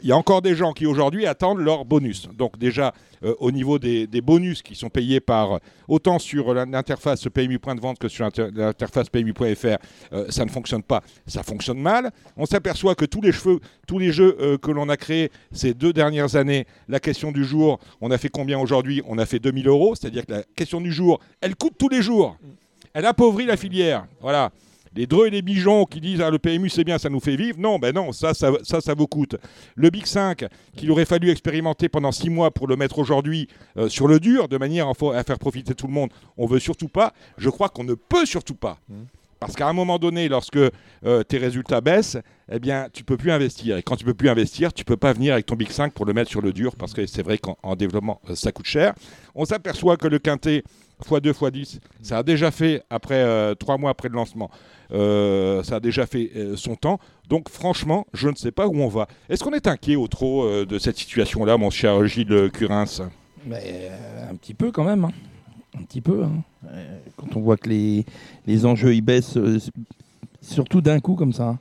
Il 0.03 0.09
y 0.09 0.11
a 0.11 0.17
encore 0.17 0.41
des 0.41 0.55
gens 0.55 0.73
qui 0.73 0.85
aujourd'hui 0.85 1.25
attendent 1.25 1.59
leur 1.59 1.83
bonus. 1.85 2.27
Donc 2.37 2.59
déjà 2.59 2.93
au 3.39 3.49
niveau 3.51 3.79
des, 3.79 4.07
bonus 4.21 4.61
qui 4.61 4.75
sont 4.75 4.89
payés 4.89 5.19
par 5.19 5.59
autant 5.87 6.19
sur 6.19 6.53
l'interface 6.53 7.27
PMU 7.33 7.57
point 7.59 7.75
de 7.75 7.81
vente 7.81 7.97
que 7.97 8.07
sur 8.07 8.23
l'inter- 8.23 8.49
l'interface 8.53 9.09
PMU.fr, 9.09 9.77
ça 10.29 10.45
ne 10.45 10.49
fonctionne 10.49 10.83
pas, 10.83 11.01
ça 11.25 11.41
fonctionne 11.43 11.79
mal. 11.79 12.11
On 12.37 12.45
s'aperçoit 12.45 12.93
que 12.93 13.05
tous 13.05 13.21
les 13.21 13.31
cheveux, 13.31 13.59
tous 13.87 13.97
les 13.97 14.11
jeux 14.11 14.57
que 14.61 14.69
l'on 14.69 14.89
a 14.89 14.97
créés 14.97 15.31
ces 15.51 15.73
deux 15.73 15.93
dernières 15.93 16.35
années, 16.35 16.65
la 16.87 16.99
question 16.99 17.31
du 17.31 17.43
jour, 17.43 17.79
on 18.01 18.08
a 18.11 18.17
fait 18.17 18.29
combien 18.29 18.59
aujourd'hui? 18.59 19.01
On 19.07 19.17
a 19.17 19.25
fait 19.25 19.39
2000 19.39 19.67
euros, 19.67 19.95
c'est-à-dire 19.95 20.25
que 20.25 20.31
la 20.33 20.43
question 20.55 20.81
du 20.81 20.91
jour, 20.91 21.19
elle 21.41 21.55
coûte 21.55 21.73
tous 21.77 21.89
les 21.89 22.01
jours. 22.01 22.37
Elle 22.93 23.05
appauvrit 23.05 23.45
la 23.45 23.57
filière. 23.57 24.05
Voilà. 24.21 24.51
les 24.95 25.05
dreux 25.05 25.27
et 25.27 25.29
les 25.29 25.43
bijoux 25.43 25.85
qui 25.85 26.01
disent 26.01 26.19
ah, 26.21 26.31
le 26.31 26.39
PMU 26.39 26.67
c'est 26.69 26.83
bien, 26.83 26.97
ça 26.97 27.09
nous 27.09 27.19
fait 27.19 27.35
vivre. 27.35 27.59
Non, 27.59 27.77
ben 27.77 27.93
non, 27.93 28.11
ça, 28.11 28.33
ça, 28.33 28.93
vous 28.95 29.05
coûte. 29.07 29.35
Le 29.75 29.89
Big 29.91 30.05
5, 30.07 30.45
qu'il 30.75 30.89
aurait 30.91 31.05
fallu 31.05 31.29
expérimenter 31.29 31.87
pendant 31.89 32.11
six 32.11 32.29
mois 32.31 32.49
pour 32.51 32.67
le 32.67 32.75
mettre 32.75 32.97
aujourd'hui 32.97 33.47
euh, 33.77 33.87
sur 33.89 34.07
le 34.07 34.19
dur, 34.19 34.47
de 34.47 34.57
manière 34.57 34.87
à 34.89 34.93
fa- 34.95 35.15
à 35.15 35.23
faire 35.23 35.37
profiter 35.37 35.75
tout 35.75 35.85
le 35.85 35.93
monde, 35.93 36.09
on 36.37 36.47
veut 36.47 36.59
surtout 36.59 36.87
pas. 36.89 37.13
Je 37.37 37.49
crois 37.49 37.69
qu'on 37.69 37.83
ne 37.83 37.93
peut 37.93 38.25
surtout 38.25 38.55
pas. 38.55 38.79
Parce 39.39 39.53
qu'à 39.55 39.67
un 39.67 39.73
moment 39.73 39.99
donné, 39.99 40.27
lorsque 40.27 40.57
euh, 40.57 41.23
tes 41.23 41.37
résultats 41.37 41.79
baissent, 41.81 42.17
eh 42.51 42.59
bien, 42.59 42.87
tu 42.91 43.03
peux 43.03 43.15
plus 43.15 43.31
investir. 43.31 43.77
Et 43.77 43.83
quand 43.83 43.95
tu 43.95 44.03
peux 44.03 44.13
plus 44.13 44.29
investir, 44.29 44.73
tu 44.73 44.83
peux 44.83 44.97
pas 44.97 45.13
venir 45.13 45.33
avec 45.33 45.45
ton 45.45 45.55
Big 45.55 45.71
5 45.71 45.93
pour 45.93 46.05
le 46.05 46.13
mettre 46.13 46.29
sur 46.29 46.41
le 46.41 46.51
dur, 46.51 46.75
parce 46.75 46.93
que 46.93 47.05
c'est 47.05 47.21
vrai 47.23 47.37
qu'en 47.37 47.57
en 47.63 47.75
développement, 47.75 48.19
euh, 48.29 48.35
ça 48.35 48.51
coûte 48.51 48.65
cher. 48.65 48.93
On 49.35 49.45
s'aperçoit 49.45 49.95
que 49.97 50.07
le 50.07 50.19
quintet 50.19 50.63
x2 51.05 51.31
x10, 51.31 51.79
ça 52.01 52.17
a 52.17 52.23
déjà 52.23 52.51
fait 52.51 52.83
après 52.89 53.15
euh, 53.23 53.55
trois 53.55 53.77
mois 53.77 53.91
après 53.91 54.09
le 54.09 54.15
lancement. 54.15 54.51
ça 54.91 55.75
a 55.75 55.79
déjà 55.79 56.05
fait 56.05 56.29
son 56.55 56.75
temps. 56.75 56.99
Donc 57.29 57.47
franchement, 57.49 58.07
je 58.13 58.27
ne 58.27 58.35
sais 58.35 58.51
pas 58.51 58.67
où 58.67 58.75
on 58.81 58.87
va. 58.89 59.07
Est-ce 59.29 59.43
qu'on 59.43 59.53
est 59.53 59.67
inquiet 59.67 59.95
au 59.95 60.07
trop 60.07 60.65
de 60.65 60.79
cette 60.79 60.97
situation-là, 60.97 61.55
mon 61.57 61.69
cher 61.69 62.05
Gilles 62.07 62.49
Curins? 62.51 63.09
Mais, 63.45 63.89
un 64.29 64.35
petit 64.35 64.53
peu 64.53 64.71
quand 64.71 64.83
même. 64.83 65.05
hein. 65.05 65.11
Un 65.77 65.83
petit 65.83 66.01
peu. 66.01 66.23
hein. 66.23 66.31
Euh, 66.71 66.97
quand 67.17 67.35
on 67.35 67.41
voit 67.41 67.57
que 67.57 67.69
les, 67.69 68.05
les 68.47 68.65
enjeux 68.65 68.93
ils 68.95 69.01
baissent, 69.01 69.37
euh, 69.37 69.59
surtout 70.41 70.81
d'un 70.81 70.99
coup 70.99 71.15
comme 71.15 71.33
ça. 71.33 71.49
hein. 71.49 71.59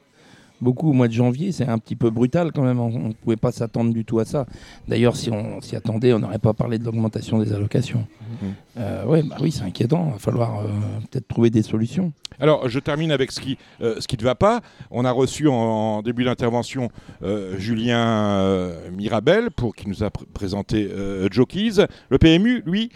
Beaucoup 0.61 0.91
au 0.91 0.93
mois 0.93 1.07
de 1.07 1.13
janvier, 1.13 1.53
c'est 1.53 1.69
un 1.69 1.79
petit 1.79 1.95
peu 1.95 2.11
brutal 2.11 2.51
quand 2.53 2.65
même. 2.65 2.81
On 2.81 2.89
ne 2.91 3.13
pouvait 3.13 3.37
pas 3.37 3.53
s'attendre 3.53 3.93
du 3.93 4.05
tout 4.05 4.19
à 4.19 4.25
ça. 4.25 4.45
D'ailleurs, 4.89 5.15
si 5.15 5.31
on 5.31 5.61
s'y 5.61 5.77
attendait, 5.77 6.13
on 6.13 6.19
n'aurait 6.19 6.41
pas 6.41 6.53
parlé 6.53 6.81
de 6.81 6.85
l'augmentation 6.85 7.39
des 7.39 7.53
allocations. 7.53 8.05
Mhm. 8.43 8.55
Euh, 8.79 9.05
ouais, 9.07 9.23
bah 9.23 9.37
oui, 9.41 9.53
c'est 9.53 9.63
inquiétant. 9.63 10.07
Il 10.09 10.13
va 10.15 10.19
falloir 10.19 10.59
euh, 10.59 10.65
peut-être 11.13 11.29
trouver 11.29 11.51
des 11.51 11.63
solutions. 11.63 12.13
Alors, 12.41 12.69
je 12.69 12.81
termine 12.81 13.13
avec 13.13 13.31
ce 13.31 13.39
qui, 13.39 13.57
euh, 13.83 14.01
ce 14.01 14.09
qui 14.09 14.17
ne 14.17 14.25
va 14.25 14.35
pas. 14.35 14.61
On 14.91 15.05
a 15.05 15.13
reçu 15.13 15.47
en, 15.47 15.55
en 15.55 16.03
début 16.03 16.25
d'intervention 16.25 16.91
euh, 17.23 17.57
Julien 17.61 18.05
euh, 18.41 18.91
Mirabel 18.91 19.53
pour 19.53 19.77
qui 19.77 19.89
nous 19.89 20.03
a 20.03 20.09
pr- 20.09 20.27
présenté 20.35 20.89
euh, 20.91 21.29
Jockeys. 21.31 21.87
Le 22.11 22.19
PMU, 22.19 22.65
lui, 22.67 22.91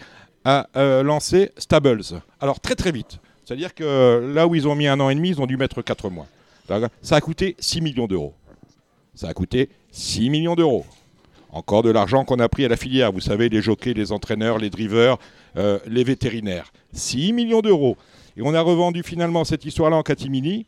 a 0.45 0.67
euh, 0.75 1.03
lancé 1.03 1.51
Stables. 1.57 2.01
Alors, 2.39 2.59
très 2.59 2.75
très 2.75 2.91
vite. 2.91 3.19
C'est-à-dire 3.45 3.73
que 3.73 4.31
là 4.33 4.47
où 4.47 4.55
ils 4.55 4.67
ont 4.67 4.75
mis 4.75 4.87
un 4.87 4.99
an 4.99 5.09
et 5.09 5.15
demi, 5.15 5.29
ils 5.29 5.41
ont 5.41 5.45
dû 5.45 5.57
mettre 5.57 5.81
quatre 5.81 6.09
mois. 6.09 6.27
Ça 7.01 7.17
a 7.17 7.21
coûté 7.21 7.55
6 7.59 7.81
millions 7.81 8.07
d'euros. 8.07 8.33
Ça 9.15 9.27
a 9.27 9.33
coûté 9.33 9.69
6 9.91 10.29
millions 10.29 10.55
d'euros. 10.55 10.85
Encore 11.51 11.83
de 11.83 11.91
l'argent 11.91 12.25
qu'on 12.25 12.39
a 12.39 12.49
pris 12.49 12.65
à 12.65 12.67
la 12.67 12.77
filière. 12.77 13.11
Vous 13.11 13.19
savez, 13.19 13.49
les 13.49 13.61
jockeys, 13.61 13.93
les 13.93 14.11
entraîneurs, 14.11 14.57
les 14.57 14.69
drivers, 14.69 15.17
euh, 15.57 15.77
les 15.85 16.03
vétérinaires. 16.03 16.71
6 16.93 17.33
millions 17.33 17.61
d'euros. 17.61 17.97
Et 18.37 18.41
on 18.41 18.53
a 18.53 18.61
revendu 18.61 19.03
finalement 19.03 19.43
cette 19.43 19.65
histoire-là 19.65 19.97
en 19.97 20.03
catimini 20.03 20.65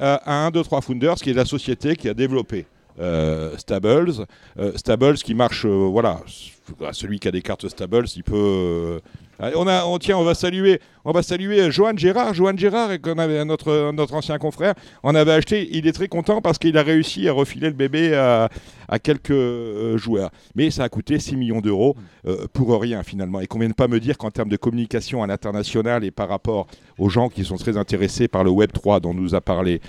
euh, 0.00 0.16
à 0.24 0.46
1, 0.46 0.50
2, 0.50 0.62
3 0.64 0.80
Founders, 0.80 1.16
qui 1.16 1.30
est 1.30 1.34
la 1.34 1.44
société 1.44 1.94
qui 1.94 2.08
a 2.08 2.14
développé 2.14 2.66
euh, 2.98 3.56
Stables. 3.56 4.26
Euh, 4.58 4.72
Stables 4.76 5.16
qui 5.18 5.34
marche, 5.34 5.64
euh, 5.66 5.88
voilà, 5.90 6.20
celui 6.92 7.18
qui 7.18 7.28
a 7.28 7.30
des 7.30 7.42
cartes 7.42 7.68
Stables, 7.68 8.06
il 8.16 8.22
peut. 8.22 8.34
euh, 8.34 9.00
allez, 9.38 9.56
on 9.56 9.66
a, 9.66 9.84
on, 9.84 9.98
tiens, 9.98 10.16
on 10.16 10.24
va 10.24 10.34
saluer, 10.34 10.80
on 11.04 11.12
va 11.12 11.22
saluer 11.22 11.60
euh, 11.60 11.70
Johan 11.70 11.96
Gérard. 11.96 12.34
Johan 12.34 12.56
Gérard, 12.56 13.00
qu'on 13.00 13.18
avait 13.18 13.44
notre, 13.44 13.92
notre 13.92 14.14
ancien 14.14 14.38
confrère, 14.38 14.74
on 15.02 15.14
avait 15.14 15.32
acheté. 15.32 15.68
Il 15.72 15.86
est 15.86 15.92
très 15.92 16.08
content 16.08 16.40
parce 16.40 16.58
qu'il 16.58 16.78
a 16.78 16.82
réussi 16.82 17.28
à 17.28 17.32
refiler 17.32 17.68
le 17.68 17.74
bébé 17.74 18.14
à, 18.14 18.48
quelques 19.02 19.30
euh, 19.30 19.98
joueurs. 19.98 20.30
Mais 20.54 20.70
ça 20.70 20.84
a 20.84 20.88
coûté 20.88 21.18
6 21.18 21.36
millions 21.36 21.60
d'euros 21.60 21.96
pour 22.52 22.80
rien 22.80 23.02
finalement. 23.02 23.40
Et 23.40 23.46
qu'on 23.46 23.58
vienne 23.58 23.74
pas 23.74 23.88
me 23.88 24.00
dire 24.00 24.16
qu'en 24.16 24.30
termes 24.30 24.48
de 24.48 24.56
communication 24.56 25.22
à 25.22 25.26
l'international 25.26 26.04
et 26.04 26.10
par 26.10 26.28
rapport 26.28 26.66
aux 26.98 27.08
gens 27.08 27.28
qui 27.28 27.44
sont 27.44 27.56
très 27.56 27.76
intéressés 27.76 28.28
par 28.28 28.44
le 28.44 28.50
Web 28.50 28.72
3 28.72 29.00
dont 29.00 29.12
nous 29.14 29.34
a 29.34 29.40
parlé 29.40 29.80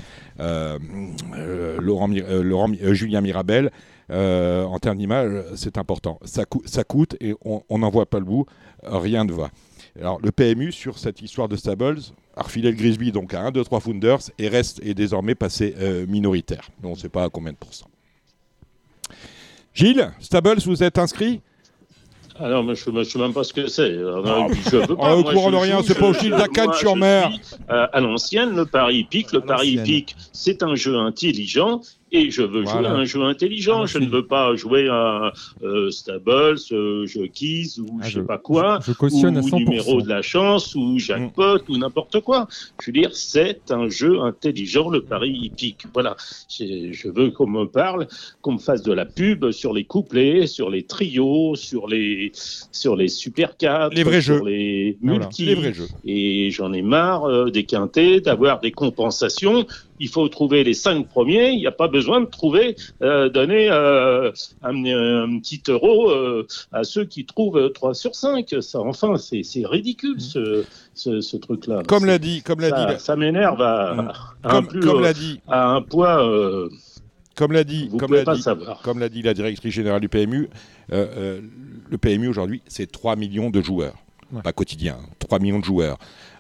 Julien 2.94 3.22
Mirabel, 3.22 3.72
euh, 4.12 4.64
en 4.64 4.78
termes 4.80 4.98
d'image, 4.98 5.44
c'est 5.56 5.78
important. 5.78 6.20
Ça, 6.24 6.46
coûte 6.84 7.16
et 7.22 7.34
on 7.44 7.78
n'en 7.80 7.90
voit 7.90 8.06
pas 8.06 8.20
le 8.20 8.26
bout. 8.26 8.46
Rien 8.84 9.24
ne 9.26 9.34
va. 9.34 9.50
Alors, 10.00 10.20
le 10.22 10.32
PMU, 10.32 10.72
sur 10.72 11.00
cette 11.00 11.22
histoire 11.22 11.48
de 11.48 11.56
Stables, 11.56 12.00
a 12.36 12.44
refilé 12.44 12.70
le 12.72 12.76
Grisby 12.78 13.12
donc 13.12 13.34
à 13.34 13.42
1, 13.42 13.52
2, 13.52 13.64
3 13.64 13.80
Founders 13.80 14.20
et 14.38 14.50
reste 14.50 14.82
est 14.84 14.94
désormais 14.94 15.36
passé 15.36 15.74
euh, 15.80 16.06
minoritaire. 16.08 16.70
On 16.84 16.92
ne 16.92 16.96
sait 16.96 17.10
pas 17.10 17.24
à 17.24 17.30
combien 17.30 17.54
de 17.54 17.58
pourcents. 17.58 17.88
Gilles, 19.74 20.12
Stables, 20.20 20.60
vous 20.66 20.84
êtes 20.84 20.98
inscrit? 20.98 21.42
Alors, 22.38 22.64
moi, 22.66 22.74
je 22.74 22.90
ne 22.90 23.04
sais 23.06 23.18
même 23.20 23.32
pas 23.34 23.46
ce 23.46 23.54
que 23.54 23.68
c'est. 23.68 23.94
Alors, 23.98 24.26
Ah, 24.28 24.54
je 24.70 24.76
veux 24.76 24.98
ah, 25.00 25.16
au 25.16 25.24
courant 25.24 25.52
de 25.52 25.56
rien, 25.56 25.82
c'est 25.82 25.98
pas 25.98 26.10
au 26.10 26.14
Gilles 26.14 26.32
d'Acan 26.32 26.66
moi, 26.66 26.74
sur 26.78 26.96
mer. 26.98 27.32
euh, 27.70 27.88
à 27.94 28.02
l'ancienne, 28.02 28.54
le 28.54 28.66
pari 28.66 29.00
hippique. 29.00 29.32
Le 29.32 29.40
pari 29.40 29.72
hippique, 29.76 30.16
c'est 30.34 30.62
un 30.62 30.76
jeu 30.76 30.98
intelligent 30.98 31.80
et 32.16 32.32
je 32.32 32.42
veux 32.42 32.62
Voilà. 32.64 32.80
jouer 32.82 32.88
à 32.88 32.94
un 32.94 33.06
jeu 33.06 33.22
intelligent. 33.24 33.82
Ah, 33.84 33.86
je 33.86 33.98
ne 33.98 34.08
veux 34.08 34.26
pas 34.26 34.56
jouer 34.56 34.88
à 34.90 35.34
euh, 35.64 35.90
Stables, 35.92 36.58
euh, 36.72 37.06
Jockeys 37.06 37.80
ou 37.80 38.00
Ah, 38.02 38.06
je 38.06 38.10
je- 38.10 38.20
sais 38.20 38.26
pas 38.26 38.38
quoi. 38.38 38.80
Je 38.86 38.94
cautionne 38.94 39.38
à 39.38 39.42
ou 39.42 39.48
100%. 39.50 39.58
numéro 39.60 40.02
de 40.02 40.10
la 40.10 40.22
chance, 40.22 40.76
ou 40.76 40.98
jackpot, 41.00 41.60
ou 41.70 41.78
n'importe 41.78 42.20
quoi. 42.22 42.48
Je 42.82 42.88
veux 42.88 42.94
dire, 42.94 43.10
c'est 43.14 43.72
un 43.72 43.90
jeu 43.90 44.22
intelligent, 44.22 44.90
le 44.90 45.02
pari 45.02 45.30
hippique. 45.32 45.86
Voilà. 45.94 46.16
Je, 46.50 46.92
je 46.92 47.08
veux 47.10 47.32
qu'on 47.32 47.48
me 47.48 47.66
parle, 47.66 48.08
qu'on 48.42 48.54
me 48.54 48.60
fasse 48.60 48.84
de 48.84 48.94
la 48.94 49.06
pub 49.06 49.52
sur 49.52 49.74
les 49.74 49.84
couplets, 49.84 50.48
sur 50.48 50.70
les 50.70 50.84
trios, 50.84 51.56
sur 51.56 51.88
les, 51.88 52.32
sur 52.72 52.96
les 52.96 53.08
super 53.08 53.58
4, 53.58 53.94
Les 53.94 54.04
vrais 54.04 54.22
sur 54.22 54.38
jeux. 54.38 54.44
les 54.46 54.98
Voilà. 55.02 55.20
multi. 55.20 55.46
Les 55.46 55.56
vrais 55.56 55.74
jeux. 55.74 55.88
Et 56.06 56.50
j'en 56.52 56.72
ai 56.74 56.82
marre 56.82 57.26
euh, 57.26 57.50
des 57.50 57.64
quintés, 57.66 58.22
d'avoir 58.22 58.60
des 58.60 58.72
compensations. 58.72 59.66
Il 60.00 60.10
faut 60.10 60.28
trouver 60.28 60.64
les 60.64 60.74
cinq 60.74 61.08
premiers. 61.08 61.52
Il 61.52 61.60
n'y 61.60 61.68
a 61.68 61.72
pas 61.72 61.88
besoin 61.88 62.22
de 62.22 62.26
trouver, 62.26 62.76
euh, 63.02 63.30
donner 63.30 63.70
euh, 63.72 64.32
un, 64.64 64.76
un 64.86 65.40
petit 65.40 65.62
euro 65.70 66.10
euh, 66.12 66.46
à 66.72 66.84
ceux 66.84 67.06
qui 67.06 67.26
trouvent 67.26 67.58
euh, 67.58 67.70
3 67.70 67.94
sur 67.94 68.14
5. 68.16 68.56
Ça, 68.62 68.80
enfin, 68.82 69.16
c'est 69.18 69.44
c'est 69.44 69.66
ridicule 69.66 70.20
ce, 70.20 70.66
ce, 70.94 71.22
ce 71.22 71.38
truc-là. 71.38 71.84
Comme 71.88 72.06
l'a 72.06 72.20
dit, 72.20 72.42
comme 72.42 72.60
l'a 72.60 72.70
ça, 72.70 72.94
dit, 72.94 73.00
ça 73.00 73.16
m'énerve 73.16 73.62
à, 73.62 73.94
Mm. 73.96 74.12
un 74.44 74.50
comme, 74.50 74.68
plus, 74.68 74.80
comme 74.82 75.02
l'a 75.02 75.14
dit, 75.14 75.40
à 75.48 75.70
un 75.70 75.82
point. 75.82 76.22
euh, 76.28 76.70
comme 77.36 77.52
l'a 77.52 77.64
dit, 77.64 77.90
vous 77.90 77.98
comme 77.98 78.08
pouvez 78.08 78.20
l'a 78.20 78.26
pas 78.26 78.36
dit, 78.36 78.42
savoir. 78.42 78.82
comme 78.82 79.00
l'a 79.00 79.10
dit 79.10 79.22
la 79.22 79.34
directrice 79.34 79.74
générale 79.74 80.02
du 80.02 80.10
PMU, 80.10 80.50
euh, 80.94 81.06
euh, 81.18 81.42
le 81.90 81.98
PMU 81.98 82.28
aujourd'hui, 82.30 82.62
c'est 82.68 82.92
3 82.92 83.16
millions 83.16 83.50
de 83.50 83.62
joueurs. 83.62 83.96
Ouais. 84.32 84.42
Pas 84.42 84.54
quotidien, 84.54 84.98
3 85.20 85.40
millions 85.40 85.60
de 85.60 85.66
joueurs. 85.66 85.98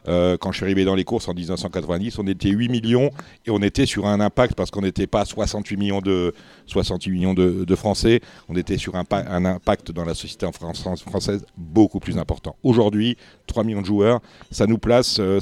Euh, 0.08 0.38
quand 0.38 0.52
je 0.52 0.58
suis 0.58 0.64
arrivé 0.66 0.86
dans 0.86 0.96
les 0.96 1.04
courses 1.04 1.28
en 1.28 1.34
1990, 1.34 2.20
on 2.20 2.28
était 2.28 2.50
8 2.50 2.70
millions 2.70 3.10
et 3.46 3.50
on 3.52 3.60
était 3.62 3.86
sur 3.86 4.06
un 4.06 4.20
impact 4.20 4.54
parce 4.56 4.70
qu'on 4.72 4.82
n'était 4.82 5.08
pas 5.08 5.26
68 5.26 5.78
millions 5.78 6.02
de, 6.02 6.34
68 6.68 7.12
millions 7.12 7.34
de, 7.34 7.66
de 7.66 7.76
Français, 7.76 8.22
on 8.50 8.56
était 8.56 8.78
sur 8.78 8.96
un, 8.96 9.04
pa- 9.04 9.26
un 9.28 9.46
impact 9.46 9.92
dans 9.92 10.06
la 10.06 10.14
société 10.14 10.46
en 10.46 10.52
France- 10.52 11.02
française 11.02 11.46
beaucoup 11.58 12.00
plus 12.00 12.18
important. 12.18 12.56
Aujourd'hui, 12.64 13.18
3 13.48 13.64
millions 13.64 13.82
de 13.82 13.86
joueurs, 13.88 14.20
ça 14.52 14.68
nous 14.68 14.78
place, 14.78 15.18
euh, 15.20 15.40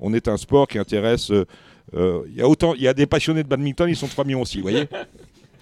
on 0.00 0.12
est 0.14 0.28
un 0.28 0.36
sport 0.36 0.68
qui 0.68 0.78
intéresse... 0.78 1.30
euh, 1.30 1.44
euh, 1.94 2.22
Il 2.30 2.36
y 2.36 2.42
a 2.42 2.48
autant, 2.48 2.74
il 2.74 2.82
y 2.82 2.88
a 2.88 2.94
des 2.94 3.06
passionnés 3.06 3.42
de 3.42 3.48
badminton, 3.48 3.88
ils 3.88 3.96
sont 3.96 4.06
3 4.08 4.24
millions 4.24 4.40
aussi, 4.42 4.58
vous 4.58 4.62
voyez 4.62 4.88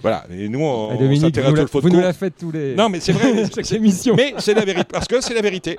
Voilà, 0.02 0.24
et 0.30 0.48
nous, 0.48 0.60
on, 0.60 0.90
Ah, 0.92 0.96
on 0.98 1.16
s'intéresse 1.16 1.58
au 1.58 1.66
foot 1.66 1.82
vous 1.82 1.88
nous 1.90 2.00
la 2.00 2.12
faites 2.12 2.36
tous 2.38 2.50
les. 2.52 2.74
Non, 2.74 2.88
mais 2.88 3.00
c'est 3.00 3.12
vrai. 3.12 3.46
c'est- 3.62 3.76
émission. 3.76 4.14
mais 4.16 4.34
c'est 4.38 4.54
la 4.54 4.64
vérité, 4.64 4.88
parce 4.92 5.06
que 5.08 5.20
c'est 5.20 5.34
la 5.34 5.42
vérité. 5.42 5.76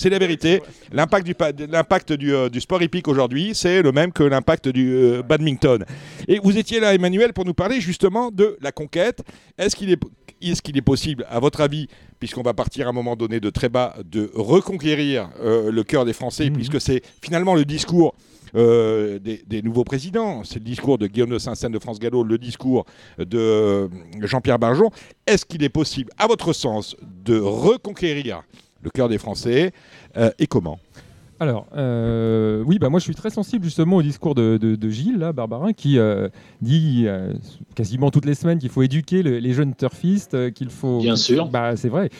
C'est 0.00 0.08
la 0.08 0.18
vérité. 0.18 0.62
L'impact 0.92 1.26
du, 1.26 1.34
pa- 1.34 1.52
l'impact 1.52 2.14
du, 2.14 2.32
euh, 2.34 2.48
du 2.48 2.58
sport 2.62 2.82
hippique 2.82 3.06
aujourd'hui, 3.06 3.50
c'est 3.54 3.82
le 3.82 3.92
même 3.92 4.12
que 4.12 4.22
l'impact 4.22 4.68
du 4.68 4.94
euh, 4.94 5.22
badminton. 5.22 5.84
Et 6.26 6.38
vous 6.42 6.56
étiez 6.56 6.80
là, 6.80 6.94
Emmanuel, 6.94 7.34
pour 7.34 7.44
nous 7.44 7.52
parler 7.52 7.82
justement 7.82 8.30
de 8.30 8.56
la 8.62 8.72
conquête. 8.72 9.20
Est-ce 9.58 9.76
qu'il 9.76 9.90
est, 9.90 10.00
est, 10.40 10.58
qu'il 10.62 10.78
est 10.78 10.80
possible, 10.80 11.26
à 11.28 11.38
votre 11.38 11.60
avis, 11.60 11.86
puisqu'on 12.18 12.40
va 12.40 12.54
partir 12.54 12.86
à 12.86 12.90
un 12.90 12.92
moment 12.94 13.14
donné 13.14 13.40
de 13.40 13.50
très 13.50 13.68
bas, 13.68 13.94
de 14.10 14.30
reconquérir 14.34 15.28
euh, 15.42 15.70
le 15.70 15.82
cœur 15.84 16.06
des 16.06 16.14
Français, 16.14 16.48
Mhm. 16.48 16.54
puisque 16.56 16.80
c'est 16.80 17.02
finalement 17.22 17.54
le 17.54 17.66
discours 17.66 18.14
euh, 18.56 19.18
des, 19.18 19.42
des 19.46 19.60
nouveaux 19.60 19.84
présidents, 19.84 20.44
c'est 20.44 20.60
le 20.60 20.64
discours 20.64 20.96
de 20.96 21.08
Guillaume 21.08 21.28
de 21.30 21.38
Saint-Seine 21.38 21.72
de 21.72 21.78
France 21.78 21.98
Gallo, 22.00 22.24
le 22.24 22.38
discours 22.38 22.86
de 23.18 23.90
Jean-Pierre 24.22 24.58
Barjon. 24.58 24.90
Est-ce 25.26 25.44
qu'il 25.44 25.62
est 25.62 25.68
possible, 25.68 26.10
à 26.16 26.26
votre 26.26 26.54
sens, 26.54 26.96
de 27.24 27.38
reconquérir 27.38 28.42
le 28.82 28.90
cœur 28.90 29.08
des 29.08 29.18
Français 29.18 29.72
euh, 30.16 30.30
et 30.38 30.46
comment 30.46 30.78
Alors, 31.38 31.66
euh, 31.76 32.62
oui, 32.66 32.78
bah 32.78 32.88
moi 32.88 32.98
je 33.00 33.04
suis 33.04 33.14
très 33.14 33.30
sensible 33.30 33.64
justement 33.64 33.96
au 33.96 34.02
discours 34.02 34.34
de, 34.34 34.56
de- 34.58 34.76
de 34.76 34.90
Gilles, 34.90 35.18
là, 35.18 35.32
Barbarin, 35.32 35.72
qui 35.72 35.98
euh, 35.98 36.28
dit 36.60 37.04
euh, 37.06 37.32
quasiment 37.74 38.10
toutes 38.10 38.26
les 38.26 38.34
semaines 38.34 38.58
qu'il 38.58 38.68
faut 38.70 38.82
éduquer 38.82 39.22
le- 39.22 39.38
les 39.38 39.52
jeunes 39.52 39.74
turfistes, 39.74 40.52
qu'il 40.52 40.70
faut. 40.70 41.00
Bien 41.00 41.16
sûr. 41.16 41.48
Bah, 41.48 41.76
c'est 41.76 41.88
vrai. 41.88 42.10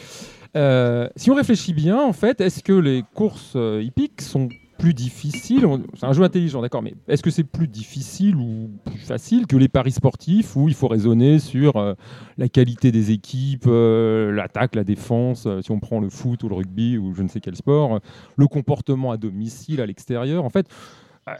Euh, 0.57 1.07
si 1.15 1.31
on 1.31 1.35
réfléchit 1.35 1.73
bien, 1.73 1.97
en 2.01 2.13
fait, 2.13 2.41
est-ce 2.41 2.61
que 2.63 2.73
les 2.73 3.03
courses 3.13 3.55
hippiques 3.81 4.21
sont 4.21 4.49
plus 4.81 4.93
difficiles 4.93 5.65
On- 5.65 5.81
C'est 5.95 6.05
un 6.05 6.13
jeu 6.13 6.23
intelligent, 6.23 6.61
d'accord, 6.61 6.81
mais 6.81 6.93
est-ce 7.07 7.21
que 7.23 7.29
c'est 7.29 7.43
plus 7.43 7.67
difficile 7.67 8.35
ou 8.35 8.69
plus 8.83 8.97
facile 8.99 9.45
que 9.47 9.55
les 9.55 9.67
paris 9.69 9.91
sportifs 9.91 10.55
où 10.55 10.67
il 10.67 10.73
faut 10.73 10.87
raisonner 10.87 11.39
sur 11.39 11.77
euh, 11.77 11.93
la 12.37 12.49
qualité 12.49 12.91
des 12.91 13.11
équipes, 13.11 13.65
euh, 13.67 14.31
l'attaque, 14.31 14.75
la 14.75 14.83
défense, 14.83 15.45
euh, 15.45 15.61
si 15.61 15.71
on 15.71 15.79
prend 15.79 15.99
le 15.99 16.09
foot 16.09 16.43
ou 16.43 16.49
le 16.49 16.55
rugby 16.55 16.97
ou 16.97 17.13
je 17.13 17.21
ne 17.23 17.27
sais 17.27 17.39
quel 17.39 17.55
sport, 17.55 17.99
le 18.35 18.47
comportement 18.47 19.11
à 19.11 19.17
domicile, 19.17 19.79
à 19.81 19.85
l'extérieur 19.85 20.43
En 20.45 20.49
fait, 20.49 20.67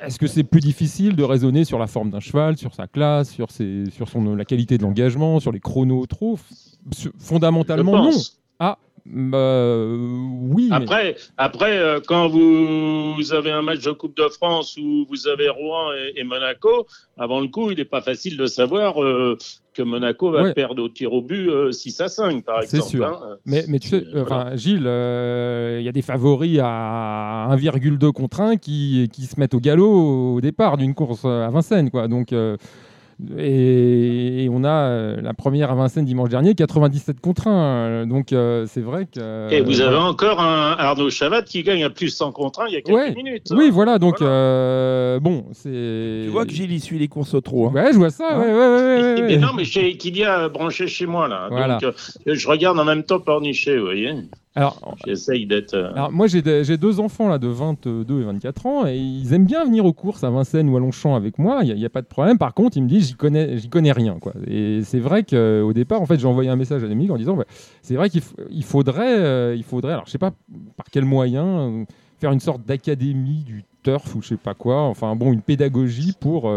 est-ce 0.05 0.19
que 0.19 0.27
c'est 0.27 0.43
plus 0.43 0.59
difficile 0.61 1.15
de 1.15 1.23
raisonner 1.23 1.63
sur 1.65 1.79
la 1.79 1.87
forme 1.87 2.11
d'un 2.11 2.19
cheval, 2.19 2.55
sur 2.57 2.75
sa 2.75 2.85
classe, 2.87 3.31
sur, 3.31 3.49
ses, 3.49 3.89
sur 3.89 4.07
son, 4.07 4.35
la 4.35 4.45
qualité 4.45 4.77
de 4.77 4.83
l'engagement, 4.83 5.39
sur 5.39 5.51
les 5.51 5.59
chronos 5.59 6.05
trop? 6.05 6.37
Fondamentalement, 7.17 7.91
non. 8.03 8.09
Ah, 8.59 8.77
bah, 9.05 9.85
oui. 9.85 10.67
mais- 10.69 10.75
Après, 10.75 11.15
après 11.37 11.77
euh, 11.77 11.99
quand 12.05 12.27
vous, 12.27 13.33
avez 13.33 13.51
un 13.51 13.61
match 13.61 13.81
de 13.83 13.91
Coupe 13.91 14.15
de 14.17 14.27
France 14.29 14.77
où 14.77 15.05
vous 15.09 15.27
avez 15.27 15.49
Rouen 15.49 15.91
et, 15.93 16.19
et 16.19 16.23
Monaco, 16.23 16.85
avant 17.17 17.39
le 17.39 17.47
coup, 17.47 17.71
il 17.71 17.77
n'est 17.77 17.85
pas 17.85 18.01
facile 18.01 18.37
de 18.37 18.45
savoir 18.45 19.01
euh, 19.03 19.37
que 19.73 19.81
Monaco 19.83 20.31
va 20.31 20.43
Ouais. 20.43 20.53
perdre 20.53 20.83
au 20.83 20.89
tir 20.89 21.13
au 21.13 21.21
but 21.21 21.49
euh, 21.49 21.71
6 21.71 22.01
à 22.01 22.07
5, 22.09 22.43
par 22.43 22.61
C'est 22.63 22.77
exemple. 22.77 22.89
sûr. 22.89 23.05
hein. 23.07 23.37
Mais, 23.45 23.63
mais 23.67 23.79
tu 23.79 23.87
sais, 23.89 24.03
Euh, 24.13 24.17
euh, 24.19 24.23
enfin, 24.23 24.55
Gilles, 24.55 24.83
euh, 24.85 25.77
il 25.79 25.85
y 25.85 25.89
a 25.89 25.91
des 25.93 26.01
favoris 26.01 26.59
à 26.61 27.47
1,2 27.51 28.11
contre 28.11 28.41
1 28.41 28.57
qui, 28.57 29.09
qui 29.13 29.23
se 29.23 29.39
mettent 29.39 29.53
au 29.53 29.59
galop 29.59 30.35
au 30.35 30.41
départ 30.41 30.77
d'une 30.77 30.93
course 30.93 31.25
à 31.25 31.49
Vincennes. 31.49 31.89
Quoi. 31.89 32.07
Donc, 32.07 32.33
euh, 32.33 32.57
et, 33.37 34.43
et 34.45 34.49
on 34.49 34.63
a 34.63 34.69
euh, 34.69 35.21
la 35.21 35.33
première 35.33 35.71
à 35.71 35.75
Vincennes 35.75 36.05
dimanche 36.05 36.29
dernier, 36.29 36.55
97 36.55 37.19
contre 37.19 37.47
1. 37.47 38.05
Donc 38.07 38.33
euh, 38.33 38.65
c'est 38.67 38.81
vrai 38.81 39.05
que. 39.13 39.51
Et 39.51 39.61
vous 39.61 39.81
avez 39.81 39.91
voilà. 39.91 40.05
encore 40.05 40.41
un 40.41 40.75
Arnaud 40.77 41.09
Chavat 41.09 41.41
qui 41.43 41.63
gagne 41.63 41.83
à 41.83 41.89
plus 41.89 42.09
100 42.09 42.31
contre 42.31 42.61
1 42.61 42.67
il 42.67 42.73
y 42.73 42.77
a 42.77 42.81
quelques 42.81 42.97
Ouais. 42.97 43.13
minutes. 43.13 43.47
Oui, 43.51 43.65
hein. 43.67 43.69
voilà. 43.71 43.99
Donc, 43.99 44.19
Voilà. 44.19 44.33
euh, 44.33 45.19
bon, 45.19 45.45
c'est. 45.53 46.21
Tu 46.25 46.29
vois 46.29 46.45
que 46.45 46.51
Gilles, 46.51 46.71
il 46.71 46.79
suit 46.81 46.99
les 46.99 47.07
courses 47.07 47.33
au 47.33 47.41
trot. 47.41 47.67
hein. 47.67 47.71
Ouais, 47.73 47.89
je 47.93 47.97
vois 47.97 48.09
ça. 48.09 48.37
Ouais, 48.39 48.45
ouais, 48.45 48.51
ouais, 48.53 48.57
ouais, 48.57 49.13
ouais, 49.13 49.21
Mais 49.27 49.37
non, 49.37 49.49
mais 49.55 49.63
j'ai 49.65 49.87
Equidia 49.89 50.49
branché 50.49 50.87
chez 50.87 51.05
moi, 51.05 51.27
là. 51.27 51.47
Voilà. 51.49 51.77
Donc, 51.79 51.93
euh, 52.27 52.33
je 52.35 52.47
regarde 52.47 52.79
en 52.79 52.85
même 52.85 53.03
temps 53.03 53.19
Pornichet, 53.19 53.77
vous 53.77 53.85
voyez. 53.85 54.13
Alors, 54.53 54.97
J'essaye 55.05 55.45
d'être. 55.45 55.75
euh, 55.75 55.93
Alors 55.93 56.11
moi 56.11 56.27
j'ai 56.27 56.41
deux 56.41 56.99
enfants 56.99 57.29
là 57.29 57.37
de 57.37 57.47
22 57.47 58.21
et 58.21 58.23
24 58.25 58.65
ans 58.65 58.85
et 58.85 58.97
ils 58.97 59.33
aiment 59.33 59.45
bien 59.45 59.63
venir 59.63 59.85
aux 59.85 59.93
courses 59.93 60.25
à 60.25 60.29
Vincennes 60.29 60.67
ou 60.69 60.75
à 60.75 60.79
Longchamp 60.81 61.15
avec 61.15 61.39
moi, 61.39 61.61
il 61.63 61.73
n'y 61.73 61.85
a, 61.85 61.89
pas 61.89 62.01
de 62.01 62.07
problème. 62.07 62.37
Par 62.37 62.53
contre 62.53 62.75
ils 62.75 62.83
me 62.83 62.89
disent 62.89 63.07
j'y 63.07 63.13
connais, 63.15 63.57
j'y 63.57 63.69
connais 63.69 63.93
rien. 63.93 64.19
Quoi. 64.19 64.33
Et 64.47 64.81
c'est 64.83 64.99
vrai 64.99 65.23
qu'au 65.23 65.71
départ 65.71 66.01
en 66.01 66.05
fait 66.05 66.19
j'ai 66.19 66.27
envoyé 66.27 66.49
un 66.49 66.57
message 66.57 66.83
à 66.83 66.87
Dominique 66.87 67.11
en 67.11 67.17
disant 67.17 67.37
c'est 67.81 67.95
vrai 67.95 68.09
qu'il 68.09 68.21
il 68.49 68.63
faudrait, 68.63 69.17
euh, 69.19 69.55
il 69.55 69.63
faudrait, 69.63 69.93
alors 69.93 70.05
je 70.05 70.11
sais 70.11 70.17
pas 70.17 70.31
par 70.75 70.87
quel 70.91 71.05
moyen, 71.05 71.45
euh, 71.45 71.85
faire 72.19 72.33
une 72.33 72.41
sorte 72.41 72.65
d'académie 72.65 73.43
du 73.45 73.63
turf 73.83 74.15
ou 74.15 74.21
je 74.21 74.29
sais 74.29 74.37
pas 74.37 74.53
quoi, 74.53 74.81
enfin 74.81 75.15
bon 75.15 75.31
une 75.31 75.41
pédagogie 75.41 76.13
pour... 76.19 76.51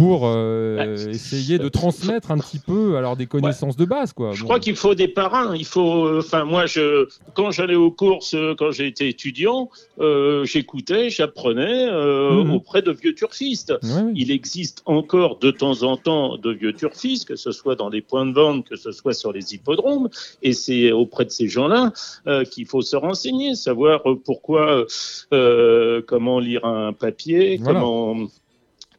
pour 0.00 0.22
euh, 0.26 0.96
essayer 1.10 1.58
de 1.58 1.68
transmettre 1.68 2.30
un 2.30 2.38
petit 2.38 2.58
peu 2.58 2.96
alors 2.96 3.16
des 3.16 3.26
connaissances 3.26 3.76
de 3.76 3.84
base 3.84 4.12
quoi. 4.12 4.32
Je 4.32 4.40
Bon. 4.40 4.46
crois 4.46 4.60
qu'il 4.60 4.76
faut 4.76 4.94
des 4.94 5.08
parrains. 5.08 5.54
Il 5.54 5.64
faut. 5.66 6.06
euh, 6.06 6.18
Enfin, 6.20 6.44
moi, 6.44 6.66
je 6.66 7.06
quand 7.34 7.50
j'allais 7.50 7.74
aux 7.74 7.90
courses, 7.90 8.34
euh, 8.34 8.54
quand 8.58 8.70
j'étais 8.70 9.08
étudiant, 9.08 9.68
euh, 10.00 10.44
j'écoutais, 10.44 11.10
j'apprenais 11.10 11.86
euh, 11.88 12.44
Mhm. 12.44 12.50
auprès 12.54 12.82
de 12.82 12.92
vieux 12.92 13.14
turfistes. 13.14 13.72
Ouais. 13.82 14.12
Il 14.14 14.30
existe 14.30 14.82
encore 14.86 15.38
de 15.38 15.50
temps 15.50 15.82
en 15.82 15.96
temps 15.96 16.36
de 16.38 16.50
vieux 16.52 16.72
turfistes, 16.72 17.26
que 17.28 17.36
ce 17.36 17.52
soit 17.52 17.74
dans 17.76 17.90
des 17.90 18.00
points 18.00 18.26
de 18.26 18.32
vente, 18.32 18.68
que 18.68 18.76
ce 18.76 18.92
soit 18.92 19.12
sur 19.14 19.32
les 19.32 19.54
hippodromes, 19.54 20.08
et 20.42 20.52
c'est 20.52 20.92
auprès 20.92 21.24
de 21.24 21.30
ces 21.30 21.48
gens-là 21.48 21.92
euh, 22.26 22.44
qu'il 22.44 22.66
faut 22.66 22.82
se 22.82 22.96
renseigner, 22.96 23.54
savoir 23.54 24.02
pourquoi, 24.24 24.84
euh, 25.32 26.00
comment 26.06 26.38
lire 26.40 26.64
un 26.64 26.92
papier, 26.92 27.58
Voilà. 27.60 27.80
comment 27.80 28.16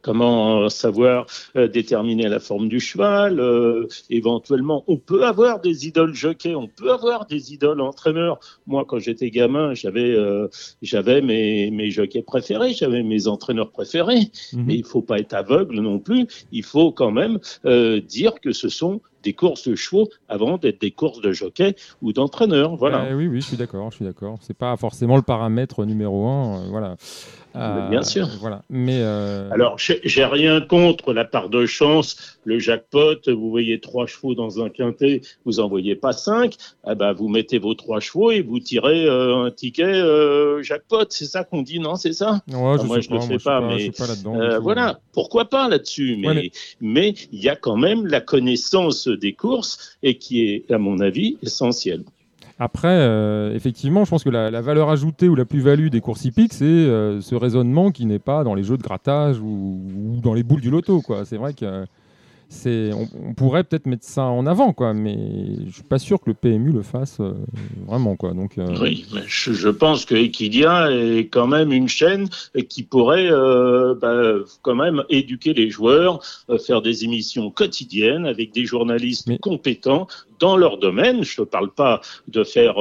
comment 0.01 0.61
euh, 0.61 0.69
savoir 0.69 1.25
euh, 1.55 1.67
déterminer 1.67 2.27
la 2.27 2.39
forme 2.39 2.69
du 2.69 2.79
cheval. 2.79 3.39
euh, 3.39 3.87
éventuellement, 4.09 4.83
on 4.87 4.97
peut 4.97 5.25
avoir 5.25 5.59
des 5.59 5.87
idoles 5.87 6.13
jockeys, 6.13 6.55
on 6.55 6.67
peut 6.67 6.91
avoir 6.91 7.25
des 7.25 7.53
idoles 7.53 7.81
entraîneurs. 7.81 8.39
Moi, 8.67 8.85
quand 8.87 8.99
j'étais 8.99 9.29
gamin, 9.29 9.73
j'avais 9.73 10.15
j'avais 10.81 11.21
mes, 11.21 11.71
mes 11.71 11.89
jockeys 11.91 12.23
préférés, 12.23 12.73
j'avais 12.73 13.03
mes 13.03 13.27
entraîneurs 13.27 13.71
préférés. 13.71 14.31
Mhm. 14.53 14.63
Mais 14.65 14.75
il 14.75 14.85
faut 14.85 15.01
pas 15.01 15.19
être 15.19 15.33
aveugle 15.33 15.79
non 15.79 15.99
plus. 15.99 16.27
Il 16.51 16.63
faut 16.63 16.91
quand 16.91 17.11
même 17.11 17.39
dire 18.07 18.39
que 18.41 18.51
ce 18.51 18.69
sont 18.69 19.01
des 19.23 19.33
courses 19.33 19.67
de 19.67 19.75
chevaux 19.75 20.09
avant 20.27 20.57
d'être 20.57 20.81
des 20.81 20.91
courses 20.91 21.21
de 21.21 21.31
jockeys 21.31 21.75
ou 22.01 22.13
d'entraîneurs. 22.13 22.75
Voilà. 22.75 23.05
Euh, 23.05 23.15
oui, 23.15 23.27
oui, 23.27 23.41
je 23.41 23.47
suis 23.47 23.57
d'accord, 23.57 23.91
je 23.91 23.97
suis 23.97 24.05
d'accord. 24.05 24.37
C'est 24.41 24.57
pas 24.57 24.75
forcément 24.77 25.15
le 25.15 25.21
paramètre 25.21 25.85
numéro 25.85 26.27
un, 26.27 26.61
euh, 26.61 26.67
voilà. 26.69 26.95
Euh, 27.55 27.89
bien 27.89 28.03
sûr. 28.03 28.27
Voilà, 28.39 28.63
mais 28.69 28.99
euh, 29.01 29.49
Alors, 29.51 29.77
j'ai 29.77 30.25
rien 30.25 30.61
contre 30.61 31.13
la 31.13 31.25
part 31.25 31.49
de 31.49 31.65
chance, 31.65 32.37
le 32.45 32.59
jackpot. 32.59 33.17
Vous 33.27 33.49
voyez 33.49 33.79
trois 33.79 34.05
chevaux 34.05 34.35
dans 34.35 34.63
un 34.63 34.69
quintet, 34.69 35.21
vous 35.45 35.59
en 35.59 35.67
voyez 35.67 35.95
pas 35.95 36.13
cinq. 36.13 36.55
Ah 36.83 36.95
ben, 36.95 37.11
vous 37.13 37.27
mettez 37.27 37.59
vos 37.59 37.73
trois 37.73 37.99
chevaux 37.99 38.31
et 38.31 38.41
vous 38.41 38.59
tirez 38.59 39.05
euh, 39.05 39.45
un 39.45 39.51
ticket 39.51 39.83
euh, 39.83 40.61
jackpot. 40.63 41.05
C'est 41.09 41.25
ça 41.25 41.43
qu'on 41.43 41.61
dit, 41.61 41.79
non 41.79 41.95
C'est 41.95 42.13
ça? 42.13 42.41
Ouais, 42.47 42.77
je 42.79 42.83
moi, 42.85 42.99
je 43.01 43.09
le 43.09 43.17
pas, 43.17 43.21
fais 43.27 43.37
pas, 43.37 43.61
pas, 43.61 43.67
mais, 43.67 43.91
pas. 43.91 44.05
Euh, 44.27 44.59
voilà, 44.59 44.99
pourquoi 45.11 45.45
pas 45.45 45.67
là-dessus? 45.67 46.17
Mais 46.19 46.27
Ouais, 46.27 46.33
mais 46.35 46.51
mais- 46.81 47.13
il 47.31 47.41
y 47.43 47.49
a 47.49 47.55
quand 47.55 47.77
même 47.77 48.05
la 48.07 48.21
connaissance 48.21 49.07
des 49.07 49.33
courses 49.33 49.97
et 50.03 50.15
qui 50.17 50.41
est, 50.43 50.71
à 50.71 50.77
mon 50.77 50.99
avis, 50.99 51.37
essentielle. 51.43 52.03
Après, 52.63 52.89
euh, 52.89 53.55
effectivement, 53.55 54.05
je 54.05 54.11
pense 54.11 54.23
que 54.23 54.29
la, 54.29 54.61
valeur 54.61 54.91
ajoutée 54.91 55.27
ou 55.27 55.33
la 55.33 55.45
plus-value 55.45 55.87
des 55.87 55.99
courses 55.99 56.25
hippiques, 56.25 56.53
c'est 56.53 56.63
euh, 56.65 57.19
ce 57.19 57.33
raisonnement 57.33 57.89
qui 57.89 58.05
n'est 58.05 58.19
pas 58.19 58.43
dans 58.43 58.53
les 58.53 58.61
jeux 58.61 58.77
de 58.77 58.83
grattage 58.83 59.39
ou, 59.39 59.81
ou 60.05 60.21
dans 60.21 60.35
les 60.35 60.43
boules 60.43 60.61
du 60.61 60.69
loto. 60.69 61.01
quoi. 61.01 61.25
C'est 61.25 61.37
vrai 61.37 61.55
que 61.55 61.65
euh, 61.65 61.85
c'est, 62.51 62.91
on, 62.93 63.07
on 63.29 63.33
pourrait 63.33 63.63
peut-être 63.63 63.85
mettre 63.85 64.03
ça 64.03 64.23
en 64.25 64.45
avant, 64.45 64.73
quoi, 64.73 64.93
mais 64.93 65.15
je 65.67 65.71
suis 65.71 65.83
pas 65.83 65.99
sûr 65.99 66.19
que 66.19 66.29
le 66.29 66.33
PMU 66.33 66.73
le 66.73 66.81
fasse 66.81 67.17
euh, 67.21 67.31
vraiment. 67.87 68.17
Quoi. 68.17 68.33
Donc, 68.33 68.57
euh, 68.57 68.75
Oui, 68.81 69.05
mais 69.13 69.21
je, 69.25 69.53
je 69.53 69.69
pense 69.69 70.03
que 70.03 70.15
Equidia 70.15 70.91
est 70.91 71.29
quand 71.31 71.47
même 71.47 71.71
une 71.71 71.87
chaîne 71.87 72.27
qui 72.67 72.83
pourrait 72.83 73.29
euh, 73.31 73.95
bah, 73.95 74.43
quand 74.63 74.75
même 74.75 75.01
éduquer 75.09 75.53
les 75.53 75.69
joueurs, 75.69 76.19
faire 76.65 76.81
des 76.81 77.05
émissions 77.05 77.49
quotidiennes 77.51 78.25
avec 78.25 78.51
des 78.53 78.65
journalistes 78.65 79.27
Mais- 79.27 79.37
compétents 79.37 80.07
dans 80.39 80.57
leur 80.57 80.77
domaine. 80.77 81.23
Je 81.23 81.39
ne 81.39 81.45
parle 81.45 81.71
pas 81.71 82.01
de 82.27 82.43
faire 82.43 82.75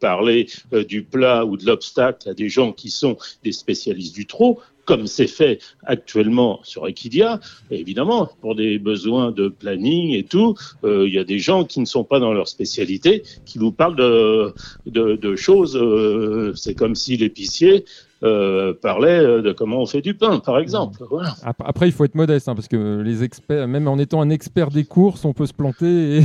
parler 0.00 0.46
du 0.88 1.02
plat 1.02 1.44
ou 1.44 1.56
de 1.58 1.66
l'obstacle 1.66 2.28
à 2.28 2.34
des 2.34 2.48
gens 2.48 2.72
qui 2.72 2.88
sont 2.88 3.16
des 3.44 3.52
spécialistes 3.52 4.14
du 4.14 4.26
trot, 4.26 4.60
comme 4.90 5.06
c'est 5.06 5.26
fait 5.28 5.60
actuellement 5.84 6.58
sur 6.64 6.86
Equidia. 6.88 7.38
Évidemment, 7.70 8.28
pour 8.40 8.54
des 8.56 8.78
besoins 8.78 9.30
de 9.30 9.48
planning 9.48 10.10
et 10.14 10.24
tout, 10.24 10.54
euh, 10.84 11.06
il 11.06 11.14
y 11.14 11.18
a 11.18 11.24
des 11.24 11.38
gens 11.38 11.64
qui 11.64 11.78
ne 11.80 11.84
sont 11.84 12.02
pas 12.04 12.18
dans 12.18 12.32
leur 12.32 12.48
spécialité, 12.48 13.22
qui 13.46 13.58
vous 13.58 13.70
parlent 13.72 13.96
de, 13.96 14.52
de, 14.86 15.16
de 15.16 15.36
choses. 15.36 15.76
euh, 15.76 16.52
c'est 16.56 16.74
comme 16.74 16.94
si 16.96 17.16
l'épicier 17.16 17.84
euh, 18.22 18.74
parlait 18.74 19.40
de 19.40 19.50
comment 19.52 19.80
on 19.80 19.86
fait 19.86 20.02
du 20.02 20.12
pain, 20.12 20.40
par 20.40 20.58
exemple. 20.58 20.98
Voilà. 21.08 21.34
Après, 21.42 21.88
il 21.88 21.92
faut 21.92 22.04
être 22.04 22.14
modeste, 22.14 22.48
hein, 22.50 22.54
parce 22.54 22.68
que 22.68 23.00
les 23.00 23.22
experts, 23.22 23.66
même 23.66 23.88
en 23.88 23.98
étant 23.98 24.20
un 24.20 24.28
expert 24.28 24.68
des 24.70 24.84
courses, 24.84 25.24
on 25.24 25.32
peut 25.32 25.46
se 25.46 25.54
planter. 25.54 26.18
et- 26.18 26.24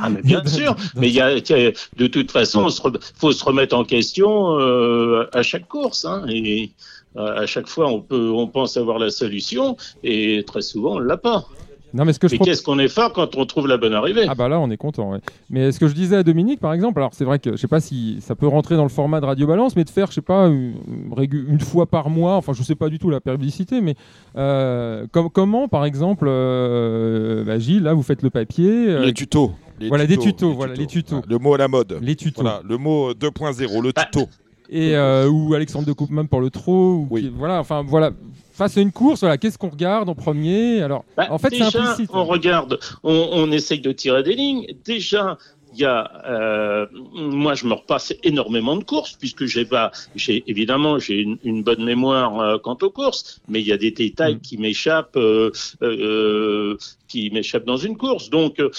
Ah, 0.00 0.10
mais 0.10 0.20
bien 0.20 0.44
sûr. 0.58 0.76
Mais 0.96 1.08
y 1.08 1.18
a, 1.20 1.34
de 1.40 2.06
toute 2.08 2.30
façon, 2.30 2.68
il 2.68 2.98
faut 3.16 3.32
se 3.32 3.42
remettre 3.44 3.74
en 3.74 3.84
question 3.84 4.58
euh, 4.60 5.24
à 5.32 5.42
chaque 5.42 5.66
course. 5.66 6.04
Hein, 6.04 6.26
et 6.28 6.72
à 7.16 7.46
chaque 7.46 7.66
fois, 7.68 7.88
on 7.90 8.00
peut, 8.00 8.30
on 8.30 8.46
pense 8.46 8.76
avoir 8.76 8.98
la 8.98 9.10
solution, 9.10 9.76
et 10.04 10.44
très 10.46 10.62
souvent, 10.62 10.96
on 10.96 10.98
l'a 10.98 11.16
pas. 11.16 11.44
non, 11.92 12.04
mais 12.04 12.12
ce 12.12 12.20
que 12.20 12.28
je 12.28 12.34
Mais 12.34 12.38
propose. 12.38 12.52
qu'est-ce 12.52 12.62
qu'on 12.62 12.78
est 12.78 12.86
fort 12.88 13.12
quand 13.12 13.34
on 13.36 13.44
trouve 13.46 13.66
la 13.66 13.76
bonne 13.76 13.94
arrivée? 13.94 14.26
Ah 14.28 14.36
bah 14.36 14.48
là 14.48 14.60
on 14.60 14.70
est 14.70 14.76
content. 14.76 15.10
ouais. 15.10 15.18
Mais 15.50 15.72
ce 15.72 15.80
que 15.80 15.88
je 15.88 15.94
disais 15.94 16.14
à 16.16 16.22
Dominique 16.22 16.60
par 16.60 16.72
exemple, 16.72 17.00
alors 17.00 17.10
c'est 17.12 17.24
vrai 17.24 17.40
que 17.40 17.50
je 17.52 17.56
sais 17.56 17.66
pas 17.66 17.80
si 17.80 18.18
ça 18.20 18.36
peut 18.36 18.46
rentrer 18.46 18.76
dans 18.76 18.84
le 18.84 18.88
format 18.90 19.20
de 19.20 19.26
Radio 19.26 19.48
Balance, 19.48 19.74
mais 19.74 19.82
de 19.82 19.90
faire 19.90 20.06
je 20.08 20.12
sais 20.14 20.20
pas 20.20 20.46
une, 20.46 20.74
régu- 21.16 21.44
une 21.48 21.58
fois 21.58 21.86
par 21.86 22.08
mois, 22.10 22.36
enfin 22.36 22.52
je 22.52 22.62
sais 22.62 22.76
pas 22.76 22.88
du 22.90 23.00
tout 23.00 23.10
la 23.10 23.20
périodicité, 23.20 23.80
mais 23.80 23.96
euh, 24.36 25.04
com- 25.10 25.30
comment 25.32 25.66
par 25.66 25.84
exemple, 25.84 26.26
euh, 26.28 27.44
bah, 27.44 27.58
Gilles 27.58 27.82
là 27.82 27.92
vous 27.94 28.02
faites 28.04 28.22
le 28.22 28.30
papier, 28.30 28.70
euh, 28.70 29.04
Les 29.04 29.12
tutos. 29.12 29.50
Les 29.80 29.88
Voilà, 29.88 30.06
des 30.06 30.18
tutos, 30.18 30.52
voilà, 30.52 30.74
les 30.74 30.86
tutos. 30.86 31.22
Le 31.26 31.38
mot 31.38 31.54
à 31.54 31.58
la 31.58 31.66
mode. 31.66 31.98
les 32.02 32.14
tutos 32.14 32.42
Voilà, 32.42 32.60
le 32.68 32.76
mot 32.76 33.12
2.0, 33.14 33.82
le 33.82 33.92
Bah, 33.92 34.04
tuto. 34.12 34.28
Et 34.70 34.96
euh, 34.96 35.28
ou 35.28 35.52
Alexandre 35.54 35.86
de 35.86 35.92
Coupman 35.92 36.26
pour 36.26 36.40
le 36.40 36.48
trot, 36.50 36.92
ou 36.94 37.08
Oui. 37.10 37.22
qui- 37.22 37.28
voilà, 37.28 37.58
enfin 37.60 37.82
voilà. 37.86 38.10
Face 38.52 38.76
à 38.76 38.80
une 38.82 38.92
course, 38.92 39.20
voilà, 39.20 39.38
qu'est-ce 39.38 39.56
qu'on 39.56 39.70
regarde 39.70 40.08
en 40.08 40.14
premier? 40.14 40.82
Alors, 40.82 41.04
Bah, 41.16 41.26
en 41.30 41.38
fait, 41.38 41.48
c'est 41.50 41.64
déjà, 41.64 41.82
implicite. 41.82 42.10
on 42.12 42.24
regarde, 42.24 42.78
on, 43.02 43.28
on 43.32 43.50
essaye 43.52 43.80
de 43.80 43.90
tirer 43.90 44.22
des 44.22 44.34
lignes. 44.34 44.66
Déjà, 44.84 45.38
il 45.72 45.80
y 45.80 45.84
a, 45.86 46.10
euh, 46.28 46.86
moi, 47.14 47.54
je 47.54 47.64
me 47.64 47.72
repasse 47.72 48.12
énormément 48.22 48.76
de 48.76 48.84
courses 48.84 49.12
puisque 49.18 49.46
j'ai 49.46 49.64
pas, 49.64 49.92
j'ai 50.14 50.44
évidemment, 50.46 50.98
j'ai 50.98 51.20
une, 51.20 51.38
une 51.42 51.62
bonne 51.62 51.82
mémoire 51.84 52.38
euh, 52.38 52.58
quant 52.58 52.76
aux 52.82 52.90
courses, 52.90 53.40
mais 53.48 53.60
il 53.60 53.66
y 53.66 53.72
a 53.72 53.78
des 53.78 53.92
détails 53.92 54.34
Mm. 54.34 54.40
qui 54.40 54.58
m'échappent, 54.58 55.16
euh, 55.16 55.50
euh, 55.82 56.76
qui 57.10 57.30
m'échappent 57.30 57.64
dans 57.66 57.76
une 57.76 57.96
course. 57.96 58.30
Donc, 58.30 58.60
euh, 58.60 58.70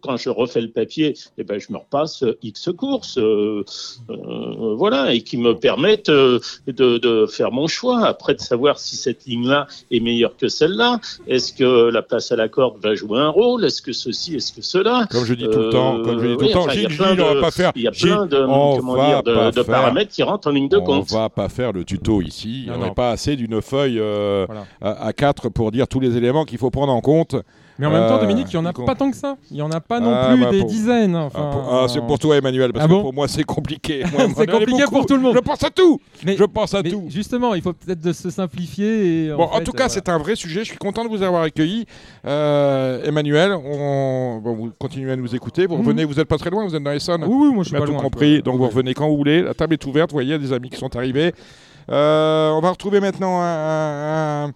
quand 0.00 0.16
je 0.16 0.30
refais 0.30 0.60
le 0.60 0.70
papier, 0.70 1.08
eh 1.38 1.44
ben, 1.44 1.58
je 1.58 1.72
me 1.72 1.78
repasse 1.78 2.22
euh, 2.22 2.38
X 2.42 2.68
courses, 2.76 3.18
euh, 3.18 3.64
euh, 4.10 4.74
voilà, 4.76 5.12
et 5.14 5.22
qui 5.22 5.36
me 5.36 5.52
permettent 5.54 6.08
euh, 6.08 6.38
de, 6.66 6.98
de 6.98 7.26
faire 7.26 7.50
mon 7.52 7.66
choix. 7.66 8.06
Après, 8.06 8.34
de 8.34 8.40
savoir 8.40 8.78
si 8.78 8.96
cette 8.96 9.24
ligne-là 9.26 9.66
est 9.90 10.00
meilleure 10.00 10.36
que 10.36 10.48
celle-là. 10.48 11.00
Est-ce 11.26 11.52
que 11.52 11.90
la 11.90 12.02
place 12.02 12.30
à 12.32 12.36
la 12.36 12.48
corde 12.48 12.76
va 12.82 12.94
jouer 12.94 13.18
un 13.18 13.28
rôle? 13.28 13.64
Est-ce 13.64 13.82
que 13.82 13.92
ceci, 13.92 14.36
est-ce 14.36 14.52
que 14.52 14.62
cela? 14.62 15.06
Comme 15.10 15.24
je 15.24 15.34
dis 15.34 15.44
tout 15.44 15.58
le 15.58 15.66
Euh, 15.68 15.70
temps, 15.72 16.02
comme 16.02 16.20
je 16.22 16.26
dis 16.28 16.36
tout 16.36 16.44
le 16.44 16.52
temps. 16.52 16.60
enfin, 16.64 16.74
il 16.74 16.82
y 16.82 16.86
a 16.86 16.88
Gilles, 16.88 17.20
va 17.20 17.40
pas 17.40 17.50
faire. 17.50 17.72
Il 17.74 17.82
y 17.82 17.88
a 17.88 17.90
plein 17.90 18.26
de, 18.26 19.50
dire, 19.52 19.64
paramètres 19.66 20.12
qui 20.12 20.22
rentrent 20.22 20.48
en 20.48 20.52
ligne 20.52 20.68
de 20.68 20.76
On 20.78 20.84
compte. 20.84 21.10
va 21.10 21.28
pas 21.28 21.48
faire 21.48 21.72
le 21.72 21.84
tuto 21.84 22.20
ici. 22.22 22.64
Non, 22.68 22.74
on 22.74 22.78
non. 22.78 22.84
n'est 22.86 22.94
pas 22.94 23.10
assez 23.10 23.36
d'une 23.36 23.60
feuille 23.60 23.98
euh, 23.98 24.44
Voilà. 24.46 24.66
à, 24.80 25.06
à 25.06 25.12
quatre 25.12 25.48
pour 25.48 25.70
dire 25.70 25.88
tous 25.88 26.00
les 26.00 26.16
éléments 26.16 26.44
qu'il 26.44 26.58
faut 26.58 26.70
prendre 26.70 26.92
en 26.92 27.00
compte. 27.00 27.34
Mais 27.80 27.86
en 27.86 27.90
même 27.90 28.06
temps, 28.08 28.16
Euh, 28.16 28.20
Dominique, 28.20 28.46
il 28.52 28.56
n'y 28.60 28.62
en 28.62 28.66
a 28.66 28.72
pas 28.72 28.94
tant 28.94 29.10
que 29.10 29.16
ça. 29.16 29.36
Il 29.50 29.54
n'y 29.56 29.62
en 29.62 29.70
a 29.70 29.80
pas 29.80 29.98
non 30.00 30.12
Ah, 30.14 30.28
plus 30.32 30.40
bah, 30.44 30.50
des 30.50 30.64
dizaines. 30.64 31.14
Ah, 31.16 31.24
Enfin, 31.24 31.50
ah, 31.70 31.86
c'est 31.88 32.00
pour 32.00 32.18
toi, 32.18 32.36
Emmanuel, 32.36 32.72
parce 32.72 32.86
que 32.86 32.92
pour 32.92 33.12
moi, 33.14 33.26
c'est 33.26 33.42
compliqué. 33.44 34.02
C'est 34.36 34.46
compliqué 34.50 34.84
pour 34.90 35.06
tout 35.06 35.14
le 35.16 35.20
monde. 35.22 35.34
Je 35.34 35.40
pense 35.40 35.64
à 35.64 35.70
tout. 35.70 36.00
Je 36.24 36.44
pense 36.44 36.74
à 36.74 36.82
tout. 36.82 37.04
justement, 37.08 37.54
il 37.54 37.62
faut 37.62 37.72
peut-être 37.72 38.00
de 38.00 38.12
se 38.12 38.28
simplifier. 38.30 39.26
Et 39.26 39.32
Bon, 39.32 39.44
en, 39.44 39.60
tout 39.60 39.72
cas, 39.72 39.84
euh, 39.86 39.88
c'est 39.88 40.08
un 40.08 40.18
vrai 40.18 40.36
sujet. 40.36 40.60
Je 40.60 40.66
suis 40.70 40.78
content 40.78 41.04
de 41.04 41.08
vous 41.08 41.22
avoir 41.22 41.42
accueilli. 41.42 41.86
Euh, 42.26 43.02
Emmanuel, 43.04 43.52
vous 43.54 44.70
continuez 44.78 45.12
à 45.12 45.16
nous 45.16 45.34
écouter. 45.34 45.66
Vous 45.66 45.74
Mhm. 45.76 45.80
revenez, 45.80 46.04
vous 46.04 46.14
n'êtes 46.14 46.28
pas 46.28 46.38
très 46.38 46.50
loin, 46.50 46.64
vous 46.66 46.74
êtes 46.76 46.82
dans 46.82 46.92
Essonne. 46.92 47.24
Oui, 47.24 47.48
oui, 47.48 47.54
moi 47.54 47.64
je 47.64 47.68
suis 47.68 47.76
On 47.76 47.78
a 47.78 47.80
pas 47.80 47.86
tout 47.86 47.92
loin. 47.92 48.02
compris. 48.02 48.42
Donc 48.42 48.56
vous 48.58 48.66
revenez 48.68 48.92
quand 48.94 49.08
vous 49.08 49.16
voulez. 49.16 49.42
La 49.42 49.54
table 49.54 49.72
est 49.74 49.86
ouverte. 49.86 50.10
Vous 50.10 50.16
voyez, 50.16 50.28
il 50.28 50.32
y 50.32 50.34
a 50.34 50.38
des 50.38 50.52
amis 50.52 50.68
qui 50.70 50.78
sont 50.78 50.94
arrivés. 50.96 51.32
On 51.88 52.60
va 52.62 52.70
retrouver 52.70 53.00
maintenant 53.00 53.40
un, 53.42 54.50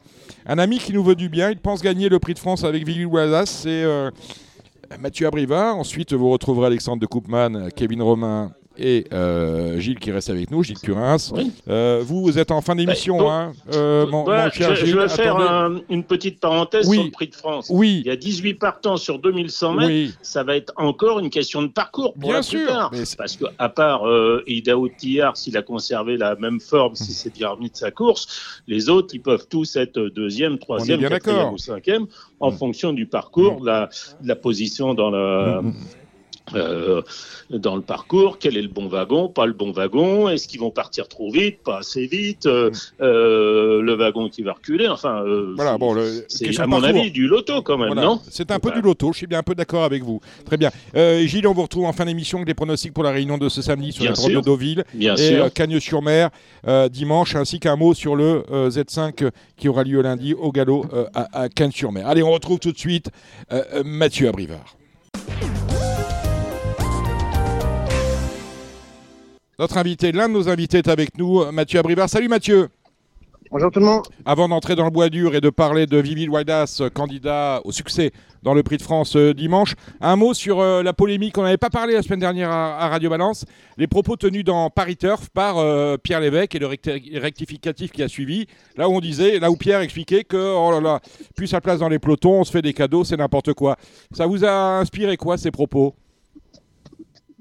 un- 0.47 0.59
ami 0.59 0.79
qui 0.79 0.93
nous 0.93 1.03
veut 1.05 1.15
du 1.15 1.29
bien. 1.29 1.51
Il 1.51 1.59
pense 1.59 1.83
gagner 1.83 2.09
le 2.09 2.19
prix 2.19 2.35
de 2.35 2.39
France 2.39 2.65
avec 2.65 2.87
Villy 2.87 3.05
Wallace. 3.05 3.51
C'est 3.63 3.83
euh, 3.85 4.11
Mathieu 5.01 5.27
Abriva. 5.27 5.75
Ensuite, 5.75 6.13
vous 6.13 6.31
retrouverez 6.31 6.67
Alexandre 6.67 7.01
de 7.01 7.07
Koopman, 7.07 7.69
Kevin 7.75 8.03
Romain 8.03 8.53
et 8.79 9.07
euh, 9.13 9.79
Gilles 9.79 9.99
qui 9.99 10.11
reste 10.11 10.31
avec 10.31 10.51
nous, 10.51 10.63
Gilles 10.63 10.79
Curins. 10.79 11.17
Oui. 11.33 11.53
Euh, 11.69 12.03
vous, 12.05 12.23
vous 12.23 12.39
êtes 12.39 12.51
en 12.51 12.61
fin 12.61 12.75
d'émission, 12.75 13.19
bon. 13.19 13.31
hein, 13.31 13.53
euh, 13.73 14.05
Voilà, 14.11 14.51
je, 14.51 14.63
je 14.75 14.85
Gilles. 14.87 14.97
vais 14.97 15.09
faire 15.09 15.37
un- 15.37 15.81
une 15.91 16.03
petite 16.05 16.41
parenthèse 16.41 16.89
Oui. 16.89 16.97
sur 16.97 17.05
le 17.05 17.11
prix 17.11 17.29
de 17.29 17.35
France. 17.35 17.69
Oui, 17.71 18.03
Il 18.05 18.07
y 18.09 18.11
a 18.11 18.17
18 18.17 18.55
partants 18.55 18.97
sur 18.97 19.19
2100 19.19 19.75
mètres. 19.75 19.89
oui, 19.91 20.15
Ça 20.23 20.43
va 20.43 20.57
être 20.57 20.73
encore 20.77 21.21
une 21.21 21.31
question 21.31 21.63
de 21.63 21.69
parcours 21.69 22.13
pour 22.15 22.23
bien 22.31 22.35
la 22.39 22.43
sûr. 22.43 22.91
c'est- 22.93 23.17
Parce 23.17 23.37
que 23.37 23.45
à 23.59 23.69
part 23.69 24.03
Idaho 24.47 24.89
Tillard, 24.89 25.37
s'il 25.37 25.57
a 25.57 25.63
conservé 25.63 26.17
la 26.17 26.35
même 26.37 26.61
forme, 26.61 26.95
si 26.95 27.13
c'est 27.13 27.33
bien 27.33 27.49
remis 27.51 27.71
de 27.71 27.77
sa 27.77 27.91
course, 27.91 28.61
les 28.67 28.89
autres, 28.89 29.15
ils 29.15 29.23
peuvent 29.23 29.47
tous 29.49 29.77
être 29.77 30.01
deuxième, 30.09 30.59
troisième, 30.59 31.01
quatrième 31.01 31.53
ou 31.53 31.59
cinquième, 31.59 32.07
en 32.41 32.51
Mm. 32.51 32.57
fonction 32.57 32.93
du 32.93 33.07
parcours, 33.07 33.61
de 33.61 33.67
la, 33.67 33.89
de 34.21 34.29
la 34.29 34.37
position 34.37 34.95
dans 34.95 35.11
la. 35.11 35.63
Euh, 36.55 37.01
dans 37.51 37.75
le 37.77 37.81
parcours, 37.83 38.39
quel 38.39 38.57
est 38.57 38.63
le 38.63 38.69
bon 38.69 38.87
wagon, 38.87 39.29
pas 39.29 39.47
le 39.47 39.55
bon 39.55 39.73
wagon, 39.73 40.29
est-ce 40.29 40.47
qu'ils 40.47 40.61
vont 40.61 40.71
partir 40.71 41.09
trop 41.09 41.31
vite, 41.31 41.59
pas 41.65 41.79
assez 41.79 42.07
vite, 42.07 42.47
euh, 42.47 42.71
euh, 43.01 43.81
le 43.81 43.95
wagon 43.95 44.29
qui 44.29 44.43
va 44.43 44.53
reculer, 44.53 44.89
enfin, 44.89 45.23
euh, 45.25 45.55
Voilà, 45.57 45.73
c'est- 45.73 45.79
bon, 45.79 45.95
c'est 46.29 46.61
à 46.61 46.67
mon 46.67 46.81
parcours. 46.81 47.01
avis 47.01 47.11
du 47.11 47.27
loto 47.27 47.63
quand 47.63 47.79
même, 47.79 47.89
Voilà. 47.89 48.03
non? 48.03 48.21
C'est 48.31 48.51
un 48.51 48.59
peu 48.59 48.69
Voilà. 48.69 48.81
du 48.83 48.87
loto, 48.87 49.13
je 49.13 49.19
suis 49.19 49.27
bien 49.27 49.39
un 49.39 49.43
peu 49.43 49.55
d'accord 49.55 49.85
avec 49.85 50.03
vous. 50.03 50.21
Très 50.45 50.57
bien. 50.59 50.71
Euh, 50.97 51.21
Gilles, 51.27 51.47
on 51.47 51.55
vous 51.55 51.63
retrouve 51.63 51.85
en 51.87 51.93
fin 51.93 52.05
d'émission 52.05 52.39
avec 52.39 52.49
les 52.49 52.55
pronostics 52.55 52.93
pour 52.93 53.05
la 53.05 53.11
réunion 53.11 53.39
de 53.39 53.49
ce 53.49 53.63
samedi 53.63 53.93
sur 53.93 54.03
Bien 54.03 54.11
la 54.13 54.17
de. 54.17 54.41
Deauville 54.43 54.85
Bien 54.93 55.15
et 55.17 55.37
euh, 55.37 55.49
euh, 56.69 56.89
dimanche, 56.89 57.37
ainsi 57.37 57.59
qu'un 57.61 57.77
mot 57.77 57.95
sur 57.95 58.17
le 58.17 58.43
euh, 58.51 58.69
Z5 58.71 59.31
qui 59.57 59.69
aura 59.69 59.85
lieu 59.85 60.03
lundi 60.03 60.35
au 60.35 60.53
galop 60.53 60.85
euh, 60.93 61.07
à, 61.15 61.43
à 61.43 61.49
Cagnes-sur-Mer. 61.49 62.07
Allez, 62.07 62.23
on 62.23 62.31
retrouve 62.33 62.59
tout 62.59 62.73
de 62.73 62.79
suite 62.79 63.11
Mathieu 63.85 64.29
Abrivard. 64.29 64.77
Notre 69.59 69.79
invité, 69.79 70.11
l'un 70.11 70.29
de 70.29 70.35
nos 70.35 70.49
invités 70.49 70.79
est 70.79 70.89
avec 70.89 71.17
nous, 71.17 71.45
Mathieu 71.53 71.79
Abrivard. 71.79 72.09
Salut 72.09 72.29
Mathieu 72.29 72.69
Bonjour 73.53 73.71
tout 73.71 73.79
le 73.79 73.87
monde. 73.87 74.03
Avant 74.25 74.49
d'entrer 74.49 74.75
dans 74.75 74.85
le 74.85 74.91
bois 74.91 75.09
dur 75.11 75.37
et 75.37 75.41
de 75.41 75.49
parler 75.49 75.87
de 75.87 75.97
Vivi 75.99 76.29
Waidas, 76.29 76.79
euh, 76.81 76.91
candidat 76.91 77.61
au 77.65 77.71
succès 77.71 78.11
dans 78.43 78.53
le 78.53 78.65
Prix 78.65 78.79
de 78.79 78.83
France 78.83 79.15
euh, 79.15 79.33
dimanche, 79.33 79.75
un 80.01 80.17
mot 80.17 80.35
sur 80.35 80.59
euh, 80.59 80.83
la 80.83 80.93
polémique. 80.93 81.39
On 81.39 81.43
n'avait 81.45 81.57
pas 81.57 81.71
parlé 81.71 81.95
la 81.95 82.03
semaine 82.03 82.19
dernière 82.19 82.51
à, 82.51 82.79
à 82.79 82.89
Radio 82.89 83.11
Balance. 83.11 83.45
Les 83.77 83.87
propos 83.87 84.17
tenus 84.17 84.43
dans 84.43 84.71
Paris 84.71 84.97
Turf 84.97 85.29
par 85.29 85.59
euh, 85.59 85.97
Pierre 85.99 86.19
Lévesque 86.19 86.57
et 86.57 86.59
le 86.59 86.67
recti- 86.67 87.17
rectificatif 87.17 87.93
qui 87.93 88.03
a 88.03 88.09
suivi. 88.09 88.47
Là 88.77 88.89
où 88.89 88.93
on 88.93 89.01
disait, 89.01 89.39
là 89.39 89.53
où 89.53 89.57
Pierre 89.57 89.83
expliquait 89.83 90.25
que, 90.25 90.37
oh 90.37 90.73
là 90.73 90.81
là, 90.81 91.01
plus 91.37 91.47
sa 91.47 91.61
place 91.61 91.79
dans 91.79 91.89
les 91.89 92.01
pelotons, 92.01 92.41
on 92.41 92.45
se 92.45 92.51
fait 92.51 92.63
des 92.63 92.73
cadeaux, 92.73 93.05
c'est 93.05 93.19
n'importe 93.19 93.53
quoi. 93.53 93.77
Ça 94.11 94.27
vous 94.27 94.45
a 94.45 94.79
inspiré 94.81 95.17
quoi 95.17 95.37
ces 95.37 95.53
propos? 95.53 95.95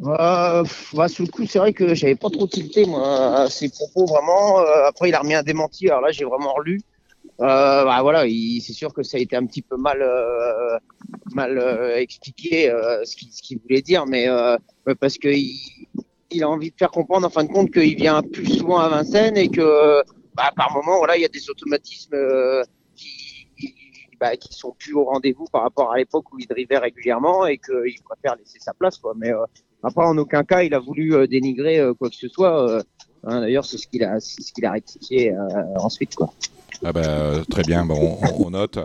Euh, 0.06 0.64
bah, 0.94 1.08
sous 1.08 1.24
le 1.24 1.30
coup, 1.30 1.46
c'est 1.46 1.60
vrai 1.60 1.74
que 1.74 1.94
j'avais 1.96 2.16
pas 2.16 2.30
trop 2.30 2.48
tilté 2.48 2.86
moi 2.86 3.48
ses 3.50 3.70
propos 3.70 4.06
vraiment. 4.06 4.60
Euh, 4.60 4.86
après, 4.86 5.10
il 5.10 5.16
a 5.16 5.20
remis 5.20 5.34
un 5.36 5.44
démenti. 5.44 5.88
Alors 5.90 6.02
là, 6.02 6.12
j'ai 6.12 6.26
vraiment 6.26 6.54
relu. 6.54 6.82
Euh, 7.42 7.84
bah, 7.86 8.02
voilà, 8.02 8.26
il- 8.28 8.62
c'est 8.62 8.74
sûr 8.74 8.94
que 8.94 9.02
ça 9.04 9.18
a 9.18 9.20
été 9.22 9.36
un 9.36 9.46
petit 9.46 9.62
peu 9.62 9.78
mal 9.78 10.02
euh, 10.02 10.78
mal 11.34 11.58
euh, 11.58 11.96
expliqué 11.98 12.70
euh, 12.70 13.04
ce 13.06 13.16
qu'il 13.16 13.30
qu'il 13.30 13.60
voulait 13.60 13.82
dire, 13.82 14.06
mais 14.06 14.28
euh, 14.28 14.58
parce 15.00 15.18
que 15.18 15.30
il, 15.30 16.44
a 16.44 16.50
envie 16.50 16.72
de 16.72 16.76
faire 16.78 16.92
comprendre 16.92 17.28
en 17.28 17.30
fin 17.30 17.44
de 17.44 17.52
compte 17.52 17.72
qu'il 17.72 17.96
vient 17.96 18.22
plus 18.24 18.48
souvent 18.58 18.80
à 18.80 18.90
Vincennes 18.90 19.38
et 19.38 19.50
que 19.50 20.02
bah, 20.36 20.52
par 20.56 20.74
moment, 20.74 20.98
voilà, 20.98 21.16
il 21.16 21.22
y 21.22 21.26
a 21.26 21.30
des 21.30 21.50
automatismes 21.50 22.16
euh, 22.16 22.64
qui 22.96 23.48
bah, 24.20 24.36
qui 24.38 24.54
sont 24.54 24.74
plus 24.78 24.94
au 24.94 25.04
rendez-vous 25.06 25.46
par 25.52 25.64
rapport 25.64 25.92
à 25.92 25.98
l'époque 25.98 26.32
où 26.34 26.40
il 26.40 26.48
drivait 26.48 26.78
régulièrement 26.78 27.46
et 27.46 27.58
qu'il 27.58 28.02
préfère 28.04 28.36
laisser 28.38 28.60
sa 28.60 28.74
place, 28.74 28.98
quoi. 28.98 29.14
Mais 29.18 29.32
euh, 29.32 29.44
après, 29.84 30.06
en 30.06 30.18
aucun 30.18 30.44
cas, 30.44 30.64
il 30.64 30.74
a 30.74 30.80
voulu 30.80 31.14
euh, 31.14 31.28
dénigrer 31.28 31.80
euh, 31.80 31.94
quoi 31.94 32.10
que 32.10 32.16
ce 32.16 32.30
soit. 32.30 32.70
euh, 32.70 32.82
hein, 33.26 33.42
D'ailleurs, 33.42 33.66
c'est 33.66 33.78
ce 33.78 33.88
qu'il 33.88 34.04
a, 34.04 34.20
ce 34.20 34.66
a 34.66 34.72
rectifié 34.72 35.36
ensuite, 35.76 36.16
quoi. 36.16 36.34
Ah 36.86 36.92
bah, 36.92 37.44
très 37.50 37.64
bien, 37.64 37.88
on, 37.90 38.50
note. 38.50 38.78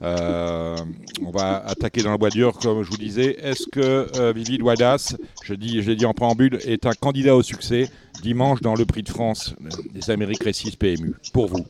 On 0.00 1.30
va 1.32 1.64
attaquer 1.66 2.02
dans 2.02 2.12
le 2.12 2.18
bois 2.18 2.30
dur, 2.30 2.58
comme 2.58 2.82
je 2.82 2.90
vous 2.90 2.96
disais. 2.96 3.36
Est-ce 3.42 3.66
que 3.72 4.06
euh, 4.16 4.32
Vivi 4.32 4.60
Waidas, 4.62 5.16
je 5.42 5.54
dis, 5.54 5.82
je 5.82 5.90
l'ai 5.90 5.96
dit 5.96 6.06
en 6.06 6.14
préambule, 6.14 6.58
est 6.64 6.86
un 6.86 6.92
candidat 6.92 7.34
au 7.34 7.42
succès 7.42 7.88
dimanche 8.22 8.60
dans 8.60 8.74
le 8.74 8.84
Prix 8.84 9.02
de 9.02 9.08
France 9.08 9.54
des 9.92 10.10
Amériques 10.10 10.44
Récis 10.44 10.76
PMU 10.76 11.14
Pour 11.32 11.48
vous 11.48 11.64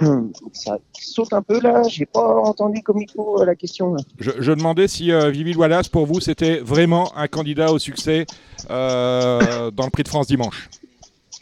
Ça 0.52 0.78
saute 0.92 1.32
un 1.32 1.42
peu 1.42 1.60
là. 1.60 1.82
J'ai 1.88 2.06
pas 2.06 2.40
entendu 2.42 2.82
comme 2.82 3.00
il 3.00 3.10
faut 3.10 3.40
euh, 3.40 3.44
la 3.44 3.54
question. 3.54 3.94
là. 3.94 4.02
je, 4.18 4.30
je 4.38 4.52
demandais 4.52 4.88
si 4.88 5.12
euh, 5.12 5.30
Vivi 5.30 5.54
Wallace, 5.54 5.88
pour 5.88 6.06
vous, 6.06 6.20
c'était 6.20 6.58
vraiment 6.58 7.16
un 7.16 7.28
candidat 7.28 7.72
au 7.72 7.78
succès 7.78 8.26
euh, 8.70 9.70
dans 9.70 9.84
le 9.84 9.90
Prix 9.90 10.02
de 10.04 10.08
France 10.08 10.26
dimanche. 10.26 10.68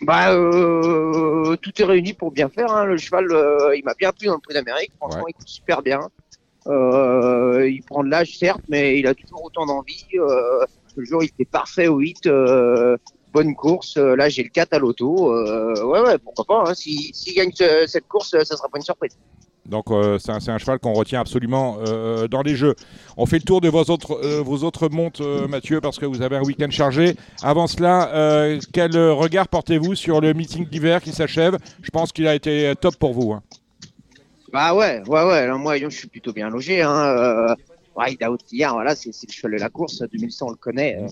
Bah, 0.03 0.33
euh, 0.33 1.57
tout 1.57 1.73
est 1.81 1.85
réuni 1.85 2.13
pour 2.13 2.31
bien 2.31 2.49
faire. 2.49 2.71
Hein. 2.71 2.85
Le 2.85 2.97
cheval, 2.97 3.31
euh, 3.31 3.75
il 3.77 3.85
m'a 3.85 3.95
bien 3.95 4.13
plu 4.13 4.27
dans 4.27 4.35
le 4.35 4.41
Prix 4.41 4.55
d'Amérique. 4.55 4.93
Franchement, 4.97 5.27
il 5.29 5.33
court 5.33 5.49
super 5.49 5.83
bien. 5.83 6.01
Euh, 6.67 7.69
il 7.71 7.83
prend 7.83 8.03
de 8.05 8.11
l'âge, 8.11 8.37
certes, 8.39 8.63
mais 8.69 8.99
il 8.99 9.07
a 9.07 9.15
toujours 9.15 9.45
autant 9.45 9.67
d'envie. 9.67 10.07
Euh, 10.15 10.65
le 10.97 11.05
jour, 11.05 11.23
il 11.23 11.27
était 11.27 11.45
parfait 11.45 11.89
au 11.89 11.99
8. 11.99 12.29
Bonne 13.37 13.55
course. 13.55 13.97
Euh, 13.99 14.17
Là, 14.17 14.29
j'ai 14.29 14.43
le 14.43 14.49
4 14.49 14.73
à 14.73 14.79
l'auto. 14.79 15.31
Euh, 15.33 15.85
ouais, 15.85 16.01
ouais, 16.01 16.19
pourquoi 16.19 16.45
pas. 16.45 16.71
Hein. 16.71 16.75
S'il 16.75 17.15
s'il 17.15 17.35
gagne 17.35 17.51
ce- 17.55 17.85
cette 17.87 18.09
course, 18.09 18.31
ça 18.31 18.45
sera 18.57 18.69
pas 18.69 18.79
une 18.79 18.85
surprise. 18.85 19.17
Donc 19.67 19.87
euh, 19.91 20.17
c'est 20.21 20.31
un, 20.31 20.59
cheval 20.59 20.79
qu'on 20.79 20.93
retient 20.93 21.21
absolument 21.21 21.79
euh, 21.87 22.29
dans 22.29 22.43
les 22.43 22.55
jeux. 22.55 22.75
On 23.17 23.27
fait 23.27 23.39
le 23.39 23.43
tour 23.43 23.61
de 23.61 23.69
vos 23.69 23.83
autres, 23.95 24.13
euh, 24.25 24.41
vos 24.41 24.59
autres 24.63 24.89
montes, 24.89 25.21
Mathieu, 25.49 25.81
parce 25.81 25.99
que 25.99 26.07
vous 26.07 26.23
avez 26.23 26.37
un 26.37 26.43
week-end 26.43 26.71
chargé. 26.71 27.17
Avant 27.43 27.67
cela, 27.67 27.97
quel 28.73 28.97
regard 28.97 29.49
portez-vous 29.49 29.95
sur 29.97 30.21
le 30.21 30.33
meeting 30.35 30.69
d'hiver 30.69 31.03
qui 31.03 31.11
s'achève? 31.13 31.59
Je 31.83 31.91
pense 31.91 32.13
qu'il 32.13 32.29
a 32.29 32.35
été 32.37 32.73
top 32.81 32.95
pour 32.97 33.13
vous. 33.13 33.33
hein. 33.33 33.43
Bah 34.53 34.73
ouais, 34.73 35.03
ouais, 35.09 35.25
ouais. 35.29 35.39
Alors 35.47 35.59
moi, 35.59 35.77
je 35.79 35.89
suis 35.89 36.07
plutôt 36.09 36.33
bien 36.33 36.49
logé. 36.49 36.83
Hein. 36.83 37.55
Il 38.09 38.23
a 38.25 38.29
hier, 38.53 38.73
voilà, 38.73 38.95
c'est 38.95 39.11
le 39.29 39.33
cheval 39.33 39.53
de 39.55 39.59
la 39.59 39.69
course. 39.69 40.01
2100, 40.01 40.47
on 40.47 40.51
le 40.51 40.57
connaît. 40.57 41.07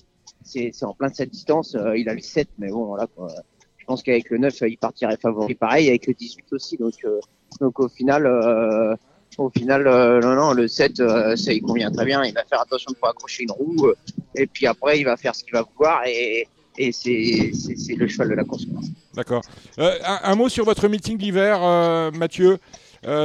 C'est 0.44 0.70
en 0.82 0.92
plein 0.94 1.08
de 1.08 1.14
cette 1.14 1.30
distance. 1.30 1.74
euh, 1.74 1.96
il 1.96 2.08
a 2.08 2.14
le 2.14 2.20
7, 2.20 2.48
mais 2.58 2.68
bon, 2.70 2.84
voilà 2.84 3.06
quoi. 3.06 3.28
Je 3.78 3.84
pense 3.86 4.02
qu'avec 4.02 4.30
le 4.30 4.38
9, 4.38 4.62
euh, 4.62 4.68
il 4.68 4.78
partirait 4.78 5.16
favori. 5.16 5.54
Pareil, 5.54 5.88
avec 5.88 6.06
le 6.06 6.14
18 6.14 6.44
aussi. 6.52 6.76
Donc, 6.76 6.94
euh, 7.04 7.18
donc 7.60 7.80
au 7.80 7.88
final, 7.88 8.26
au 9.38 9.50
final, 9.50 9.86
euh, 9.86 10.20
non, 10.20 10.34
non, 10.34 10.52
le 10.52 10.68
7, 10.68 11.00
euh, 11.00 11.34
ça 11.36 11.52
il 11.52 11.60
convient 11.62 11.90
très 11.90 12.04
bien. 12.04 12.22
Il 12.24 12.34
va 12.34 12.44
faire 12.44 12.60
attention 12.60 12.92
de 12.92 12.96
pas 12.96 13.10
accrocher 13.10 13.42
une 13.44 13.50
roue. 13.52 13.86
euh, 13.88 13.94
et 14.36 14.46
puis 14.46 14.66
après, 14.66 15.00
il 15.00 15.04
va 15.04 15.16
faire 15.16 15.34
ce 15.34 15.42
qu'il 15.44 15.52
va 15.54 15.62
vouloir. 15.76 16.02
Et, 16.06 16.46
et 16.78 16.92
c'est 16.92 17.94
le 17.96 18.06
cheval 18.06 18.28
de 18.30 18.34
la 18.34 18.44
course. 18.44 18.64
D'accord. 19.14 19.42
Un, 19.78 19.90
un 20.24 20.34
mot 20.34 20.48
sur 20.48 20.64
votre 20.64 20.88
meeting 20.88 21.16
d'hiver, 21.18 21.60
Mathieu. 22.12 22.58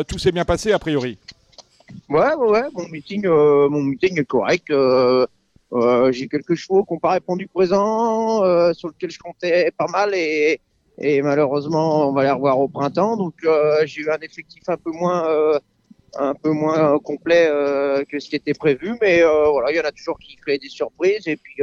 Tout 0.07 0.17
s'est 0.20 0.32
bien 0.32 0.45
passé 0.45 0.72
a 0.72 0.80
priori. 0.80 1.17
Ouais, 2.09 2.34
ouais, 2.36 2.49
ouais, 2.49 2.63
mon 2.74 2.88
meeting, 2.89 3.26
mon 3.28 3.82
meeting 3.82 4.20
est 4.20 4.26
correct. 4.26 4.67
Euh, 5.74 6.11
j'ai 6.11 6.28
quelques 6.28 6.55
chevaux 6.55 6.84
qui 6.84 6.93
n'ont 6.93 6.99
pas 6.99 7.11
répondu 7.11 7.47
présent, 7.47 8.43
euh, 8.43 8.74
sur 8.74 8.89
lesquels 8.89 9.11
je 9.11 9.20
comptais 9.20 9.72
pas 9.78 9.88
mal 9.88 10.15
et, 10.15 10.59
et 10.97 11.21
malheureusement 11.21 12.09
on 12.09 12.13
va 12.13 12.24
les 12.24 12.32
revoir 12.32 12.59
au 12.59 12.67
printemps. 12.67 13.17
Donc 13.17 13.36
euh, 13.43 13.86
j'ai 13.86 14.01
eu 14.01 14.09
un 14.09 14.17
effectif 14.20 14.63
un 14.67 14.78
peu 14.78 14.91
moins, 14.91 15.29
euh, 15.29 15.59
un 16.17 16.33
peu 16.33 16.51
moins 16.51 16.97
complet 17.00 17.47
euh, 17.47 18.04
que 18.04 18.20
ce 18.20 18.29
qui 18.29 18.36
était 18.36 18.55
prévu, 18.55 18.97
mais 19.01 19.21
voilà, 19.21 19.71
il 19.71 19.78
y 19.78 19.79
en 19.79 19.83
a 19.83 19.91
toujours 19.91 20.17
qui 20.17 20.36
créent 20.37 20.58
des 20.59 20.70
surprises 20.70 21.28
et 21.28 21.37
puis. 21.37 21.62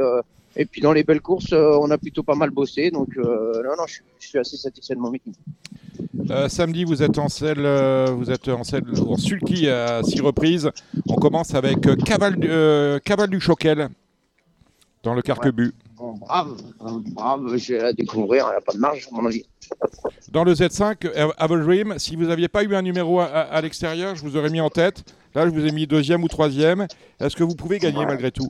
Et 0.57 0.65
puis 0.65 0.81
dans 0.81 0.93
les 0.93 1.05
belles 1.05 1.21
courses, 1.21 1.53
euh, 1.53 1.79
on 1.81 1.91
a 1.91 1.99
plutôt 1.99 2.23
pas 2.23 2.35
mal 2.35 2.51
bossé, 2.51 2.91
donc 2.91 3.09
euh, 3.19 3.63
non, 3.63 3.71
non, 3.79 3.87
je, 3.87 3.95
suis- 3.95 4.03
je 4.19 4.27
suis 4.29 4.39
assez 4.39 4.57
satisfait 4.57 4.95
de 4.95 5.01
mon 5.01 5.11
meeting. 5.11 5.35
Euh, 6.31 6.49
samedi, 6.49 6.85
vous 6.85 7.03
êtes 7.03 7.19
en 7.19 7.29
selle, 7.29 7.67
vous 8.13 8.31
êtes 8.31 8.49
en 8.49 8.65
selle 8.65 8.85
en 9.07 9.17
sulky 9.17 9.69
à 9.69 10.03
six 10.03 10.21
reprises. 10.21 10.71
On 11.09 11.17
commence 11.17 11.55
avec 11.55 11.81
Caval, 12.05 12.37
du- 12.37 12.49
Caval 13.05 13.29
du 13.31 13.39
Choquel 13.41 13.89
dans 15.03 15.15
le 15.15 15.23
Carquebu. 15.23 15.73
Bon, 15.97 16.13
brave, 16.15 16.57
brave, 17.15 17.55
vais 17.55 17.79
la 17.79 17.93
découvrir, 17.93 18.47
il 18.49 18.51
n'y 18.51 18.57
a 18.57 18.61
pas 18.61 18.73
de 18.73 18.79
marge, 18.79 19.09
à 19.11 19.15
mon 19.15 19.25
avis. 19.27 19.45
Dans 20.31 20.45
le 20.45 20.53
Z5, 20.53 21.07
euh, 21.07 21.29
Have 21.39 21.53
a 21.53 21.57
Dream, 21.59 21.95
si 21.99 22.17
vous 22.17 22.25
n'aviez 22.27 22.49
pas 22.49 22.65
eu 22.65 22.75
un 22.75 22.83
numéro 22.83 23.21
à, 23.21 23.25
à- 23.27 23.41
à 23.43 23.61
l'extérieur, 23.63 24.15
je 24.15 24.23
vous 24.23 24.37
aurais 24.37 24.51
mis 24.51 24.61
en 24.61 24.69
tête. 24.69 25.05
Là, 25.35 25.47
je 25.47 25.51
vous 25.53 25.65
ai 25.65 25.71
mis 25.73 25.87
deuxième 25.87 26.23
ou 26.25 26.29
troisième. 26.29 26.87
Est-ce 27.21 27.37
que 27.37 27.45
vous 27.45 27.55
pouvez 27.55 27.79
gagner 27.79 28.05
malgré 28.05 28.31
tout? 28.31 28.49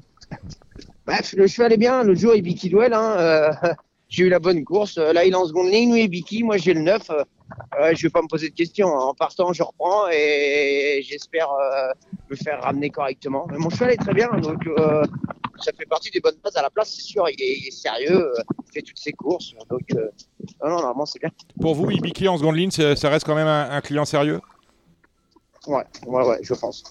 Bref, 1.07 1.35
le 1.37 1.47
cheval 1.47 1.73
est 1.73 1.77
bien. 1.77 2.03
L'autre 2.03 2.21
jour, 2.21 2.35
il 2.35 2.43
Duel. 2.43 2.93
Hein, 2.93 3.17
euh, 3.19 3.51
j'ai 4.09 4.25
eu 4.25 4.29
la 4.29 4.39
bonne 4.41 4.65
course. 4.65 4.99
Euh, 4.99 5.13
Là, 5.13 5.25
il 5.25 5.33
est 5.33 5.37
en 5.37 5.47
seconde 5.47 5.69
ligne. 5.71 5.95
Et 5.97 6.09
Biki. 6.09 6.43
Moi, 6.43 6.57
j'ai 6.57 6.75
le 6.75 6.81
9. 6.83 7.11
Euh, 7.11 7.25
euh, 7.81 7.93
je 7.95 8.03
vais 8.03 8.11
pas 8.11 8.23
me 8.23 8.29
poser 8.29 8.51
de 8.51 8.55
questions. 8.55 8.89
En 8.89 9.15
partant, 9.15 9.53
je 9.53 9.63
reprends 9.63 10.09
et 10.13 11.01
j'espère 11.09 11.49
euh, 11.53 11.89
me 12.29 12.35
faire 12.37 12.61
ramener 12.63 12.91
correctement. 12.91 13.47
Mais 13.51 13.59
mon 13.59 13.71
cheval 13.71 13.93
est 13.93 13.97
très 13.97 14.15
bien. 14.15 14.29
Donc, 14.41 14.67
euh, 14.67 15.05
ça 15.65 15.71
fait 15.79 15.87
partie 15.87 16.11
des 16.11 16.21
bonnes 16.21 16.35
bases 16.43 16.57
à 16.57 16.63
la 16.63 16.71
place, 16.71 16.93
c'est 16.93 17.03
sûr. 17.03 17.29
Il 17.29 17.41
est, 17.41 17.59
il 17.61 17.69
est 17.69 17.71
sérieux. 17.71 18.33
euh, 18.37 18.43
il 18.67 18.73
fait 18.75 18.83
toutes 18.83 18.99
ses 18.99 19.13
courses. 19.13 19.53
Donc, 19.71 19.83
euh, 19.95 20.09
non, 20.63 20.71
non, 20.71 20.77
normalement, 20.77 21.07
c'est 21.07 21.21
bien. 21.21 21.31
Pour 21.61 21.75
vous, 21.77 21.89
Ibiki 21.91 22.27
en 22.29 22.37
seconde 22.37 22.57
ligne, 22.57 22.71
ça 22.73 23.09
reste 23.09 23.25
quand 23.25 23.37
même 23.37 23.47
un, 23.47 23.71
un 23.71 23.81
client 23.81 24.05
sérieux? 24.05 24.41
Ouais, 25.69 25.85
ouais, 26.07 26.27
ouais, 26.27 26.39
je 26.43 26.55
pense. 26.55 26.83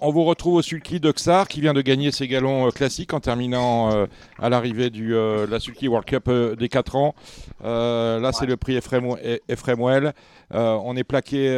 On 0.00 0.12
vous 0.12 0.22
retrouve 0.24 0.54
au 0.54 0.62
Sulky 0.62 1.00
de 1.00 1.10
Xar 1.10 1.48
qui 1.48 1.60
vient 1.60 1.74
de 1.74 1.80
gagner 1.82 2.12
ses 2.12 2.28
galons 2.28 2.68
euh, 2.68 2.70
classiques 2.70 3.12
en 3.14 3.18
terminant 3.20 3.92
euh, 3.92 4.06
à 4.38 4.48
l'arrivée 4.48 4.90
du 4.90 5.16
euh, 5.16 5.44
la 5.50 5.58
Sulky 5.58 5.88
World 5.88 6.06
Cup 6.06 6.28
euh, 6.28 6.54
des 6.54 6.68
4 6.68 6.94
ans. 6.94 7.14
Là, 7.64 8.30
c'est 8.32 8.46
le 8.46 8.56
prix 8.56 8.76
Ephraim, 8.76 9.16
E- 9.24 9.40
Well. 9.76 10.12
Euh, 10.54 10.78
on 10.84 10.96
est 10.96 11.02
plaqué, 11.02 11.48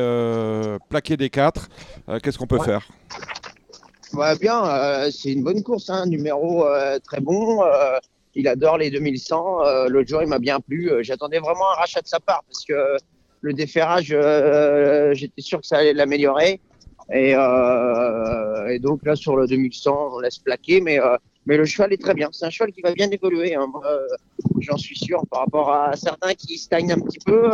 plaqué 0.89 1.19
des 1.19 1.29
4. 1.29 1.69
Qu'est-ce 2.23 2.39
qu'on 2.39 2.47
peut 2.47 2.57
Ouais. 2.59 2.65
faire? 2.65 2.89
Bien, 4.41 5.09
c'est 5.12 5.33
une 5.33 5.45
bonne 5.45 5.62
course, 5.62 5.91
hein, 5.91 6.07
numéro 6.07 6.65
très 7.05 7.21
bon. 7.21 7.61
il 8.35 8.49
adore 8.49 8.79
les 8.79 8.91
2100. 8.91 9.65
euh, 9.67 9.89
L'autre 9.89 10.09
jour, 10.09 10.23
il 10.23 10.29
m'a 10.29 10.39
bien 10.39 10.61
plu. 10.61 10.91
J'attendais 11.03 11.41
vraiment 11.41 11.71
un 11.77 11.81
rachat 11.81 12.01
de 12.01 12.07
sa 12.09 12.21
part 12.21 12.43
parce 12.49 12.65
que 12.65 12.97
le 13.43 13.53
déferrage, 13.53 14.17
j'étais 15.15 15.43
sûr 15.43 15.61
que 15.61 15.67
ça 15.67 15.77
allait 15.77 15.93
l'améliorer. 15.93 16.59
Et, 17.12 17.35
euh, 17.35 18.69
et 18.69 18.78
donc 18.78 19.01
là, 19.05 19.16
sur 19.16 19.37
le 19.37 19.47
2100, 19.47 20.11
on 20.15 20.20
laisse 20.20 20.39
plaquer. 20.39 20.81
Mais, 20.81 21.01
euh, 21.01 21.16
mais 21.47 21.57
le 21.57 21.65
cheval 21.65 21.93
est 21.93 22.01
très 22.01 22.15
bien. 22.15 22.28
C'est 22.32 22.47
un 22.47 22.51
cheval 22.51 22.73
qui 22.73 22.81
va 22.82 22.93
bien 22.93 23.11
évoluer. 23.11 23.55
hein, 23.55 23.66
euh, 23.85 23.99
J'en 24.61 24.77
suis 24.77 24.97
sûr 24.97 25.23
par 25.31 25.41
rapport 25.41 25.73
à 25.73 25.97
certains 25.97 26.35
qui 26.35 26.59
stagnent 26.59 26.93
un 26.93 27.01
petit 27.01 27.19
peu. 27.24 27.51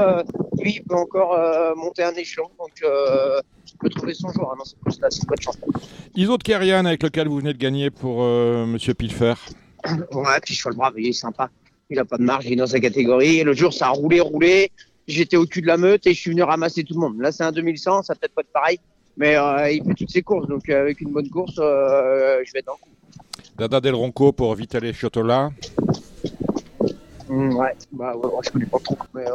lui, 0.60 0.74
il 0.76 0.82
peut 0.82 0.96
encore 0.96 1.38
monter 1.76 2.02
un 2.02 2.12
échelon. 2.14 2.48
Donc, 2.58 2.72
il 2.82 3.78
peut 3.78 3.88
trouver 3.90 4.14
son 4.14 4.28
jour 4.32 4.50
hein, 4.52 4.56
dans 4.58 4.64
cette 4.64 4.80
course-là. 4.80 5.08
C'est 5.10 5.22
une 5.22 5.28
bonne 5.28 5.40
chance. 5.40 5.56
Iso 6.14 6.36
de 6.36 6.42
Kerian 6.42 6.84
avec 6.84 7.02
lequel 7.02 7.28
vous 7.28 7.38
venez 7.38 7.52
de 7.52 7.58
gagner 7.58 7.90
pour 7.90 8.22
Monsieur 8.24 8.94
Pilfer. 8.94 9.34
Ouais, 10.12 10.40
puis 10.42 10.52
cheval 10.54 10.76
brave, 10.76 10.94
il 10.98 11.06
est 11.08 11.12
sympa. 11.12 11.48
Il 11.90 11.98
a 12.00 12.04
pas 12.04 12.18
de 12.18 12.24
marge, 12.24 12.44
il 12.46 12.54
est 12.54 12.56
dans 12.56 12.66
sa 12.66 12.80
catégorie. 12.80 13.38
Et 13.38 13.44
le 13.44 13.52
jour, 13.52 13.72
ça 13.72 13.86
a 13.86 13.90
roulé, 13.90 14.18
roulé. 14.20 14.72
J'étais 15.06 15.36
au 15.36 15.46
cul 15.46 15.62
de 15.62 15.68
la 15.68 15.76
meute 15.76 16.04
et 16.08 16.14
je 16.14 16.20
suis 16.20 16.30
venu 16.30 16.42
ramasser 16.42 16.82
tout 16.82 16.94
le 16.94 17.00
monde. 17.00 17.20
Là, 17.20 17.30
c'est 17.30 17.44
un 17.44 17.52
2100, 17.52 18.02
ça 18.02 18.16
peut-être 18.16 18.34
pas 18.34 18.40
être 18.40 18.52
pareil. 18.52 18.80
Mais 19.16 19.36
euh, 19.36 19.70
il 19.70 19.82
fait 19.84 19.94
toutes 19.94 20.10
ses 20.10 20.22
courses. 20.22 20.47
Donc, 20.48 20.68
euh, 20.68 20.80
avec 20.80 21.01
une 21.01 21.10
bonne 21.10 21.28
course, 21.30 21.55
euh, 21.59 22.40
je 22.44 22.52
vais 22.52 22.59
être 22.60 22.66
dans 22.66 22.74
le 22.74 22.78
coup. 22.78 22.90
Dada 23.56 23.80
Del 23.80 23.94
Ronco 23.94 24.32
pour 24.32 24.55
Vitale 24.55 24.93
Chiotola. 24.93 25.51
Hum, 27.28 27.56
ouais, 27.56 27.74
bah, 27.93 28.14
ouais, 28.16 28.30
je 28.44 28.51
connais 28.51 28.66
pas 28.66 28.78
trop. 28.78 28.97
Mais 29.14 29.26
euh, 29.26 29.32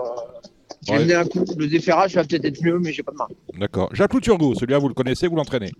j'ai 0.83 0.93
Ouais. 0.93 1.13
un 1.13 1.25
coup. 1.25 1.43
Le 1.57 1.67
déferrage 1.67 2.15
va 2.15 2.23
peut-être 2.23 2.45
être 2.45 2.61
mieux, 2.63 2.79
mais 2.79 2.91
j'ai 2.93 3.03
pas 3.03 3.11
de 3.11 3.17
marge. 3.17 3.31
D'accord. 3.57 3.89
Jacques 3.93 4.19
Turgot, 4.21 4.55
celui-là, 4.55 4.77
vous 4.79 4.87
le 4.87 4.93
connaissez, 4.93 5.27
vous 5.27 5.35
l'entraînez 5.35 5.71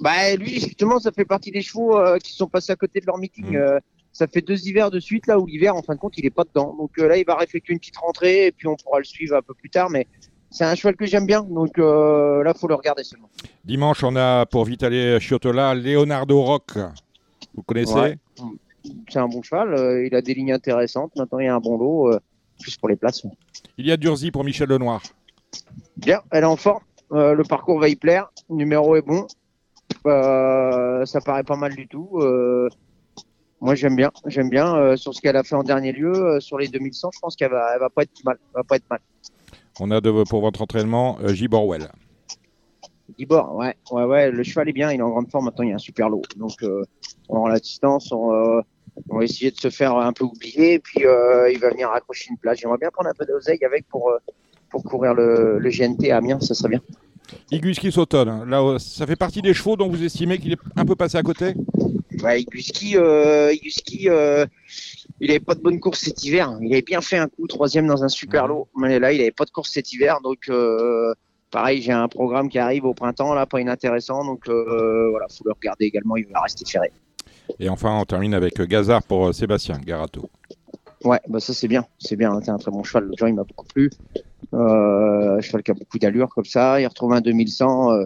Bah, 0.00 0.34
lui, 0.36 0.60
justement, 0.60 0.98
ça 0.98 1.10
fait 1.12 1.24
partie 1.24 1.50
des 1.50 1.60
chevaux 1.62 1.98
euh, 1.98 2.18
qui 2.18 2.32
sont 2.32 2.46
passés 2.46 2.72
à 2.72 2.76
côté 2.76 3.00
de 3.00 3.06
leur 3.06 3.18
meeting. 3.18 3.56
Euh, 3.56 3.78
ça 4.12 4.26
fait 4.26 4.40
deux 4.40 4.66
hivers 4.66 4.90
de 4.90 4.98
suite, 4.98 5.26
là 5.26 5.38
où 5.38 5.46
l'hiver, 5.46 5.76
en 5.76 5.82
fin 5.82 5.94
de 5.94 6.00
compte, 6.00 6.16
il 6.16 6.24
est 6.26 6.30
pas 6.30 6.44
dedans. 6.44 6.74
Donc 6.78 6.96
là, 6.96 7.16
il 7.18 7.24
va 7.24 7.38
effectuer 7.42 7.72
une 7.74 7.78
petite 7.78 7.98
rentrée 7.98 8.46
et 8.46 8.52
puis 8.52 8.66
on 8.66 8.74
pourra 8.76 8.98
le 8.98 9.04
suivre 9.04 9.36
un 9.36 9.42
peu 9.42 9.54
plus 9.54 9.70
tard. 9.70 9.90
Mais 9.90 10.06
c'est 10.50 10.64
un 10.64 10.74
cheval 10.74 10.96
que 10.96 11.06
j'aime 11.06 11.26
bien. 11.26 11.42
Donc 11.42 11.78
euh, 11.78 12.42
là, 12.42 12.54
faut 12.54 12.68
le 12.68 12.74
regarder 12.74 13.04
seulement. 13.04 13.28
Dimanche, 13.64 14.02
on 14.04 14.16
a 14.16 14.46
pour 14.46 14.64
Vitale 14.64 15.20
Chiotola 15.20 15.74
Leonardo 15.74 16.40
Rock. 16.42 16.78
Vous 17.54 17.62
connaissez? 17.62 17.92
Ouais. 17.94 18.18
C'est 19.08 19.18
un 19.18 19.28
bon 19.28 19.42
cheval. 19.42 19.74
euh, 19.74 20.06
il 20.06 20.14
a 20.14 20.22
des 20.22 20.34
lignes 20.34 20.52
intéressantes. 20.52 21.12
Maintenant, 21.16 21.38
il 21.40 21.46
y 21.46 21.48
a 21.48 21.54
un 21.54 21.60
bon 21.60 21.76
lot. 21.76 22.12
euh, 22.12 22.20
plus 22.60 22.76
pour 22.76 22.88
les 22.88 22.96
places. 22.96 23.24
Il 23.76 23.86
y 23.86 23.92
a 23.92 23.96
Durzi 23.96 24.30
pour 24.32 24.42
Michel 24.44 24.68
Lenoir. 24.68 25.02
Bien, 25.96 26.20
elle 26.32 26.42
est 26.42 26.46
en 26.46 26.56
forme. 26.56 26.82
Euh, 27.12 27.34
le 27.34 27.44
parcours 27.44 27.78
va 27.78 27.88
y 27.88 27.94
plaire. 27.96 28.30
Le 28.50 28.56
numéro 28.56 28.96
est 28.96 29.02
bon. 29.02 29.26
Ça 30.04 31.20
paraît 31.24 31.44
pas 31.44 31.56
mal 31.56 31.74
du 31.76 31.86
tout. 31.86 32.20
Moi, 33.60 33.74
j'aime 33.74 33.96
bien. 33.96 34.10
J'aime 34.26 34.50
bien 34.50 34.96
sur 34.96 35.14
ce 35.14 35.20
qu'elle 35.20 35.36
a 35.36 35.42
fait 35.42 35.54
en 35.54 35.62
dernier 35.62 35.92
lieu. 35.92 36.38
sur 36.40 36.58
les 36.58 36.68
2100, 36.68 37.10
je 37.14 37.18
pense 37.20 37.36
qu'elle 37.36 37.50
va, 37.50 37.74
elle 37.74 37.80
va 37.80 37.90
pas 37.90 38.02
être 38.02 38.24
mal. 38.24 38.38
Elle 38.54 38.58
va 38.58 38.64
pas 38.64 38.76
être 38.76 38.88
mal. 38.90 39.00
On 39.80 39.90
a 39.90 40.00
de, 40.00 40.24
pour 40.24 40.40
votre 40.40 40.62
entraînement 40.62 41.18
euh, 41.22 41.34
J. 41.34 41.48
Borwell. 41.48 41.88
Dibord, 43.16 43.56
ouais, 43.56 43.74
ouais, 43.90 44.04
ouais. 44.04 44.30
Le 44.30 44.42
cheval 44.42 44.68
est 44.68 44.72
bien. 44.72 44.92
Il 44.92 45.00
est 45.00 45.02
en 45.02 45.10
grande 45.10 45.30
forme. 45.30 45.46
Maintenant, 45.46 45.64
il 45.64 45.70
y 45.70 45.72
a 45.72 45.76
un 45.76 45.78
super 45.78 46.08
lot. 46.08 46.22
Donc, 46.36 46.62
euh, 46.62 46.84
on 47.28 47.40
rend 47.40 47.48
la 47.48 47.58
distance. 47.58 48.12
On, 48.12 48.32
euh, 48.32 48.60
on 49.08 49.18
va 49.18 49.24
essayer 49.24 49.50
de 49.50 49.56
se 49.56 49.70
faire 49.70 49.96
un 49.96 50.12
peu 50.12 50.24
oublier. 50.24 50.78
Puis, 50.78 51.04
euh, 51.04 51.50
il 51.50 51.58
va 51.58 51.70
venir 51.70 51.90
accrocher 51.90 52.28
une 52.30 52.38
place. 52.38 52.58
J'aimerais 52.58 52.78
bien 52.78 52.90
prendre 52.90 53.08
un 53.08 53.14
peu 53.14 53.24
d'oseille 53.24 53.64
avec 53.64 53.88
pour, 53.88 54.12
pour 54.70 54.82
courir 54.82 55.14
le, 55.14 55.58
le 55.58 55.70
GNT 55.70 56.10
à 56.10 56.18
Amiens. 56.18 56.40
Ça 56.40 56.54
serait 56.54 56.68
bien. 56.70 56.80
Iguski 57.50 57.92
Sauton. 57.92 58.44
Là, 58.44 58.62
euh, 58.62 58.78
ça 58.78 59.06
fait 59.06 59.16
partie 59.16 59.42
des 59.42 59.54
chevaux 59.54 59.76
dont 59.76 59.88
vous 59.88 60.02
estimez 60.02 60.38
qu'il 60.38 60.52
est 60.52 60.58
un 60.76 60.84
peu 60.84 60.96
passé 60.96 61.16
à 61.18 61.22
côté? 61.22 61.54
Ouais, 62.22 62.42
Iguski, 62.42 62.96
euh, 62.96 63.52
euh, 64.06 64.46
il 65.20 65.30
avait 65.30 65.40
pas 65.40 65.54
de 65.54 65.60
bonne 65.60 65.80
course 65.80 66.00
cet 66.00 66.24
hiver. 66.24 66.56
Il 66.60 66.72
avait 66.72 66.82
bien 66.82 67.00
fait 67.00 67.18
un 67.18 67.28
coup, 67.28 67.46
troisième 67.46 67.86
dans 67.86 68.02
un 68.04 68.08
super 68.08 68.46
lot. 68.46 68.68
Mais 68.76 68.98
là, 68.98 69.12
il 69.12 69.20
avait 69.20 69.30
pas 69.30 69.44
de 69.44 69.50
course 69.50 69.70
cet 69.72 69.92
hiver. 69.92 70.18
Donc, 70.22 70.48
euh, 70.48 71.12
pareil, 71.50 71.82
j'ai 71.82 71.92
un 71.92 72.08
programme 72.08 72.48
qui 72.48 72.58
arrive 72.58 72.84
au 72.84 72.94
printemps, 72.94 73.34
là, 73.34 73.46
pas 73.46 73.60
inintéressant. 73.60 74.24
Donc, 74.24 74.48
voilà, 74.48 75.26
faut 75.28 75.44
le 75.44 75.52
regarder 75.52 75.86
également. 75.86 76.16
Il 76.16 76.26
va 76.26 76.40
rester 76.42 76.64
ferré. 76.64 76.90
Et 77.58 77.68
enfin, 77.68 77.98
on 77.98 78.04
termine 78.04 78.34
avec 78.34 78.60
Gazard 78.60 79.02
pour 79.02 79.34
Sébastien 79.34 79.78
Garato. 79.78 80.28
Ouais, 81.04 81.20
bah 81.28 81.38
ça 81.38 81.54
c'est 81.54 81.68
bien, 81.68 81.86
c'est 81.98 82.16
bien. 82.16 82.32
hein, 82.32 82.40
C'est 82.44 82.50
un 82.50 82.58
très 82.58 82.70
bon 82.72 82.82
cheval. 82.82 83.04
Le 83.04 83.12
genre, 83.16 83.28
il 83.28 83.34
m'a 83.34 83.44
beaucoup 83.44 83.64
plu. 83.66 83.88
Euh, 84.52 85.40
cheval 85.40 85.62
qui 85.62 85.70
a 85.70 85.74
beaucoup 85.74 85.98
d'allure 85.98 86.28
comme 86.28 86.44
ça. 86.44 86.80
Il 86.80 86.86
retrouve 86.86 87.12
un 87.12 87.20
2100. 87.20 87.92
Euh, 87.92 88.04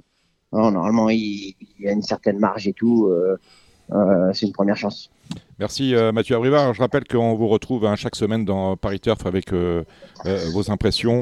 non, 0.53 0.71
normalement, 0.71 1.09
il, 1.09 1.55
il 1.79 1.89
a 1.89 1.93
une 1.93 2.03
certaine 2.03 2.39
marge 2.39 2.69
et 2.69 2.73
tout. 2.75 3.07
Euh, 3.07 3.37
c'est 4.33 4.47
une 4.47 4.53
première 4.53 4.77
chance. 4.77 5.11
Merci 5.59 5.95
euh, 5.95 6.13
Mathieu 6.13 6.37
Abrivard. 6.37 6.75
Je 6.75 6.81
rappelle 6.81 7.05
qu'on 7.05 7.35
vous 7.35 7.49
retrouve 7.49 7.87
hein, 7.87 7.95
chaque 7.97 8.17
semaine 8.17 8.45
dans 8.45 8.77
Paris 8.77 9.01
Turf 9.01 9.25
avec 9.27 9.53
euh, 9.53 9.85
euh, 10.27 10.39
vos 10.53 10.71
impressions 10.71 11.21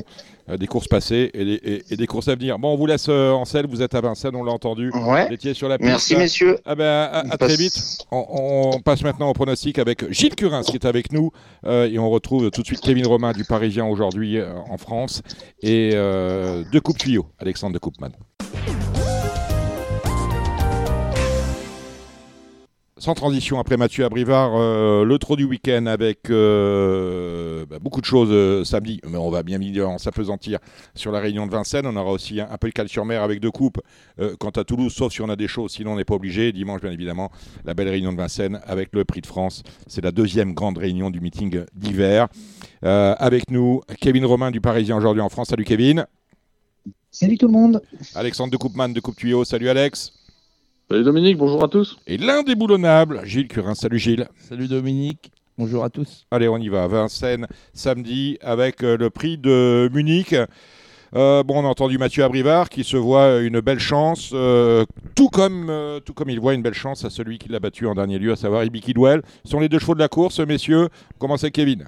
euh, 0.48 0.56
des 0.56 0.66
courses 0.66 0.88
passées 0.88 1.30
et 1.34 1.44
des, 1.44 1.52
et- 1.52 1.84
et 1.90 1.96
des 1.96 2.06
courses 2.06 2.28
à 2.28 2.34
venir. 2.34 2.58
Bon, 2.58 2.72
on 2.72 2.76
vous 2.76 2.86
laisse 2.86 3.06
euh, 3.08 3.30
en 3.32 3.44
selle. 3.44 3.66
Vous 3.66 3.82
êtes 3.82 3.94
à 3.94 4.00
Vincennes, 4.00 4.34
on 4.34 4.42
l'a 4.42 4.52
entendu. 4.52 4.90
Ouais. 4.92 5.26
Vous 5.28 5.34
étiez 5.34 5.52
sur 5.52 5.68
la 5.68 5.76
piste. 5.78 5.88
Merci, 5.90 6.16
messieurs. 6.16 6.56
Ah 6.64 6.74
ben, 6.74 7.08
à, 7.12 7.36
très 7.36 7.54
vite. 7.56 7.98
On, 8.10 8.72
on 8.74 8.80
passe 8.80 9.02
maintenant 9.02 9.28
au 9.28 9.34
pronostic 9.34 9.78
avec 9.78 10.10
Gilles 10.12 10.34
Curins 10.36 10.62
qui 10.62 10.76
est 10.76 10.86
avec 10.86 11.12
nous 11.12 11.30
euh, 11.66 11.88
et 11.90 11.98
on 11.98 12.08
retrouve 12.10 12.50
tout 12.50 12.62
de 12.62 12.66
suite 12.66 12.80
Kevin 12.80 13.06
Romain 13.06 13.32
du 13.32 13.44
Parisien 13.44 13.84
aujourd'hui 13.86 14.38
euh, 14.38 14.54
en 14.70 14.78
France 14.78 15.22
et 15.62 15.90
euh, 15.94 16.64
de 16.72 16.78
Coupe 16.80 16.98
Tuyau, 16.98 17.26
Alexandre 17.38 17.74
de 17.74 17.78
Coupman. 17.78 18.10
Sans 23.00 23.14
transition, 23.14 23.58
après 23.58 23.78
Mathieu 23.78 24.04
Abrivard, 24.04 24.52
euh, 24.56 25.06
le 25.06 25.18
trot 25.18 25.34
du 25.34 25.44
week-end 25.44 25.86
avec 25.86 26.28
euh, 26.28 27.64
bah, 27.64 27.78
beaucoup 27.80 28.02
de 28.02 28.04
choses 28.04 28.28
euh, 28.30 28.62
samedi, 28.62 29.00
mais 29.08 29.16
on 29.16 29.30
va 29.30 29.42
bien 29.42 29.58
évidemment 29.58 29.96
s'apesantir 29.96 30.58
sur 30.94 31.10
la 31.10 31.18
réunion 31.18 31.46
de 31.46 31.50
Vincennes. 31.50 31.86
On 31.86 31.96
aura 31.96 32.12
aussi 32.12 32.42
un, 32.42 32.48
un 32.50 32.58
peu 32.58 32.66
le 32.66 32.72
cal 32.72 32.90
sur 32.90 33.06
mer 33.06 33.22
avec 33.22 33.40
deux 33.40 33.50
coupes 33.50 33.80
quant 34.38 34.50
à 34.50 34.64
Toulouse, 34.64 34.92
sauf 34.92 35.14
si 35.14 35.22
on 35.22 35.30
a 35.30 35.36
des 35.36 35.48
choses, 35.48 35.70
sinon 35.70 35.92
on 35.92 35.96
n'est 35.96 36.04
pas 36.04 36.14
obligé. 36.14 36.52
Dimanche, 36.52 36.82
bien 36.82 36.90
évidemment, 36.90 37.30
la 37.64 37.72
belle 37.72 37.88
réunion 37.88 38.12
de 38.12 38.18
Vincennes 38.18 38.60
avec 38.66 38.90
le 38.92 39.06
Prix 39.06 39.22
de 39.22 39.26
France. 39.26 39.62
C'est 39.86 40.04
la 40.04 40.12
deuxième 40.12 40.52
grande 40.52 40.76
réunion 40.76 41.08
du 41.08 41.20
meeting 41.20 41.64
d'hiver. 41.74 42.28
Avec 42.82 43.50
nous, 43.50 43.80
Kevin 43.98 44.26
Romain 44.26 44.50
du 44.50 44.60
Parisien 44.60 44.98
aujourd'hui 44.98 45.22
en 45.22 45.30
France. 45.30 45.48
Salut 45.48 45.64
Kevin. 45.64 46.04
Salut 47.10 47.38
tout 47.38 47.46
le 47.46 47.52
monde. 47.52 47.80
Alexandre 48.14 48.52
de 48.52 48.58
Coupman 48.58 48.90
de 48.90 49.00
Coupe 49.00 49.16
Tuyau. 49.16 49.44
Salut 49.44 49.70
Alex. 49.70 50.19
Salut 50.90 51.04
Dominique, 51.04 51.36
bonjour 51.38 51.62
à 51.62 51.68
tous. 51.68 52.00
Et 52.08 52.16
l'indéboulonnable, 52.16 53.20
Gilles 53.22 53.46
Curin. 53.46 53.76
Salut 53.76 54.00
Gilles. 54.00 54.26
Salut 54.36 54.66
Dominique. 54.66 55.30
Bonjour 55.56 55.84
à 55.84 55.88
tous. 55.88 56.26
Allez, 56.32 56.48
on 56.48 56.56
y 56.56 56.68
va. 56.68 56.88
Vincennes, 56.88 57.46
samedi, 57.72 58.38
avec 58.40 58.82
euh, 58.82 58.96
le 58.96 59.08
prix 59.08 59.38
de 59.38 59.88
Munich. 59.94 60.34
Euh, 61.14 61.44
bon, 61.44 61.62
on 61.62 61.64
a 61.64 61.68
entendu 61.68 61.96
Mathieu 61.96 62.24
Abrivard 62.24 62.68
qui 62.68 62.82
se 62.82 62.96
voit 62.96 63.38
une 63.38 63.60
belle 63.60 63.78
chance, 63.78 64.32
euh, 64.34 64.84
tout, 65.14 65.28
comme, 65.28 65.70
euh, 65.70 66.00
tout 66.00 66.12
comme 66.12 66.28
il 66.28 66.40
voit 66.40 66.54
une 66.54 66.62
belle 66.62 66.74
chance 66.74 67.04
à 67.04 67.10
celui 67.10 67.38
qui 67.38 67.48
l'a 67.50 67.60
battu 67.60 67.86
en 67.86 67.94
dernier 67.94 68.18
lieu, 68.18 68.32
à 68.32 68.36
savoir 68.36 68.64
Ibiki 68.64 68.92
Douel. 68.92 69.22
Ce 69.44 69.52
sont 69.52 69.60
les 69.60 69.68
deux 69.68 69.78
chevaux 69.78 69.94
de 69.94 70.00
la 70.00 70.08
course, 70.08 70.40
messieurs. 70.40 70.88
Commencez 71.20 71.44
avec 71.44 71.54
Kevin? 71.54 71.84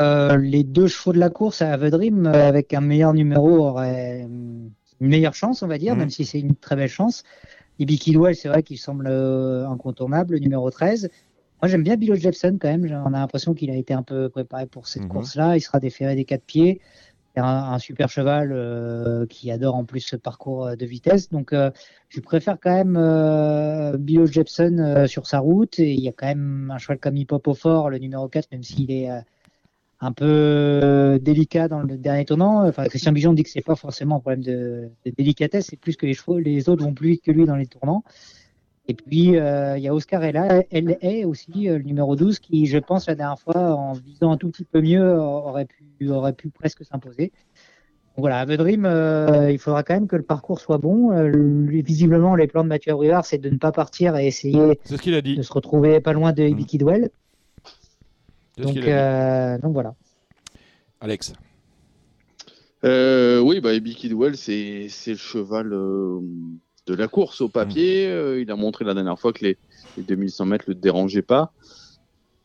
Euh, 0.00 0.36
les 0.36 0.62
deux 0.62 0.86
chevaux 0.86 1.12
de 1.12 1.18
la 1.18 1.30
course 1.30 1.62
à 1.62 1.72
Avedrim, 1.72 2.26
euh, 2.26 2.48
avec 2.48 2.72
un 2.74 2.80
meilleur 2.80 3.12
numéro, 3.12 3.66
auraient 3.66 4.24
euh, 4.24 4.68
une 5.00 5.08
meilleure 5.08 5.34
chance, 5.34 5.62
on 5.62 5.66
va 5.66 5.78
dire, 5.78 5.94
Mhm. 5.94 6.00
même 6.00 6.10
si 6.10 6.24
c'est 6.24 6.40
une 6.40 6.54
très 6.54 6.76
belle 6.76 6.88
chance. 6.88 7.24
Ibi 7.78 7.98
Kidwell, 7.98 8.34
c'est 8.36 8.48
vrai 8.48 8.62
qu'il 8.62 8.78
semble 8.78 9.06
euh, 9.08 9.66
incontournable, 9.68 10.34
le 10.34 10.40
numéro 10.40 10.70
13. 10.70 11.08
Moi, 11.62 11.68
j'aime 11.68 11.82
bien 11.82 11.96
Bilo 11.96 12.14
Jepson 12.14 12.56
quand 12.60 12.68
même. 12.68 12.84
On 13.06 13.12
a 13.14 13.18
l'impression 13.18 13.54
qu'il 13.54 13.70
a 13.70 13.76
été 13.76 13.92
un 13.94 14.02
peu 14.02 14.28
préparé 14.28 14.66
pour 14.66 14.86
cette 14.88 15.02
Mhm. 15.04 15.08
course-là. 15.08 15.56
Il 15.56 15.60
sera 15.60 15.78
déféré 15.80 16.14
des 16.14 16.24
quatre 16.24 16.44
pieds. 16.44 16.80
C'est 17.34 17.40
un, 17.42 17.46
un 17.46 17.78
super 17.78 18.08
cheval 18.08 18.50
euh, 18.52 19.24
qui 19.26 19.50
adore 19.52 19.76
en 19.76 19.84
plus 19.84 20.00
ce 20.00 20.16
parcours 20.16 20.66
euh, 20.66 20.74
de 20.76 20.84
vitesse. 20.84 21.30
Donc, 21.30 21.52
euh, 21.52 21.70
je 22.08 22.20
préfère 22.20 22.58
quand 22.60 22.72
même 22.74 22.96
euh, 22.98 23.96
Bilo 23.96 24.26
Jepson 24.26 25.04
sur 25.06 25.26
sa 25.26 25.38
route. 25.38 25.78
Et 25.78 25.92
il 25.92 26.00
y 26.00 26.08
a 26.08 26.12
quand 26.12 26.26
même 26.26 26.70
un 26.74 26.78
cheval 26.78 26.98
comme 26.98 27.16
Hip 27.16 27.28
Hop 27.30 27.46
au 27.48 27.54
fort, 27.54 27.88
le 27.88 27.98
numéro 27.98 28.26
4, 28.28 28.48
même 28.52 28.62
s'il 28.64 28.90
est 28.90 29.08
un 30.02 30.12
peu 30.12 30.24
euh, 30.26 31.18
délicat 31.18 31.68
dans 31.68 31.80
le 31.80 31.96
dernier 31.98 32.24
tournant. 32.24 32.66
Enfin, 32.66 32.84
Christian 32.84 33.12
Bijon 33.12 33.32
dit 33.34 33.42
que 33.42 33.50
c'est 33.50 33.60
pas 33.64 33.76
forcément 33.76 34.16
un 34.16 34.20
problème 34.20 34.42
de, 34.42 34.88
de 35.04 35.10
délicatesse, 35.16 35.66
c'est 35.70 35.78
plus 35.78 35.96
que 35.96 36.06
les 36.06 36.14
chevaux, 36.14 36.38
les 36.38 36.68
autres 36.68 36.82
vont 36.84 36.94
plus 36.94 37.10
vite 37.10 37.22
que 37.24 37.30
lui 37.32 37.44
dans 37.44 37.56
les 37.56 37.66
tournants. 37.66 38.02
Et 38.88 38.94
puis, 38.94 39.36
euh, 39.36 39.76
il 39.76 39.84
y 39.84 39.88
a 39.88 39.94
Oscar 39.94 40.24
Ella, 40.24 40.64
L.A. 40.70 41.26
aussi, 41.28 41.68
euh, 41.68 41.78
le 41.78 41.84
numéro 41.84 42.16
12, 42.16 42.38
qui, 42.40 42.66
je 42.66 42.78
pense, 42.78 43.06
la 43.06 43.14
dernière 43.14 43.38
fois, 43.38 43.74
en 43.74 43.92
visant 43.92 44.32
un 44.32 44.36
tout 44.36 44.50
petit 44.50 44.64
peu 44.64 44.80
mieux, 44.80 45.16
aurait 45.16 45.66
pu, 45.66 46.08
aurait 46.10 46.32
pu 46.32 46.48
presque 46.48 46.84
s'imposer. 46.84 47.30
Donc 48.16 48.24
voilà, 48.24 48.40
à 48.40 48.44
Vedrim, 48.46 48.86
euh, 48.86 49.52
il 49.52 49.58
faudra 49.58 49.82
quand 49.84 49.94
même 49.94 50.08
que 50.08 50.16
le 50.16 50.22
parcours 50.24 50.58
soit 50.58 50.78
bon. 50.78 51.10
Le- 51.10 51.82
visiblement, 51.82 52.34
les 52.34 52.48
plans 52.48 52.64
de 52.64 52.68
Mathieu 52.68 52.92
Abrivard, 52.92 53.24
c'est 53.26 53.38
de 53.38 53.50
ne 53.50 53.58
pas 53.58 53.70
partir 53.70 54.16
et 54.16 54.26
essayer 54.26 54.80
C'est 54.84 54.96
ce 54.96 55.02
qu'il 55.02 55.14
a 55.14 55.20
dit. 55.22 55.36
de 55.36 55.42
se 55.42 55.52
retrouver 55.52 56.00
pas 56.00 56.12
loin 56.14 56.32
de 56.32 56.42
Ibi 56.42 56.64
Kidwell. 56.66 57.10
Donc, 58.60 58.76
euh, 58.76 59.58
donc 59.58 59.72
voilà. 59.72 59.94
Alex. 61.00 61.32
Euh, 62.84 63.40
oui, 63.40 63.60
bah, 63.60 63.74
Ebi 63.74 63.94
Kidwell, 63.94 64.36
c'est 64.36 64.86
c'est 64.88 65.12
le 65.12 65.16
cheval 65.18 65.72
euh, 65.72 66.20
de 66.86 66.94
la 66.94 67.08
course 67.08 67.40
au 67.40 67.48
papier. 67.48 68.06
Euh, 68.08 68.40
il 68.40 68.50
a 68.50 68.56
montré 68.56 68.84
la 68.84 68.94
dernière 68.94 69.18
fois 69.18 69.32
que 69.32 69.44
les, 69.44 69.58
les 69.96 70.02
2100 70.02 70.46
mètres 70.46 70.64
le 70.68 70.74
dérangeaient 70.74 71.22
pas. 71.22 71.52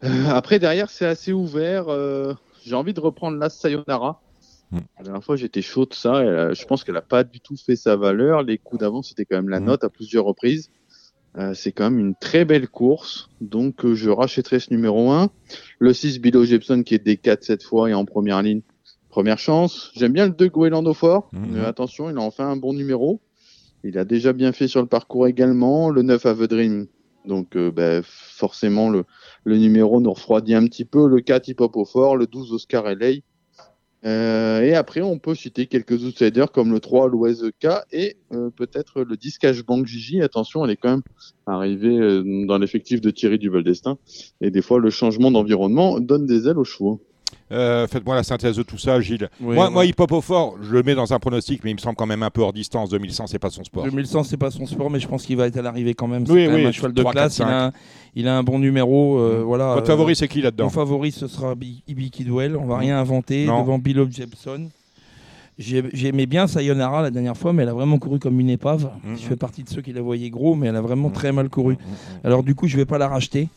Euh, 0.04 0.26
après, 0.28 0.60
derrière, 0.60 0.90
c'est 0.90 1.06
assez 1.06 1.32
ouvert. 1.32 1.88
Euh, 1.90 2.34
J'ai 2.66 2.76
envie 2.76 2.94
de 2.94 3.00
reprendre 3.00 3.38
la 3.38 3.50
Sayonara. 3.50 4.22
La 4.98 5.04
dernière 5.04 5.24
fois, 5.24 5.38
j'étais 5.38 5.62
chaud 5.62 5.86
de 5.86 5.94
ça. 5.94 6.54
Je 6.54 6.66
pense 6.66 6.84
qu'elle 6.84 6.98
a 6.98 7.02
pas 7.02 7.24
du 7.24 7.40
tout 7.40 7.56
fait 7.56 7.78
sa 7.78 7.96
valeur. 7.96 8.44
Les 8.44 8.58
coups 8.58 8.82
d'avant, 8.82 9.02
c'était 9.04 9.24
quand 9.24 9.38
même 9.38 9.48
la 9.48 9.62
note 9.62 9.86
à 9.86 9.90
plusieurs 9.90 10.26
reprises. 10.26 10.70
Euh, 11.38 11.54
c'est 11.54 11.72
quand 11.72 11.90
même 11.90 12.00
une 12.00 12.16
très 12.16 12.46
belle 12.46 12.68
course. 12.68 13.30
Donc, 13.42 13.84
euh, 13.84 13.94
je 13.94 14.10
rachèterai 14.10 14.60
ce 14.60 14.72
numéro 14.74 15.12
1. 15.12 15.30
Le 15.80 15.94
6, 15.94 16.20
Bilo 16.20 16.46
Jepson, 16.46 16.84
qui 16.84 16.96
est 16.96 17.06
D4 17.06 17.40
cette 17.42 17.64
fois 17.64 17.90
et 17.90 17.94
en 17.94 18.06
première 18.06 18.42
ligne. 18.42 18.62
Première 19.10 19.40
chance. 19.40 19.92
J'aime 19.96 20.14
bien 20.14 20.26
le 20.28 20.34
2 20.34 20.48
Goéland 20.50 20.86
au 20.86 20.94
fort. 20.94 21.30
Euh, 21.56 21.68
attention, 21.68 22.10
il 22.10 22.18
a 22.18 22.22
enfin 22.22 22.48
un 22.50 22.58
bon 22.58 22.74
numéro. 22.74 23.22
Il 23.84 23.98
a 23.98 24.06
déjà 24.06 24.34
bien 24.34 24.52
fait 24.52 24.68
sur 24.68 24.82
le 24.82 24.88
parcours 24.88 25.28
également. 25.28 25.90
Le 25.90 26.02
9 26.02 26.26
Avedrim. 26.26 26.88
Donc, 27.26 27.56
euh, 27.56 27.72
ben, 27.72 28.02
forcément, 28.04 28.90
le, 28.90 29.04
le 29.44 29.58
numéro 29.58 30.00
nous 30.00 30.14
refroidit 30.14 30.54
un 30.54 30.66
petit 30.66 30.86
peu. 30.86 31.08
Le 31.08 31.22
4 31.22 31.50
Hip 31.50 31.56
Hop 31.60 31.76
au 31.76 31.86
fort. 31.86 32.18
Le 32.18 32.28
12 32.28 32.54
Oscar 32.54 32.84
LA. 32.86 33.22
Euh, 34.06 34.62
et 34.62 34.76
après, 34.76 35.02
on 35.02 35.18
peut 35.18 35.34
citer 35.34 35.66
quelques 35.66 36.04
outsiders 36.04 36.52
comme 36.52 36.72
le 36.72 36.80
3 36.80 37.10
Louez 37.10 37.34
K 37.60 37.68
et 37.92 38.18
euh, 38.34 38.52
peut-être 38.52 39.02
le 39.02 39.18
10 39.18 39.40
Cashbank 39.40 39.86
Gigi. 39.88 40.22
Attention, 40.22 40.64
elle 40.64 40.72
est 40.72 40.78
quand 40.78 40.92
même 40.92 41.02
arrivée 41.48 41.98
euh, 42.00 42.46
dans 42.46 42.60
l'effectif 42.60 43.02
de 43.02 43.10
Thierry 43.10 43.40
Duval 43.40 43.64
d'Estaing. 43.64 43.98
Et 44.42 44.52
des 44.52 44.62
fois, 44.62 44.80
le 44.80 44.92
changement 44.92 45.32
d'environnement 45.32 46.00
donne 46.00 46.26
des 46.26 46.48
ailes 46.48 46.60
aux 46.60 46.64
chevaux. 46.64 47.02
Euh, 47.52 47.86
Faites-moi 47.88 48.16
la 48.16 48.24
synthèse 48.24 48.56
de 48.58 48.64
tout 48.64 48.78
ça, 48.80 49.00
Gilles. 49.00 49.30
Oui, 49.40 49.54
moi, 49.54 49.66
ouais. 49.68 49.72
moi, 49.72 49.86
hip 49.86 49.94
hop 50.00 50.12
au 50.14 50.22
fort, 50.22 50.56
je 50.64 50.72
le 50.74 50.82
mets 50.82 50.96
dans 50.96 51.14
un 51.14 51.20
pronostic, 51.20 51.64
mais 51.64 51.70
il 51.72 51.76
me 51.76 51.80
semble 51.80 51.96
quand 51.96 52.08
même 52.08 52.24
un 52.24 52.32
peu 52.32 52.42
hors 52.42 52.52
distance. 52.54 52.90
2100, 52.90 53.28
c'est 53.28 53.38
pas 53.38 53.52
son 53.52 53.64
sport. 53.64 53.84
2100, 53.84 54.24
c'est 54.24 54.38
pas 54.38 54.50
son 54.50 54.66
sport, 54.66 54.90
mais 54.90 55.00
je 55.00 55.08
pense 55.08 55.26
qu'il 55.26 55.38
va 55.38 55.46
être 55.46 55.58
à 55.58 55.62
l'arrivée 55.62 55.94
quand 55.94 56.08
même. 56.08 56.26
C'est 56.26 56.32
Oui, 56.32 56.46
quand 56.46 56.52
même 56.54 56.62
oui, 56.62 56.68
un 56.68 56.72
cheval 56.72 56.94
de 56.94 57.02
3, 57.02 57.14
4, 57.14 57.22
classe. 57.22 57.38
il, 57.38 57.44
a 57.44 57.66
un, 57.68 57.72
il 58.16 58.28
a 58.28 58.36
un 58.38 58.42
bon 58.44 58.58
numéro. 58.58 59.20
euh, 59.20 59.44
voilà, 59.46 59.76
Votre 59.76 59.86
favori, 59.88 60.16
c'est 60.16 60.28
qui 60.28 60.42
là-dedans 60.42 60.64
Mon 60.66 60.70
favori, 60.72 61.12
ce 61.12 61.28
sera 61.28 61.54
Bi- 61.54 61.84
Ibi 61.88 62.10
Kidwell. 62.10 62.56
On 62.58 62.66
va 62.66 62.78
Mm. 62.78 62.80
rien 62.80 63.00
inventer 63.00 63.46
Non. 63.46 63.62
devant 63.62 63.78
Bill 63.78 64.04
Jepson. 64.10 64.70
J'ai- 65.60 65.84
J'aimais 65.94 66.26
bien 66.26 66.48
Sayonara 66.48 67.02
la 67.04 67.12
dernière 67.12 67.38
fois, 67.38 67.54
mais 67.54 67.64
elle 67.64 67.70
a 67.70 67.74
vraiment 67.74 67.98
couru 68.00 68.20
comme 68.20 68.40
une 68.40 68.50
épave. 68.50 68.90
Mm, 69.04 69.16
Je 69.18 69.22
fais 69.22 69.36
partie 69.38 69.64
de 69.64 69.70
ceux 69.70 69.82
qui 69.82 69.94
la 69.94 70.02
voyaient 70.02 70.30
gros, 70.32 70.56
mais 70.56 70.68
elle 70.68 70.76
a 70.76 70.82
vraiment 70.82 71.10
très 71.12 71.32
mal 71.32 71.48
couru. 71.50 71.78
Alors 72.24 72.44
du 72.44 72.56
coup, 72.56 72.68
je 72.68 72.76
vais 72.76 72.86
pas 72.86 72.98
la 72.98 73.08
racheter. 73.08 73.48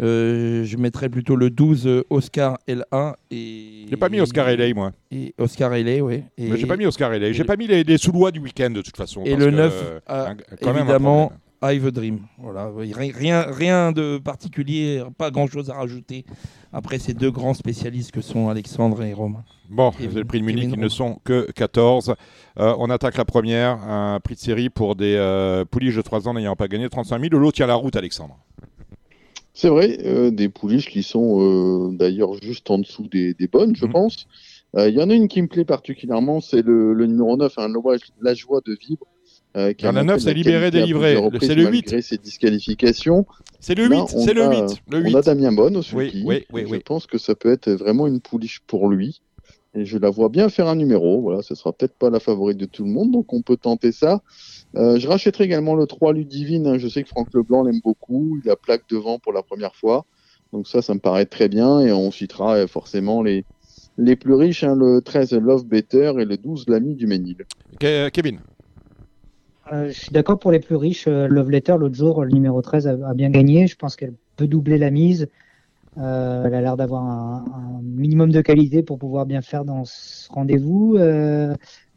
Euh, 0.00 0.64
je 0.64 0.76
mettrai 0.76 1.08
plutôt 1.08 1.36
le 1.36 1.50
12 1.50 1.86
euh, 1.86 2.04
Oscar 2.10 2.58
L1 2.68 3.14
et. 3.30 3.86
J'ai 3.88 3.96
pas 3.96 4.08
mis 4.08 4.20
Oscar 4.20 4.46
LA, 4.48 4.74
moi. 4.74 4.92
Et 5.10 5.34
Oscar 5.38 5.70
LA, 5.70 6.02
oui. 6.02 6.22
Et... 6.38 6.56
J'ai 6.56 6.66
pas 6.66 6.76
mis 6.76 6.86
Oscar 6.86 7.10
LA. 7.10 7.32
J'ai 7.32 7.44
pas 7.44 7.56
mis 7.56 7.66
les, 7.66 7.84
les 7.84 7.98
sous-lois 7.98 8.30
du 8.30 8.40
week-end 8.40 8.70
de 8.70 8.82
toute 8.82 8.96
façon. 8.96 9.22
Et 9.24 9.32
parce 9.32 9.44
le 9.44 9.50
que, 9.50 9.56
9, 9.56 9.82
euh, 9.82 10.00
a 10.06 10.34
quand 10.62 10.74
évidemment. 10.76 11.32
I've 11.62 11.90
Dream. 11.90 12.20
Voilà, 12.38 12.70
rien, 12.74 13.42
rien 13.42 13.92
de 13.92 14.18
particulier, 14.18 15.02
pas 15.18 15.30
grand-chose 15.30 15.68
à 15.68 15.74
rajouter 15.74 16.24
après 16.72 16.98
ces 16.98 17.12
deux 17.12 17.30
grands 17.30 17.52
spécialistes 17.54 18.12
que 18.12 18.22
sont 18.22 18.48
Alexandre 18.48 19.02
et 19.02 19.12
Romain. 19.12 19.44
Bon, 19.68 19.92
Et- 20.00 20.06
le 20.06 20.24
prix 20.24 20.40
de 20.40 20.44
Munich, 20.46 20.70
ils 20.72 20.80
ne 20.80 20.88
sont 20.88 21.20
que 21.22 21.50
14. 21.52 22.14
Euh, 22.58 22.74
on 22.78 22.88
attaque 22.90 23.16
la 23.16 23.24
première, 23.24 23.72
un 23.88 24.20
prix 24.20 24.34
de 24.34 24.40
série 24.40 24.70
pour 24.70 24.96
des 24.96 25.14
euh, 25.16 25.64
pouliches 25.64 25.96
de 25.96 26.02
3 26.02 26.28
ans 26.28 26.34
n'ayant 26.34 26.56
pas 26.56 26.66
gagné 26.66 26.88
35 26.88 27.20
000. 27.20 27.38
L'autre 27.38 27.56
tient 27.56 27.66
la 27.66 27.74
route, 27.74 27.94
Alexandre. 27.94 28.38
C'est 29.60 29.68
vrai, 29.68 29.98
euh, 30.06 30.30
des 30.30 30.48
pouliches 30.48 30.88
qui 30.88 31.02
sont 31.02 31.38
euh, 31.42 31.90
d'ailleurs 31.92 32.32
juste 32.42 32.70
en 32.70 32.78
dessous 32.78 33.06
des, 33.08 33.34
des 33.34 33.46
bonnes, 33.46 33.70
Mhm. 33.70 33.76
je 33.76 33.84
pense. 33.84 34.26
Euh, 34.74 34.88
Il 34.88 34.94
y 34.94 35.02
en 35.02 35.10
a 35.10 35.14
une 35.14 35.28
qui 35.28 35.42
me 35.42 35.48
plaît 35.48 35.66
particulièrement, 35.66 36.40
c'est 36.40 36.62
le, 36.62 36.94
le 36.94 37.04
numéro 37.06 37.36
9, 37.36 37.52
hein, 37.58 37.68
la, 37.68 37.96
la 38.22 38.32
joie 38.34 38.62
de 38.64 38.72
vivre. 38.72 39.04
qui 39.54 39.60
Il 39.80 39.84
y 39.84 39.88
en 39.88 39.96
a 39.96 40.02
montré 40.02 40.04
neuf, 40.06 40.16
de 40.16 40.20
c'est 40.22 40.26
la 40.28 40.32
libéré, 40.32 40.70
délivré. 40.70 41.14
Le- 41.14 41.38
c'est 41.42 41.54
le 41.54 41.64
malgré 41.64 42.00
ses 42.00 42.16
disqualifications. 42.16 43.26
C'est 43.60 43.74
le 43.74 43.86
Là, 43.88 43.96
8, 44.06 44.14
on 44.14 44.24
c'est 44.24 44.32
le 44.32 44.42
a- 44.44 44.50
8, 44.70 44.76
le 44.90 44.98
On 45.00 45.02
8. 45.02 45.16
a 45.16 45.20
Damien 45.20 45.52
Bonne 45.52 45.76
au 45.76 45.80
Oui, 45.80 45.84
sulky. 45.84 46.22
oui, 46.24 46.44
oui, 46.54 46.64
Je 46.66 46.76
pense 46.76 47.06
que 47.06 47.18
ça 47.18 47.34
peut 47.34 47.52
être 47.52 47.70
vraiment 47.70 48.06
une 48.06 48.20
pouliche 48.22 48.60
pour 48.66 48.88
lui. 48.88 49.20
Et 49.74 49.84
je 49.84 49.98
la 49.98 50.08
vois 50.08 50.30
bien 50.30 50.48
faire 50.48 50.68
un 50.68 50.74
numéro. 50.74 51.20
Voilà, 51.20 51.42
ce 51.42 51.54
sera 51.54 51.72
peut-être 51.74 51.94
pas 51.96 52.08
la 52.08 52.18
favorite 52.18 52.56
de 52.56 52.64
tout 52.64 52.84
le 52.84 52.90
monde, 52.90 53.10
donc 53.12 53.32
on 53.34 53.42
peut 53.42 53.58
tenter 53.58 53.92
ça. 53.92 54.22
Euh, 54.76 54.98
je 54.98 55.08
rachèterai 55.08 55.44
également 55.44 55.74
le 55.74 55.86
3 55.86 56.12
Ludivine. 56.12 56.66
hein. 56.66 56.78
Je 56.78 56.88
sais 56.88 57.02
que 57.02 57.08
Franck 57.08 57.28
Leblanc 57.34 57.64
l'aime 57.64 57.80
beaucoup. 57.82 58.38
Il 58.44 58.50
a 58.50 58.56
plaque 58.56 58.82
devant 58.88 59.18
pour 59.18 59.32
la 59.32 59.42
première 59.42 59.74
fois. 59.74 60.06
Donc 60.52 60.68
ça, 60.68 60.82
ça 60.82 60.94
me 60.94 61.00
paraît 61.00 61.26
très 61.26 61.48
bien. 61.48 61.80
Et 61.80 61.92
on 61.92 62.10
citera 62.10 62.56
euh, 62.56 62.66
forcément 62.66 63.22
les, 63.22 63.44
les 63.98 64.16
plus 64.16 64.34
riches, 64.34 64.64
hein, 64.64 64.76
le 64.76 65.00
13 65.00 65.32
Love 65.34 65.66
Better 65.66 66.12
et 66.20 66.24
le 66.24 66.36
12 66.36 66.66
L'ami 66.68 66.94
du 66.94 67.06
Ménil. 67.06 67.44
Ke- 67.80 68.10
Kevin. 68.10 68.38
Euh, 69.72 69.88
je 69.88 69.92
suis 69.92 70.12
d'accord 70.12 70.38
pour 70.38 70.50
les 70.52 70.60
plus 70.60 70.76
riches. 70.76 71.06
Euh, 71.06 71.28
Love 71.28 71.50
Letter, 71.50 71.76
l'autre 71.78 71.94
jour, 71.94 72.24
le 72.24 72.30
numéro 72.30 72.60
13 72.62 72.86
a, 72.88 72.96
a 73.08 73.14
bien 73.14 73.30
gagné. 73.30 73.66
Je 73.66 73.76
pense 73.76 73.96
qu'elle 73.96 74.14
peut 74.36 74.46
doubler 74.48 74.78
la 74.78 74.90
mise. 74.90 75.28
Euh, 75.98 76.44
elle 76.46 76.54
a 76.54 76.60
l'air 76.60 76.76
d'avoir 76.76 77.02
un, 77.04 77.44
un 77.52 77.82
minimum 77.82 78.30
de 78.30 78.40
qualité 78.40 78.82
pour 78.82 78.98
pouvoir 78.98 79.26
bien 79.26 79.42
faire 79.42 79.64
dans 79.64 79.84
ce 79.84 80.32
rendez-vous. 80.32 80.96
Euh, 80.96 81.54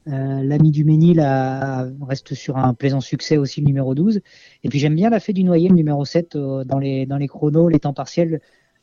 euh, 0.08 0.44
L'ami 0.44 0.72
du 0.72 0.84
Ménil 0.86 1.20
a- 1.22 1.88
reste 2.02 2.34
sur 2.34 2.58
un 2.58 2.74
plaisant 2.74 3.02
succès 3.02 3.38
aussi, 3.38 3.62
le 3.62 3.68
numéro 3.68 3.96
12. 3.96 4.22
Et 4.64 4.70
puis 4.70 4.80
j'aime 4.80 4.96
bien 4.96 5.10
la 5.10 5.20
fée 5.20 5.34
du 5.34 5.44
noyer, 5.44 5.70
le 5.70 5.76
numéro 5.76 6.06
7, 6.06 6.36
euh, 6.36 6.64
dans, 6.66 6.80
les, 6.80 7.06
dans 7.06 7.18
les 7.18 7.28
chronos, 7.28 7.70
les 7.70 7.80
temps 7.80 7.94
partiels. 7.94 8.42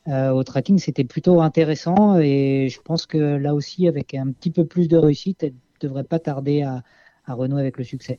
euh, 0.08 0.30
au 0.30 0.42
tracking, 0.44 0.78
c'était 0.78 1.04
plutôt 1.04 1.42
intéressant 1.42 2.18
et 2.18 2.68
je 2.70 2.80
pense 2.80 3.06
que 3.06 3.18
là 3.18 3.54
aussi, 3.54 3.86
avec 3.86 4.14
un 4.14 4.32
petit 4.32 4.50
peu 4.50 4.64
plus 4.64 4.88
de 4.88 4.96
réussite, 4.96 5.42
elle 5.42 5.54
devrait 5.80 6.04
pas 6.04 6.18
tarder 6.18 6.62
à, 6.62 6.82
à 7.26 7.34
renouer 7.34 7.60
avec 7.60 7.76
le 7.78 7.84
succès. 7.84 8.18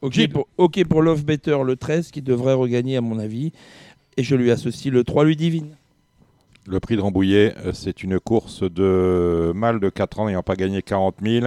Ok 0.00 0.28
pour, 0.28 0.48
ok 0.56 0.84
pour 0.86 1.02
Love 1.02 1.24
Better, 1.24 1.58
le 1.64 1.76
13, 1.76 2.10
qui 2.10 2.22
devrait 2.22 2.54
regagner 2.54 2.96
à 2.96 3.00
mon 3.00 3.18
avis. 3.18 3.52
Et 4.16 4.22
je 4.22 4.34
lui 4.36 4.50
associe 4.50 4.92
le 4.92 5.04
3 5.04 5.24
Ludivine. 5.24 5.76
Le 6.66 6.80
prix 6.80 6.96
de 6.96 7.00
Rambouillet, 7.02 7.54
euh, 7.64 7.72
c'est 7.72 8.02
une 8.02 8.18
course 8.18 8.62
de 8.62 9.52
mâle 9.54 9.80
de 9.80 9.90
4 9.90 10.20
ans 10.20 10.26
n'ayant 10.26 10.42
pas 10.42 10.56
gagné 10.56 10.80
40 10.80 11.16
000. 11.22 11.46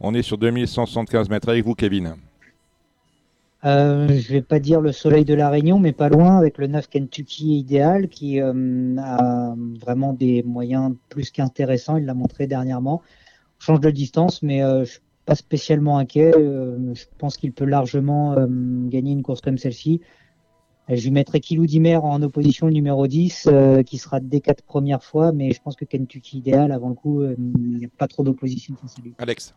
On 0.00 0.14
est 0.14 0.22
sur 0.22 0.38
2175 0.38 1.28
mètres 1.28 1.48
avec 1.48 1.64
vous, 1.64 1.74
Kevin. 1.74 2.16
Euh, 3.64 4.08
je 4.08 4.32
vais 4.32 4.42
pas 4.42 4.58
dire 4.58 4.80
le 4.80 4.92
soleil 4.92 5.24
de 5.24 5.32
la 5.32 5.48
Réunion, 5.48 5.78
mais 5.78 5.92
pas 5.92 6.08
loin, 6.10 6.36
avec 6.36 6.58
le 6.58 6.66
9 6.66 6.88
Kentucky 6.88 7.58
idéal, 7.58 8.08
qui 8.08 8.40
euh, 8.40 8.96
a 8.98 9.54
vraiment 9.80 10.12
des 10.12 10.42
moyens 10.42 10.94
plus 11.08 11.30
qu'intéressants. 11.30 11.96
Il 11.96 12.04
l'a 12.04 12.14
montré 12.14 12.46
dernièrement. 12.46 13.00
On 13.60 13.64
change 13.64 13.80
de 13.80 13.90
distance, 13.90 14.42
mais 14.42 14.62
euh, 14.62 14.84
je 14.84 14.92
suis 14.92 15.00
pas 15.24 15.34
spécialement 15.34 15.96
inquiet. 15.96 16.32
Euh, 16.36 16.94
je 16.94 17.04
pense 17.16 17.38
qu'il 17.38 17.52
peut 17.52 17.64
largement 17.64 18.36
gagner 18.88 19.12
une 19.12 19.22
course 19.22 19.40
comme 19.40 19.56
celle-ci. 19.56 20.02
Je 20.88 21.02
lui 21.02 21.10
mettrai 21.10 21.40
Kilou 21.40 21.66
Dimer 21.66 21.96
en 21.96 22.20
opposition, 22.22 22.66
le 22.66 22.72
numéro 22.72 23.06
10, 23.06 23.48
euh, 23.50 23.82
qui 23.82 23.96
sera 23.96 24.20
des 24.20 24.40
quatre 24.40 24.62
premières 24.62 25.02
fois, 25.02 25.32
mais 25.32 25.52
je 25.52 25.62
pense 25.62 25.76
que 25.76 25.84
Kentucky 25.86 26.38
idéal, 26.38 26.72
avant 26.72 26.90
le 26.90 26.94
coup, 26.94 27.22
euh, 27.22 27.34
il 27.38 27.78
n'y 27.78 27.84
a 27.86 27.88
pas 27.96 28.06
trop 28.06 28.22
d'opposition 28.22 28.74
face 28.80 28.96
à 28.98 29.02
lui. 29.02 29.14
Alex. 29.18 29.54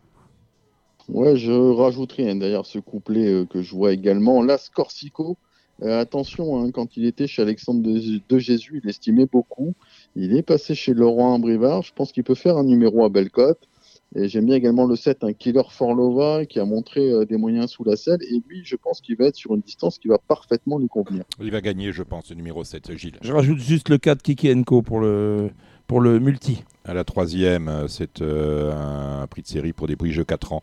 Ouais, 1.08 1.36
je 1.36 1.52
rajouterai 1.52 2.30
hein, 2.30 2.36
d'ailleurs 2.36 2.66
ce 2.66 2.78
couplet 2.78 3.26
euh, 3.26 3.44
que 3.46 3.62
je 3.62 3.74
vois 3.74 3.92
également. 3.92 4.42
Las 4.42 4.68
Corsico, 4.68 5.38
euh, 5.82 6.00
attention, 6.00 6.60
hein, 6.60 6.70
quand 6.70 6.96
il 6.96 7.06
était 7.06 7.26
chez 7.26 7.40
Alexandre 7.40 7.82
de, 7.82 8.20
de 8.28 8.38
Jésus, 8.38 8.80
il 8.82 8.88
estimait 8.88 9.26
beaucoup. 9.26 9.74
Il 10.16 10.36
est 10.36 10.42
passé 10.42 10.74
chez 10.74 10.92
Laurent 10.92 11.38
Brivard. 11.38 11.82
Je 11.82 11.92
pense 11.94 12.12
qu'il 12.12 12.24
peut 12.24 12.34
faire 12.34 12.58
un 12.58 12.64
numéro 12.64 13.04
à 13.04 13.08
belle 13.08 13.30
cote. 13.30 13.68
Et 14.14 14.28
j'aime 14.28 14.46
bien 14.46 14.56
également 14.56 14.86
le 14.86 14.96
7, 14.96 15.22
un 15.22 15.32
Killer 15.32 15.62
Forlova 15.70 16.46
qui 16.46 16.58
a 16.58 16.64
montré 16.64 17.10
euh, 17.10 17.26
des 17.26 17.36
moyens 17.36 17.70
sous 17.70 17.84
la 17.84 17.96
selle. 17.96 18.20
Et 18.22 18.40
lui, 18.48 18.62
je 18.64 18.76
pense 18.76 19.00
qu'il 19.00 19.16
va 19.16 19.26
être 19.26 19.36
sur 19.36 19.54
une 19.54 19.60
distance 19.60 19.98
qui 19.98 20.08
va 20.08 20.16
parfaitement 20.18 20.78
lui 20.78 20.88
convenir. 20.88 21.24
Il 21.40 21.50
va 21.50 21.60
gagner, 21.60 21.92
je 21.92 22.02
pense, 22.02 22.30
le 22.30 22.36
numéro 22.36 22.64
7, 22.64 22.96
Gilles. 22.96 23.18
Je 23.20 23.32
rajoute 23.32 23.58
juste 23.58 23.90
le 23.90 23.98
4 23.98 24.22
Kiki 24.22 24.50
Enko 24.50 24.80
pour 24.80 25.00
le, 25.00 25.50
pour 25.86 26.00
le 26.00 26.20
multi. 26.20 26.64
À 26.86 26.94
la 26.94 27.04
troisième, 27.04 27.68
euh, 27.68 27.86
c'est 27.86 28.22
euh, 28.22 29.22
un 29.22 29.26
prix 29.26 29.42
de 29.42 29.48
série 29.48 29.74
pour 29.74 29.86
des 29.86 29.96
prix 29.96 30.12
jeux 30.12 30.24
4 30.24 30.54
ans, 30.54 30.62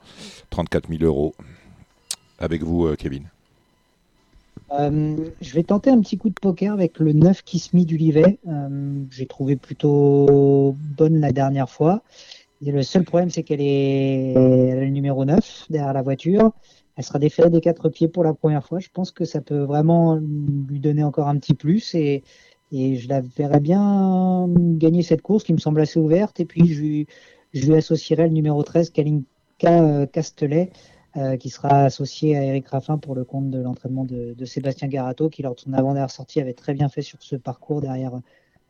34 0.50 0.90
000 0.90 1.04
euros. 1.04 1.36
Avec 2.40 2.64
vous, 2.64 2.88
euh, 2.88 2.96
Kevin. 2.96 3.24
Euh, 4.72 5.16
je 5.42 5.54
vais 5.54 5.64
tenter 5.64 5.90
un 5.90 6.02
petit 6.02 6.18
coup 6.18 6.30
de 6.30 6.36
poker 6.36 6.74
avec 6.74 7.00
le 7.00 7.14
9 7.14 7.44
Kismi 7.44 7.86
du 7.86 7.98
Livet. 7.98 8.40
Euh, 8.48 9.04
J'ai 9.12 9.26
trouvé 9.26 9.56
plutôt 9.56 10.76
bonne 10.98 11.20
la 11.20 11.32
dernière 11.32 11.70
fois. 11.70 12.02
Le 12.62 12.82
seul 12.84 13.04
problème, 13.04 13.30
c'est 13.30 13.44
qu'elle 13.44 13.62
est 13.62 14.34
le 14.34 14.88
numéro 14.88 15.26
9 15.26 15.66
derrière 15.70 15.94
la 15.94 16.02
voiture. 16.02 16.52
Elle 16.96 17.04
sera 17.04 17.20
déférée 17.20 17.50
des 17.50 17.60
quatre 17.60 17.90
pieds 17.90 18.08
pour 18.08 18.24
la 18.24 18.34
première 18.34 18.66
fois. 18.66 18.80
Je 18.80 18.88
pense 18.90 19.12
que 19.12 19.26
ça 19.26 19.42
peut 19.42 19.64
vraiment 19.64 20.16
lui 20.16 20.80
donner 20.80 21.04
encore 21.04 21.28
un 21.28 21.38
petit 21.38 21.54
plus 21.54 21.94
et, 21.96 22.24
je 22.72 23.08
la 23.08 23.22
verrais 23.22 23.60
bien 23.60 24.48
gagner 24.50 25.02
cette 25.02 25.22
course 25.22 25.44
qui 25.44 25.54
me 25.54 25.60
semble 25.60 25.82
assez 25.82 26.00
ouverte. 26.00 26.40
Et 26.40 26.46
puis, 26.46 26.68
je, 26.68 27.06
je 27.54 27.66
lui 27.68 27.76
associerai 27.76 28.24
le 28.24 28.34
numéro 28.34 28.64
13, 28.64 28.90
Kalinka 28.90 29.26
euh, 29.66 30.06
Castelet, 30.06 30.72
euh, 31.16 31.38
qui 31.38 31.50
sera 31.50 31.84
associé 31.84 32.36
à 32.36 32.44
Eric 32.44 32.68
Raffin 32.68 32.98
pour 32.98 33.16
le 33.16 33.24
compte 33.24 33.50
de 33.50 33.60
l'entraînement 33.60 34.04
de, 34.04 34.34
de 34.34 34.46
Sébastien 34.46 34.90
Garato, 34.90 35.30
qui 35.30 35.42
lors 35.42 35.56
de 35.56 35.60
son 35.60 35.74
avant-dernière 35.74 36.12
sortie 36.12 36.42
avait 36.42 36.54
très 36.54 36.74
bien 36.74 36.90
fait 36.90 37.02
sur 37.02 37.22
ce 37.22 37.36
parcours 37.38 37.80
derrière 37.82 38.20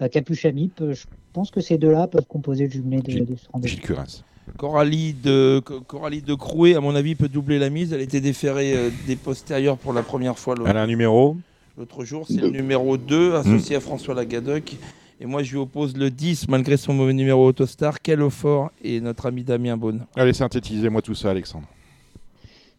euh, 0.01 0.07
Capuche 0.07 0.45
Amip. 0.45 0.81
Euh, 0.81 0.93
Je 0.93 1.05
pense 1.33 1.51
que 1.51 1.61
ces 1.61 1.77
deux-là 1.77 2.07
peuvent 2.07 2.25
composer 2.27 2.65
le 2.65 2.71
jumelé 2.71 3.01
de, 3.01 3.19
de 3.25 3.35
ce 3.35 3.47
rendez-vous. 3.51 3.67
Gilles 3.73 3.81
Curins. 3.81 4.23
Coralie 4.57 5.13
de, 5.13 5.59
Co- 5.65 5.81
Coralie 5.81 6.21
de 6.21 6.33
Crouet, 6.35 6.75
à 6.75 6.79
mon 6.81 6.95
avis, 6.95 7.15
peut 7.15 7.27
doubler 7.27 7.57
la 7.59 7.69
mise. 7.69 7.91
Elle 7.93 7.99
a 7.99 8.03
été 8.03 8.21
déférée 8.21 8.73
euh, 8.75 8.89
des 9.07 9.15
postérieurs 9.15 9.77
pour 9.77 9.91
la 9.91 10.03
première 10.03 10.37
fois 10.37 10.55
le- 10.55 10.65
Elle 10.67 10.77
a 10.77 10.83
un 10.83 10.87
numéro 10.87 11.35
l'autre 11.77 12.05
jour. 12.05 12.25
C'est 12.27 12.39
le 12.39 12.49
numéro 12.51 12.95
2, 12.97 13.33
associé 13.35 13.75
à 13.75 13.79
François 13.81 14.13
Lagadec. 14.13 14.77
Et 15.19 15.25
moi, 15.25 15.43
je 15.43 15.51
lui 15.51 15.57
oppose 15.57 15.95
le 15.97 16.09
10, 16.11 16.47
malgré 16.49 16.77
son 16.77 16.93
mauvais 16.93 17.13
numéro 17.13 17.45
Autostar, 17.47 18.01
Kellofort 18.01 18.71
et 18.83 18.99
notre 19.01 19.25
ami 19.25 19.43
Damien 19.43 19.75
Beaune? 19.77 20.05
Allez, 20.15 20.33
synthétisez-moi 20.33 21.01
tout 21.01 21.15
ça, 21.15 21.31
Alexandre. 21.31 21.67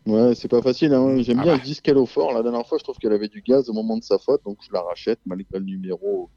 Ouais, 0.06 0.34
c'est 0.34 0.48
pas 0.48 0.62
facile. 0.62 0.94
hein. 0.94 1.20
J'aime 1.22 1.40
Ah 1.40 1.42
bien 1.42 1.52
bah. 1.54 1.58
le 1.62 1.64
10 1.66 1.80
qu'elle 1.80 1.98
au 1.98 2.06
fort. 2.06 2.32
La 2.32 2.42
dernière 2.42 2.66
fois, 2.66 2.78
je 2.78 2.84
trouve 2.84 2.96
qu'elle 2.96 3.12
avait 3.12 3.28
du 3.28 3.42
gaz 3.42 3.68
au 3.68 3.72
moment 3.72 3.96
de 3.96 4.04
sa 4.04 4.18
faute, 4.18 4.40
donc 4.44 4.58
je 4.66 4.72
la 4.72 4.80
rachète 4.82 5.18
malgré 5.26 5.58
le 5.58 5.64
numéro 5.64 6.30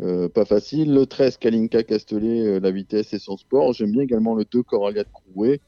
euh, 0.00 0.28
pas 0.28 0.44
facile. 0.44 0.92
Le 0.92 1.06
13, 1.06 1.36
Kalinka 1.36 1.82
Castellet, 1.82 2.46
euh, 2.46 2.60
la 2.60 2.70
vitesse 2.70 3.12
et 3.12 3.18
son 3.18 3.36
sport. 3.36 3.72
J'aime 3.72 3.92
bien 3.92 4.02
également 4.02 4.34
le 4.34 4.44
2, 4.44 4.62
Coralia 4.62 5.04
de 5.04 5.08
Crouet. 5.12 5.60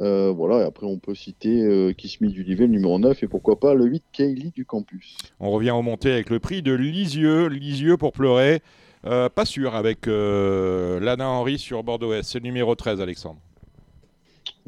Euh, 0.00 0.32
voilà, 0.32 0.62
et 0.62 0.66
après 0.66 0.86
on 0.86 0.98
peut 0.98 1.14
citer 1.14 1.62
euh, 1.62 1.92
Kishmi 1.92 2.32
du 2.32 2.42
Livet, 2.42 2.66
le 2.66 2.72
numéro 2.72 2.98
9, 2.98 3.22
et 3.22 3.28
pourquoi 3.28 3.60
pas 3.60 3.74
le 3.74 3.84
8, 3.84 4.02
Kaylee 4.12 4.50
du 4.50 4.64
Campus. 4.64 5.16
On 5.38 5.52
revient 5.52 5.70
au 5.70 5.82
monté 5.82 6.10
avec 6.10 6.30
le 6.30 6.40
prix 6.40 6.62
de 6.62 6.72
Lisieux. 6.72 7.46
Lisieux 7.46 7.96
pour 7.96 8.12
pleurer. 8.12 8.62
Pas 9.02 9.44
sûr 9.44 9.74
avec 9.74 10.06
Lana 10.06 11.28
Henry 11.28 11.58
sur 11.58 11.82
Bordeaux-Est. 11.82 12.22
C'est 12.22 12.38
le 12.38 12.44
numéro 12.44 12.74
13, 12.74 13.02
Alexandre. 13.02 13.38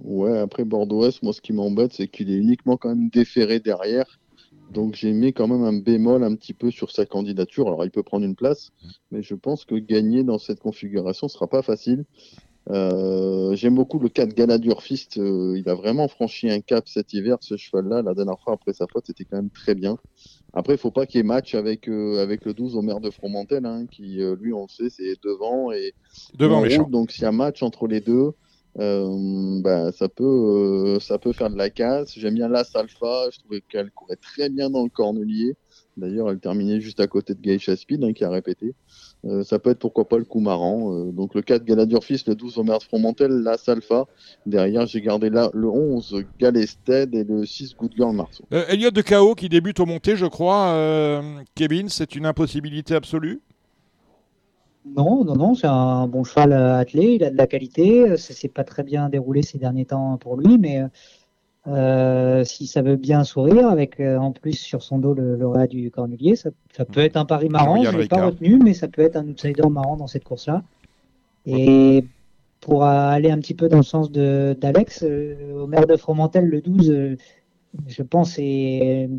Ouais, 0.05 0.39
après 0.39 0.65
Bordeaux-Est, 0.65 1.23
moi 1.23 1.33
ce 1.33 1.41
qui 1.41 1.55
m'embête, 1.55 1.95
c'est 1.95 2.07
qu'il 2.07 2.31
est 2.31 2.37
uniquement 2.37 2.77
quand 2.77 2.91
même 2.91 3.09
déféré 3.09 3.61
derrière. 3.61 4.19
Donc 4.73 4.95
j'ai 4.95 5.13
mis 5.13 5.33
quand 5.33 5.49
même 5.49 5.63
un 5.65 5.79
bémol 5.79 6.25
un 6.25 6.35
petit 6.35 6.55
peu 6.55 6.71
sur 6.71 6.91
sa 6.91 7.07
candidature. 7.07 7.67
Alors 7.69 7.85
il 7.85 7.91
peut 7.91 8.03
prendre 8.03 8.25
une 8.25 8.37
place, 8.37 8.71
mais 9.11 9.23
je 9.23 9.35
pense 9.35 9.65
que 9.65 9.75
gagner 9.77 10.25
dans 10.25 10.39
cette 10.39 10.61
configuration 10.61 11.29
sera 11.29 11.47
pas 11.47 11.63
facile. 11.63 12.05
Euh, 12.71 13.55
J'aime 13.55 13.77
beaucoup 13.77 13.99
le 14.01 14.09
4 14.09 14.35
Galadur 14.35 14.83
Fist. 14.83 15.19
euh, 15.19 15.55
il 15.57 15.69
a 15.69 15.75
vraiment 15.75 16.09
franchi 16.09 16.51
un 16.51 16.61
cap 16.61 16.89
cet 16.89 17.13
hiver, 17.13 17.37
ce 17.41 17.57
cheval-là. 17.57 18.03
La 18.03 18.13
dernière 18.15 18.41
fois 18.41 18.55
après 18.55 18.73
sa 18.73 18.87
faute, 18.89 19.05
c'était 19.07 19.25
quand 19.25 19.37
même 19.37 19.51
très 19.51 19.75
bien. 19.75 19.99
Après, 20.53 20.75
il 20.75 20.79
faut 20.79 20.91
pas 20.91 21.07
qu'il 21.07 21.19
y 21.19 21.21
ait 21.21 21.23
match 21.23 21.55
avec, 21.55 21.89
euh, 21.89 22.21
avec 22.21 22.45
le 22.45 22.55
12 22.55 22.77
au 22.77 22.83
maire 22.83 23.01
de 23.01 23.11
Fromentel, 23.11 23.67
hein, 23.67 23.87
qui 23.91 24.21
euh, 24.23 24.35
lui, 24.41 24.53
on 24.53 24.63
le 24.63 24.69
sait, 24.69 24.91
c'est 24.91 25.15
devant 25.23 25.71
et 25.71 25.95
Devant 26.35 26.61
méchant. 26.61 26.89
Donc 26.89 27.13
s'il 27.13 27.23
y 27.23 27.27
a 27.27 27.33
match 27.33 27.63
entre 27.63 27.87
les 27.87 28.01
deux, 28.01 28.33
euh, 28.79 29.61
bah, 29.63 29.91
ça, 29.93 30.09
peut, 30.09 30.25
euh, 30.25 31.01
ça 31.01 31.19
peut 31.19 31.33
faire 31.33 31.51
de 31.51 31.57
la 31.57 31.71
casse. 31.71 32.19
J'aime 32.19 32.35
bien 32.35 32.49
l'As 32.49 32.75
Alpha, 32.75 33.31
je 33.33 33.39
trouvais 33.39 33.63
qu'elle 33.69 33.91
courait 33.91 34.17
très 34.17 34.49
bien 34.49 34.71
dans 34.71 34.85
le 34.85 34.91
cornelier. 34.91 35.57
D'ailleurs, 35.97 36.31
elle 36.31 36.39
terminait 36.39 36.79
juste 36.79 37.01
à 37.01 37.07
côté 37.07 37.33
de 37.33 37.41
Geisha 37.41 37.75
Speed, 37.75 38.05
hein, 38.05 38.13
qui 38.13 38.23
a 38.23 38.29
répété. 38.29 38.75
Euh, 39.25 39.45
ça 39.45 39.59
peut 39.59 39.71
être 39.71 39.79
pourquoi 39.79 40.07
pas 40.07 40.19
le 40.19 40.25
coup 40.25 40.41
marrant. 40.41 40.93
Euh, 40.93 41.11
donc 41.11 41.35
le 41.35 41.41
4 41.41 41.65
Galadur 41.65 42.05
Fils, 42.05 42.27
le 42.27 42.35
12 42.35 42.59
Omer 42.59 42.83
Fromentel, 42.83 43.31
l'As 43.31 43.67
Alpha. 43.69 44.05
Derrière, 44.45 44.85
j'ai 44.85 45.01
gardé 45.01 45.31
là 45.31 45.51
le 45.55 45.69
11 45.69 46.23
Galested 46.39 47.15
et 47.15 47.25
le 47.25 47.47
6 47.47 47.77
Good 47.77 47.93
Girl 47.97 48.15
Marceau. 48.15 48.45
Elliot 48.51 48.91
de 48.91 49.01
KO 49.01 49.35
qui 49.35 49.49
débute 49.49 49.81
au 49.81 49.87
monté, 49.87 50.17
je 50.17 50.27
crois. 50.27 51.23
Kevin, 51.55 51.89
c'est 51.89 52.15
une 52.15 52.27
impossibilité 52.27 52.95
absolue? 52.95 53.41
Non, 54.95 55.25
non, 55.25 55.35
non, 55.35 55.55
c'est 55.55 55.67
un 55.67 56.07
bon 56.07 56.25
cheval 56.25 56.53
attelé, 56.53 57.15
il 57.15 57.25
a 57.25 57.31
de 57.31 57.37
la 57.37 57.47
qualité. 57.47 58.17
Ça 58.17 58.33
s'est 58.35 58.49
pas 58.49 58.65
très 58.65 58.83
bien 58.83 59.09
déroulé 59.09 59.43
ces 59.43 59.59
derniers 59.59 59.87
temps 59.87 60.17
pour 60.17 60.37
lui, 60.37 60.59
mais 60.59 60.85
euh, 61.69 62.45
si 62.45 62.67
ça 62.67 62.83
veut 62.83 62.97
bien 62.97 63.25
sourire, 63.25 63.69
avec 63.69 63.99
euh, 63.99 64.19
en 64.19 64.31
plus 64.31 64.53
sur 64.53 64.83
son 64.83 64.99
dos 64.99 65.15
le 65.15 65.37
lauréat 65.37 65.67
du 65.67 65.91
Cornulier, 65.91 66.37
ça, 66.37 66.51
ça 66.77 66.85
peut 66.85 67.01
être 67.01 67.17
un 67.17 67.25
pari 67.25 67.49
marrant. 67.49 67.77
Jean-Yann 67.77 67.93
Je 67.93 67.99
l'ai 67.99 68.09
pas 68.09 68.27
retenu, 68.27 68.59
mais 68.63 68.73
ça 68.73 68.87
peut 68.87 69.03
être 69.03 69.17
un 69.17 69.27
outsider 69.27 69.69
marrant 69.69 69.97
dans 69.97 70.07
cette 70.07 70.25
course-là. 70.25 70.63
Et 71.45 72.05
pour 72.61 72.85
aller 72.85 73.31
un 73.31 73.39
petit 73.39 73.55
peu 73.55 73.69
dans 73.69 73.79
le 73.79 73.83
sens 73.83 74.11
d'Alex, 74.13 75.03
euh, 75.03 75.63
au 75.63 75.67
maire 75.67 75.87
de 75.87 75.97
Fromentel, 75.97 76.47
le 76.47 76.61
12, 76.61 76.91
euh, 76.91 77.17
je 77.87 78.03
pense, 78.03 78.39
est 78.39 79.11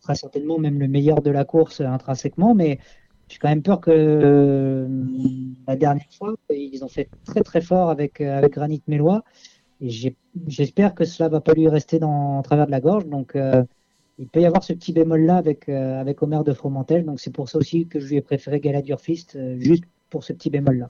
très 0.00 0.14
certainement 0.14 0.58
même 0.58 0.78
le 0.78 0.88
meilleur 0.88 1.20
de 1.20 1.30
la 1.30 1.44
course 1.44 1.80
intrinsèquement, 1.80 2.54
mais 2.54 2.78
j'ai 3.28 3.38
quand 3.38 3.48
même 3.48 3.62
peur 3.62 3.80
que 3.80 3.90
euh, 3.90 4.88
la 5.66 5.76
dernière 5.76 6.12
fois, 6.16 6.34
ils 6.50 6.82
ont 6.84 6.88
fait 6.88 7.08
très 7.24 7.42
très 7.42 7.60
fort 7.60 7.90
avec, 7.90 8.20
euh, 8.20 8.38
avec 8.38 8.52
Granit 8.52 8.82
Mélois. 8.86 9.22
Et 9.80 9.90
j'espère 10.46 10.94
que 10.94 11.04
cela 11.04 11.28
va 11.28 11.40
pas 11.40 11.52
lui 11.52 11.68
rester 11.68 11.98
dans 11.98 12.38
en 12.38 12.42
travers 12.42 12.66
de 12.66 12.70
la 12.70 12.80
gorge. 12.80 13.06
Donc 13.06 13.36
euh, 13.36 13.62
il 14.18 14.28
peut 14.28 14.40
y 14.40 14.46
avoir 14.46 14.64
ce 14.64 14.72
petit 14.72 14.92
bémol 14.92 15.24
là 15.24 15.36
avec, 15.36 15.68
euh, 15.68 16.00
avec 16.00 16.22
Omer 16.22 16.42
de 16.42 16.52
Fromentel. 16.52 17.04
Donc 17.04 17.20
c'est 17.20 17.32
pour 17.32 17.48
ça 17.48 17.58
aussi 17.58 17.86
que 17.86 18.00
je 18.00 18.08
lui 18.08 18.16
ai 18.16 18.20
préféré 18.20 18.60
Galadur 18.60 19.00
Fist, 19.00 19.36
euh, 19.36 19.56
juste 19.58 19.84
pour 20.10 20.24
ce 20.24 20.32
petit 20.32 20.50
bémol 20.50 20.78
là. 20.78 20.88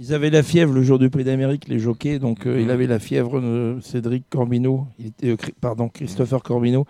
Ils 0.00 0.12
avaient 0.14 0.30
la 0.30 0.42
fièvre 0.42 0.72
le 0.72 0.82
jour 0.82 0.98
du 0.98 1.10
Prix 1.10 1.22
d'Amérique, 1.24 1.68
les 1.68 1.78
jockeys. 1.78 2.18
Donc, 2.18 2.46
euh, 2.46 2.60
il 2.60 2.70
avait 2.70 2.86
la 2.86 2.98
fièvre, 2.98 3.38
euh, 3.38 3.80
Cédric 3.82 4.24
Corbino. 4.30 4.86
Il 4.98 5.06
était, 5.08 5.28
euh, 5.28 5.36
pardon, 5.60 5.88
Christopher 5.88 6.42
Corbino. 6.42 6.86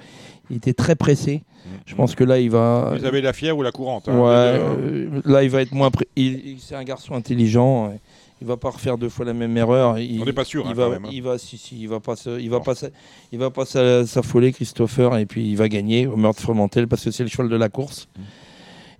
Il 0.50 0.56
était 0.56 0.72
très 0.74 0.94
pressé. 0.96 1.42
Je 1.86 1.94
pense 1.94 2.14
que 2.14 2.24
là, 2.24 2.38
il 2.40 2.50
va. 2.50 2.94
Vous 2.98 3.04
avez 3.04 3.20
la 3.20 3.32
fièvre 3.32 3.58
ou 3.58 3.62
la 3.62 3.70
courante 3.72 4.08
hein, 4.08 4.18
Ouais, 4.18 4.28
hein. 4.30 4.76
euh, 4.80 5.20
là, 5.24 5.42
il 5.44 5.50
va 5.50 5.62
être 5.62 5.72
moins. 5.72 5.90
pré- 5.90 6.08
Il, 6.16 6.32
il- 6.46 6.60
c'est 6.60 6.74
un 6.74 6.84
garçon 6.84 7.14
intelligent. 7.14 7.86
euh, 7.86 7.94
Il 8.40 8.46
va 8.48 8.56
pas 8.56 8.70
refaire 8.70 8.98
deux 8.98 9.08
fois 9.08 9.24
la 9.24 9.34
même 9.34 9.56
erreur. 9.56 9.98
Il, 10.00 10.20
On 10.20 10.24
n'est 10.24 10.32
pas 10.32 10.44
sûr, 10.44 10.64
Il 10.66 10.70
hein, 10.72 10.74
va, 10.74 10.84
quand 10.86 10.90
même, 10.90 11.04
hein. 11.04 11.10
il 11.12 11.22
va, 11.22 11.38
si, 11.38 11.56
si, 11.58 11.80
il 11.80 11.88
va 11.88 12.00
pas, 12.00 12.16
se- 12.16 12.40
il 12.40 12.50
va 12.50 12.58
pas, 12.58 12.74
se- 12.74 12.86
il 13.30 13.38
va 13.38 13.50
pas 13.50 13.64
s'a- 13.64 14.04
s'affoler, 14.04 14.52
Christopher, 14.52 15.16
et 15.18 15.26
puis 15.26 15.48
il 15.48 15.56
va 15.56 15.68
gagner 15.68 16.08
au 16.08 16.16
meurtre 16.16 16.40
Fromentel 16.42 16.88
parce 16.88 17.04
que 17.04 17.12
c'est 17.12 17.22
le 17.22 17.28
cheval 17.28 17.48
de 17.48 17.54
la 17.56 17.68
course. 17.68 18.08
Mm. 18.18 18.22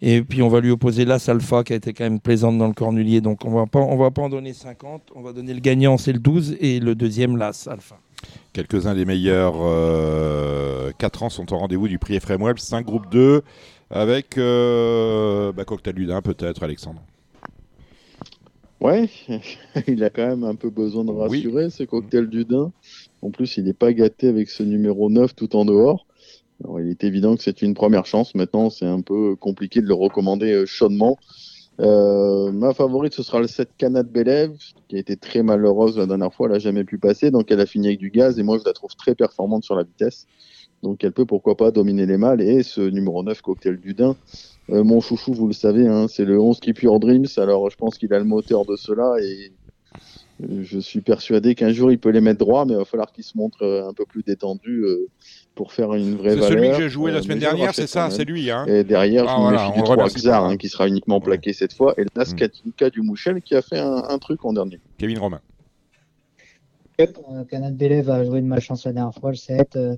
Et 0.04 0.20
puis 0.22 0.42
on 0.42 0.48
va 0.48 0.60
lui 0.60 0.70
opposer 0.70 1.04
l'As 1.04 1.28
Alpha 1.28 1.62
qui 1.62 1.72
a 1.72 1.76
été 1.76 1.92
quand 1.92 2.02
même 2.02 2.18
plaisante 2.18 2.58
dans 2.58 2.66
le 2.66 2.74
cornulier. 2.74 3.20
Donc 3.20 3.44
on 3.44 3.52
va 3.52 3.66
pas, 3.66 3.78
on 3.78 3.96
va 3.96 4.10
pas 4.10 4.22
en 4.22 4.28
donner 4.28 4.52
50. 4.52 5.12
On 5.14 5.22
va 5.22 5.32
donner 5.32 5.54
le 5.54 5.60
gagnant, 5.60 5.96
c'est 5.96 6.12
le 6.12 6.18
12 6.18 6.56
et 6.60 6.80
le 6.80 6.96
deuxième 6.96 7.36
l'As 7.36 7.68
Alpha. 7.70 7.96
Quelques-uns 8.52 8.94
des 8.94 9.04
meilleurs 9.04 9.54
4 10.98 11.22
ans 11.22 11.30
sont 11.30 11.52
au 11.52 11.56
rendez-vous 11.56 11.86
du 11.86 11.98
prix 11.98 12.16
Ephraim 12.16 12.42
Webb, 12.42 12.58
5 12.58 12.84
groupes 12.84 13.10
2, 13.10 13.42
avec 13.90 14.38
euh, 14.38 15.52
bah, 15.52 15.64
Cocktail 15.64 15.94
Ludin 15.94 16.20
peut-être, 16.20 16.62
Alexandre. 16.62 17.02
Ouais, 18.80 19.08
il 19.86 20.02
a 20.02 20.10
quand 20.10 20.26
même 20.26 20.42
un 20.42 20.56
peu 20.56 20.68
besoin 20.68 21.04
de 21.04 21.12
rassurer 21.12 21.70
ce 21.70 21.84
cocktail 21.84 22.26
du 22.26 22.44
Dain. 22.44 22.72
En 23.22 23.30
plus, 23.30 23.56
il 23.56 23.64
n'est 23.64 23.72
pas 23.72 23.92
gâté 23.92 24.26
avec 24.26 24.48
ce 24.48 24.64
numéro 24.64 25.08
9 25.08 25.36
tout 25.36 25.54
en 25.54 25.64
dehors. 25.64 26.04
Alors, 26.64 26.80
il 26.80 26.88
est 26.88 27.04
évident 27.04 27.36
que 27.36 27.42
c'est 27.42 27.62
une 27.62 27.74
première 27.74 28.06
chance. 28.06 28.34
Maintenant, 28.34 28.70
c'est 28.70 28.86
un 28.86 29.00
peu 29.00 29.36
compliqué 29.36 29.80
de 29.80 29.86
le 29.86 29.94
recommander 29.94 30.52
euh, 30.52 30.66
chaudement. 30.66 31.18
Euh, 31.80 32.52
ma 32.52 32.74
favorite, 32.74 33.14
ce 33.14 33.22
sera 33.22 33.40
le 33.40 33.48
7 33.48 33.70
Canad 33.78 34.10
Belev, 34.10 34.56
qui 34.88 34.96
a 34.96 34.98
été 34.98 35.16
très 35.16 35.42
malheureuse 35.42 35.98
la 35.98 36.06
dernière 36.06 36.32
fois. 36.32 36.46
Elle 36.46 36.52
n'a 36.52 36.58
jamais 36.58 36.84
pu 36.84 36.98
passer, 36.98 37.30
donc 37.30 37.50
elle 37.50 37.60
a 37.60 37.66
fini 37.66 37.88
avec 37.88 37.98
du 37.98 38.10
gaz. 38.10 38.38
Et 38.38 38.42
moi, 38.42 38.58
je 38.58 38.64
la 38.64 38.72
trouve 38.72 38.94
très 38.94 39.14
performante 39.14 39.64
sur 39.64 39.74
la 39.74 39.82
vitesse. 39.82 40.26
Donc, 40.82 41.02
elle 41.04 41.12
peut 41.12 41.26
pourquoi 41.26 41.56
pas 41.56 41.70
dominer 41.70 42.06
les 42.06 42.16
mâles. 42.16 42.40
Et 42.42 42.62
ce 42.62 42.80
numéro 42.80 43.22
9, 43.22 43.40
Cocktail 43.40 43.78
du 43.78 43.94
Dain, 43.94 44.16
euh, 44.70 44.84
mon 44.84 45.00
chouchou, 45.00 45.32
vous 45.32 45.46
le 45.46 45.52
savez, 45.52 45.86
hein, 45.86 46.06
c'est 46.08 46.24
le 46.24 46.40
11 46.40 46.60
qui 46.60 46.72
Pure 46.72 47.00
Dreams. 47.00 47.26
Alors, 47.38 47.70
je 47.70 47.76
pense 47.76 47.98
qu'il 47.98 48.12
a 48.12 48.18
le 48.18 48.24
moteur 48.24 48.64
de 48.64 48.76
cela 48.76 49.16
et, 49.20 49.52
Euh, 50.42 50.62
Je 50.62 50.78
suis 50.78 51.00
persuadé 51.00 51.54
qu'un 51.54 51.72
jour 51.72 51.90
il 51.92 51.98
peut 51.98 52.10
les 52.10 52.20
mettre 52.20 52.38
droit, 52.38 52.64
mais 52.64 52.72
il 52.72 52.78
va 52.78 52.84
falloir 52.84 53.12
qu'il 53.12 53.24
se 53.24 53.36
montre 53.36 53.62
euh, 53.62 53.88
un 53.88 53.92
peu 53.92 54.04
plus 54.06 54.22
détendu 54.22 54.84
pour 55.54 55.72
faire 55.72 55.92
une 55.94 56.16
vraie 56.16 56.30
C'est 56.30 56.36
valeur. 56.36 56.48
celui 56.48 56.68
que 56.70 56.76
j'ai 56.76 56.88
joué 56.88 57.10
la 57.12 57.18
Euh, 57.18 57.22
semaine 57.22 57.38
je 57.38 57.44
dernière, 57.44 57.74
c'est 57.74 57.86
ça, 57.86 58.10
c'est 58.10 58.24
lui. 58.24 58.50
Hein. 58.50 58.64
Et 58.66 58.84
derrière, 58.84 59.24
Ah, 59.28 59.32
je 59.32 59.36
me 59.36 59.42
voilà, 59.42 59.58
méfie 59.58 59.70
on 59.70 59.74
du 59.74 59.78
le 59.80 59.84
3 59.84 59.96
remercie 59.96 60.16
Xar, 60.18 60.44
hein, 60.44 60.56
qui 60.56 60.68
sera 60.68 60.88
uniquement 60.88 61.20
plaqué 61.20 61.52
cette 61.52 61.72
fois, 61.74 61.94
et 61.98 62.02
le 62.04 62.08
Naskatinka 62.16 62.90
du 62.90 63.02
Mouchel 63.02 63.42
qui 63.42 63.54
a 63.54 63.62
fait 63.62 63.78
un, 63.78 64.04
un 64.08 64.18
truc 64.18 64.44
en 64.44 64.52
dernier. 64.52 64.80
Kevin 64.98 65.18
Romain. 65.18 65.40
Euh, 67.00 67.44
Kanat 67.50 67.70
Belev 67.72 68.10
a 68.10 68.24
joué 68.24 68.40
de 68.40 68.46
malchance 68.46 68.84
la 68.86 68.92
dernière 68.92 69.14
fois, 69.14 69.30
le 69.30 69.36
7. 69.36 69.76
Euh, 69.76 69.96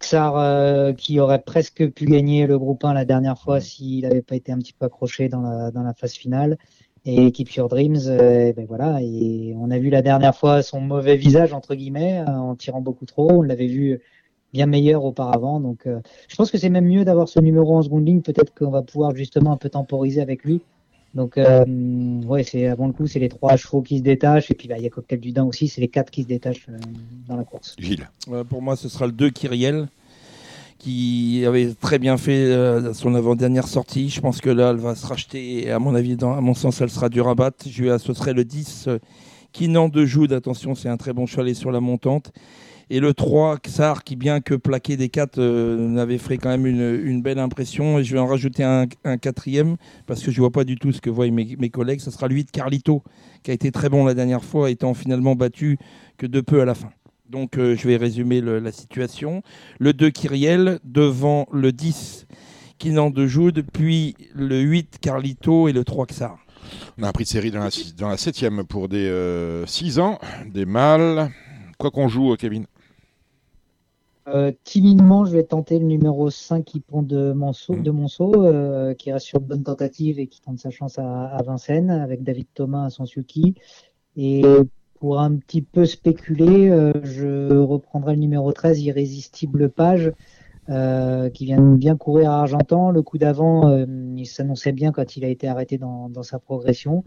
Xar, 0.00 0.36
euh, 0.36 0.92
qui 0.92 1.18
aurait 1.20 1.40
presque 1.40 1.88
pu 1.92 2.04
gagner 2.04 2.46
le 2.46 2.58
groupe 2.58 2.84
1 2.84 2.92
la 2.92 3.04
dernière 3.04 3.38
fois 3.38 3.60
s'il 3.60 4.02
n'avait 4.02 4.20
pas 4.22 4.34
été 4.36 4.52
un 4.52 4.58
petit 4.58 4.72
peu 4.74 4.84
accroché 4.86 5.28
dans 5.28 5.40
la, 5.40 5.70
dans 5.70 5.82
la 5.82 5.94
phase 5.94 6.12
finale. 6.14 6.58
Et 7.06 7.32
Keep 7.32 7.52
Your 7.54 7.68
Dreams, 7.68 7.98
euh, 8.06 8.52
ben 8.54 8.64
voilà. 8.66 8.98
Et 9.02 9.54
on 9.58 9.70
a 9.70 9.78
vu 9.78 9.90
la 9.90 10.02
dernière 10.02 10.34
fois 10.34 10.62
son 10.62 10.80
mauvais 10.80 11.16
visage, 11.16 11.52
entre 11.52 11.74
guillemets, 11.74 12.22
en 12.26 12.54
tirant 12.54 12.80
beaucoup 12.80 13.04
trop. 13.06 13.30
On 13.30 13.42
l'avait 13.42 13.66
vu 13.66 14.00
bien 14.54 14.64
meilleur 14.64 15.04
auparavant. 15.04 15.60
Donc, 15.60 15.80
euh, 15.86 16.00
je 16.28 16.36
pense 16.36 16.50
que 16.50 16.56
c'est 16.56 16.70
même 16.70 16.86
mieux 16.86 17.04
d'avoir 17.04 17.28
ce 17.28 17.40
numéro 17.40 17.76
en 17.76 17.82
seconde 17.82 18.06
ligne. 18.06 18.22
Peut-être 18.22 18.54
qu'on 18.54 18.70
va 18.70 18.80
pouvoir 18.80 19.14
justement 19.14 19.52
un 19.52 19.58
peu 19.58 19.68
temporiser 19.68 20.22
avec 20.22 20.44
lui. 20.44 20.62
Donc, 21.14 21.38
euh, 21.38 21.64
ouais, 22.26 22.42
c'est 22.42 22.66
avant 22.66 22.86
le 22.86 22.92
coup, 22.92 23.06
c'est 23.06 23.20
les 23.20 23.28
trois 23.28 23.56
chevaux 23.56 23.82
qui 23.82 23.98
se 23.98 24.02
détachent. 24.02 24.50
Et 24.50 24.54
puis, 24.54 24.66
bah, 24.66 24.76
il 24.78 24.84
y 24.84 24.86
a 24.86 24.90
Cocktail 24.90 25.20
du 25.20 25.32
Dain 25.32 25.44
aussi, 25.44 25.68
c'est 25.68 25.80
les 25.80 25.88
quatre 25.88 26.10
qui 26.10 26.22
se 26.22 26.28
détachent 26.28 26.66
euh, 26.68 26.78
dans 27.28 27.36
la 27.36 27.44
course. 27.44 27.76
Gilles. 27.78 28.08
Pour 28.48 28.62
moi, 28.62 28.74
ce 28.74 28.88
sera 28.88 29.06
le 29.06 29.12
2 29.12 29.30
Kyriel, 29.30 29.88
qui 30.78 31.44
avait 31.46 31.72
très 31.80 31.98
bien 31.98 32.16
fait 32.16 32.32
euh, 32.32 32.92
son 32.94 33.14
avant-dernière 33.14 33.68
sortie. 33.68 34.08
Je 34.08 34.20
pense 34.20 34.40
que 34.40 34.50
là, 34.50 34.70
elle 34.70 34.76
va 34.76 34.96
se 34.96 35.06
racheter. 35.06 35.66
Et 35.66 35.70
à 35.70 35.78
mon 35.78 35.94
avis, 35.94 36.16
dans, 36.16 36.32
à 36.32 36.40
mon 36.40 36.54
sens, 36.54 36.80
elle 36.80 36.90
sera 36.90 37.08
du 37.08 37.20
rabat. 37.20 37.52
Je 37.64 37.82
lui 37.82 37.90
associerai 37.90 38.32
le 38.32 38.44
10 38.44 38.88
euh, 38.88 38.98
Kinan 39.52 39.88
de 39.88 40.04
Joude. 40.04 40.32
Attention, 40.32 40.74
c'est 40.74 40.88
un 40.88 40.96
très 40.96 41.12
bon 41.12 41.26
cheval 41.26 41.48
et 41.48 41.54
sur 41.54 41.70
la 41.70 41.80
montante. 41.80 42.32
Et 42.90 43.00
le 43.00 43.14
3, 43.14 43.58
Xar, 43.58 44.04
qui 44.04 44.16
bien 44.16 44.40
que 44.40 44.54
plaqué 44.54 44.96
des 44.96 45.08
4, 45.08 45.38
euh, 45.38 45.88
n'avait 45.88 46.18
fait 46.18 46.36
quand 46.36 46.50
même 46.50 46.66
une, 46.66 47.22
belle 47.22 47.38
impression. 47.38 47.98
Et 47.98 48.04
je 48.04 48.12
vais 48.14 48.20
en 48.20 48.26
rajouter 48.26 48.62
un, 48.62 48.86
quatrième, 49.16 49.76
parce 50.06 50.22
que 50.22 50.30
je 50.30 50.36
ne 50.38 50.40
vois 50.40 50.50
pas 50.50 50.64
du 50.64 50.76
tout 50.76 50.92
ce 50.92 51.00
que 51.00 51.10
voient 51.10 51.30
mes, 51.30 51.70
collègues. 51.70 52.00
Ce 52.00 52.10
sera 52.10 52.28
le 52.28 52.34
8, 52.34 52.50
Carlito, 52.50 53.02
qui 53.42 53.50
a 53.50 53.54
été 53.54 53.72
très 53.72 53.88
bon 53.88 54.04
la 54.04 54.14
dernière 54.14 54.44
fois, 54.44 54.70
étant 54.70 54.94
finalement 54.94 55.34
battu 55.34 55.78
que 56.18 56.26
de 56.26 56.40
peu 56.40 56.60
à 56.60 56.64
la 56.64 56.74
fin. 56.74 56.90
Donc 57.28 57.56
euh, 57.56 57.74
je 57.74 57.88
vais 57.88 57.96
résumer 57.96 58.40
la 58.40 58.70
situation. 58.70 59.42
Le 59.78 59.92
2 59.92 60.10
Kyriel 60.10 60.78
devant 60.84 61.46
le 61.52 61.72
10 61.72 62.26
Kinan 62.78 63.10
de 63.10 63.26
Joude, 63.26 63.64
puis 63.72 64.14
le 64.34 64.60
8 64.60 64.98
Carlito 65.00 65.68
et 65.68 65.72
le 65.72 65.84
3 65.84 66.06
Xar. 66.06 66.38
On 66.98 67.02
a 67.02 67.08
un 67.08 67.12
prix 67.12 67.24
de 67.24 67.28
série 67.28 67.50
dans 67.50 67.60
la, 67.60 67.70
dans 67.96 68.08
la 68.08 68.64
pour 68.64 68.88
des 68.88 69.62
6 69.66 69.98
ans, 69.98 70.18
des 70.52 70.66
mâles. 70.66 71.30
Quoi 71.78 71.90
qu'on 71.90 72.08
joue, 72.08 72.32
euh, 72.32 72.36
Kevin? 72.36 72.66
Euh, 74.26 74.52
timidement, 74.64 75.24
je 75.24 75.32
vais 75.32 75.42
tenter 75.42 75.78
le 75.78 75.84
numéro 75.84 76.30
5 76.30 76.64
qui 76.64 76.80
pond 76.80 77.02
de 77.02 77.32
Monceau, 77.32 77.76
de 77.76 77.90
Monceau 77.90 78.44
euh, 78.44 78.94
qui 78.94 79.12
reste 79.12 79.26
sur 79.26 79.40
de 79.40 79.46
bonnes 79.46 79.64
tentatives 79.64 80.18
et 80.18 80.26
qui 80.26 80.40
tente 80.40 80.58
sa 80.58 80.70
chance 80.70 80.98
à, 80.98 81.26
à 81.26 81.42
Vincennes 81.42 81.90
avec 81.90 82.22
David 82.22 82.46
Thomas 82.54 82.86
à 82.86 82.90
Sansuki. 82.90 83.54
Et 84.16 84.42
pour 85.04 85.20
un 85.20 85.36
petit 85.36 85.60
peu 85.60 85.84
spéculer, 85.84 86.70
euh, 86.70 86.92
je 87.02 87.54
reprendrai 87.58 88.14
le 88.14 88.20
numéro 88.20 88.50
13, 88.52 88.80
Irrésistible 88.80 89.68
Page, 89.68 90.12
euh, 90.70 91.28
qui 91.28 91.44
vient 91.44 91.60
de 91.60 91.76
bien 91.76 91.94
courir 91.94 92.30
à 92.30 92.40
Argentan. 92.40 92.90
Le 92.90 93.02
coup 93.02 93.18
d'avant, 93.18 93.68
euh, 93.68 93.84
il 94.16 94.26
s'annonçait 94.26 94.72
bien 94.72 94.92
quand 94.92 95.16
il 95.18 95.24
a 95.26 95.28
été 95.28 95.46
arrêté 95.46 95.76
dans, 95.76 96.08
dans 96.08 96.22
sa 96.22 96.38
progression. 96.38 97.04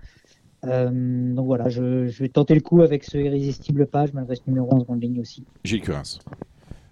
Euh, 0.65 1.33
donc 1.33 1.47
voilà, 1.47 1.69
je, 1.69 2.05
je 2.05 2.19
vais 2.19 2.29
tenter 2.29 2.53
le 2.53 2.61
coup 2.61 2.83
avec 2.83 3.03
ce 3.03 3.17
Irrésistible 3.17 3.87
Page, 3.87 4.13
malgré 4.13 4.35
ce 4.35 4.41
numéro 4.45 4.71
en 4.71 4.79
seconde 4.79 5.01
ligne 5.01 5.19
aussi. 5.19 5.43
Gilles 5.63 5.81
Curins. 5.81 6.19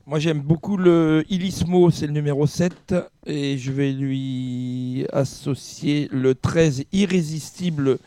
Moi 0.08 0.20
j'aime 0.20 0.42
beaucoup 0.42 0.78
le 0.78 1.24
Ilismo, 1.30 1.90
c'est 1.90 2.06
le 2.06 2.14
numéro 2.14 2.46
7, 2.46 2.94
et 3.26 3.58
je 3.58 3.72
vais 3.72 3.92
lui 3.92 5.06
associer 5.12 6.08
le 6.12 6.36
13 6.36 6.84
Irrésistible 6.94 7.98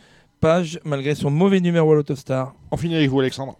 Page, 0.41 0.79
malgré 0.85 1.17
son 1.17 1.31
mauvais 1.31 1.61
numéro 1.61 1.91
à 1.93 1.97
l'Autostar. 1.97 2.55
On 2.71 2.77
finit 2.77 2.95
avec 2.95 3.11
vous, 3.11 3.19
Alexandre. 3.19 3.59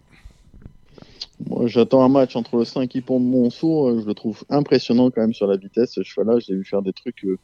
Moi, 1.45 1.67
j'attends 1.67 2.01
un 2.03 2.09
match 2.09 2.35
entre 2.37 2.55
le 2.57 2.63
5 2.65 2.93
Hippon 2.95 3.19
de 3.19 3.25
Monceau. 3.25 3.89
euh, 3.89 4.01
Je 4.01 4.05
le 4.05 4.13
trouve 4.13 4.43
impressionnant 4.49 5.09
quand 5.11 5.21
même 5.21 5.33
sur 5.33 5.47
la 5.47 5.57
vitesse. 5.57 5.91
Ce 5.93 6.03
cheval-là, 6.03 6.39
je 6.39 6.51
l'ai 6.51 6.57
vu 6.59 6.65
faire 6.65 6.81
des 6.81 6.93
trucs 6.93 7.23
euh, 7.25 7.37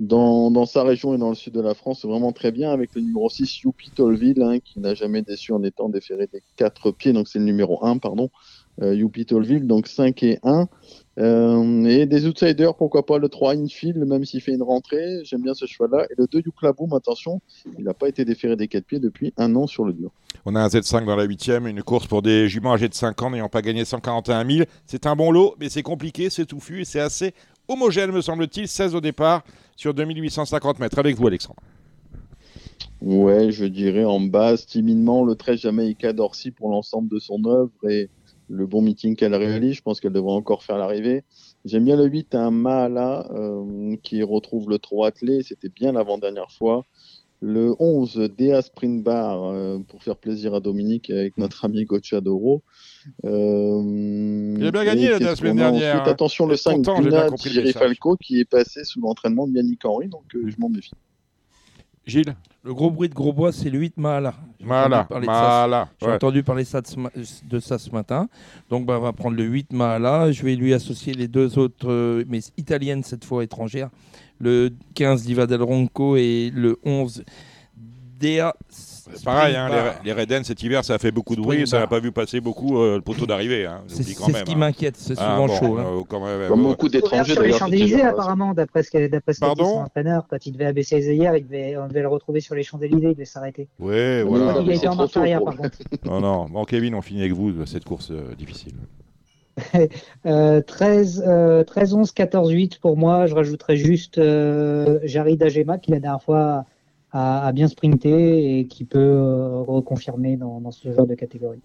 dans, 0.00 0.50
dans 0.50 0.66
sa 0.66 0.82
région 0.84 1.14
et 1.14 1.18
dans 1.18 1.28
le 1.28 1.34
sud 1.36 1.52
de 1.52 1.60
la 1.60 1.74
France 1.74 2.04
vraiment 2.04 2.32
très 2.32 2.50
bien. 2.52 2.72
Avec 2.72 2.94
le 2.94 3.00
numéro 3.00 3.28
6, 3.28 3.62
Youpi 3.62 3.90
Tolville, 3.90 4.42
hein, 4.42 4.58
qui 4.60 4.80
n'a 4.80 4.94
jamais 4.94 5.22
déçu 5.22 5.52
en 5.52 5.62
étant 5.62 5.88
déféré 5.88 6.28
des 6.32 6.42
4 6.56 6.90
pieds. 6.92 7.12
Donc 7.12 7.28
c'est 7.28 7.38
le 7.38 7.44
numéro 7.44 7.84
1, 7.84 7.98
pardon. 7.98 8.30
Euh, 8.80 8.94
Youpi 8.94 9.26
Tolville, 9.26 9.66
donc 9.66 9.86
5 9.86 10.22
et 10.22 10.38
1. 10.42 10.66
Euh, 11.18 11.84
et 11.84 12.06
des 12.06 12.26
outsiders, 12.26 12.74
pourquoi 12.74 13.04
pas 13.04 13.18
le 13.18 13.28
3 13.28 13.54
Infield, 13.54 13.98
même 13.98 14.24
s'il 14.24 14.40
fait 14.40 14.52
une 14.52 14.62
rentrée. 14.62 15.20
J'aime 15.24 15.42
bien 15.42 15.52
ce 15.52 15.66
cheval-là. 15.66 16.06
Et 16.10 16.14
le 16.16 16.26
2 16.26 16.40
Yuklaboum, 16.46 16.94
attention, 16.94 17.42
il 17.78 17.84
n'a 17.84 17.92
pas 17.92 18.08
été 18.08 18.24
déféré 18.24 18.56
des 18.56 18.68
4 18.68 18.84
pieds 18.84 18.98
depuis 18.98 19.34
un 19.36 19.54
an 19.56 19.66
sur 19.66 19.84
le 19.84 19.92
dur. 19.92 20.10
On 20.46 20.54
a 20.56 20.60
un 20.60 20.68
Z5 20.68 21.04
dans 21.04 21.16
la 21.16 21.24
huitième, 21.24 21.66
une 21.66 21.82
course 21.82 22.06
pour 22.06 22.22
des 22.22 22.48
juments 22.48 22.72
âgés 22.72 22.88
de 22.88 22.94
5 22.94 23.20
ans 23.22 23.30
n'ayant 23.30 23.50
pas 23.50 23.60
gagné 23.60 23.84
141 23.84 24.48
000. 24.48 24.66
C'est 24.86 25.06
un 25.06 25.14
bon 25.14 25.30
lot, 25.30 25.54
mais 25.60 25.68
c'est 25.68 25.82
compliqué, 25.82 26.30
c'est 26.30 26.46
touffu 26.46 26.80
et 26.80 26.84
c'est 26.84 27.00
assez 27.00 27.34
homogène, 27.68 28.10
me 28.10 28.22
semble-t-il. 28.22 28.66
16 28.66 28.94
au 28.94 29.00
départ 29.00 29.44
sur 29.76 29.92
2850 29.92 30.78
mètres. 30.78 30.98
Avec 30.98 31.16
vous, 31.16 31.26
Alexandre. 31.26 31.60
Ouais, 33.02 33.50
je 33.50 33.64
dirais 33.64 34.04
en 34.04 34.20
base, 34.20 34.64
timidement, 34.64 35.24
le 35.24 35.34
13 35.34 35.60
Jamaïca 35.60 36.12
d'Orsi 36.12 36.52
pour 36.52 36.70
l'ensemble 36.70 37.08
de 37.08 37.18
son 37.18 37.44
œuvre 37.46 37.72
et 37.88 38.08
le 38.52 38.66
bon 38.66 38.82
meeting 38.82 39.16
qu'elle 39.16 39.34
réalise. 39.34 39.76
Je 39.76 39.82
pense 39.82 40.00
qu'elle 40.00 40.12
devrait 40.12 40.34
encore 40.34 40.62
faire 40.62 40.78
l'arrivée. 40.78 41.24
J'aime 41.64 41.84
bien 41.84 41.96
le 41.96 42.04
8, 42.04 42.34
un 42.34 42.50
Mahala 42.50 43.26
euh, 43.32 43.96
qui 44.02 44.22
retrouve 44.22 44.68
le 44.68 44.78
3 44.78 45.08
attelé. 45.08 45.42
C'était 45.42 45.70
bien 45.70 45.92
l'avant-dernière 45.92 46.50
fois. 46.50 46.84
Le 47.40 47.74
11, 47.80 48.30
Dea 48.38 48.62
Sprint 48.62 49.02
Bar 49.02 49.42
euh, 49.42 49.78
pour 49.88 50.04
faire 50.04 50.16
plaisir 50.16 50.54
à 50.54 50.60
Dominique 50.60 51.10
avec 51.10 51.36
notre 51.38 51.64
ami 51.64 51.84
Gocciadoro. 51.84 52.62
Euh, 53.24 54.54
Il 54.58 54.64
a 54.64 54.70
bien 54.70 54.84
gagné 54.84 55.18
la 55.18 55.34
semaine 55.34 55.56
dernière, 55.56 55.96
ensuite 55.96 56.08
hein. 56.08 56.12
Attention, 56.12 56.46
le 56.46 56.54
Et 56.54 56.58
5, 56.58 56.76
pourtant, 56.76 56.96
j'ai 57.02 57.08
bien 57.08 57.10
Gunnar 57.10 57.30
compris 57.30 57.50
le 57.50 57.62
Thierry. 57.62 57.72
Falco 57.72 58.16
qui 58.16 58.38
est 58.38 58.44
passé 58.44 58.84
sous 58.84 59.00
l'entraînement 59.00 59.48
de 59.48 59.54
Yannick 59.54 59.84
Henry. 59.84 60.06
Donc 60.06 60.22
euh, 60.36 60.44
je 60.46 60.54
m'en 60.58 60.68
méfie. 60.68 60.92
Gilles 62.06 62.34
Le 62.64 62.74
gros 62.74 62.90
bruit 62.90 63.08
de 63.08 63.14
gros 63.14 63.32
bois, 63.32 63.52
c'est 63.52 63.70
le 63.70 63.78
8 63.78 63.96
Mahala. 63.96 64.34
J'ai 64.60 64.66
Mahala, 64.66 65.00
entendu 65.02 65.08
parler 65.08 65.26
de 65.26 65.32
ça- 65.32 65.88
J'ai 66.00 66.06
ouais. 66.06 66.12
entendu 66.14 66.42
parler 66.42 66.64
ça 66.64 66.80
de, 66.80 66.86
ce 66.86 66.96
ma- 66.98 67.10
de 67.48 67.60
ça 67.60 67.78
ce 67.78 67.90
matin. 67.90 68.28
Donc 68.70 68.86
bah, 68.86 68.96
on 68.98 69.02
va 69.02 69.12
prendre 69.12 69.36
le 69.36 69.44
8 69.44 69.72
Mahala. 69.72 70.30
Je 70.32 70.42
vais 70.42 70.54
lui 70.56 70.72
associer 70.74 71.14
les 71.14 71.28
deux 71.28 71.58
autres, 71.58 71.88
euh, 71.88 72.24
mais 72.28 72.40
italiennes 72.56 73.02
cette 73.04 73.24
fois 73.24 73.44
étrangères. 73.44 73.90
Le 74.38 74.70
15 74.94 75.22
Diva 75.22 75.46
del 75.46 75.62
Ronco 75.62 76.16
et 76.16 76.50
le 76.54 76.78
11 76.84 77.24
Dea. 78.20 78.54
C'est 79.14 79.24
pareil, 79.24 79.56
hein, 79.56 79.68
les, 80.04 80.10
les 80.10 80.12
Redden 80.12 80.44
cet 80.44 80.62
hiver, 80.62 80.84
ça 80.84 80.94
a 80.94 80.98
fait 80.98 81.10
beaucoup 81.10 81.34
de 81.34 81.40
bruit 81.40 81.62
et 81.62 81.66
ça 81.66 81.80
n'a 81.80 81.86
pas 81.86 81.98
vu 81.98 82.12
passer 82.12 82.40
beaucoup 82.40 82.78
euh, 82.78 82.96
le 82.96 83.02
poteau 83.02 83.26
d'arrivée. 83.26 83.66
Hein, 83.66 83.82
C'est- 83.88 84.02
ce 84.02 84.44
qui 84.44 84.52
hein. 84.52 84.56
m'inquiète, 84.56 84.96
c'est 84.96 85.14
Ah, 85.18 85.34
souvent 85.34 85.46
bon, 85.46 85.54
chaud, 85.56 85.78
hein. 85.78 85.84
euh, 85.86 86.02
quand 86.08 86.24
même, 86.24 86.48
Comme 86.48 86.60
euh, 86.60 86.68
beaucoup 86.68 86.88
d'étrangers 86.88 87.32
sur 87.32 87.42
les. 87.42 87.52
Champs-Élysées, 87.52 88.02
apparemment, 88.02 88.54
d'après 88.54 88.82
ce 88.82 88.90
que 88.90 89.08
d'après 89.08 89.32
ce 89.32 89.40
qu'a 89.40 89.48
dit 89.48 89.56
Pardon 89.56 89.70
son 89.74 89.80
entraîneur. 89.82 90.26
Quand 90.28 90.46
il 90.46 90.52
devait 90.52 90.66
abaisser 90.66 91.00
les 91.00 91.14
il 91.16 91.46
devait, 91.46 91.76
on 91.76 91.88
devait 91.88 92.02
le 92.02 92.08
retrouver 92.08 92.40
sur 92.40 92.54
les 92.54 92.62
Champs-Élysées, 92.62 93.08
il 93.08 93.14
devait 93.14 93.24
s'arrêter. 93.24 93.68
Il 93.80 94.24
voilà. 94.26 94.54
a 94.58 94.60
été 94.72 94.86
en 94.88 94.94
marche 94.94 95.16
arrière, 95.16 95.42
par 95.42 95.56
contre. 95.56 95.78
Non, 96.04 96.20
non. 96.20 96.46
Bon, 96.46 96.64
Kevin, 96.64 96.94
on 96.94 97.02
finit 97.02 97.20
avec 97.20 97.32
vous 97.32 97.52
de 97.52 97.64
cette 97.64 97.84
course 97.84 98.12
difficile. 98.38 98.74
Euh, 100.24 100.60
13, 100.62 101.24
euh, 101.26 101.64
13, 101.64 101.94
11, 101.94 102.12
14, 102.12 102.50
8 102.52 102.78
pour 102.80 102.96
moi. 102.96 103.26
Je 103.26 103.34
rajouterais 103.34 103.76
juste 103.76 104.18
euh, 104.18 105.00
Jarid 105.02 105.42
Agema 105.42 105.78
qui 105.78 105.90
la 105.90 105.98
dernière 106.00 106.22
fois 106.22 106.64
a 107.12 107.52
bien 107.52 107.68
sprinté 107.68 108.58
et 108.58 108.66
qui 108.66 108.84
peut 108.84 108.98
euh, 108.98 109.62
reconfirmer 109.62 110.36
dans, 110.36 110.60
dans 110.60 110.70
ce 110.70 110.92
genre 110.92 111.06
de 111.06 111.14
catégorie. 111.14 111.60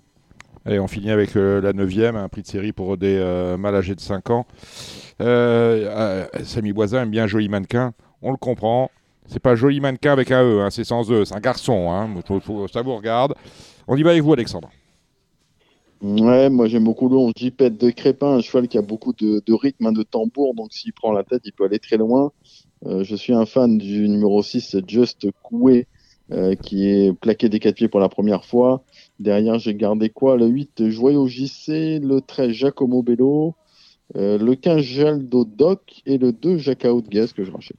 Allez, 0.65 0.80
on 0.80 0.88
finit 0.88 1.11
avec 1.11 1.38
euh, 1.38 1.61
la 1.61 1.72
neuvième, 1.72 2.18
un 2.18 2.28
prix 2.28 2.41
de 2.41 2.48
série 2.48 2.74
pour 2.74 2.98
des 2.98 3.15
euh, 3.15 3.56
mâles 3.56 3.76
âgés 3.76 3.95
de 3.95 4.02
5 4.02 4.30
ans. 4.32 4.45
Euh, 5.22 6.26
euh, 6.36 6.44
Samy 6.44 6.74
Boisin 6.74 7.03
aime 7.03 7.10
bien 7.10 7.26
Joli 7.26 7.48
Mannequin, 7.48 7.94
on 8.22 8.32
le 8.32 8.38
comprend. 8.38 8.91
C'est 9.28 9.40
pas 9.40 9.56
Joli 9.56 9.80
Mannequin 9.80 10.11
avec 10.11 10.30
un 10.32 10.44
E, 10.44 10.61
hein, 10.61 10.69
c'est 10.69 10.84
sans 10.84 11.10
E, 11.10 11.24
c'est 11.24 11.36
un 11.36 11.40
garçon, 11.40 11.90
hein, 11.91 12.10
ça 12.72 12.82
vous 12.82 12.95
regarde. 12.95 13.34
On 13.88 13.95
y 13.95 14.03
va 14.03 14.11
avec 14.11 14.24
vous, 14.24 14.34
Alexandre. 14.34 14.69
Ouais, 16.02 16.49
moi 16.49 16.68
j'aime 16.68 16.84
beaucoup 16.84 17.10
le 17.10 17.15
11 17.15 17.32
Jipette 17.36 17.78
de 17.78 17.90
Crépin, 17.90 18.34
un 18.34 18.41
cheval 18.41 18.68
qui 18.68 18.78
a 18.78 18.82
beaucoup 18.82 19.14
de, 19.14 19.41
de 19.45 19.53
rythme, 19.53 19.88
hein, 19.88 19.91
de 19.94 20.03
tambour, 20.03 20.53
donc 20.53 20.72
s'il 20.72 20.94
prend 20.94 21.11
la 21.11 21.24
tête, 21.24 21.41
il 21.45 21.53
peut 21.53 21.64
aller 21.64 21.80
très 21.80 21.98
loin. 21.98 22.32
Euh, 22.86 23.04
je 23.04 23.16
suis 23.16 23.34
un 23.34 23.45
fan 23.45 23.78
du 23.78 24.08
numéro 24.08 24.41
6, 24.44 24.78
Just 24.88 25.28
Coué, 25.44 25.88
euh, 26.32 26.56
qui 26.56 26.88
est 26.88 27.14
plaqué 27.14 27.49
des 27.49 27.60
quatre 27.60 27.76
pieds 27.76 27.88
pour 27.88 27.99
la 27.99 28.10
première 28.10 28.45
fois. 28.45 28.84
Derrière, 29.20 29.58
j'ai 29.60 29.74
gardé 29.74 30.10
quoi? 30.10 30.38
Le 30.38 30.48
8, 30.48 30.90
Joyau 30.90 31.28
JC, 31.28 31.99
le 31.99 32.20
13, 32.20 32.52
Giacomo 32.52 33.02
Bello, 33.02 33.56
euh, 34.16 34.38
le 34.38 34.56
15, 34.56 34.82
Jaldo 34.82 35.45
Doc 35.45 36.02
et 36.06 36.18
le 36.18 36.32
2, 36.32 36.58
Jacao 36.58 37.02
de 37.02 37.10
Gaz 37.10 37.34
que 37.34 37.44
je 37.44 37.52
rachète. 37.52 37.78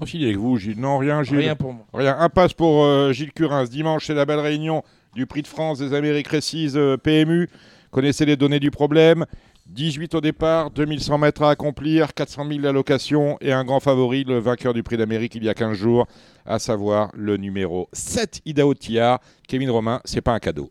On 0.00 0.06
finit 0.06 0.24
avec 0.24 0.36
vous, 0.36 0.56
Gilles. 0.56 0.80
Non, 0.80 0.98
rien, 0.98 1.22
Gilles. 1.22 1.38
Rien 1.38 1.54
pour 1.54 1.74
moi. 1.74 1.84
Rien. 1.92 2.16
Un 2.18 2.28
passe 2.28 2.54
pour 2.54 2.84
euh, 2.84 3.12
Gilles 3.12 3.32
Curins. 3.32 3.66
Dimanche, 3.66 4.06
c'est 4.06 4.14
la 4.14 4.24
belle 4.24 4.40
réunion 4.40 4.82
du 5.14 5.26
Prix 5.26 5.42
de 5.42 5.46
France 5.46 5.78
des 5.78 5.94
Amériques 5.94 6.28
Récises 6.28 6.76
euh, 6.76 6.96
PMU. 6.96 7.48
Connaissez 7.90 8.24
les 8.24 8.36
données 8.36 8.58
du 8.58 8.70
problème. 8.70 9.26
18 9.72 10.14
au 10.14 10.20
départ, 10.20 10.70
2100 10.70 11.16
mètres 11.16 11.42
à 11.42 11.50
accomplir, 11.50 12.12
400 12.12 12.46
000 12.46 12.60
d'allocation 12.60 13.38
et 13.40 13.52
un 13.52 13.64
grand 13.64 13.80
favori, 13.80 14.22
le 14.24 14.38
vainqueur 14.38 14.74
du 14.74 14.82
Prix 14.82 14.98
d'Amérique 14.98 15.34
il 15.34 15.44
y 15.44 15.48
a 15.48 15.54
15 15.54 15.72
jours, 15.76 16.06
à 16.44 16.58
savoir 16.58 17.10
le 17.14 17.38
numéro 17.38 17.88
7 17.94 18.42
Idaho 18.44 18.74
Tia. 18.74 19.20
Kevin 19.48 19.70
Romain, 19.70 20.00
c'est 20.04 20.20
pas 20.20 20.32
un 20.32 20.40
cadeau. 20.40 20.70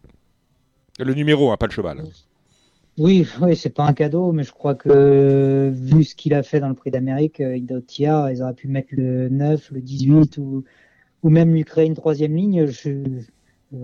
Le 0.99 1.15
numéro, 1.15 1.51
hein, 1.51 1.57
pas 1.57 1.65
le 1.65 1.71
cheval. 1.71 2.03
Oui, 2.99 3.25
oui, 3.41 3.55
c'est 3.55 3.71
pas 3.71 3.85
un 3.87 3.93
cadeau, 3.93 4.33
mais 4.33 4.43
je 4.43 4.51
crois 4.51 4.75
que 4.75 5.71
vu 5.73 6.03
ce 6.03 6.13
qu'il 6.13 6.35
a 6.35 6.43
fait 6.43 6.59
dans 6.59 6.69
le 6.69 6.75
Prix 6.75 6.91
d'Amérique, 6.91 7.39
euh, 7.39 7.57
Idaho 7.57 7.81
Tia, 7.81 8.31
ils 8.31 8.43
auraient 8.43 8.53
pu 8.53 8.67
mettre 8.67 8.89
le 8.91 9.29
9, 9.29 9.71
le 9.71 9.81
18 9.81 10.37
ou, 10.37 10.63
ou 11.23 11.29
même 11.29 11.51
lui 11.53 11.63
créer 11.63 11.87
une 11.87 11.95
troisième 11.95 12.35
ligne. 12.35 12.67
Je, 12.67 12.89
je 13.71 13.77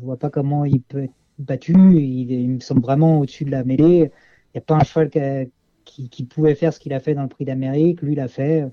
vois 0.00 0.16
pas 0.16 0.30
comment 0.30 0.64
il 0.64 0.80
peut 0.80 1.02
être 1.02 1.12
battu. 1.38 1.74
Il 1.74 2.48
me 2.48 2.60
semble 2.60 2.80
vraiment 2.80 3.20
au-dessus 3.20 3.44
de 3.44 3.50
la 3.50 3.62
mêlée. 3.64 4.10
Il 4.54 4.58
n'y 4.58 4.60
a 4.60 4.64
pas 4.64 4.76
un 4.76 4.84
cheval 4.84 5.10
qui, 5.10 5.18
a- 5.18 5.44
qui, 5.84 6.08
qui 6.08 6.24
pouvait 6.24 6.54
faire 6.54 6.72
ce 6.72 6.80
qu'il 6.80 6.92
a 6.92 7.00
fait 7.00 7.14
dans 7.14 7.22
le 7.22 7.28
Prix 7.28 7.44
d'Amérique. 7.44 8.02
Lui, 8.02 8.12
il 8.12 8.16
l'a 8.16 8.28
fait. 8.28 8.64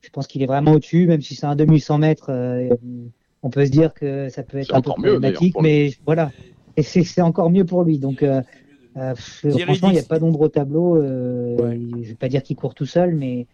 Je 0.00 0.10
pense 0.10 0.26
qu'il 0.26 0.42
est 0.42 0.46
vraiment 0.46 0.72
au-dessus, 0.72 1.06
même 1.06 1.22
si 1.22 1.34
c'est 1.34 1.46
un 1.46 1.56
demi 1.56 1.80
100 1.80 1.98
mètres. 1.98 2.30
euh, 2.30 2.68
on 3.42 3.50
peut 3.50 3.66
se 3.66 3.70
dire 3.70 3.92
que 3.92 4.28
ça 4.30 4.42
peut 4.42 4.58
être 4.58 4.74
un 4.74 4.80
peu 4.80 4.90
mieux, 4.90 4.94
problématique, 4.94 5.54
lui. 5.56 5.62
mais 5.62 5.92
voilà. 6.06 6.32
Et 6.76 6.82
c'est 6.82 7.20
encore 7.20 7.50
mieux 7.50 7.64
pour 7.64 7.84
lui. 7.84 7.98
Donc, 7.98 8.22
euh, 8.22 8.42
euh, 8.96 9.14
franchement, 9.58 9.88
il 9.88 9.92
n'y 9.94 9.98
a 9.98 10.02
pas 10.02 10.18
d'ombre 10.18 10.40
au 10.40 10.48
tableau. 10.48 10.96
Euh, 10.96 11.56
Je 12.02 12.08
vais 12.08 12.14
pas 12.14 12.28
dire 12.28 12.42
qu'il 12.42 12.56
court 12.56 12.74
tout 12.74 12.86
seul, 12.86 13.14
mais, 13.14 13.46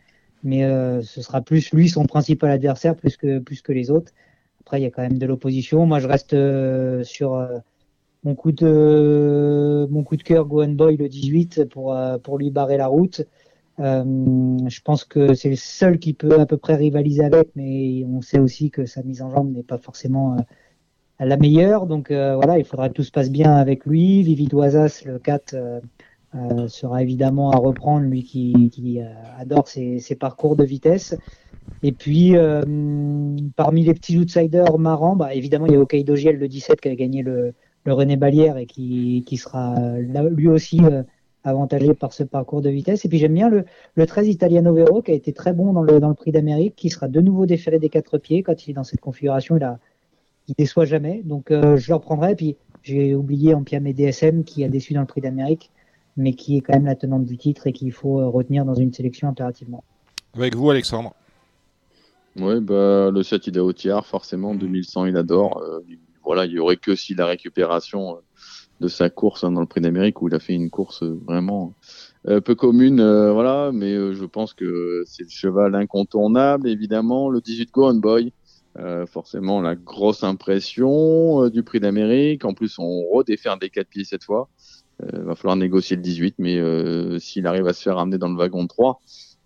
mais 0.42 0.64
euh, 0.64 1.02
ce 1.02 1.22
sera 1.22 1.40
plus 1.40 1.72
lui 1.72 1.88
son 1.88 2.04
principal 2.06 2.50
adversaire 2.50 2.96
plus 2.96 3.16
que, 3.16 3.38
plus 3.38 3.62
que 3.62 3.72
les 3.72 3.90
autres. 3.90 4.12
Après, 4.60 4.80
il 4.80 4.84
y 4.84 4.86
a 4.86 4.90
quand 4.90 5.02
même 5.02 5.18
de 5.18 5.26
l'opposition. 5.26 5.86
Moi, 5.86 5.98
je 5.98 6.06
reste 6.06 6.34
euh, 6.34 7.02
sur 7.04 7.34
euh, 7.34 7.58
mon 8.24 8.34
coup 8.34 8.52
de 8.52 9.86
mon 9.90 10.02
coup 10.02 10.16
de 10.16 10.22
cœur, 10.22 10.46
Gohan 10.46 10.70
Boy, 10.70 10.96
le 10.96 11.08
18, 11.08 11.64
pour, 11.70 11.94
euh, 11.94 12.18
pour 12.18 12.38
lui 12.38 12.50
barrer 12.50 12.76
la 12.76 12.86
route. 12.86 13.22
Euh, 13.78 14.04
je 14.68 14.80
pense 14.82 15.04
que 15.04 15.32
c'est 15.34 15.48
le 15.48 15.56
seul 15.56 15.98
qui 15.98 16.12
peut 16.12 16.38
à 16.38 16.44
peu 16.44 16.58
près 16.58 16.76
rivaliser 16.76 17.24
avec, 17.24 17.48
mais 17.54 18.04
on 18.06 18.20
sait 18.20 18.38
aussi 18.38 18.70
que 18.70 18.84
sa 18.84 19.02
mise 19.02 19.22
en 19.22 19.30
jambe 19.30 19.52
n'est 19.52 19.62
pas 19.62 19.78
forcément 19.78 20.34
euh, 20.34 21.24
la 21.24 21.36
meilleure. 21.36 21.86
Donc 21.86 22.10
voilà, 22.10 22.58
il 22.58 22.64
faudra 22.64 22.88
que 22.88 22.94
tout 22.94 23.02
se 23.02 23.10
passe 23.10 23.30
bien 23.30 23.54
avec 23.54 23.86
lui. 23.86 24.22
Vivi 24.22 24.46
Doisas, 24.46 25.02
le 25.06 25.18
4, 25.18 25.54
euh, 25.54 25.80
euh, 26.34 26.68
sera 26.68 27.02
évidemment 27.02 27.50
à 27.52 27.56
reprendre, 27.56 28.06
lui 28.06 28.22
qui, 28.22 29.00
adore 29.38 29.66
ses, 29.66 30.00
parcours 30.18 30.56
de 30.56 30.64
vitesse. 30.64 31.16
Et 31.82 31.92
puis, 31.92 32.34
parmi 33.56 33.84
les 33.84 33.94
petits 33.94 34.18
outsiders 34.18 34.78
marrants, 34.78 35.16
bah, 35.16 35.34
évidemment, 35.34 35.66
il 35.66 35.72
y 35.72 35.76
a 35.76 35.80
Hokkaido 35.80 36.16
Giel, 36.16 36.36
le 36.36 36.48
17, 36.48 36.80
qui 36.80 36.88
a 36.88 36.94
gagné 36.94 37.22
le, 37.22 37.54
le 37.84 37.92
René 37.92 38.16
Balière 38.16 38.56
et 38.56 38.66
qui, 38.66 39.24
qui 39.26 39.36
sera 39.36 39.74
là, 40.00 40.22
lui 40.24 40.48
aussi 40.48 40.80
euh, 40.84 41.02
avantagé 41.44 41.94
par 41.94 42.12
ce 42.12 42.22
parcours 42.22 42.60
de 42.60 42.70
vitesse. 42.70 43.04
Et 43.04 43.08
puis, 43.08 43.18
j'aime 43.18 43.34
bien 43.34 43.48
le, 43.48 43.64
le 43.94 44.06
13 44.06 44.28
Italiano 44.28 44.74
Vero, 44.74 45.02
qui 45.02 45.12
a 45.12 45.14
été 45.14 45.32
très 45.32 45.52
bon 45.52 45.72
dans 45.72 45.82
le, 45.82 46.00
dans 46.00 46.08
le 46.08 46.14
prix 46.14 46.32
d'Amérique, 46.32 46.76
qui 46.76 46.90
sera 46.90 47.08
de 47.08 47.20
nouveau 47.20 47.46
déféré 47.46 47.78
des 47.78 47.88
quatre 47.88 48.18
pieds. 48.18 48.42
Quand 48.42 48.66
il 48.66 48.70
est 48.70 48.74
dans 48.74 48.84
cette 48.84 49.00
configuration, 49.00 49.56
il, 49.56 49.64
a, 49.64 49.78
il 50.48 50.54
déçoit 50.54 50.84
jamais. 50.84 51.22
Donc, 51.24 51.50
euh, 51.50 51.76
je 51.76 51.88
le 51.88 51.94
reprendrai. 51.94 52.34
Puis, 52.36 52.56
j'ai 52.82 53.14
oublié 53.14 53.54
Ampiam 53.54 53.86
et 53.86 53.92
DSM, 53.92 54.44
qui 54.44 54.64
a 54.64 54.68
déçu 54.68 54.94
dans 54.94 55.00
le 55.00 55.06
prix 55.06 55.20
d'Amérique, 55.20 55.70
mais 56.16 56.34
qui 56.34 56.56
est 56.56 56.60
quand 56.60 56.74
même 56.74 56.86
la 56.86 56.96
tenante 56.96 57.24
du 57.24 57.36
titre 57.36 57.66
et 57.66 57.72
qu'il 57.72 57.92
faut 57.92 58.20
euh, 58.20 58.28
retenir 58.28 58.64
dans 58.64 58.74
une 58.74 58.92
sélection 58.92 59.28
impérativement. 59.28 59.84
Avec 60.34 60.54
vous, 60.54 60.70
Alexandre? 60.70 61.14
Ouais, 62.36 62.60
bah, 62.60 63.10
le 63.10 63.22
7 63.22 63.48
Idaho 63.48 63.72
Tiar, 63.72 64.06
forcément, 64.06 64.54
2100, 64.54 65.06
il 65.06 65.16
adore. 65.16 65.58
Euh, 65.58 65.80
voilà, 66.30 66.46
il 66.46 66.52
y 66.52 66.60
aurait 66.60 66.76
que 66.76 66.94
si 66.94 67.16
la 67.16 67.26
récupération 67.26 68.14
euh, 68.14 68.20
de 68.80 68.86
sa 68.86 69.10
course 69.10 69.42
hein, 69.42 69.50
dans 69.50 69.58
le 69.58 69.66
Prix 69.66 69.80
d'Amérique 69.80 70.22
où 70.22 70.28
il 70.28 70.34
a 70.36 70.38
fait 70.38 70.52
une 70.52 70.70
course 70.70 71.02
euh, 71.02 71.18
vraiment 71.26 71.74
euh, 72.28 72.40
peu 72.40 72.54
commune, 72.54 73.02
voilà, 73.32 73.72
mais 73.74 74.14
je 74.14 74.24
pense 74.26 74.54
que 74.54 75.02
c'est 75.06 75.24
le 75.24 75.28
cheval 75.28 75.74
incontournable, 75.74 76.68
évidemment. 76.68 77.30
Le 77.30 77.40
18 77.40 77.72
Go 77.72 77.90
On 77.90 77.94
Boy, 77.94 78.32
forcément, 79.08 79.60
la 79.60 79.74
grosse 79.74 80.22
impression 80.22 81.48
du 81.48 81.64
Prix 81.64 81.80
d'Amérique. 81.80 82.44
En 82.44 82.54
plus, 82.54 82.78
on 82.78 83.08
redéfère 83.10 83.58
des 83.58 83.70
quatre 83.70 83.88
pieds 83.88 84.04
cette 84.04 84.22
fois. 84.22 84.48
Euh, 85.02 85.24
va 85.24 85.34
falloir 85.34 85.56
négocier 85.56 85.96
le 85.96 86.02
18, 86.02 86.36
mais 86.38 86.60
s'il 87.18 87.48
arrive 87.48 87.66
à 87.66 87.72
se 87.72 87.82
faire 87.82 87.98
amener 87.98 88.18
dans 88.18 88.28
le 88.28 88.36
wagon 88.36 88.68
3, 88.68 89.00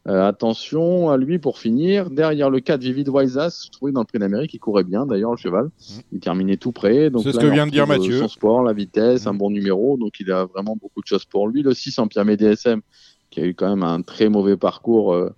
euh, 0.06 0.28
attention 0.28 1.10
à 1.10 1.16
lui 1.16 1.38
pour 1.38 1.58
finir. 1.58 2.10
Derrière 2.10 2.50
le 2.50 2.60
4 2.60 2.80
Vivid 2.82 3.08
Waisas, 3.08 3.64
je 3.66 3.70
trouvais 3.70 3.90
que 3.90 3.94
dans 3.94 4.02
le 4.02 4.06
Prix 4.06 4.18
d'Amérique, 4.18 4.52
il 4.52 4.58
courait 4.58 4.84
bien 4.84 5.06
d'ailleurs 5.06 5.30
le 5.30 5.36
cheval. 5.38 5.70
Il 6.12 6.20
terminait 6.20 6.58
tout 6.58 6.72
près. 6.72 7.08
Donc 7.08 7.22
C'est 7.22 7.32
ce 7.32 7.38
que 7.38 7.46
il 7.46 7.52
vient 7.52 7.66
de 7.66 7.70
dire 7.70 7.86
Mathieu. 7.86 8.18
Son 8.18 8.28
sport, 8.28 8.62
la 8.62 8.74
vitesse, 8.74 9.26
un 9.26 9.34
bon 9.34 9.50
numéro. 9.50 9.96
Donc 9.96 10.20
il 10.20 10.30
a 10.30 10.44
vraiment 10.44 10.76
beaucoup 10.76 11.00
de 11.00 11.06
choses 11.06 11.24
pour 11.24 11.48
lui. 11.48 11.62
Le 11.62 11.72
6 11.72 11.98
en 11.98 12.06
Pierre 12.06 12.26
DSM, 12.26 12.82
qui 13.30 13.40
a 13.40 13.46
eu 13.46 13.54
quand 13.54 13.68
même 13.68 13.82
un 13.82 14.02
très 14.02 14.28
mauvais 14.28 14.58
parcours 14.58 15.14
euh, 15.14 15.30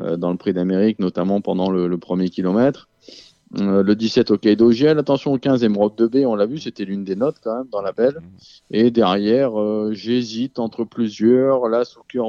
euh, 0.00 0.16
dans 0.18 0.30
le 0.30 0.36
Prix 0.36 0.52
d'Amérique, 0.52 0.98
notamment 0.98 1.40
pendant 1.40 1.70
le, 1.70 1.88
le 1.88 1.98
premier 1.98 2.28
kilomètre. 2.28 2.88
Euh, 3.58 3.82
le 3.82 3.94
17 3.94 4.30
au 4.30 4.38
Kaido 4.38 4.70
GL, 4.70 4.98
attention 4.98 5.32
au 5.32 5.38
15 5.38 5.62
Emerald 5.62 5.92
2B, 5.94 6.24
on 6.26 6.34
l'a 6.34 6.46
vu, 6.46 6.58
c'était 6.58 6.84
l'une 6.84 7.04
des 7.04 7.16
notes 7.16 7.36
quand 7.42 7.54
même 7.56 7.68
dans 7.70 7.82
la 7.82 7.92
belle. 7.92 8.18
Et 8.70 8.90
derrière, 8.90 9.60
euh, 9.60 9.92
j'hésite 9.92 10.58
entre 10.58 10.84
plusieurs, 10.84 11.68
là, 11.68 11.82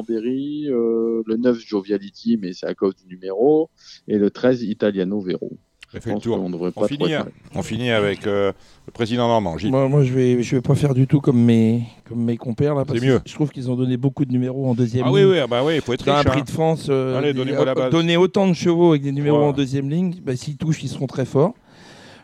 Berry, 0.08 0.68
euh, 0.70 1.24
le 1.26 1.38
9 1.38 1.58
Joviality, 1.60 2.38
mais 2.38 2.52
c'est 2.52 2.66
à 2.66 2.74
cause 2.74 2.96
du 2.96 3.08
numéro, 3.08 3.70
et 4.08 4.18
le 4.18 4.32
13 4.32 4.64
Italiano 4.64 5.22
Vero. 5.22 5.52
On 5.94 5.98
Je 5.98 6.02
fait 6.02 6.10
le 6.10 6.14
pense 6.16 6.24
tour. 6.24 6.38
qu'on 6.38 6.50
devrait 6.50 6.72
On 6.76 6.82
pas 6.82 6.88
finit, 6.88 6.98
trop 7.00 7.08
être 7.08 7.22
hein. 7.28 7.32
on 7.56 7.62
finit 7.62 7.92
avec 7.92 8.26
euh, 8.26 8.52
le 8.88 8.92
président 8.92 9.28
Normand. 9.28 9.58
Gilles. 9.58 9.72
Moi, 9.72 9.88
moi, 9.88 10.04
je 10.04 10.12
vais, 10.14 10.42
je 10.42 10.56
vais 10.56 10.62
pas 10.62 10.76
faire 10.76 10.94
du 10.94 11.06
tout 11.08 11.22
comme 11.22 11.38
mes, 11.40 11.84
comme 12.08 12.24
mes 12.24 12.36
compères 12.38 12.74
là. 12.76 12.84
parce 12.86 13.00
C'est 13.00 13.06
mieux. 13.06 13.20
que 13.20 13.30
Je 13.30 13.34
trouve 13.36 13.52
qu'ils 13.52 13.70
ont 13.70 13.76
donné 13.76 13.96
beaucoup 13.98 14.26
de 14.26 14.32
numéros 14.32 14.68
en 14.68 14.74
deuxième 14.74 15.06
Ah 15.08 15.12
oui, 15.12 15.22
ligne. 15.22 15.30
oui, 15.32 15.38
ah 15.40 15.48
bah 15.48 15.62
oui, 15.64 15.76
il 15.76 15.82
faut 15.82 15.94
être 15.94 16.06
Dans 16.06 16.14
un 16.14 16.16
riche, 16.18 16.26
prix 16.28 16.40
hein. 16.40 16.44
de 16.46 16.50
France, 16.52 16.88
euh, 16.90 17.18
Allez, 17.18 17.34
des- 17.34 17.40
donnez-moi 17.40 17.66
la 17.66 17.76
base. 17.76 17.92
donner 17.92 18.18
autant 18.18 18.48
de 18.48 18.54
chevaux 18.54 18.90
avec 18.92 19.04
des 19.04 19.12
numéros 19.12 19.38
en 19.44 19.52
deuxième 19.54 19.90
ligne, 19.90 20.16
bah, 20.24 20.36
s'ils 20.36 20.58
touchent, 20.58 20.84
ils 20.84 20.90
seront 20.90 21.08
très 21.08 21.26
forts. 21.26 21.54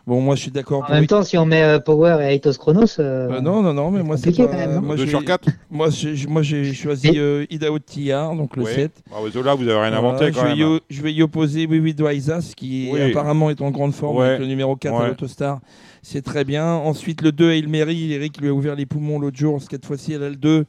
Bon, 0.06 0.20
moi, 0.20 0.34
je 0.34 0.42
suis 0.42 0.50
d'accord. 0.50 0.80
En 0.80 0.86
pour- 0.86 0.94
même 0.94 1.06
temps, 1.06 1.22
si 1.22 1.36
on 1.38 1.44
met 1.46 1.62
euh, 1.62 1.78
Power 1.78 2.18
et 2.22 2.34
Aitos 2.34 2.52
Chronos. 2.54 2.98
euh, 2.98 3.28
Euh, 3.30 3.40
non, 3.40 3.62
non, 3.62 3.72
non, 3.74 3.90
mais 3.90 4.02
moi, 4.02 4.16
c'est 4.16 4.36
moi, 4.38 4.96
Deux 4.96 5.04
je 5.04 5.10
sur 5.10 5.20
vais- 5.20 5.24
quatre 5.26 5.48
Moi, 5.70 5.88
moi, 6.28 6.42
j'ai 6.42 6.72
choisi 6.72 7.12
euh, 7.16 7.44
Idaho 7.50 7.78
Tillard, 7.78 8.34
donc 8.34 8.56
le 8.56 8.64
Oui. 8.64 8.70
7. 8.74 8.92
Ah, 9.12 9.22
ouais, 9.22 9.30
là, 9.42 9.54
vous 9.54 9.68
avez 9.68 9.78
rien 9.80 9.92
inventé 9.92 10.30
Voilà, 10.30 10.30
quand 10.32 10.40
je, 10.40 10.44
vais 10.44 10.48
même. 10.50 10.58
y, 10.58 10.64
o- 10.64 10.80
je 10.88 11.02
vais 11.02 11.12
y 11.12 11.22
opposer 11.22 11.66
Oui 11.70 11.78
Oui 11.78 11.94
Doisas, 11.94 12.52
qui 12.56 12.88
Oui. 12.92 13.00
apparemment 13.02 13.50
est 13.50 13.60
en 13.60 13.70
grande 13.70 13.92
forme 13.94 14.16
Ouais. 14.18 14.26
avec 14.28 14.40
le 14.40 14.46
numéro 14.46 14.74
4 14.74 14.96
Ouais. 14.98 15.04
à 15.04 15.08
l'Autostar. 15.08 15.60
C'est 16.02 16.22
très 16.22 16.44
bien. 16.44 16.66
Ensuite, 16.66 17.20
le 17.22 17.30
2, 17.30 17.50
Hail 17.50 17.66
Mary. 17.66 18.12
Eric 18.14 18.40
lui 18.40 18.48
a 18.48 18.52
ouvert 18.54 18.74
les 18.74 18.86
poumons 18.86 19.18
l'autre 19.18 19.36
jour. 19.36 19.60
Cette 19.70 19.84
fois-ci, 19.84 20.14
elle 20.14 20.22
a 20.22 20.30
le 20.30 20.36
2. 20.36 20.64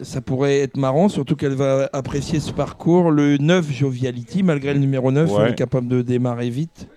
Ça 0.00 0.22
pourrait 0.22 0.60
être 0.60 0.78
marrant, 0.78 1.10
surtout 1.10 1.36
qu'elle 1.36 1.52
va 1.54 1.90
apprécier 1.92 2.40
ce 2.40 2.52
parcours. 2.52 3.10
Le 3.10 3.36
9, 3.36 3.70
Joviality, 3.70 4.42
malgré 4.42 4.72
le 4.72 4.80
numéro 4.80 5.12
9, 5.12 5.30
Ouais. 5.30 5.42
elle 5.44 5.52
est 5.52 5.54
capable 5.54 5.88
de 5.88 6.00
démarrer 6.00 6.48
vite. 6.48 6.88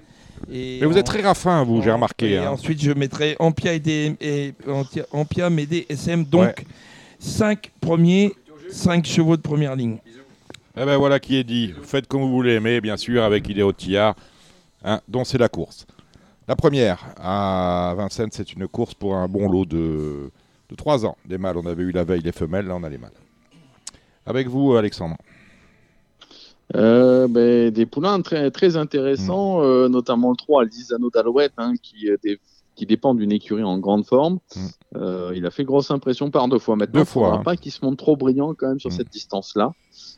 Et 0.51 0.77
Mais 0.81 0.87
vous 0.87 0.93
en- 0.93 0.97
êtes 0.97 1.05
très 1.05 1.21
raffin, 1.21 1.63
vous, 1.63 1.81
j'ai 1.81 1.91
remarqué. 1.91 2.31
et 2.33 2.37
hein. 2.37 2.51
ensuite, 2.51 2.81
je 2.81 2.91
mettrai 2.91 3.35
Ampia 3.39 3.73
et, 3.73 3.79
D- 3.79 4.15
et 4.21 4.53
Antia- 4.67 5.05
Ampia, 5.11 5.49
Médé, 5.49 5.85
SM. 5.89 6.23
Donc, 6.25 6.43
Ouais. 6.43 6.55
5 7.19 7.71
premiers, 7.81 8.33
5 8.69 9.05
chevaux 9.05 9.35
de 9.37 9.41
première 9.41 9.75
ligne. 9.75 9.97
Eh 10.79 10.85
ben 10.85 10.95
voilà 10.97 11.19
qui 11.19 11.35
est 11.37 11.43
dit. 11.43 11.73
Faites 11.83 12.07
comme 12.07 12.21
vous 12.21 12.29
voulez, 12.31 12.59
mais 12.59 12.79
bien 12.81 12.97
sûr 12.97 13.23
avec 13.23 13.49
Idéo 13.49 13.73
Tillard, 13.73 14.15
hein, 14.83 15.01
dont 15.07 15.23
c'est 15.23 15.39
la 15.39 15.49
course. 15.49 15.87
La 16.47 16.55
première 16.55 17.03
à 17.19 17.95
Vincennes, 17.97 18.29
c'est 18.31 18.53
une 18.53 18.67
course 18.67 18.93
pour 18.93 19.15
un 19.15 19.27
bon 19.27 19.49
lot 19.49 19.65
de, 19.65 20.29
de 20.69 20.75
3 20.75 21.05
ans. 21.05 21.17
Des 21.25 21.37
mâles, 21.39 21.57
on 21.57 21.65
avait 21.65 21.81
eu 21.83 21.91
la 21.91 22.03
veille 22.03 22.21
les 22.21 22.31
femelles, 22.31 22.67
là 22.67 22.75
on 22.75 22.83
a 22.83 22.89
les 22.89 22.99
mâles. 22.99 23.09
Avec 24.25 24.47
vous, 24.47 24.75
Alexandre. 24.75 25.17
Euh, 26.75 27.27
ben, 27.27 27.71
des 27.71 27.85
poulains 27.85 28.21
très, 28.21 28.51
très 28.51 28.75
intéressants, 28.75 29.63
euh, 29.63 29.87
notamment 29.87 30.31
le 30.31 30.35
3, 30.35 30.65
Lisano 30.65 31.09
d'Alouette, 31.09 31.53
hein, 31.57 31.73
qui, 31.81 32.09
euh, 32.09 32.17
qui 32.77 32.85
dépend 32.85 33.15
d'une 33.15 33.31
écurie 33.31 33.63
en 33.63 33.79
grande 33.79 34.05
forme. 34.05 34.39
Euh, 34.95 35.33
il 35.35 35.45
a 35.45 35.51
fait 35.51 35.65
grosse 35.65 35.91
impression 35.91 36.29
par 36.29 36.47
deux 36.47 36.59
fois 36.59 36.75
maintenant. 36.77 37.01
Deux 37.01 37.05
fois, 37.05 37.23
faudra 37.23 37.39
hein. 37.39 37.43
pas 37.43 37.57
qu'il 37.57 37.71
se 37.71 37.83
montre 37.83 37.97
trop 37.97 38.15
brillant 38.15 38.53
quand 38.53 38.69
même 38.69 38.79
sur 38.79 38.93
cette 38.93 39.09
distance-là. 39.09 39.71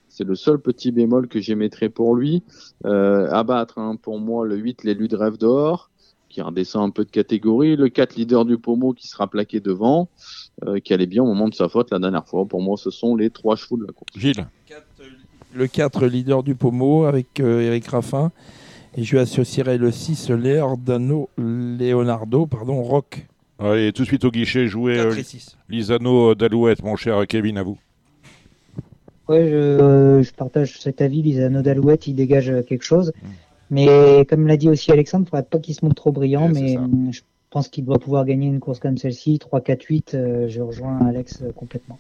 C'est 0.10 0.26
le 0.26 0.36
seul 0.36 0.60
petit 0.60 0.92
bémol 0.92 1.30
que 1.30 1.40
j'émettrai 1.40 1.88
pour 1.88 2.14
lui. 2.14 2.44
Euh, 2.86 3.32
à 3.32 3.44
battre, 3.44 3.80
hein, 3.80 3.96
pour 3.96 4.20
moi, 4.20 4.46
le 4.46 4.58
8, 4.58 4.84
l'élu 4.84 5.08
de 5.08 5.16
rêve 5.16 5.38
d'or, 5.38 5.90
qui 6.28 6.42
redescend 6.42 6.90
un 6.90 6.90
peu 6.90 7.06
de 7.06 7.10
catégorie. 7.10 7.78
Le 7.78 7.88
4, 7.88 8.18
leader 8.18 8.44
du 8.44 8.58
pommeau, 8.58 8.92
qui 8.92 9.08
sera 9.08 9.28
plaqué 9.28 9.62
devant, 9.62 10.10
euh, 10.66 10.80
qui 10.80 10.94
allait 10.94 11.08
bien 11.08 11.24
au 11.24 11.28
moment 11.28 11.48
de 11.48 11.56
sa 11.56 11.70
faute 11.70 11.90
la 11.92 12.00
dernière 12.00 12.28
fois. 12.28 12.46
Pour 12.46 12.62
moi, 12.62 12.76
ce 12.76 12.90
sont 12.90 13.16
les 13.16 13.30
trois 13.30 13.56
chevaux 13.56 13.78
de 13.78 13.86
la 13.86 13.94
course. 13.94 14.12
Gilles. 14.18 14.46
Le 15.54 15.68
4 15.68 16.06
leader 16.06 16.44
du 16.44 16.56
pommeau 16.56 17.06
avec 17.06 17.40
euh, 17.40 17.62
Eric 17.62 17.88
Raffin. 17.88 18.32
Et 18.96 19.04
je 19.04 19.12
lui 19.12 19.20
associerai 19.20 19.78
le 19.78 19.92
6 19.92 20.32
Leonardo, 20.32 21.30
Leonardo 21.38 22.46
pardon, 22.46 22.82
Rock. 22.82 23.28
Allez, 23.60 23.92
tout 23.92 24.04
de 24.04 24.08
suite 24.08 24.26
au 24.26 24.32
guichet, 24.32 24.68
jouez 24.68 24.98
euh. 24.98 25.14
Lisano 25.70 26.34
d'Alouette, 26.34 26.82
mon 26.82 26.96
cher 26.96 27.28
Kevin, 27.28 27.58
à 27.58 27.64
vous. 27.64 27.78
Ouais, 29.28 29.48
je, 29.50 29.56
euh, 29.56 30.24
je 30.24 30.32
partage 30.32 30.80
cet 30.80 31.02
avis. 31.02 31.22
Lisano 31.22 31.62
d'Alouette, 31.62 32.08
il 32.08 32.16
dégage 32.16 32.50
euh, 32.50 32.62
quelque 32.64 32.84
chose. 32.84 33.12
Mais 33.70 34.26
comme 34.28 34.48
l'a 34.48 34.58
dit 34.58 34.70
aussi 34.70 34.92
Alexandre, 34.92 35.24
il 35.24 35.26
ne 35.26 35.30
faudrait 35.30 35.50
pas 35.50 35.60
qu'il 35.60 35.76
se 35.76 35.86
montre 35.86 35.96
trop 35.96 36.12
brillant. 36.12 36.48
Ouais, 36.48 36.54
c'est 36.56 36.62
mais 36.62 36.78
hum, 36.78 37.10
je 37.12 37.22
pense 37.50 37.68
qu'il 37.68 37.86
doit 37.86 38.00
pouvoir 38.00 38.26
gagner 38.26 38.48
une 38.48 38.60
course 38.60 38.80
comme 38.80 38.98
celle-ci. 38.98 39.40
3, 39.40 39.62
4, 39.62 39.84
8, 39.84 40.14
euh, 40.14 40.48
je 40.48 40.62
rejoins 40.62 41.00
Alex 41.08 41.42
euh, 41.42 41.52
complètement. 41.52 42.00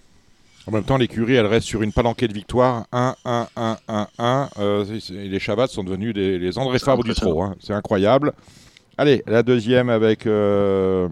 En 0.67 0.71
même 0.71 0.83
temps, 0.83 0.97
l'écurie, 0.97 1.33
elle 1.35 1.47
reste 1.47 1.65
sur 1.67 1.81
une 1.81 1.91
palanquée 1.91 2.27
de 2.27 2.33
victoires. 2.33 2.85
1, 2.91 3.15
1, 3.25 3.47
1, 3.55 3.77
1, 3.87 4.07
1. 4.19 4.49
Euh, 4.59 4.85
c'est- 4.85 4.99
c'est- 4.99 5.13
les 5.13 5.39
Chavats 5.39 5.67
sont 5.67 5.83
devenus 5.83 6.13
des- 6.13 6.37
les 6.37 6.57
André 6.59 6.77
Fabre 6.77 7.03
du 7.03 7.13
trot. 7.13 7.41
hein. 7.41 7.55
C'est 7.59 7.73
incroyable. 7.73 8.33
Allez, 8.97 9.23
la 9.25 9.41
deuxième 9.41 9.89
avec 9.89 10.27
euh, 10.27 11.07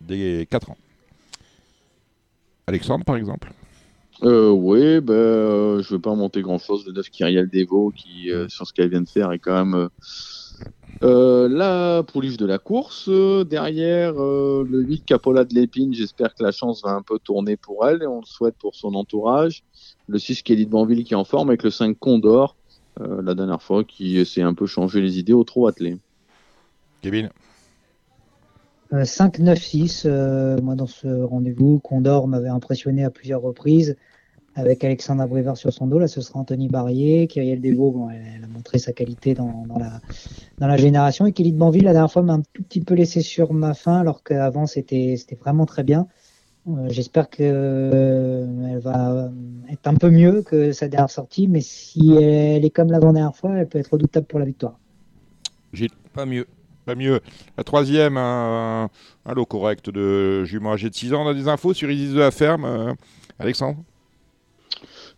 des 0.00 0.46
4 0.50 0.70
ans. 0.70 0.76
Alexandre, 2.66 3.04
par 3.04 3.16
exemple. 3.16 3.52
Euh, 4.22 4.50
oui, 4.50 5.00
ben, 5.00 5.12
euh, 5.14 5.82
je 5.82 5.92
ne 5.92 5.98
vais 5.98 6.02
pas 6.02 6.14
monter 6.14 6.40
grand-chose. 6.42 6.86
Le 6.86 6.92
9 6.92 7.10
Kyriel 7.10 7.48
Devo, 7.52 7.92
qui, 7.94 8.30
euh, 8.30 8.48
sur 8.48 8.66
ce 8.66 8.72
qu'elle 8.72 8.88
vient 8.88 9.00
de 9.00 9.08
faire, 9.08 9.32
est 9.32 9.40
quand 9.40 9.64
même 9.64 9.88
euh, 11.02 11.48
la 11.48 12.02
pouliche 12.02 12.36
de 12.36 12.46
la 12.46 12.58
course. 12.58 13.08
Euh, 13.08 13.44
derrière, 13.44 14.14
euh, 14.22 14.64
le 14.68 14.82
8 14.82 15.04
Capola 15.04 15.44
de 15.44 15.54
l'Épine, 15.54 15.92
j'espère 15.94 16.34
que 16.34 16.42
la 16.42 16.52
chance 16.52 16.82
va 16.82 16.90
un 16.90 17.02
peu 17.02 17.18
tourner 17.18 17.56
pour 17.56 17.86
elle 17.86 18.02
et 18.02 18.06
on 18.06 18.20
le 18.20 18.26
souhaite 18.26 18.54
pour 18.58 18.74
son 18.74 18.94
entourage. 18.94 19.64
Le 20.08 20.18
6 20.18 20.42
Kelly 20.42 20.66
de 20.66 20.70
Banville 20.70 21.04
qui 21.04 21.14
est 21.14 21.16
en 21.16 21.24
forme 21.24 21.48
avec 21.48 21.62
le 21.62 21.70
5 21.70 21.98
Condor, 21.98 22.56
euh, 23.00 23.22
la 23.22 23.34
dernière 23.34 23.62
fois, 23.62 23.84
qui 23.84 24.18
essaie 24.18 24.42
un 24.42 24.54
peu 24.54 24.66
changer 24.66 25.00
les 25.00 25.18
idées 25.18 25.32
au 25.32 25.44
trop 25.44 25.66
attelé. 25.66 25.98
Kevin. 27.00 27.30
Euh, 28.92 29.04
5, 29.04 29.38
9, 29.38 29.58
6, 29.58 30.02
euh, 30.04 30.60
moi 30.60 30.74
dans 30.74 30.86
ce 30.86 31.08
rendez-vous, 31.08 31.78
Condor 31.78 32.28
m'avait 32.28 32.48
impressionné 32.48 33.04
à 33.04 33.10
plusieurs 33.10 33.40
reprises 33.40 33.96
avec 34.54 34.84
Alexandre 34.84 35.22
Abrivard 35.22 35.56
sur 35.56 35.72
son 35.72 35.86
dos. 35.86 35.98
Là, 35.98 36.08
ce 36.08 36.20
sera 36.20 36.40
Anthony 36.40 36.68
Barrier. 36.68 37.26
Kyriel 37.26 37.60
Devaux, 37.60 37.90
bon, 37.90 38.10
elle, 38.10 38.22
elle 38.36 38.44
a 38.44 38.48
montré 38.48 38.78
sa 38.78 38.92
qualité 38.92 39.34
dans, 39.34 39.64
dans 39.66 39.78
la, 39.78 40.00
dans 40.58 40.66
la 40.66 40.76
génération. 40.76 41.26
Et 41.26 41.32
Kelly 41.32 41.52
de 41.52 41.58
Banville, 41.58 41.84
la 41.84 41.92
dernière 41.92 42.12
fois, 42.12 42.22
m'a 42.22 42.34
un 42.34 42.42
tout 42.52 42.62
petit 42.62 42.80
peu 42.80 42.94
laissé 42.94 43.22
sur 43.22 43.52
ma 43.52 43.74
faim, 43.74 44.00
alors 44.00 44.22
qu'avant, 44.22 44.66
c'était 44.66 45.14
c'était 45.16 45.36
vraiment 45.36 45.66
très 45.66 45.84
bien. 45.84 46.06
Euh, 46.68 46.86
J'espère 46.90 47.28
que 47.30 47.38
euh, 47.42 48.78
va 48.80 49.12
euh, 49.12 49.28
être 49.70 49.86
un 49.88 49.94
peu 49.94 50.10
mieux 50.10 50.42
que 50.42 50.72
sa 50.72 50.86
dernière 50.88 51.10
sortie, 51.10 51.48
mais 51.48 51.60
si 51.60 52.12
elle 52.14 52.64
est 52.64 52.70
comme 52.70 52.90
l'avant-dernière 52.90 53.34
fois, 53.34 53.56
elle 53.56 53.68
peut 53.68 53.78
être 53.78 53.92
redoutable 53.92 54.26
pour 54.26 54.38
la 54.38 54.44
victoire. 54.44 54.78
Gilles. 55.72 55.90
Pas 56.12 56.26
mieux. 56.26 56.46
Pas 56.84 56.94
mieux. 56.94 57.20
La 57.56 57.64
troisième, 57.64 58.16
un, 58.16 58.90
un 59.24 59.34
lot 59.34 59.46
correct 59.46 59.88
de 59.90 60.44
jument 60.44 60.72
âgé 60.72 60.90
de 60.90 60.94
6 60.94 61.14
ans. 61.14 61.24
On 61.24 61.28
a 61.28 61.34
des 61.34 61.48
infos 61.48 61.74
sur 61.74 61.90
Isis 61.90 62.12
de 62.12 62.18
la 62.18 62.30
ferme. 62.30 62.64
euh, 62.64 62.92
Alexandre? 63.38 63.78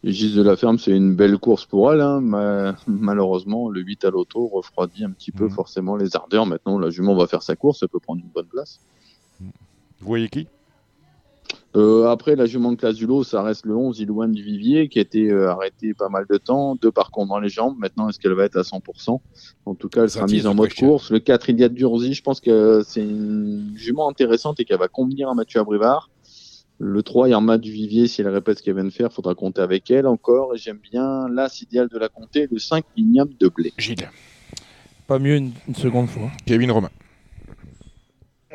Les 0.05 0.13
Gis 0.13 0.35
de 0.35 0.43
la 0.43 0.55
ferme, 0.55 0.79
c'est 0.79 0.95
une 0.95 1.15
belle 1.17 1.39
course 1.39 1.65
pour 1.65 1.91
elle. 1.91 2.03
hein, 2.03 2.21
mais 2.21 2.73
malheureusement, 2.87 3.71
le 3.71 3.81
8 3.81 4.05
à 4.05 4.11
l'auto 4.11 4.47
refroidit 4.49 5.03
un 5.03 5.11
petit 5.11 5.33
peu 5.33 5.49
forcément 5.49 5.97
les 5.97 6.15
ardeurs. 6.15 6.45
Maintenant, 6.45 6.79
la 6.79 6.91
jument 6.91 7.15
va 7.15 7.27
faire 7.27 7.43
sa 7.43 7.57
course, 7.57 7.83
elle 7.83 7.89
peut 7.89 8.01
prendre 8.01 8.21
une 8.21 8.29
bonne 8.29 8.45
place. 8.45 8.81
Vous 9.41 9.49
voyez 10.01 10.29
qui? 10.29 10.47
Euh, 11.75 12.07
après, 12.09 12.37
la 12.37 12.45
jument 12.45 12.71
de 12.71 12.77
classe 12.77 12.97
du 12.97 13.07
lot, 13.07 13.25
ça 13.25 13.43
reste 13.43 13.65
le 13.65 13.75
11 13.75 13.99
Ilouane 13.99 14.33
du 14.33 14.43
Vivier 14.43 14.89
qui 14.89 14.99
a 14.99 15.03
été 15.03 15.31
euh, 15.31 15.51
arrêté 15.51 15.95
pas 15.95 16.11
mal 16.11 16.27
de 16.29 16.37
temps, 16.37 16.77
deux 16.77 16.93
parcours 16.93 17.27
dans 17.27 17.41
les 17.41 17.49
jambes. 17.49 17.77
Maintenant, 17.79 18.11
est-ce 18.11 18.19
qu'elle 18.19 18.35
va 18.35 18.45
être 18.45 18.57
à 18.57 18.63
100% 18.63 19.21
En 19.65 19.75
tout 19.75 19.89
cas, 19.89 20.03
elle 20.03 20.11
sera 20.11 20.27
mise 20.27 20.47
en 20.47 20.55
mode 20.55 20.69
question. 20.69 20.87
course. 20.89 21.11
Le 21.11 21.19
4 21.19 21.49
Iliad 21.49 21.73
Durzi, 21.73 22.13
je 22.13 22.23
pense 22.23 22.41
que 22.41 22.83
c'est 22.87 23.01
une 23.01 23.73
jument 23.75 24.09
intéressante 24.09 24.61
et 24.61 24.67
qu'elle 24.67 24.79
va 24.79 24.89
convenir 24.89 25.31
à 25.31 25.35
Mathieu 25.35 25.61
Abrivard. 25.61 26.11
Le 26.79 27.03
3 27.03 27.29
Irma 27.29 27.57
du 27.59 27.71
Vivier, 27.71 28.09
si 28.09 28.21
elle 28.21 28.29
répète 28.29 28.59
ce 28.59 28.63
qu'elle 28.63 28.75
vient 28.75 28.85
de 28.85 28.91
faire, 28.91 29.13
faudra 29.13 29.35
compter 29.35 29.61
avec 29.61 29.91
elle 29.91 30.07
encore. 30.07 30.55
Et 30.55 30.59
j'aime 30.59 30.79
bien 30.79 31.29
l'As 31.29 31.63
idéal 31.63 31.89
de 31.89 31.99
la 31.99 32.09
comté, 32.09 32.49
le 32.51 32.59
5 32.59 32.85
Igname 32.97 33.31
de 33.39 33.49
Blé. 33.49 33.73
Gilles. 33.79 34.11
Pas 35.07 35.19
mieux 35.19 35.37
une, 35.37 35.53
une 35.69 35.75
seconde 35.75 36.09
fois. 36.09 36.31
Kevin 36.47 36.71
Romain. 36.71 36.91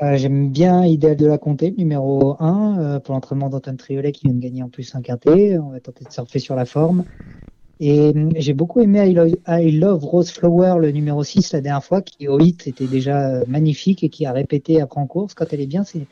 Euh, 0.01 0.15
J'aime 0.15 0.49
bien 0.49 0.85
Idéal 0.85 1.17
de 1.17 1.25
la 1.25 1.37
Comté, 1.37 1.73
numéro 1.77 2.37
1, 2.39 2.79
euh, 2.79 2.99
pour 2.99 3.13
l'entraînement 3.13 3.49
d'Antoine 3.49 3.75
Triolet 3.75 4.13
qui 4.13 4.27
vient 4.27 4.33
de 4.33 4.39
gagner 4.39 4.63
en 4.63 4.69
plus 4.69 4.95
un 4.95 5.01
quintet. 5.01 5.57
On 5.57 5.71
va 5.71 5.79
tenter 5.81 6.05
de 6.05 6.11
surfer 6.11 6.39
sur 6.39 6.55
la 6.55 6.65
forme. 6.65 7.03
Et 7.81 8.11
hum, 8.15 8.31
j'ai 8.35 8.53
beaucoup 8.53 8.79
aimé 8.81 9.09
I 9.09 9.13
Love, 9.13 9.35
I 9.47 9.71
Love 9.71 10.05
Rose 10.05 10.31
Flower, 10.31 10.75
le 10.79 10.91
numéro 10.91 11.23
6, 11.23 11.51
la 11.51 11.61
dernière 11.61 11.83
fois, 11.83 12.01
qui 12.01 12.29
au 12.29 12.39
hit 12.39 12.65
était 12.67 12.87
déjà 12.87 13.29
euh, 13.29 13.43
magnifique 13.47 14.03
et 14.03 14.09
qui 14.09 14.25
a 14.25 14.31
répété 14.31 14.79
après 14.79 15.01
en 15.01 15.07
course. 15.07 15.33
Quand 15.33 15.51
elle 15.51 15.61
est 15.61 15.67
bien, 15.67 15.83
c'est 15.83 16.07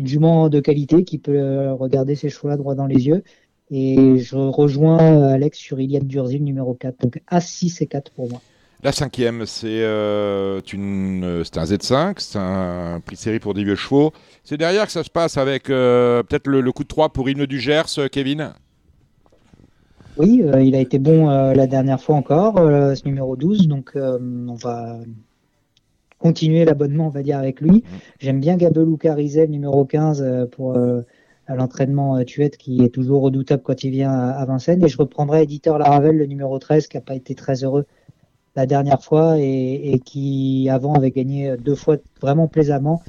une 0.00 0.06
jument 0.06 0.48
de 0.48 0.60
qualité 0.60 1.04
qui 1.04 1.18
peut 1.18 1.36
euh, 1.38 1.74
regarder 1.74 2.14
ses 2.16 2.30
chevaux-là 2.30 2.56
droit 2.56 2.74
dans 2.74 2.86
les 2.86 3.06
yeux. 3.06 3.22
Et 3.70 4.16
je 4.18 4.36
rejoins 4.36 4.98
euh, 4.98 5.34
Alex 5.34 5.58
sur 5.58 5.78
Iliad 5.78 6.06
Durzil, 6.06 6.42
numéro 6.42 6.74
4. 6.74 6.98
Donc 7.00 7.20
A6 7.30 7.82
et 7.82 7.86
4 7.86 8.10
pour 8.12 8.28
moi. 8.30 8.40
La 8.82 8.92
cinquième, 8.92 9.44
c'est 9.44 9.82
euh, 9.82 10.60
une- 10.72 11.42
c'est 11.44 11.58
un 11.58 11.64
Z5, 11.64 12.14
c'est 12.16 12.38
un 12.38 13.00
prix 13.04 13.16
de 13.16 13.20
série 13.20 13.38
pour 13.38 13.52
des 13.52 13.62
vieux 13.62 13.76
chevaux. 13.76 14.12
C'est 14.42 14.56
derrière 14.56 14.86
que 14.86 14.92
ça 14.92 15.04
se 15.04 15.10
passe 15.10 15.36
avec 15.36 15.68
euh, 15.68 16.22
peut-être 16.22 16.46
le, 16.46 16.62
le 16.62 16.72
coup 16.72 16.82
de 16.82 16.88
3 16.88 17.10
pour 17.10 17.28
Hymne 17.28 17.44
du 17.44 17.60
Gers, 17.60 18.08
Kevin? 18.10 18.54
Oui, 20.16 20.42
euh, 20.42 20.62
il 20.62 20.74
a 20.74 20.80
été 20.80 20.98
bon 20.98 21.26
la 21.28 21.66
dernière 21.66 22.00
fois 22.00 22.16
encore, 22.16 22.56
ce 22.56 23.04
numéro 23.06 23.36
12, 23.36 23.68
donc 23.68 23.92
on 23.94 24.54
va 24.54 24.98
continuer 26.24 26.64
l'abonnement, 26.64 27.06
on 27.06 27.10
va 27.10 27.22
dire, 27.24 27.38
avec 27.38 27.60
lui. 27.60 27.82
J'aime 28.20 28.40
bien 28.40 28.56
Gabelou 28.56 28.96
Carizet, 28.96 29.48
numéro 29.48 29.84
15, 29.84 30.22
euh, 30.22 30.46
pour 30.46 30.76
euh, 30.76 31.00
à 31.46 31.56
l'entraînement 31.56 32.16
euh, 32.18 32.24
Tuette, 32.24 32.56
qui 32.56 32.84
est 32.84 32.90
toujours 32.90 33.22
redoutable 33.22 33.62
quand 33.64 33.82
il 33.82 33.90
vient 33.90 34.12
à, 34.12 34.30
à 34.30 34.44
Vincennes. 34.44 34.84
Et 34.84 34.88
je 34.88 34.98
reprendrai 34.98 35.42
Éditeur 35.42 35.78
Laravel, 35.78 36.16
le 36.16 36.26
numéro 36.26 36.58
13, 36.58 36.86
qui 36.86 36.96
n'a 36.96 37.00
pas 37.00 37.14
été 37.16 37.34
très 37.34 37.64
heureux 37.64 37.86
la 38.54 38.66
dernière 38.66 39.02
fois 39.02 39.38
et, 39.38 39.92
et 39.92 39.98
qui, 39.98 40.68
avant, 40.70 40.92
avait 40.94 41.10
gagné 41.10 41.56
deux 41.56 41.74
fois 41.74 41.96
vraiment 42.20 42.48
plaisamment. 42.48 43.02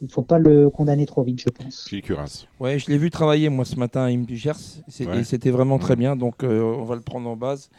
Il 0.00 0.06
ne 0.06 0.10
faut 0.10 0.22
pas 0.22 0.38
le 0.38 0.68
condamner 0.68 1.06
trop 1.06 1.22
vite, 1.22 1.40
je 1.42 1.48
pense. 1.48 1.84
Ouais, 2.60 2.78
je 2.78 2.90
l'ai 2.90 2.98
vu 2.98 3.08
travailler 3.10 3.48
moi 3.50 3.64
ce 3.64 3.76
matin 3.76 4.02
à 4.02 4.06
Im 4.08 4.22
du 4.24 4.36
Gers 4.36 4.56
c'est- 4.88 5.06
Ouais. 5.06 5.20
et 5.20 5.24
c'était 5.24 5.50
vraiment 5.50 5.78
très 5.78 5.94
bien, 5.94 6.16
donc 6.16 6.42
euh, 6.42 6.60
on 6.60 6.84
va 6.84 6.96
le 6.96 7.02
prendre 7.02 7.28
en 7.30 7.36
base. 7.36 7.70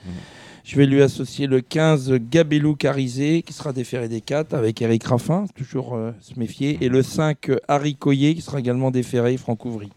Je 0.63 0.77
vais 0.77 0.85
lui 0.85 1.01
associer 1.01 1.45
le 1.45 1.59
15 1.59 2.13
Gabelou 2.31 2.75
Carizé 2.75 3.41
qui 3.41 3.51
sera 3.51 3.73
déféré 3.73 4.07
des 4.07 4.21
4 4.21 4.53
avec 4.53 4.81
Eric 4.81 5.03
Raffin, 5.03 5.45
toujours 5.55 5.95
euh, 5.95 6.11
se 6.21 6.39
méfier, 6.39 6.77
et 6.79 6.87
le 6.87 7.03
5 7.03 7.49
euh, 7.49 7.57
Harry 7.67 7.95
Coyer 7.95 8.33
qui 8.33 8.41
sera 8.41 8.59
également 8.59 8.89
déféré 8.89 9.35
Franck 9.35 9.65
Ouvry. 9.65 9.89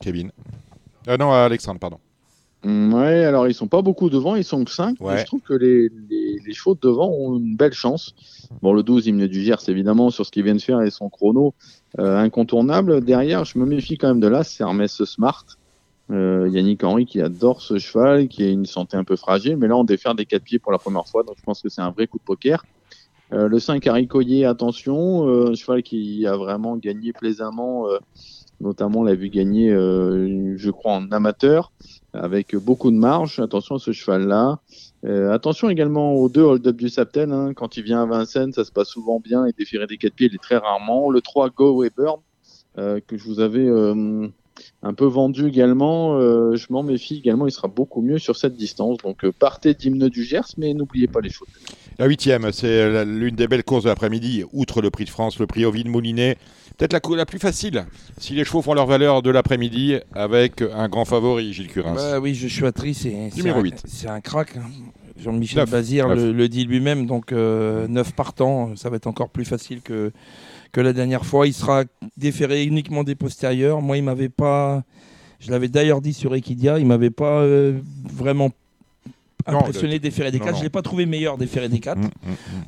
Kevin. 0.00 0.32
Euh, 1.06 1.16
non, 1.16 1.32
Alexandre, 1.32 1.78
pardon. 1.78 1.98
Mm, 2.64 2.92
Ouais, 2.92 3.24
alors 3.24 3.46
ils 3.46 3.54
sont 3.54 3.68
pas 3.68 3.82
beaucoup 3.82 4.10
devant, 4.10 4.34
ils 4.34 4.44
sont 4.44 4.64
que 4.64 4.72
5. 4.72 4.96
Ouais. 5.00 5.18
je 5.18 5.24
trouve 5.26 5.40
que 5.42 5.54
les, 5.54 5.88
les, 6.10 6.38
les 6.44 6.52
chevaux 6.54 6.74
de 6.74 6.80
devant 6.80 7.08
ont 7.08 7.38
une 7.38 7.56
belle 7.56 7.72
chance. 7.72 8.14
Bon, 8.62 8.72
le 8.72 8.82
12, 8.82 9.06
Hymne 9.06 9.28
du 9.28 9.42
Gers, 9.42 9.68
évidemment, 9.68 10.10
sur 10.10 10.26
ce 10.26 10.32
qu'il 10.32 10.42
vient 10.42 10.56
de 10.56 10.60
faire 10.60 10.82
et 10.82 10.90
son 10.90 11.08
chrono, 11.08 11.54
euh, 12.00 12.18
incontournable. 12.18 13.04
Derrière, 13.04 13.44
je 13.44 13.58
me 13.58 13.64
méfie 13.64 13.96
quand 13.96 14.08
même 14.08 14.20
de 14.20 14.26
là, 14.28 14.42
c'est 14.42 14.64
Hermès 14.64 15.04
Smart. 15.04 15.44
Euh, 16.10 16.48
Yannick 16.50 16.82
Henry 16.82 17.06
qui 17.06 17.20
adore 17.20 17.62
ce 17.62 17.78
cheval, 17.78 18.28
qui 18.28 18.42
a 18.42 18.48
une 18.48 18.66
santé 18.66 18.96
un 18.96 19.04
peu 19.04 19.16
fragile, 19.16 19.56
mais 19.56 19.68
là 19.68 19.76
on 19.76 19.84
défère 19.84 20.14
des 20.14 20.26
quatre 20.26 20.42
pieds 20.42 20.58
pour 20.58 20.72
la 20.72 20.78
première 20.78 21.06
fois, 21.06 21.22
donc 21.22 21.36
je 21.38 21.42
pense 21.42 21.62
que 21.62 21.68
c'est 21.68 21.82
un 21.82 21.90
vrai 21.90 22.06
coup 22.06 22.18
de 22.18 22.24
poker. 22.24 22.64
Euh, 23.32 23.46
le 23.46 23.60
5 23.60 23.86
Harry 23.86 24.44
attention, 24.44 25.28
euh, 25.28 25.50
un 25.50 25.54
cheval 25.54 25.82
qui 25.82 26.26
a 26.26 26.36
vraiment 26.36 26.76
gagné 26.76 27.12
plaisamment, 27.12 27.88
euh, 27.88 27.98
notamment 28.60 29.00
on 29.00 29.04
l'a 29.04 29.14
vu 29.14 29.28
gagner, 29.30 29.70
euh, 29.70 30.54
je 30.56 30.70
crois, 30.70 30.94
en 30.94 31.10
amateur, 31.12 31.70
avec 32.12 32.56
beaucoup 32.56 32.90
de 32.90 32.96
marge. 32.96 33.38
Attention 33.38 33.76
à 33.76 33.78
ce 33.78 33.92
cheval-là. 33.92 34.58
Euh, 35.04 35.32
attention 35.32 35.70
également 35.70 36.14
aux 36.14 36.28
deux 36.28 36.42
hold-up 36.42 36.76
du 36.76 36.88
Sapten. 36.88 37.32
hein. 37.32 37.54
Quand 37.54 37.76
il 37.76 37.84
vient 37.84 38.02
à 38.02 38.06
Vincennes, 38.06 38.52
ça 38.52 38.64
se 38.64 38.72
passe 38.72 38.88
souvent 38.88 39.20
bien 39.20 39.46
et 39.46 39.52
déférer 39.56 39.86
des 39.86 39.96
quatre 39.96 40.14
pieds, 40.14 40.26
il 40.26 40.34
est 40.34 40.42
très 40.42 40.56
rarement. 40.56 41.08
Le 41.10 41.20
3 41.20 41.50
Go 41.50 41.84
euh, 42.78 43.00
que 43.06 43.16
je 43.16 43.24
vous 43.24 43.40
avais 43.40 43.66
un 44.82 44.94
peu 44.94 45.04
vendu 45.06 45.46
également. 45.48 46.16
euh, 46.18 46.56
je 46.56 46.66
m'en 46.70 46.82
méfie 46.82 47.18
également, 47.18 47.46
il 47.46 47.52
sera 47.52 47.68
beaucoup 47.68 48.02
mieux 48.02 48.18
sur 48.18 48.36
cette 48.36 48.56
distance. 48.56 48.98
Donc 48.98 49.24
euh, 49.24 49.32
partez 49.38 49.74
d'hymne 49.74 50.08
du 50.08 50.24
Gers, 50.24 50.54
mais 50.58 50.74
n'oubliez 50.74 51.06
pas 51.06 51.20
les 51.20 51.30
choses. 51.30 51.48
La 51.98 52.06
huitième, 52.06 52.50
c'est 52.52 52.90
la- 52.90 53.04
l'une 53.04 53.36
des 53.36 53.46
belles 53.48 53.64
courses 53.64 53.84
de 53.84 53.88
l'après-midi, 53.88 54.44
outre 54.52 54.80
le 54.80 54.90
prix 54.90 55.04
de 55.04 55.10
France, 55.10 55.38
le 55.38 55.46
prix 55.46 55.64
Ovid 55.64 55.88
Moulinet. 55.88 56.36
Peut-être 56.78 56.92
la, 56.94 57.16
la 57.16 57.26
plus 57.26 57.38
facile, 57.38 57.84
si 58.18 58.32
les 58.34 58.44
chevaux 58.44 58.62
font 58.62 58.72
leur 58.72 58.86
valeur 58.86 59.20
de 59.20 59.28
l'après-midi, 59.30 59.96
avec 60.14 60.62
un 60.62 60.88
grand 60.88 61.04
favori, 61.04 61.52
Gilles 61.52 61.68
Curins. 61.68 61.94
Bah 61.94 62.18
oui, 62.20 62.32
Tree, 62.74 62.94
c'est 62.94 63.28
c'est 63.30 63.36
Numéro 63.36 63.58
un- 63.58 63.62
8. 63.62 63.82
C'est 63.86 64.08
un 64.08 64.20
crack. 64.22 64.56
hein. 64.56 64.62
Jean-Michel. 65.18 65.66
Bazir 65.68 66.08
le, 66.08 66.32
le 66.32 66.48
dit 66.48 66.64
lui-même, 66.64 67.04
donc 67.06 67.32
9 67.32 68.12
partants, 68.14 68.74
ça 68.76 68.88
va 68.88 68.96
être 68.96 69.06
encore 69.06 69.28
plus 69.28 69.44
facile 69.44 69.82
que, 69.82 70.12
que 70.72 70.80
la 70.80 70.92
dernière 70.92 71.24
fois. 71.26 71.46
Il 71.46 71.54
sera 71.54 71.84
déféré 72.16 72.64
uniquement 72.64 73.04
des 73.04 73.14
postérieurs. 73.14 73.80
Moi, 73.82 73.96
il 73.98 74.04
m'avait 74.04 74.28
pas. 74.28 74.82
Je 75.40 75.50
l'avais 75.50 75.68
d'ailleurs 75.68 76.00
dit 76.00 76.12
sur 76.12 76.34
Equidia, 76.34 76.78
il 76.78 76.86
m'avait 76.86 77.10
pas 77.10 77.40
euh, 77.40 77.78
vraiment 78.12 78.50
impressionné 79.46 79.94
le- 79.94 79.98
déféré 80.00 80.30
des 80.30 80.38
non, 80.38 80.44
4. 80.44 80.52
non. 80.52 80.58
Je 80.58 80.64
l'ai 80.64 80.70
pas 80.70 80.82
trouvé 80.82 81.06
meilleur 81.06 81.38
déféré 81.38 81.68
des 81.70 81.80
4. 81.80 81.96
Mm, 81.98 82.02
mm, 82.04 82.08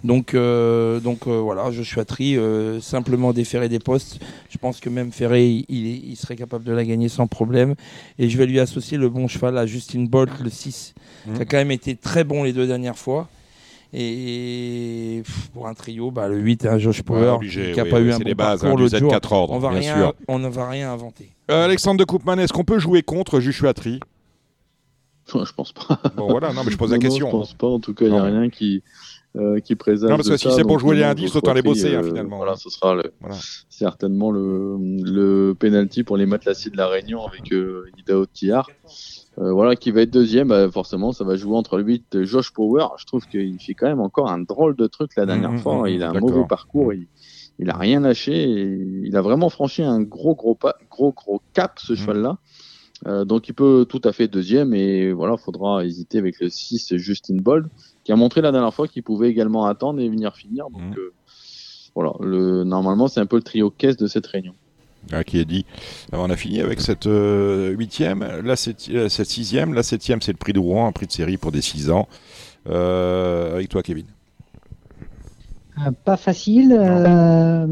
Donc, 0.05 0.33
euh, 0.35 0.99
donc 1.01 1.27
euh, 1.27 1.39
voilà, 1.39 1.71
Tree, 2.07 2.37
euh, 2.39 2.81
simplement 2.81 3.35
déféré 3.35 3.69
des 3.69 3.79
postes. 3.79 4.21
Je 4.49 4.57
pense 4.57 4.81
que 4.81 4.89
même 4.89 5.13
Ferré, 5.13 5.47
il, 5.49 5.65
il- 5.69 6.11
il 6.13 6.17
serait 6.17 6.35
capable 6.35 6.65
de 6.65 6.73
la 6.73 6.85
gagner 6.85 7.09
sans 7.11 7.27
problème. 7.27 7.75
Et 8.19 8.31
je 8.31 8.39
vais 8.39 8.47
lui 8.47 8.59
associer 8.59 8.97
le 8.97 9.11
bon 9.11 9.29
cheval 9.29 9.59
à 9.59 9.67
Justin 9.67 10.05
Bolt, 10.05 10.31
le 10.43 10.49
6, 10.49 10.95
Mhm. 11.27 11.35
qui 11.37 11.43
a 11.43 11.45
quand 11.45 11.59
même 11.59 11.71
été 11.73 11.95
très 11.95 12.25
bon 12.25 12.43
les 12.43 12.55
deux 12.55 12.67
dernières 12.67 12.99
fois. 12.99 13.29
Et 13.95 15.23
pour 15.53 15.69
un 15.69 15.75
trio, 15.75 16.11
bah, 16.11 16.29
le 16.29 16.39
8, 16.39 16.67
hein, 16.67 16.79
Josh 16.79 16.99
Ouais, 16.99 17.03
Power, 17.05 17.29
obligé, 17.31 17.73
qui 17.73 17.77
n'a 17.79 17.85
oui, 17.85 17.91
pas 17.91 18.01
oui, 18.01 18.05
eu 18.07 18.13
un 18.13 18.17
c'est 18.19 18.23
bon 18.25 18.29
les 18.29 18.35
bases, 18.35 18.61
parcours 18.61 18.69
hein, 18.69 18.77
du 18.77 18.83
l'autre 18.85 18.99
jour. 18.99 19.13
Z4 19.13 19.35
ordre, 19.35 19.53
on 19.55 19.59
va 19.59 19.71
bien 19.71 19.79
rien, 19.81 19.97
sûr. 19.97 20.15
on 20.29 20.39
ne 20.39 20.49
va 20.49 20.69
rien 20.69 20.91
inventer. 20.93 21.31
Euh, 21.51 21.65
Alexandre 21.67 21.99
de 22.01 22.05
Koopman, 22.05 22.39
est-ce 22.39 22.53
qu'on 22.53 22.65
peut 22.65 22.79
jouer 22.79 23.03
contre 23.03 23.41
Joshua 23.41 23.75
Tree 23.75 24.01
Je 25.35 25.53
pense 25.53 25.73
pas. 25.73 26.01
Bon, 26.17 26.29
voilà, 26.29 26.53
non, 26.53 26.63
mais 26.65 26.73
je 26.73 26.77
pose 26.79 26.91
la 26.91 26.97
Non, 26.97 27.03
non, 27.05 27.09
question. 27.09 27.27
je 27.27 27.31
pense 27.33 27.55
pas. 27.55 27.67
En 27.67 27.81
tout 27.81 27.95
cas, 27.95 28.07
il 28.07 28.13
n'y 28.13 28.19
a 28.19 28.23
rien 28.25 28.49
qui, 28.51 28.83
euh, 29.37 29.61
qui 29.61 29.75
présage. 29.77 30.11
Non, 30.11 30.17
parce 30.17 30.29
que 30.29 30.37
si 30.37 30.51
c'est 30.51 30.63
pour 30.63 30.79
jouer 30.79 30.97
les 30.97 31.03
non, 31.03 31.09
indices, 31.09 31.37
autant 31.37 31.53
les 31.53 31.63
bosser, 31.63 31.95
hein, 31.95 32.01
euh, 32.03 32.09
finalement. 32.09 32.39
Voilà, 32.39 32.57
ce 32.57 32.71
sera 32.71 32.95
le- 32.95 33.13
Voilà. 33.21 33.37
certainement 33.69 34.31
le, 34.31 34.77
le 34.81 35.55
penalty 35.59 36.03
pour 36.03 36.17
les 36.17 36.27
matelassiers 36.27 36.71
de 36.71 36.77
la 36.77 36.89
Réunion 36.89 37.27
avec 37.27 37.53
euh, 37.53 37.85
Idao 37.99 38.27
Tillard. 38.27 38.69
Euh, 39.39 39.51
voilà, 39.53 39.77
qui 39.77 39.91
va 39.91 40.03
être 40.03 40.11
deuxième. 40.11 40.49
Bah, 40.49 40.71
forcément, 40.71 41.13
ça 41.13 41.25
va 41.25 41.37
jouer 41.37 41.57
entre 41.57 41.79
le 41.79 41.85
8 41.85 42.05
de 42.13 42.23
Josh 42.25 42.53
Power. 42.53 42.87
Je 42.99 43.07
trouve 43.07 43.27
qu'il 43.27 43.59
fait 43.61 43.75
quand 43.75 43.87
même 43.87 44.01
encore 44.01 44.31
un 44.31 44.39
drôle 44.41 44.77
de 44.77 44.87
truc 44.87 45.13
la 45.17 45.25
dernière 45.27 45.53
Mhm, 45.53 45.59
fois. 45.59 45.79
mhm, 45.81 45.87
il 45.95 46.03
a 46.03 46.11
un 46.11 46.13
mauvais 46.21 46.47
parcours. 46.49 46.93
Il, 46.93 47.07
il 47.59 47.71
a 47.71 47.77
rien 47.77 48.01
lâché. 48.01 48.33
et 48.51 48.79
il 49.05 49.17
a 49.17 49.23
vraiment 49.23 49.49
franchi 49.49 49.83
un 49.83 50.01
gros, 50.03 50.35
gros, 50.35 50.55
pas, 50.55 50.75
gros, 50.91 51.13
gros 51.13 51.41
cap, 51.55 51.79
ce 51.79 51.95
cheval-là. 51.95 52.39
Euh, 53.07 53.25
donc 53.25 53.49
il 53.49 53.53
peut 53.55 53.85
tout 53.89 54.01
à 54.05 54.13
fait 54.13 54.29
deuxième 54.29 54.75
et 54.75 55.13
voilà, 55.13 55.37
faudra 55.37 55.85
hésiter 55.85 56.19
avec 56.19 56.39
le 56.39 56.49
6 56.49 56.97
Justin 56.99 57.37
Bold 57.37 57.67
qui 58.05 58.13
a 58.13 58.17
montré 58.17 58.43
la 58.43 58.53
dernière 58.53 58.73
fois 58.73 58.87
qu'il 58.87 59.03
pouvait 59.03 59.29
également 59.29 59.65
attendre 59.67 59.99
et 60.01 60.09
venir 60.09 60.37
finir. 60.37 60.67
Donc 60.71 60.97
euh, 60.99 61.13
voilà, 61.97 62.13
le, 62.21 62.63
normalement 62.65 63.09
c'est 63.09 63.19
un 63.19 63.27
peu 63.27 63.37
le 63.37 63.43
trio 63.43 63.71
caisse 63.71 63.97
de 63.97 64.07
cette 64.07 64.27
réunion. 64.29 64.55
Ah, 65.11 65.25
qui 65.25 65.39
est 65.39 65.45
dit. 65.45 65.67
Alors, 66.13 66.25
on 66.25 66.31
a 66.31 66.37
fini 66.37 66.61
avec 66.61 66.81
cette 66.81 67.07
euh, 67.07 67.71
huitième, 67.71 68.23
euh, 68.23 68.55
cette 68.57 69.29
sixième, 69.29 69.75
la 69.75 69.83
septième 69.83 70.23
c'est 70.23 70.33
le 70.33 70.39
prix 70.39 70.53
de 70.53 70.59
Rouen, 70.61 70.87
un 70.87 70.93
prix 70.93 71.07
de 71.07 71.13
série 71.13 71.37
pour 71.37 71.53
des 71.53 71.61
6 71.63 71.91
ans. 71.91 72.09
Euh, 72.69 73.55
avec 73.55 73.69
toi 73.69 73.83
Kevin. 73.83 74.07
Euh, 75.79 75.91
Pas 76.05 76.17
facile. 76.17 76.73
euh, 76.79 77.67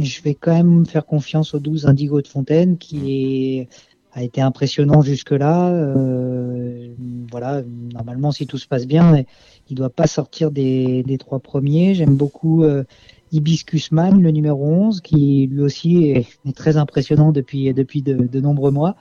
je 0.00 0.22
vais 0.22 0.34
quand 0.34 0.52
même 0.54 0.86
faire 0.86 1.04
confiance 1.06 1.54
au 1.54 1.58
12 1.58 1.86
Indigo 1.86 2.20
de 2.22 2.28
Fontaine 2.28 2.78
qui 2.78 3.58
est- 3.60 3.68
a 4.12 4.22
été 4.22 4.40
impressionnant 4.40 5.02
jusque-là. 5.02 5.70
Euh, 5.70 6.88
voilà, 7.30 7.62
normalement, 7.92 8.32
si 8.32 8.46
tout 8.46 8.58
se 8.58 8.66
passe 8.66 8.86
bien, 8.86 9.24
il 9.70 9.76
doit 9.76 9.90
pas 9.90 10.06
sortir 10.06 10.50
des, 10.50 11.02
des 11.04 11.18
trois 11.18 11.38
premiers. 11.40 11.94
J'aime 11.94 12.16
beaucoup 12.16 12.64
euh, 12.64 12.84
Hibiscus 13.32 13.92
Man, 13.92 14.22
le 14.22 14.30
numéro 14.30 14.64
11, 14.64 15.00
qui 15.00 15.48
lui 15.50 15.60
aussi 15.60 16.04
est, 16.04 16.52
très 16.54 16.76
impressionnant 16.76 17.32
depuis, 17.32 17.72
depuis 17.74 18.02
de, 18.02 18.14
de 18.14 18.40
nombreux 18.40 18.70
mois. 18.70 18.96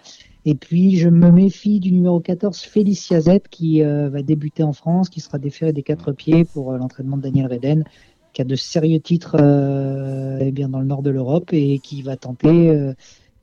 Et 0.49 0.55
puis, 0.55 0.95
je 0.95 1.09
me 1.09 1.29
méfie 1.29 1.81
du 1.81 1.91
numéro 1.91 2.21
14, 2.21 2.57
Félicia 2.59 3.19
Z, 3.19 3.39
qui 3.51 3.83
euh, 3.83 4.09
va 4.09 4.21
débuter 4.21 4.63
en 4.63 4.71
France, 4.71 5.09
qui 5.09 5.19
sera 5.19 5.39
déféré 5.39 5.73
des 5.73 5.83
quatre 5.83 6.13
pieds 6.13 6.45
pour 6.45 6.71
euh, 6.71 6.77
l'entraînement 6.77 7.17
de 7.17 7.23
Daniel 7.23 7.47
Reden, 7.47 7.83
qui 8.31 8.41
a 8.41 8.45
de 8.45 8.55
sérieux 8.55 9.01
titres 9.01 9.35
euh, 9.41 10.37
eh 10.39 10.51
bien, 10.51 10.69
dans 10.69 10.79
le 10.79 10.85
nord 10.85 11.01
de 11.01 11.09
l'Europe 11.09 11.49
et 11.51 11.79
qui 11.79 12.01
va 12.01 12.15
tenter 12.15 12.93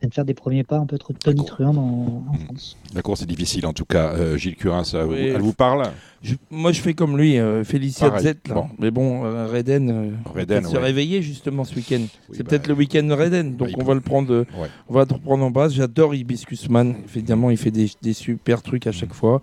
euh, 0.04 0.08
de 0.08 0.14
faire 0.14 0.24
des 0.24 0.34
premiers 0.34 0.64
pas 0.64 0.76
un 0.78 0.86
peu 0.86 0.98
trop 0.98 1.12
tonitruants 1.12 1.76
en, 1.76 2.24
en 2.32 2.38
France. 2.46 2.76
La 2.94 3.02
course 3.02 3.22
est 3.22 3.26
difficile 3.26 3.66
en 3.66 3.72
tout 3.72 3.84
cas. 3.84 4.12
Euh, 4.14 4.36
Gilles 4.36 4.56
Curin, 4.56 4.84
ça, 4.84 5.04
vous- 5.04 5.12
Oui. 5.12 5.28
elle 5.34 5.40
vous 5.40 5.52
parle? 5.52 5.82
Je- 6.22 6.34
moi, 6.50 6.72
je 6.72 6.80
fais 6.80 6.94
comme 6.94 7.18
lui, 7.18 7.38
euh, 7.38 7.64
Félicia 7.64 8.18
Z. 8.18 8.34
Bon. 8.48 8.66
Mais 8.78 8.90
bon, 8.90 9.24
euh, 9.24 9.46
Reden, 9.46 9.90
euh, 9.90 10.10
Reden, 10.32 10.46
peut-être 10.46 10.68
se 10.70 10.76
ouais. 10.76 10.82
réveiller 10.82 11.20
justement 11.22 11.64
ce 11.64 11.74
week-end. 11.74 12.00
Oui, 12.00 12.08
c'est 12.32 12.42
bah, 12.42 12.50
peut-être 12.50 12.66
le 12.68 12.74
week-end 12.74 13.02
de 13.02 13.12
Reden, 13.12 13.56
donc 13.56 13.68
il 13.70 13.74
on 13.76 13.80
peut- 13.80 13.84
va 13.86 13.94
le 13.94 14.00
prendre, 14.00 14.32
euh, 14.32 14.46
Ouais. 14.58 14.68
on 14.88 14.94
va 14.94 15.00
le 15.10 15.18
prendre 15.18 15.44
en 15.44 15.50
base. 15.50 15.74
J'adore 15.74 16.14
Hibiscus 16.14 16.68
Man. 16.70 16.94
Évidemment, 17.14 17.50
il 17.50 17.56
fait 17.58 17.70
des, 17.70 17.90
des 18.00 18.12
super 18.14 18.62
trucs 18.62 18.86
à 18.86 18.92
chaque 18.92 19.12
fois. 19.12 19.40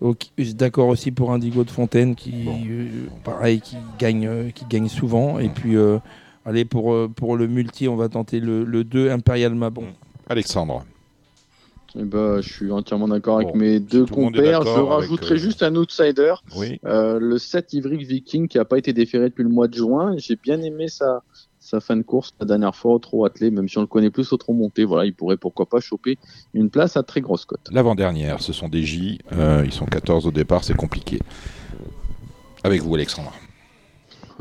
Ok, 0.00 0.26
je 0.36 0.42
suis 0.44 0.54
D'accord 0.54 0.88
aussi 0.88 1.12
pour 1.12 1.32
Indigo 1.32 1.62
de 1.62 1.70
Fontaine, 1.70 2.16
qui, 2.16 2.32
euh, 2.48 2.88
pareil, 3.22 3.60
qui 3.60 3.76
gagne, 4.00 4.26
euh, 4.26 4.50
qui 4.50 4.64
gagne 4.68 4.88
souvent. 4.88 5.38
Et 5.38 5.48
puis, 5.48 5.76
euh, 5.76 5.98
allez 6.44 6.64
pour 6.64 6.92
euh, 6.92 7.08
pour 7.08 7.36
le 7.36 7.46
multi, 7.46 7.88
on 7.88 7.96
va 7.96 8.08
tenter 8.08 8.40
le, 8.40 8.64
le 8.64 8.84
2 8.84 9.10
Imperial 9.10 9.54
Mabon. 9.54 9.86
Alexandre. 10.28 10.84
Eh 11.98 12.04
ben, 12.04 12.40
je 12.40 12.50
suis 12.50 12.72
entièrement 12.72 13.08
d'accord 13.08 13.36
avec 13.36 13.48
Bon, 13.48 13.58
mes 13.58 13.78
deux 13.78 14.04
est 14.04 14.10
compères. 14.10 14.62
Je 14.62 14.80
rajouterai 14.80 15.34
euh, 15.34 15.38
juste 15.38 15.62
un 15.62 15.74
outsider. 15.76 16.32
Oui. 16.56 16.80
Euh, 16.86 17.18
le 17.20 17.36
7 17.38 17.74
Ivric 17.74 18.00
Viking 18.06 18.48
qui 18.48 18.56
n'a 18.56 18.64
pas 18.64 18.78
été 18.78 18.94
déféré 18.94 19.28
depuis 19.28 19.42
le 19.42 19.50
mois 19.50 19.68
de 19.68 19.74
juin. 19.74 20.14
J'ai 20.16 20.36
bien 20.36 20.62
aimé 20.62 20.88
sa, 20.88 21.22
sa 21.60 21.80
fin 21.80 21.96
de 21.96 22.02
course 22.02 22.32
la 22.40 22.46
dernière 22.46 22.74
fois 22.74 22.94
au 22.94 22.98
trot 22.98 23.26
attelé, 23.26 23.50
même 23.50 23.68
si 23.68 23.76
on 23.76 23.82
le 23.82 23.86
connaît 23.86 24.08
plus 24.10 24.32
au 24.32 24.38
trot 24.38 24.54
monté. 24.54 24.84
Voilà, 24.84 25.04
il 25.04 25.12
pourrait 25.12 25.36
pourquoi 25.36 25.66
pas 25.66 25.80
choper 25.80 26.16
une 26.54 26.70
place 26.70 26.96
à 26.96 27.02
très 27.02 27.20
grosse 27.20 27.44
cote. 27.44 27.68
L'avant-dernière, 27.70 28.40
ce 28.40 28.54
sont 28.54 28.70
des 28.70 28.84
J. 28.84 29.18
euh, 29.32 29.62
ils 29.66 29.72
sont 29.72 29.84
14 29.84 30.26
au 30.26 30.30
départ, 30.30 30.64
c'est 30.64 30.76
compliqué. 30.76 31.18
Avec 32.64 32.80
vous, 32.80 32.94
Alexandre. 32.94 33.32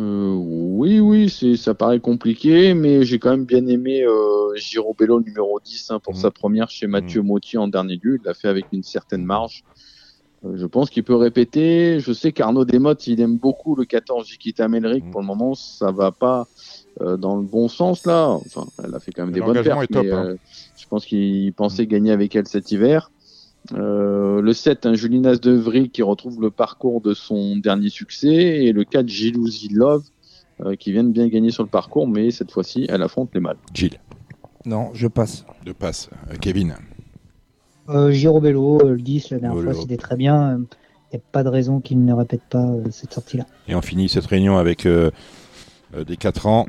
Euh, 0.02 0.34
oui, 0.36 1.00
oui, 1.00 1.30
c'est, 1.30 1.56
ça 1.58 1.74
paraît 1.74 2.00
compliqué, 2.00 2.74
mais 2.74 3.04
j'ai 3.04 3.20
quand 3.20 3.30
même 3.32 3.46
bien 3.46 3.66
aimé 3.68 4.04
euh, 4.04 4.56
Giro 4.56 4.96
Bello 4.98 5.22
numéro 5.22 5.60
10 5.64 5.92
hein, 5.92 6.00
pour 6.00 6.14
Mhm. 6.16 6.20
sa 6.20 6.32
première 6.32 6.70
chez 6.70 6.88
Mathieu 6.88 7.22
Motti 7.22 7.58
en 7.58 7.68
dernier 7.68 8.00
lieu. 8.02 8.18
Il 8.22 8.26
l'a 8.26 8.34
fait 8.34 8.48
avec 8.48 8.66
une 8.72 8.84
certaine 8.84 9.24
marge. 9.24 9.64
Euh, 10.44 10.54
je 10.58 10.66
pense 10.66 10.90
qu'il 10.90 11.04
peut 11.04 11.16
répéter. 11.16 12.00
Je 12.00 12.14
sais 12.14 12.32
qu'Arnaud 12.32 12.66
Desmottes, 12.66 13.06
il 13.06 13.22
aime 13.22 13.38
beaucoup 13.38 13.76
le 13.76 13.86
14 13.86 14.26
Jikita 14.28 14.68
Melric. 14.68 15.06
Mhm. 15.06 15.12
Pour 15.12 15.22
le 15.22 15.28
moment, 15.28 15.54
ça 15.54 15.92
va 15.92 16.12
pas 16.12 16.48
euh, 17.02 17.16
dans 17.16 17.36
le 17.36 17.44
bon 17.44 17.68
sens 17.68 18.06
là. 18.06 18.30
Enfin, 18.30 18.66
elle 18.84 18.96
a 18.96 19.00
fait 19.00 19.12
quand 19.12 19.22
même 19.24 19.30
Mais 19.34 19.40
des 19.40 19.46
bonnes 19.46 19.64
pertes, 19.64 19.92
top, 19.92 20.04
mais 20.04 20.12
hein. 20.12 20.26
euh, 20.26 20.38
je 20.78 20.88
pense 20.88 21.06
qu'il 21.06 21.54
pensait 21.54 21.86
gagner 21.86 22.12
avec 22.12 22.36
elle 22.36 22.48
cet 22.48 22.72
hiver. 22.72 23.12
Euh, 23.74 24.42
le 24.42 24.54
7, 24.54 24.86
un 24.86 24.94
Julinas 24.96 25.38
de 25.38 25.52
Vry 25.52 25.90
qui 25.90 26.02
retrouve 26.02 26.42
le 26.42 26.50
parcours 26.52 27.02
de 27.02 27.14
son 27.14 27.58
dernier 27.58 27.90
succès. 27.90 28.66
Et 28.66 28.74
le 28.74 28.84
4, 28.84 29.08
Gilouzi 29.08 29.70
Love 29.70 30.04
euh, 30.62 30.76
qui 30.76 30.92
vient 30.92 31.04
de 31.04 31.12
bien 31.12 31.28
gagner 31.28 31.52
sur 31.52 31.64
le 31.64 31.70
parcours, 31.70 32.08
mais 32.08 32.32
cette 32.32 32.52
fois-ci, 32.52 32.86
elle 32.90 33.02
affronte 33.02 33.30
les 33.34 33.40
mâles. 33.40 33.58
Gilles. 33.74 34.00
Non, 34.66 34.90
je 34.94 35.08
passe. 35.08 35.46
De 35.66 35.72
passe. 35.72 36.10
Euh, 36.30 36.36
Kevin. 36.40 36.76
Euh, 37.90 38.12
Girobello, 38.12 38.80
euh, 38.82 38.92
le 38.92 39.02
10, 39.02 39.32
la 39.32 39.40
dernière 39.40 39.58
Bello. 39.60 39.72
fois, 39.74 39.82
c'était 39.82 39.98
très 39.98 40.16
bien. 40.16 40.60
Il 41.12 41.18
n'y 41.18 41.20
a 41.20 41.24
pas 41.32 41.44
de 41.44 41.50
raison 41.50 41.80
qu'il 41.82 42.04
ne 42.06 42.14
répète 42.14 42.44
pas 42.50 42.66
euh, 42.66 42.84
cette 42.92 43.14
sortie-là. 43.14 43.46
Et 43.68 43.76
on 43.76 43.82
finit 43.82 44.08
cette 44.08 44.26
réunion 44.26 44.58
avec 44.58 44.88
des 46.06 46.18
4 46.18 46.48
ans. 46.48 46.66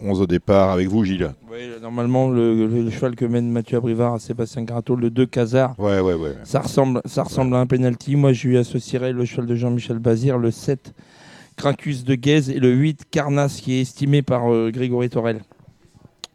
11 0.00 0.20
au 0.20 0.26
départ. 0.26 0.70
Avec 0.70 0.88
vous, 0.88 1.04
Gilles. 1.04 1.30
Oui, 1.50 1.58
normalement, 1.80 2.28
le, 2.28 2.90
cheval 2.90 3.16
que 3.16 3.24
mène 3.24 3.50
Mathieu 3.50 3.78
Abrivard 3.78 4.14
à 4.14 4.18
Sébastien 4.18 4.62
Garato, 4.62 4.94
le 4.96 5.10
2 5.10 5.26
Casar, 5.26 5.74
Ouais, 5.78 6.00
ouais, 6.00 6.14
ouais. 6.14 6.34
ça 6.44 6.60
ressemble, 6.60 7.00
ça 7.04 7.22
ressemble 7.22 7.54
à 7.54 7.58
un 7.58 7.66
penalty. 7.66 8.16
Moi, 8.16 8.32
je 8.32 8.48
lui 8.48 8.58
associerais 8.58 9.12
le 9.12 9.24
cheval 9.24 9.46
de 9.46 9.54
Jean-Michel 9.54 9.98
Bazir, 9.98 10.38
le 10.38 10.50
7 10.50 10.94
Cracus 11.56 12.04
de 12.04 12.14
Guèze 12.14 12.50
et 12.50 12.60
le 12.60 12.70
8 12.72 13.06
Carnasse, 13.10 13.60
qui 13.60 13.74
est 13.74 13.80
estimé 13.80 14.22
par 14.22 14.52
euh, 14.52 14.70
Grégory 14.70 15.08
Torel. 15.10 15.40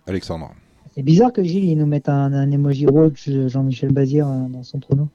Alexandre. 0.07 0.51
C'est 0.95 1.03
bizarre 1.03 1.31
que 1.31 1.43
Gilles 1.43 1.63
il 1.65 1.77
nous 1.77 1.85
mette 1.85 2.09
un, 2.09 2.33
un 2.33 2.51
emoji 2.51 2.85
rouge 2.85 3.27
de 3.27 3.47
Jean-Michel 3.47 3.91
Bazir 3.93 4.27
euh, 4.27 4.47
dans 4.49 4.63
son 4.63 4.79
prono. 4.79 5.07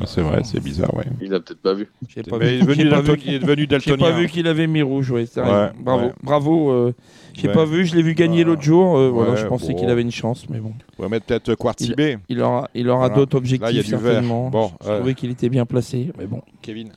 Ah, 0.00 0.04
C'est 0.06 0.20
vrai, 0.22 0.42
c'est 0.44 0.60
bizarre, 0.60 0.94
ouais. 0.96 1.04
Il 1.20 1.32
a 1.34 1.40
peut-être 1.40 1.60
pas 1.62 1.74
vu. 1.74 1.88
J'ai 2.08 2.22
pas 2.22 2.38
Mais 2.38 2.46
vu- 2.46 2.52
il 2.54 2.56
est 2.56 2.60
devenu 2.66 2.74
j'ai 2.84 2.90
pas 2.90 2.96
dalton- 2.96 3.14
vu- 3.14 3.22
il 3.26 3.34
est 3.34 3.38
devenu 3.38 3.60
J'ai 3.62 3.66
daltonien. 3.66 3.96
pas 4.10 4.12
vu 4.18 4.26
qu'il 4.28 4.46
avait 4.48 4.66
mis 4.66 4.82
rouge, 4.82 5.10
ouais, 5.10 5.26
c'est 5.26 5.40
Ouais, 5.40 5.46
vrai. 5.46 5.72
Bravo, 5.78 6.04
ouais. 6.06 6.12
bravo. 6.22 6.70
euh, 6.70 6.94
j'ai 7.34 7.48
Ouais. 7.48 7.54
pas 7.54 7.64
vu, 7.64 7.84
je 7.86 7.94
l'ai 7.94 8.02
vu 8.02 8.14
gagner 8.14 8.42
l'autre 8.44 8.62
jour. 8.62 8.96
euh, 8.96 9.10
voilà, 9.10 9.32
ouais, 9.32 9.36
je 9.36 9.46
pensais 9.46 9.72
bon. 9.72 9.78
qu'il 9.78 9.88
avait 9.90 10.02
une 10.02 10.10
chance, 10.10 10.48
mais 10.50 10.58
bon. 10.58 10.72
On 10.98 11.02
va 11.02 11.08
mettre 11.08 11.26
peut-être 11.26 11.54
Quartibé. 11.54 12.18
Il 12.28 12.40
aura, 12.40 12.68
il 12.74 12.88
aura 12.88 13.08
Voilà. 13.08 13.14
d'autres 13.14 13.38
Là, 13.38 13.42
il 13.44 13.50
y 13.50 13.54
a 13.64 13.68
objectifs 13.68 13.86
du 13.96 14.02
vert. 14.02 14.12
certainement. 14.12 14.50
Bon, 14.50 14.70
je 14.82 14.88
euh, 14.88 14.96
trouvais 14.98 15.14
qu'il 15.14 15.30
était 15.30 15.48
bien 15.48 15.66
placé, 15.66 16.10
mais 16.18 16.26
bon. 16.26 16.40
Kevin. 16.62 16.90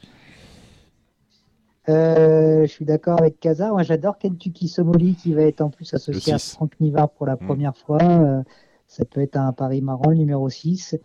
Euh, 1.88 2.62
je 2.66 2.72
suis 2.72 2.86
d'accord 2.86 3.20
avec 3.20 3.40
Kazar. 3.40 3.72
Moi, 3.72 3.84
j'adore 3.84 4.18
Kentucky 4.18 4.68
Somoli 4.68 5.16
qui 5.16 5.34
va 5.34 5.44
être 5.44 5.62
en 5.62 5.70
plus 5.70 5.94
associé 5.94 6.34
à 6.34 6.40
six. 6.40 6.56
Franck 6.56 6.72
Nivard 6.80 7.10
pour 7.12 7.28
la 7.28 7.36
Mm. 7.36 7.46
première 7.46 7.78
fois. 7.78 8.02
Euh, 8.02 8.42
ça 8.88 9.06
peut 9.06 9.22
être 9.22 9.38
un 9.38 9.52
pari 9.54 9.82
marrant, 9.82 10.10
le 10.10 10.16
numéro 10.18 10.50
6. 10.50 10.96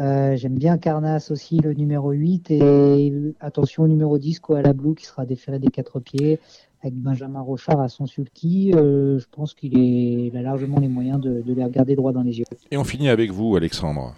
Euh, 0.00 0.36
J'aime 0.36 0.54
bien 0.56 0.76
Carnass 0.78 1.30
aussi, 1.30 1.58
le 1.58 1.72
numéro 1.72 2.10
8. 2.10 2.50
Et 2.50 3.12
attention 3.40 3.84
au 3.84 3.88
numéro 3.88 4.18
10, 4.18 4.40
Koala 4.40 4.72
Blue, 4.72 4.94
qui 4.94 5.06
sera 5.06 5.24
déféré 5.26 5.58
des 5.58 5.68
quatre 5.68 6.00
pieds 6.00 6.40
avec 6.82 6.94
Benjamin 6.94 7.40
Rochard 7.40 7.80
à 7.80 7.88
son 7.88 8.06
sulky. 8.06 8.72
Euh, 8.74 9.18
je 9.18 9.24
pense 9.30 9.54
qu'il 9.54 9.78
est- 9.78 10.26
il 10.26 10.36
a 10.36 10.42
largement 10.42 10.80
les 10.80 10.88
moyens 10.88 11.20
de, 11.20 11.40
de 11.40 11.54
les 11.54 11.64
regarder 11.64 11.94
droit 11.96 12.12
dans 12.12 12.22
les 12.22 12.38
yeux. 12.38 12.44
Et 12.70 12.76
on 12.76 12.84
finit 12.84 13.08
avec 13.08 13.30
vous, 13.30 13.56
Alexandre. 13.56 14.14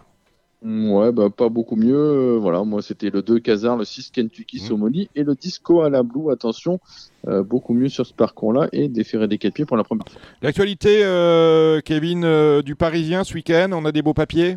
Ouais, 0.65 1.13
bah, 1.13 1.29
pas 1.31 1.49
beaucoup 1.49 1.77
mieux. 1.77 1.95
Euh, 1.95 2.39
voilà, 2.41 2.65
moi, 2.65 2.83
c'était 2.83 3.11
le 3.11 3.23
2 3.23 3.39
Casar, 3.39 3.77
le 3.77 3.85
6 3.85 4.11
Kentucky. 4.11 4.59
Somoli 4.59 5.09
et 5.15 5.23
le 5.23 5.35
disco 5.37 5.83
à 5.83 5.91
la 5.91 6.03
Blue. 6.03 6.33
Attention, 6.33 6.81
euh, 7.29 7.45
beaucoup 7.45 7.73
mieux 7.75 7.89
sur 7.91 8.05
ce 8.07 8.15
parcours-là 8.15 8.69
et 8.73 8.89
déféré 8.89 9.29
des 9.29 9.39
quatre 9.39 9.55
pieds 9.55 9.67
pour 9.67 9.77
la 9.77 9.85
première 9.85 10.09
fois. 10.09 10.21
L'actualité, 10.43 11.05
euh, 11.05 11.81
Kevin, 11.85 12.25
euh, 12.25 12.63
du 12.63 12.75
Parisien 12.75 13.23
ce 13.23 13.35
week-end, 13.35 13.69
on 13.75 13.85
a 13.85 13.93
des 13.93 14.03
beaux 14.03 14.15
papiers? 14.15 14.57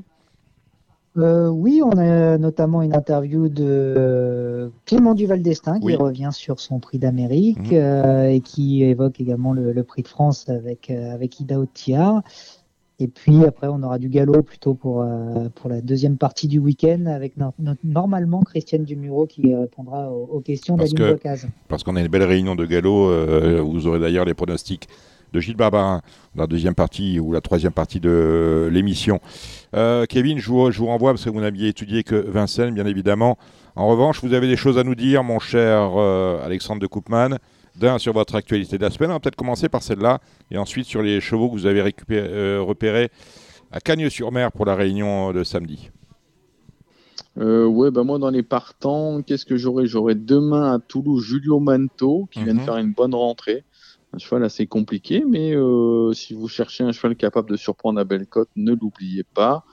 Euh, 1.17 1.49
oui, 1.49 1.81
on 1.83 1.97
a 1.97 2.37
notamment 2.37 2.81
une 2.81 2.93
interview 2.95 3.49
de 3.49 3.65
euh, 3.65 4.69
Clément 4.85 5.15
Duval 5.15 5.41
d'Estaing 5.41 5.79
qui 5.79 5.87
Oui. 5.87 5.95
revient 5.95 6.29
sur 6.31 6.59
son 6.59 6.79
prix 6.79 6.99
d'Amérique 6.99 7.71
Mhm. 7.71 7.77
euh, 7.79 8.29
et 8.29 8.41
qui 8.41 8.83
évoque 8.83 9.19
également 9.19 9.51
le, 9.53 9.71
le 9.73 9.83
prix 9.83 10.03
de 10.03 10.07
France 10.07 10.47
avec, 10.49 10.89
euh, 10.91 11.11
avec 11.13 11.39
Ida 11.39 11.59
Otiar. 11.59 12.21
Et 13.01 13.07
puis 13.07 13.43
après, 13.45 13.67
on 13.67 13.81
aura 13.81 13.97
du 13.97 14.09
galop 14.09 14.43
plutôt 14.43 14.73
pour, 14.73 15.05
pour 15.55 15.69
la 15.69 15.79
deuxième 15.79 16.17
partie 16.17 16.49
du 16.49 16.59
week-end 16.59 17.05
avec 17.05 17.37
no- 17.37 17.53
no- 17.57 17.71
normalement 17.85 18.41
Christiane 18.41 18.83
Dumuro 18.83 19.25
qui 19.25 19.55
répondra 19.55 20.11
aux, 20.11 20.25
aux 20.33 20.39
questions 20.41 20.75
d'Aline 20.75 21.13
Bocaz. 21.13 21.47
Parce 21.69 21.83
qu'on 21.83 21.95
a 21.95 22.01
une 22.01 22.09
belle 22.09 22.23
réunion 22.23 22.55
de 22.55 22.65
galop. 22.65 23.09
vous 23.63 23.87
aurez 23.87 23.99
d'ailleurs 23.99 24.25
les 24.25 24.33
pronostics 24.33 24.89
de 25.33 25.39
Gilles 25.39 25.55
Barbarin 25.55 26.01
dans 26.35 26.43
la 26.43 26.47
deuxième 26.47 26.75
partie 26.75 27.19
ou 27.19 27.31
la 27.33 27.41
troisième 27.41 27.71
partie 27.73 27.99
de 27.99 28.69
l'émission. 28.71 29.19
Euh, 29.75 30.05
Kevin, 30.07 30.39
je 30.39 30.49
vous, 30.49 30.71
je 30.71 30.79
vous 30.79 30.87
renvoie 30.87 31.11
parce 31.13 31.25
que 31.25 31.29
vous 31.29 31.41
n'aviez 31.41 31.67
étudié 31.69 32.03
que 32.03 32.15
Vincennes, 32.15 32.73
bien 32.73 32.85
évidemment. 32.85 33.37
En 33.75 33.87
revanche, 33.87 34.21
vous 34.23 34.33
avez 34.33 34.47
des 34.47 34.57
choses 34.57 34.77
à 34.77 34.83
nous 34.83 34.95
dire, 34.95 35.23
mon 35.23 35.39
cher 35.39 35.91
euh, 35.97 36.43
Alexandre 36.45 36.81
de 36.81 36.87
Koopman. 36.87 37.37
D'un, 37.75 37.97
sur 37.97 38.11
votre 38.11 38.35
actualité 38.35 38.77
de 38.77 38.83
la 38.83 38.89
semaine. 38.89 39.09
On 39.11 39.13
va 39.13 39.19
peut-être 39.21 39.37
commencer 39.37 39.69
par 39.69 39.83
celle-là. 39.83 40.19
Et 40.51 40.57
ensuite, 40.57 40.85
sur 40.85 41.01
les 41.01 41.21
chevaux 41.21 41.47
que 41.47 41.53
vous 41.53 41.65
avez 41.65 41.81
récupéré- 41.81 42.27
euh, 42.27 42.61
repérés 42.61 43.09
à 43.71 43.79
Cagnes-sur-Mer 43.79 44.51
pour 44.51 44.65
la 44.65 44.75
réunion 44.75 45.31
de 45.31 45.45
samedi. 45.45 45.89
Euh, 47.37 47.65
ouais, 47.65 47.89
bah 47.91 48.03
moi 48.03 48.17
dans 48.19 48.31
les 48.31 48.43
partants, 48.43 49.21
qu'est-ce 49.21 49.45
que 49.45 49.55
j'aurai? 49.55 49.85
J'aurai 49.85 50.15
demain 50.15 50.73
à 50.73 50.79
Toulouse 50.79 51.23
Julio 51.23 51.59
Manto 51.59 52.27
qui 52.31 52.43
vient 52.43 52.53
de 52.53 52.59
Mhm. 52.59 52.65
faire 52.65 52.77
une 52.77 52.91
bonne 52.91 53.15
rentrée. 53.15 53.63
Un 54.13 54.17
cheval 54.17 54.43
assez 54.43 54.65
compliqué, 54.65 55.23
mais 55.27 55.55
euh, 55.55 56.13
si 56.13 56.33
vous 56.33 56.47
cherchez 56.47 56.83
un 56.83 56.91
cheval 56.91 57.15
capable 57.15 57.49
de 57.49 57.55
surprendre 57.55 57.99
à 57.99 58.03
Bellecote, 58.03 58.49
ne 58.55 58.73
l'oubliez 58.73 59.23
pas. 59.23 59.65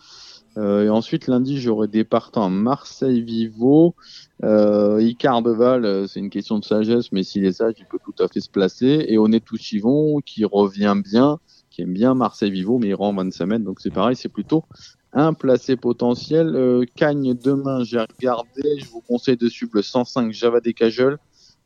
Euh, 0.59 0.85
et 0.85 0.89
ensuite 0.89 1.27
lundi, 1.27 1.61
j'aurai 1.61 1.87
des 1.87 2.05
partants 2.05 2.45
à 2.45 2.49
Marseille 2.49 3.21
Vivo. 3.23 3.95
Euh, 4.43 5.01
euh, 5.01 6.07
c'est 6.07 6.21
une 6.21 6.31
question 6.31 6.59
de 6.59 6.65
sagesse, 6.65 7.13
mais 7.13 7.23
s'il 7.23 7.45
est 7.45 7.53
sage, 7.53 7.75
il 7.79 7.87
peut 7.87 7.99
tout 8.03 8.23
à 8.23 8.29
fait 8.29 8.41
se 8.41 8.49
placer. 8.49 9.05
Et 9.09 9.19
Honnêtou 9.19 9.57
Chivon 9.57 10.21
qui 10.25 10.45
revient 10.45 10.97
bien, 11.03 11.39
qui 11.71 11.83
aime 11.83 11.93
bien 11.93 12.15
Marseille 12.15 12.51
Vivo, 12.51 12.79
mais 12.79 12.89
il 12.89 12.95
rend 12.95 13.15
25 13.15 13.47
mètres, 13.47 13.65
donc 13.65 13.81
c'est 13.81 13.93
pareil, 13.93 14.17
c'est 14.17 14.31
plutôt 14.31 14.65
un 15.13 15.35
placé 15.35 15.77
potentiel. 15.77 16.87
Cagne 16.95 17.35
demain, 17.35 17.85
j'ai 17.85 18.01
regardé. 18.01 18.79
Je 18.79 18.87
vous 18.87 19.01
conseille 19.01 19.37
de 19.37 19.49
suivre 19.49 19.73
le 19.75 19.83
105 19.83 20.33
Java 20.33 20.61
des 20.61 20.75
Cajoles, 20.75 21.19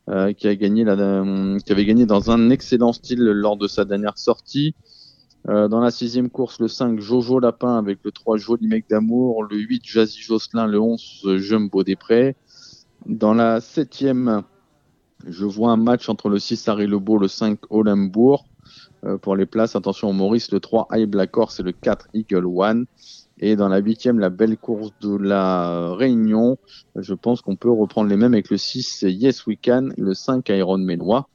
euh, 0.09 0.27
euh, 0.27 0.33
qui 0.33 0.47
avait 0.47 1.85
gagné 1.85 2.05
dans 2.05 2.31
un 2.31 2.49
excellent 2.49 2.91
style 2.93 3.21
lors 3.21 3.57
de 3.57 3.67
sa 3.67 3.85
dernière 3.85 4.17
sortie. 4.17 4.75
Euh, 5.47 5.67
dans 5.67 5.79
la 5.79 5.91
sixième 5.91 6.29
course, 6.29 6.59
le 6.59 6.67
5 6.67 6.99
Jojo 6.99 7.39
Lapin 7.39 7.77
avec 7.77 7.99
le 8.03 8.11
3 8.11 8.37
Joli 8.37 8.67
Mec 8.67 8.85
d'amour, 8.89 9.43
le 9.43 9.57
8 9.57 9.81
Jazzy 9.85 10.19
Jocelyn, 10.19 10.67
le 10.67 10.79
11 10.79 11.37
Jumbo 11.37 11.83
des 11.83 11.95
Prés. 11.95 12.35
Dans 13.05 13.33
la 13.33 13.61
septième, 13.61 14.43
je 15.27 15.45
vois 15.45 15.71
un 15.71 15.77
match 15.77 16.09
entre 16.09 16.29
le 16.29 16.39
6 16.39 16.67
Harry 16.67 16.87
Lebeau, 16.87 17.17
le 17.17 17.27
5 17.27 17.59
Olembourg. 17.69 18.45
Pour 19.23 19.35
les 19.35 19.47
places, 19.47 19.75
attention 19.75 20.09
au 20.09 20.13
Maurice, 20.13 20.51
le 20.51 20.59
3 20.59 20.89
High 20.91 21.09
Black 21.09 21.35
Horse 21.35 21.59
et 21.59 21.63
le 21.63 21.71
4 21.71 22.09
Eagle 22.13 22.45
One. 22.45 22.85
Et 23.41 23.55
dans 23.55 23.67
la 23.67 23.79
huitième, 23.79 24.19
la 24.19 24.29
belle 24.29 24.55
course 24.57 24.91
de 25.01 25.15
la 25.17 25.93
Réunion, 25.95 26.57
je 26.95 27.13
pense 27.15 27.41
qu'on 27.41 27.55
peut 27.55 27.71
reprendre 27.71 28.09
les 28.09 28.17
mêmes 28.17 28.33
avec 28.33 28.49
le 28.51 28.57
6 28.57 29.03
Yes 29.07 29.45
We 29.47 29.57
Can, 29.63 29.89
le 29.97 30.13
5 30.13 30.47
Iron 30.49 30.77
Ménois. 30.77 31.27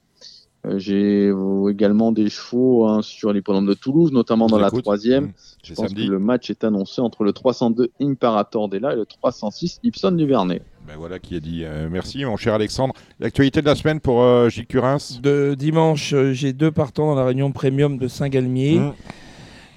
Euh, 0.67 0.79
J'ai 0.79 1.33
également 1.71 2.13
des 2.13 2.29
chevaux 2.29 2.87
hein, 2.87 3.01
sur 3.03 3.33
l'hippodrome 3.33 3.67
de 3.67 3.75
Toulouse, 3.75 4.13
notamment 4.13 4.47
dans 4.47 4.59
la 4.59 4.69
Écoute, 4.69 4.83
troisième. 4.83 5.25
mmh, 5.27 5.33
Je 5.65 5.75
pense 5.75 5.89
samedi. 5.89 6.07
que 6.07 6.11
le 6.13 6.19
match 6.21 6.49
est 6.51 6.63
annoncé 6.65 7.01
entre 7.01 7.25
le 7.25 7.33
302 7.33 7.91
Imperator 8.01 8.69
Della 8.69 8.93
et 8.93 8.97
le 8.97 9.05
306 9.07 9.81
Ipson 9.83 10.13
du 10.13 10.27
Vernet. 10.27 10.63
Ben 10.87 10.95
voilà 10.97 11.19
qui 11.19 11.35
a 11.37 11.41
dit. 11.41 11.63
euh, 11.65 11.89
merci, 11.91 12.25
mon 12.25 12.37
cher 12.37 12.55
Alexandre. 12.55 12.95
L'actualité 13.19 13.61
de 13.63 13.67
la 13.67 13.75
semaine 13.75 13.99
pour 14.01 14.23
euh, 14.23 14.49
Gilles 14.49 14.67
Curins 14.67 14.99
De 15.23 15.55
dimanche, 15.59 16.13
euh, 16.15 16.33
j'ai 16.33 16.53
deux 16.53 16.71
partants 16.71 17.07
dans 17.09 17.17
la 17.17 17.25
réunion 17.25 17.51
premium 17.53 17.99
de 17.99 18.07
Saint-Galmier. 18.09 18.79
Mmh. 18.79 18.93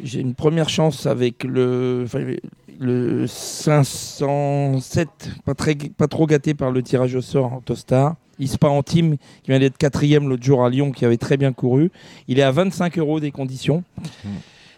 J'ai 0.03 0.21
une 0.21 0.33
première 0.35 0.69
chance 0.69 1.05
avec 1.05 1.43
le, 1.43 2.03
enfin, 2.05 2.23
le 2.79 3.27
507, 3.27 5.07
pas, 5.45 5.53
très, 5.53 5.75
pas 5.75 6.07
trop 6.07 6.25
gâté 6.25 6.53
par 6.53 6.71
le 6.71 6.81
tirage 6.83 7.15
au 7.15 7.21
sort 7.21 7.53
en 7.53 7.61
Tostar. 7.61 8.15
Ispa 8.39 8.67
Antime, 8.69 9.17
qui 9.43 9.51
vient 9.51 9.59
d'être 9.59 9.77
quatrième 9.77 10.29
l'autre 10.29 10.43
jour 10.43 10.63
à 10.63 10.69
Lyon, 10.69 10.91
qui 10.91 11.03
avait 11.03 11.17
très 11.17 11.35
bien 11.35 11.51
couru. 11.51 11.91
Il 12.29 12.39
est 12.39 12.43
à 12.43 12.51
25 12.51 12.97
euros 12.97 13.19
des 13.19 13.31
conditions. 13.31 13.83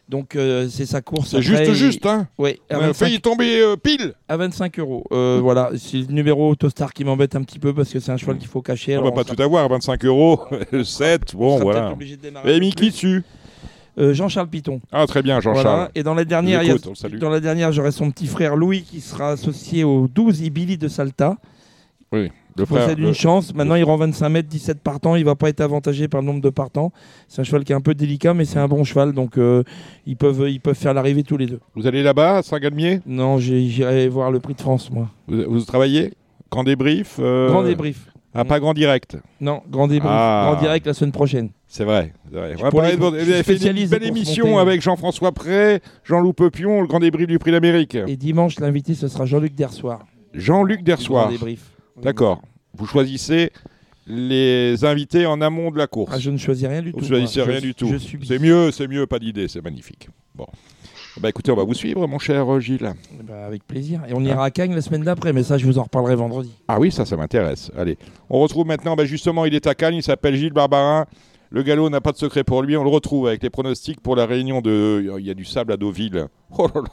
Donc 0.09 0.35
euh, 0.35 0.67
c'est 0.67 0.87
sa 0.87 0.99
course. 1.01 1.29
C'est 1.29 1.37
Après, 1.37 1.47
juste, 1.65 1.67
il- 1.67 1.75
juste, 1.75 2.05
hein 2.07 2.27
à 2.39 2.43
On 2.71 2.75
a 2.75 2.79
25 2.87 2.93
failli 2.95 3.21
tomber 3.21 3.61
euh, 3.61 3.75
pile 3.77 4.13
à 4.27 4.35
25 4.35 4.79
euros. 4.79 5.03
Euh, 5.11 5.39
Voilà, 5.41 5.69
c'est 5.77 5.97
le 5.99 6.05
numéro 6.13 6.53
Tostar 6.55 6.91
qui 6.91 7.05
m'embête 7.05 7.35
un 7.35 7.43
petit 7.43 7.59
peu 7.59 7.71
parce 7.73 7.91
que 7.93 7.99
c'est 7.99 8.11
un 8.11 8.17
cheval 8.17 8.37
qu'il 8.39 8.47
faut 8.47 8.61
cacher. 8.63 8.97
On 8.97 9.01
Alors, 9.01 9.11
va 9.11 9.11
pas 9.11 9.21
on 9.21 9.23
sera- 9.25 9.35
tout 9.35 9.43
avoir, 9.43 9.69
25 9.69 10.03
euros, 10.05 10.41
7, 10.83 11.35
bon 11.35 11.59
voilà. 11.59 11.91
obligé 11.91 12.17
de 12.17 12.21
démarrer 12.23 12.55
Et 12.57 12.59
mis 12.59 12.73
qui 12.73 12.89
dessus 12.89 13.23
Euh, 13.97 14.13
Jean-Charles 14.13 14.47
Piton. 14.47 14.79
Ah 14.91 15.05
très 15.05 15.21
bien, 15.21 15.39
Jean-Charles. 15.41 15.65
Voilà. 15.67 15.91
Et 15.95 16.03
dans 16.03 16.13
la 16.13 16.23
dernière, 16.25 16.61
a- 16.61 17.17
dans 17.19 17.29
la 17.29 17.39
dernière, 17.39 17.71
j'aurai 17.71 17.91
son 17.91 18.09
petit 18.11 18.27
frère 18.27 18.55
Louis 18.55 18.83
qui 18.83 19.01
sera 19.01 19.31
associé 19.31 19.83
au 19.83 20.07
12 20.07 20.41
Ibili 20.41 20.77
de 20.77 20.87
Salta. 20.87 21.35
Oui, 22.13 22.23
le 22.57 22.63
Il 22.63 22.65
frère. 22.65 22.83
possède 22.83 22.99
une 22.99 23.05
le- 23.07 23.13
chance. 23.13 23.53
Maintenant, 23.53 23.75
il 23.75 23.83
rend 23.83 23.95
25 23.97 24.29
mètres, 24.29 24.49
17 24.49 24.79
partants. 24.81 25.15
Il 25.15 25.23
va 25.25 25.35
pas 25.35 25.49
être 25.49 25.61
avantagé 25.61 26.07
par 26.07 26.21
le 26.21 26.27
nombre 26.27 26.41
de 26.41 26.49
partants. 26.49 26.91
C'est 27.27 27.41
un 27.41 27.43
cheval 27.43 27.63
qui 27.63 27.71
est 27.73 27.75
un 27.75 27.81
peu 27.81 27.93
délicat, 27.93 28.33
mais 28.33 28.45
c'est 28.45 28.59
un 28.59 28.67
bon 28.67 28.83
cheval. 28.83 29.13
Donc, 29.13 29.37
euh, 29.37 29.63
ils, 30.05 30.15
peuvent, 30.17 30.49
ils 30.49 30.59
peuvent 30.59 30.75
faire 30.75 30.93
l'arrivée 30.93 31.23
tous 31.23 31.37
les 31.37 31.45
deux. 31.45 31.59
Vous 31.75 31.87
allez 31.87 32.03
là-bas, 32.03 32.37
à 32.37 32.43
Saint-Galmier? 32.43 33.01
Non, 33.05 33.37
j'irai 33.39 34.07
voir 34.09 34.31
le 34.31 34.39
prix 34.39 34.53
de 34.55 34.61
France, 34.61 34.89
moi. 34.91 35.09
vous, 35.27 35.43
vous 35.47 35.61
travaillez? 35.61 36.13
Grand 36.49 36.63
débrief 36.65 37.15
euh, 37.19 37.47
Grand 37.49 37.63
débrief. 37.63 38.07
Ah, 38.33 38.45
pas 38.45 38.59
grand 38.59 38.73
direct 38.73 39.17
Non, 39.41 39.61
grand 39.69 39.87
débrief. 39.87 40.09
Ah. 40.13 40.49
Grand 40.51 40.61
direct 40.61 40.85
la 40.85 40.93
semaine 40.93 41.11
prochaine. 41.11 41.49
C'est 41.67 41.83
vrai. 41.83 42.13
vrai. 42.31 42.55
On 42.59 42.63
va 42.63 42.71
parler 42.71 42.93
de 42.93 42.97
Vous 42.97 43.07
avez 43.07 43.43
fait 43.43 43.55
une 43.57 43.87
belle 43.87 44.03
émission 44.03 44.57
avec 44.57 44.81
Jean-François 44.81 45.31
Pré, 45.33 45.81
Jean-Loup 46.05 46.33
Pepion, 46.33 46.81
le 46.81 46.87
grand 46.87 46.99
débrief 46.99 47.27
du 47.27 47.39
prix 47.39 47.51
d'Amérique. 47.51 47.95
Et 48.07 48.15
dimanche, 48.17 48.59
l'invité, 48.59 48.93
ce 48.93 49.07
sera 49.09 49.25
Jean-Luc 49.25 49.53
Dersoir. 49.55 50.05
Jean-Luc 50.33 50.83
Dersoir. 50.83 51.29
D'accord. 52.01 52.41
Vous 52.73 52.85
choisissez 52.85 53.51
les 54.07 54.83
invités 54.83 55.25
en 55.25 55.41
amont 55.41 55.71
de 55.71 55.77
la 55.77 55.87
course. 55.87 56.11
Ah, 56.15 56.19
je 56.19 56.31
ne 56.31 56.37
choisis 56.37 56.67
rien 56.67 56.81
du 56.81 56.91
Vous 56.91 56.99
tout. 56.99 57.05
choisissez 57.05 57.39
moi. 57.39 57.49
rien 57.49 57.57
Je- 57.59 57.61
du 57.65 57.75
tout. 57.75 57.89
C'est 58.23 58.39
mieux, 58.39 58.71
c'est 58.71 58.87
mieux, 58.87 59.05
pas 59.07 59.19
d'idée, 59.19 59.47
c'est 59.47 59.61
magnifique. 59.63 60.09
Bon. 60.33 60.47
Bah 61.19 61.29
écoutez, 61.29 61.51
on 61.51 61.55
va 61.55 61.63
vous 61.63 61.73
suivre, 61.73 62.07
mon 62.07 62.19
cher 62.19 62.51
euh, 62.51 62.59
Gilles. 62.59 62.93
Bah, 63.23 63.45
avec 63.45 63.67
plaisir. 63.67 64.01
Et 64.07 64.13
on 64.13 64.21
ira 64.21 64.45
à 64.45 64.51
Cagnes 64.51 64.73
la 64.73 64.81
semaine 64.81 65.03
d'après, 65.03 65.33
mais 65.33 65.43
ça, 65.43 65.57
je 65.57 65.65
vous 65.65 65.77
en 65.77 65.83
reparlerai 65.83 66.15
vendredi. 66.15 66.51
Ah 66.67 66.79
oui, 66.79 66.91
ça, 66.91 67.05
ça 67.05 67.17
m'intéresse. 67.17 67.69
Allez, 67.77 67.97
on 68.29 68.39
retrouve 68.39 68.65
maintenant, 68.65 68.95
bah, 68.95 69.05
justement, 69.05 69.45
il 69.45 69.53
est 69.53 69.67
à 69.67 69.75
Cannes, 69.75 69.95
il 69.95 70.03
s'appelle 70.03 70.35
Gilles 70.35 70.53
Barbarin. 70.53 71.05
Le 71.49 71.63
galop 71.63 71.89
n'a 71.89 71.99
pas 71.99 72.13
de 72.13 72.17
secret 72.17 72.45
pour 72.45 72.63
lui. 72.63 72.77
On 72.77 72.83
le 72.83 72.89
retrouve 72.89 73.27
avec 73.27 73.43
les 73.43 73.49
pronostics 73.49 73.99
pour 73.99 74.15
la 74.15 74.25
réunion 74.25 74.61
de. 74.61 75.17
Il 75.19 75.25
y 75.25 75.29
a 75.29 75.33
du 75.33 75.43
sable 75.43 75.73
à 75.73 75.77
Deauville. 75.77 76.27
Oh 76.57 76.67
là 76.73 76.81
là. 76.81 76.89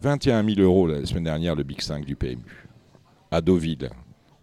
21 0.00 0.42
000 0.42 0.60
euros 0.60 0.86
la 0.86 1.04
semaine 1.04 1.24
dernière, 1.24 1.54
le 1.54 1.62
Big 1.62 1.82
5 1.82 2.06
du 2.06 2.16
PMU. 2.16 2.68
À 3.30 3.42
Deauville. 3.42 3.90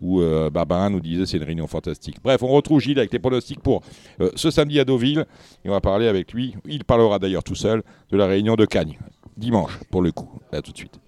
Où 0.01 0.21
euh, 0.21 0.49
nous 0.89 0.99
disait 0.99 1.25
c'est 1.25 1.37
une 1.37 1.43
réunion 1.43 1.67
fantastique. 1.67 2.17
Bref, 2.23 2.43
on 2.43 2.47
retrouve 2.47 2.79
Gilles 2.79 2.99
avec 2.99 3.11
les 3.11 3.19
pronostics 3.19 3.61
pour 3.61 3.81
euh, 4.21 4.29
ce 4.35 4.51
samedi 4.51 4.79
à 4.79 4.85
Deauville. 4.85 5.25
Et 5.65 5.69
on 5.69 5.71
va 5.73 5.81
parler 5.81 6.07
avec 6.07 6.33
lui. 6.33 6.55
Il 6.65 6.83
parlera 6.83 7.19
d'ailleurs 7.19 7.43
tout 7.43 7.55
seul 7.55 7.83
de 8.11 8.17
la 8.17 8.27
réunion 8.27 8.55
de 8.55 8.65
Cagnes. 8.65 8.99
Dimanche, 9.37 9.79
pour 9.89 10.01
le 10.01 10.11
coup. 10.11 10.29
À 10.51 10.61
tout 10.61 10.71
de 10.71 10.77
suite. 10.77 10.99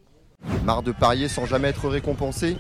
Marre 0.64 0.84
de 0.84 0.91
parier 0.91 1.28
sans 1.28 1.45
jamais 1.45 1.68
être 1.70 1.88
récompensé? 1.88 2.56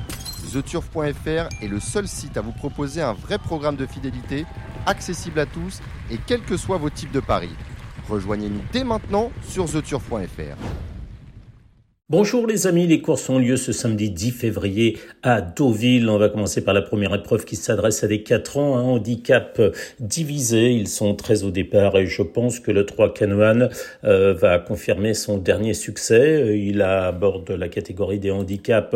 TheTurf.fr 0.51 1.49
est 1.61 1.67
le 1.67 1.79
seul 1.79 2.07
site 2.07 2.37
à 2.37 2.41
vous 2.41 2.51
proposer 2.51 3.01
un 3.01 3.13
vrai 3.13 3.37
programme 3.37 3.75
de 3.75 3.85
fidélité, 3.85 4.45
accessible 4.85 5.39
à 5.39 5.45
tous 5.45 5.79
et 6.11 6.17
quels 6.25 6.41
que 6.41 6.57
soient 6.57 6.77
vos 6.77 6.89
types 6.89 7.11
de 7.11 7.19
paris. 7.19 7.51
Rejoignez-nous 8.09 8.61
dès 8.71 8.83
maintenant 8.83 9.31
sur 9.43 9.65
TheTurf.fr. 9.65 10.57
Bonjour 12.11 12.47
les 12.47 12.65
amis, 12.65 12.87
les 12.87 13.01
courses 13.01 13.29
ont 13.29 13.37
lieu 13.37 13.55
ce 13.55 13.71
samedi 13.71 14.09
10 14.09 14.31
février 14.31 14.97
à 15.21 15.41
Deauville. 15.41 16.09
On 16.09 16.17
va 16.17 16.29
commencer 16.29 16.63
par 16.63 16.73
la 16.73 16.81
première 16.81 17.13
épreuve 17.13 17.45
qui 17.45 17.55
s'adresse 17.55 18.03
à 18.03 18.07
des 18.07 18.23
4 18.23 18.57
ans, 18.57 18.77
un 18.79 18.81
handicap 18.81 19.61
divisé. 19.99 20.71
Ils 20.71 20.87
sont 20.87 21.13
très 21.13 21.43
au 21.43 21.51
départ 21.51 21.95
et 21.99 22.07
je 22.07 22.23
pense 22.23 22.59
que 22.59 22.71
le 22.71 22.87
3 22.87 23.13
Canoan 23.13 23.69
euh, 24.05 24.33
va 24.33 24.57
confirmer 24.57 25.13
son 25.13 25.37
dernier 25.37 25.75
succès. 25.75 26.57
Il 26.57 26.81
aborde 26.81 27.51
la 27.51 27.69
catégorie 27.69 28.17
des 28.17 28.31
handicaps 28.31 28.95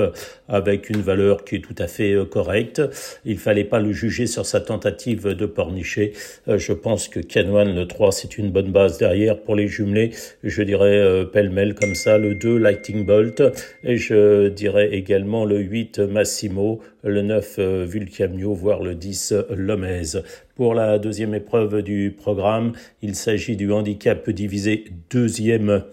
avec 0.50 0.90
une 0.90 1.02
valeur 1.02 1.46
qui 1.46 1.58
est 1.58 1.64
tout 1.64 1.76
à 1.78 1.86
fait 1.86 2.14
euh, 2.14 2.26
correcte. 2.26 2.82
Il 3.26 3.38
fallait 3.38 3.64
pas 3.64 3.80
le 3.80 3.92
juger 3.92 4.26
sur 4.26 4.48
sa 4.48 4.60
tentative 4.60 5.28
de 5.28 5.46
pornicher. 5.46 6.14
Euh, 6.48 6.58
je 6.58 6.74
pense 6.74 7.10
que 7.10 7.20
Canoan, 7.20 7.76
le 7.76 7.86
3, 7.88 8.12
c'est 8.12 8.40
une 8.40 8.50
bonne 8.50 8.72
base 8.72 8.98
derrière 8.98 9.40
pour 9.40 9.56
les 9.56 9.68
jumelés. 9.68 10.10
Je 10.44 10.64
dirais 10.64 11.28
pêle-mêle 11.32 11.76
comme 11.76 11.94
ça, 11.94 12.18
le 12.18 12.34
2 12.34 12.58
Lighting 12.58 13.03
Bolt 13.06 13.42
et 13.84 13.98
je 13.98 14.50
dirais 14.50 14.94
également 14.94 15.46
le 15.46 15.60
8 15.60 16.00
Massimo, 16.00 16.82
le 17.04 17.22
9 17.22 17.56
euh, 17.60 17.86
Vulcamio, 17.88 18.54
voire 18.54 18.82
le 18.82 18.96
10 18.96 19.34
Lomez. 19.52 20.22
Pour 20.56 20.74
la 20.74 21.00
deuxième 21.00 21.34
épreuve 21.34 21.82
du 21.82 22.16
programme, 22.18 22.74
il 23.02 23.16
s'agit 23.16 23.56
du 23.56 23.72
handicap 23.72 24.30
divisé 24.30 24.86
deuxième 25.10 25.84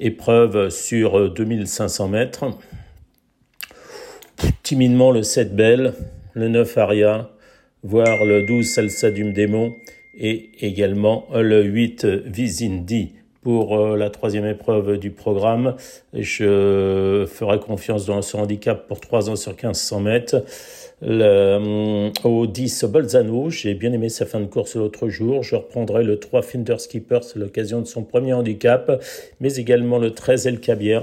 épreuve 0.00 0.70
sur 0.70 1.18
euh, 1.18 1.28
2500 1.28 2.08
mètres. 2.08 2.44
Timidement 4.62 5.10
le 5.10 5.22
7 5.22 5.54
Belle, 5.54 5.94
le 6.34 6.48
9 6.48 6.78
Aria, 6.78 7.30
voire 7.82 8.24
le 8.24 8.44
12 8.46 8.66
Salsa 8.66 9.10
Démon 9.10 9.74
et 10.18 10.50
également 10.60 11.26
le 11.34 11.62
8 11.62 12.04
Visindi. 12.26 13.14
Pour 13.46 13.78
euh, 13.78 13.96
la 13.96 14.10
troisième 14.10 14.44
épreuve 14.44 14.98
du 14.98 15.12
programme. 15.12 15.76
Je 16.12 17.24
ferai 17.32 17.60
confiance 17.60 18.04
dans 18.04 18.20
ce 18.20 18.36
handicap 18.36 18.88
pour 18.88 18.98
3 18.98 19.30
ans 19.30 19.36
sur 19.36 19.52
1500 19.52 20.00
mètres. 20.00 20.42
Le, 21.02 22.10
au 22.24 22.46
10 22.46 22.84
Bolzano, 22.84 23.50
j'ai 23.50 23.74
bien 23.74 23.92
aimé 23.92 24.08
sa 24.08 24.24
fin 24.24 24.40
de 24.40 24.46
course 24.46 24.76
l'autre 24.76 25.08
jour. 25.08 25.42
Je 25.42 25.54
reprendrai 25.54 26.02
le 26.02 26.18
3 26.18 26.40
Finder 26.40 26.78
Skipper, 26.78 27.18
c'est 27.20 27.38
l'occasion 27.38 27.82
de 27.82 27.86
son 27.86 28.02
premier 28.02 28.32
handicap, 28.32 28.90
mais 29.40 29.56
également 29.56 29.98
le 29.98 30.12
13 30.12 30.46
El 30.46 30.58
Cabier, 30.58 31.00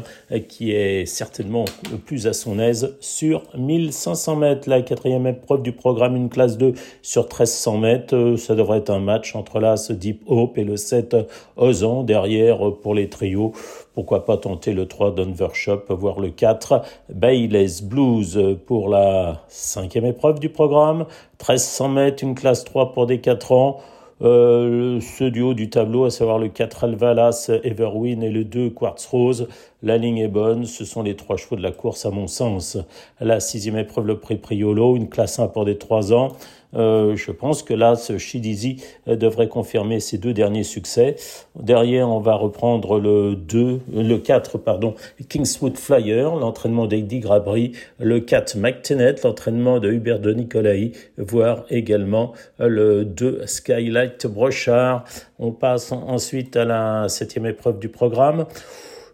qui 0.48 0.72
est 0.72 1.06
certainement 1.06 1.66
le 1.92 2.00
plus 2.00 2.26
à 2.26 2.34
son 2.34 2.58
aise 2.58 2.96
sur 3.02 3.44
1500 3.56 4.36
mètres. 4.36 4.68
La 4.68 4.82
quatrième 4.82 5.28
épreuve 5.28 5.62
du 5.62 5.74
programme, 5.74 6.16
une 6.16 6.30
classe 6.30 6.58
2 6.58 6.74
sur 7.04 7.26
1300 7.26 7.78
mètres. 7.78 8.36
Ça 8.40 8.56
devrait 8.56 8.80
être 8.80 8.90
un 8.90 9.00
match 9.00 9.36
entre 9.36 9.60
l'As 9.60 9.92
Deep 9.92 10.24
Hope 10.26 10.58
et 10.58 10.64
le 10.64 10.76
7 10.76 11.16
Ozan. 11.56 12.02
Derrière, 12.02 12.58
pour 12.82 12.96
les 12.96 13.10
trios, 13.10 13.54
pourquoi 13.94 14.26
pas 14.26 14.38
tenter 14.38 14.74
le 14.74 14.88
3 14.88 15.16
Shop, 15.54 15.84
voire 15.90 16.20
le 16.20 16.30
4 16.30 16.82
Bayless 17.10 17.84
Blues 17.84 18.58
pour 18.66 18.90
la 18.90 19.44
cinquième 19.48 20.06
épreuve 20.06 20.40
du 20.40 20.50
programme. 20.50 21.06
1300 21.40 21.90
mètres, 21.90 22.24
une 22.24 22.36
classe 22.36 22.64
3 22.64 22.92
pour 22.94 23.06
des 23.06 23.20
4 23.20 23.52
ans. 23.52 23.80
Euh, 24.22 25.02
ce 25.02 25.26
duo 25.26 25.54
du 25.54 25.70
tableau, 25.70 26.06
à 26.06 26.10
savoir 26.10 26.38
le 26.38 26.48
4 26.48 26.86
Alvalas 26.86 27.52
Everwin 27.64 28.24
et 28.24 28.30
le 28.30 28.46
2 28.46 28.70
Quartz 28.70 29.06
Rose, 29.08 29.48
la 29.82 29.98
ligne 29.98 30.20
est 30.20 30.30
bonne, 30.30 30.66
ce 30.66 30.86
sont 30.86 31.04
les 31.04 31.16
trois 31.16 31.36
chevaux 31.36 31.58
de 31.58 31.62
la 31.62 31.72
course 31.72 32.06
à 32.06 32.10
mon 32.10 32.28
sens. 32.28 32.78
La 33.20 33.42
sixième 33.42 33.78
épreuve, 33.78 34.06
le 34.06 34.18
prix 34.18 34.38
Priolo, 34.38 34.96
une 34.96 35.10
classe 35.10 35.40
1 35.40 35.48
pour 35.48 35.66
des 35.66 35.78
3 35.78 36.14
ans. 36.14 36.30
Euh, 36.76 37.16
je 37.16 37.32
pense 37.32 37.64
que 37.64 37.74
là, 37.74 37.96
ce 37.96 38.18
Shidizi 38.18 38.84
euh, 39.08 39.16
devrait 39.16 39.48
confirmer 39.48 40.00
ses 40.00 40.18
deux 40.18 40.34
derniers 40.34 40.64
succès. 40.64 41.16
Derrière, 41.60 42.10
on 42.10 42.20
va 42.20 42.36
reprendre 42.36 43.00
le 43.00 43.36
2, 43.36 43.82
le 43.94 44.18
4, 44.18 44.58
pardon, 44.58 44.96
Kingswood 45.30 45.78
Flyer, 45.78 46.36
l'entraînement 46.36 46.88
d'Eddie 46.88 47.20
Grabry, 47.20 47.74
le 48.00 48.20
4 48.20 48.58
McTennet, 48.58 49.16
l'entraînement 49.24 49.80
de 49.80 49.92
Hubert 49.92 50.20
de 50.20 50.34
Nicolai, 50.34 50.92
voire 51.18 51.66
également 51.70 52.34
le 52.60 53.06
2 53.06 53.46
Skylight 53.46 54.28
Brochard. 54.28 55.04
On 55.40 55.52
passe 55.52 55.92
ensuite 55.92 56.56
à 56.56 56.66
la 56.66 57.10
septième 57.10 57.46
épreuve 57.46 57.80
du 57.80 57.90
programme. 57.90 58.46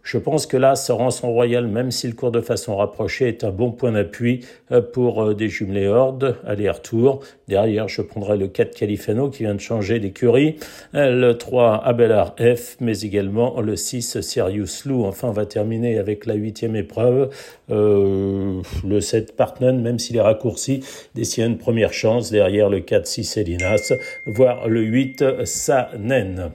Je 0.03 0.17
pense 0.17 0.47
que 0.47 0.57
là, 0.57 0.75
ce 0.75 0.91
rançon 0.91 1.31
royal, 1.31 1.67
même 1.67 1.91
s'il 1.91 2.15
court 2.15 2.31
de 2.31 2.41
façon 2.41 2.77
rapprochée, 2.77 3.27
est 3.27 3.43
un 3.43 3.51
bon 3.51 3.71
point 3.71 3.91
d'appui 3.91 4.45
euh, 4.71 4.81
pour 4.81 5.23
euh, 5.23 5.33
des 5.33 5.49
jumelés 5.49 5.87
hordes, 5.87 6.37
aller-retour. 6.45 7.21
Derrière, 7.47 7.87
je 7.87 8.01
prendrai 8.01 8.37
le 8.37 8.47
4 8.47 8.75
Califano 8.75 9.29
qui 9.29 9.43
vient 9.43 9.55
de 9.55 9.59
changer 9.59 9.99
d'écurie, 9.99 10.55
euh, 10.95 11.11
le 11.11 11.37
3 11.37 11.83
Abelard 11.83 12.35
F, 12.37 12.77
mais 12.79 13.01
également 13.01 13.59
le 13.61 13.75
6 13.75 14.21
Sirius 14.21 14.85
Lou. 14.85 15.05
Enfin, 15.05 15.27
on 15.27 15.33
va 15.33 15.45
terminer 15.45 15.99
avec 15.99 16.25
la 16.25 16.35
huitième 16.35 16.75
épreuve, 16.75 17.29
le 17.69 18.61
7 18.99 19.35
Partnen, 19.35 19.81
même 19.81 19.99
s'il 19.99 20.17
est 20.17 20.21
raccourci, 20.21 20.83
dessine 21.15 21.45
une 21.45 21.57
première 21.57 21.93
chance. 21.93 22.31
Derrière, 22.31 22.69
le 22.69 22.79
4 22.79 23.05
6 23.05 23.37
Elinas, 23.37 23.93
voire 24.25 24.67
le 24.67 24.81
8 24.81 25.45
Sanen. 25.45 26.51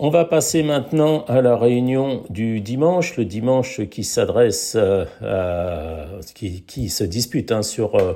On 0.00 0.10
va 0.10 0.24
passer 0.24 0.62
maintenant 0.62 1.24
à 1.26 1.42
la 1.42 1.56
réunion 1.56 2.22
du 2.30 2.60
dimanche, 2.60 3.16
le 3.16 3.24
dimanche 3.24 3.80
qui 3.90 4.04
s'adresse 4.04 4.76
euh, 4.76 5.04
qui, 6.36 6.62
qui, 6.62 6.88
se 6.88 7.02
dispute 7.02 7.50
hein, 7.50 7.62
sur 7.62 7.96
euh, 7.96 8.12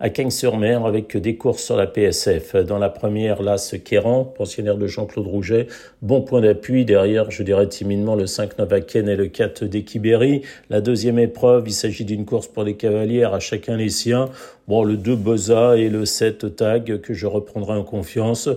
à 0.00 0.08
Cagnes-sur-Mer 0.08 0.86
avec 0.86 1.14
des 1.18 1.36
courses 1.36 1.62
sur 1.62 1.76
la 1.76 1.86
PSF. 1.86 2.56
Dans 2.56 2.78
la 2.78 2.88
première, 2.88 3.58
ce 3.58 3.76
Kéran, 3.76 4.24
pensionnaire 4.24 4.78
de 4.78 4.86
Jean-Claude 4.86 5.26
Rouget, 5.26 5.66
bon 6.00 6.22
point 6.22 6.40
d'appui. 6.40 6.86
Derrière, 6.86 7.30
je 7.30 7.42
dirais 7.42 7.68
timidement 7.68 8.14
le 8.14 8.26
5 8.26 8.58
Novaken 8.58 9.06
et 9.10 9.16
le 9.16 9.28
4 9.28 9.66
d'Equiberi. 9.66 10.40
La 10.70 10.80
deuxième 10.80 11.18
épreuve, 11.18 11.64
il 11.66 11.74
s'agit 11.74 12.06
d'une 12.06 12.24
course 12.24 12.48
pour 12.48 12.64
les 12.64 12.76
cavalières, 12.76 13.34
à 13.34 13.40
chacun 13.40 13.76
les 13.76 13.90
siens. 13.90 14.30
Bon, 14.70 14.84
le 14.84 14.96
2 14.96 15.16
Boza 15.16 15.76
et 15.76 15.88
le 15.88 16.04
7 16.04 16.54
Tag 16.54 17.00
que 17.00 17.12
je 17.12 17.26
reprendrai 17.26 17.72
en 17.72 17.82
confiance 17.82 18.48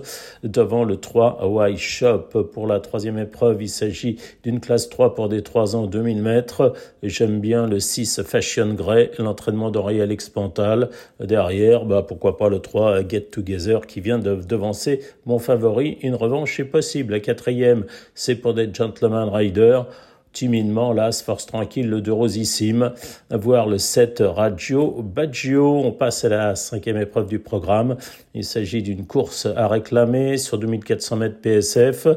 devant 0.44 0.84
le 0.84 0.98
3 0.98 1.38
Hawaii 1.40 1.76
Shop. 1.76 2.44
Pour 2.52 2.68
la 2.68 2.78
troisième 2.78 3.18
épreuve, 3.18 3.64
il 3.64 3.68
s'agit 3.68 4.20
d'une 4.44 4.60
classe 4.60 4.88
3 4.88 5.16
pour 5.16 5.28
des 5.28 5.42
3 5.42 5.74
ans 5.74 5.88
2000 5.88 6.22
mètres. 6.22 6.72
J'aime 7.02 7.40
bien 7.40 7.66
le 7.66 7.80
6 7.80 8.22
Fashion 8.22 8.74
Grey, 8.74 9.10
l'entraînement 9.18 9.72
d'Auréal 9.72 10.16
Pantal. 10.32 10.90
Derrière, 11.18 11.84
bah, 11.84 12.04
pourquoi 12.06 12.36
pas 12.36 12.48
le 12.48 12.60
3 12.60 13.08
Get 13.08 13.22
Together 13.32 13.84
qui 13.84 14.00
vient 14.00 14.20
de 14.20 14.36
devancer 14.36 15.00
mon 15.26 15.40
favori. 15.40 15.98
Une 16.02 16.14
revanche 16.14 16.60
est 16.60 16.64
possible. 16.64 17.14
La 17.14 17.18
quatrième, 17.18 17.86
c'est 18.14 18.36
pour 18.36 18.54
des 18.54 18.72
Gentleman 18.72 19.28
Riders 19.30 19.88
timidement, 20.34 20.92
l'As, 20.92 21.22
force 21.22 21.46
tranquille, 21.46 21.88
le 21.88 22.02
2 22.02 22.12
Rosissime, 22.12 22.92
voir 23.30 23.66
le 23.66 23.78
7 23.78 24.22
Radio 24.26 25.00
Baggio. 25.02 25.78
On 25.78 25.92
passe 25.92 26.26
à 26.26 26.28
la 26.28 26.56
cinquième 26.56 26.98
épreuve 26.98 27.28
du 27.28 27.38
programme. 27.38 27.96
Il 28.34 28.44
s'agit 28.44 28.82
d'une 28.82 29.06
course 29.06 29.46
à 29.56 29.68
réclamer 29.68 30.38
sur 30.38 30.58
2400 30.58 31.16
mètres 31.16 31.40
PSF. 31.40 32.08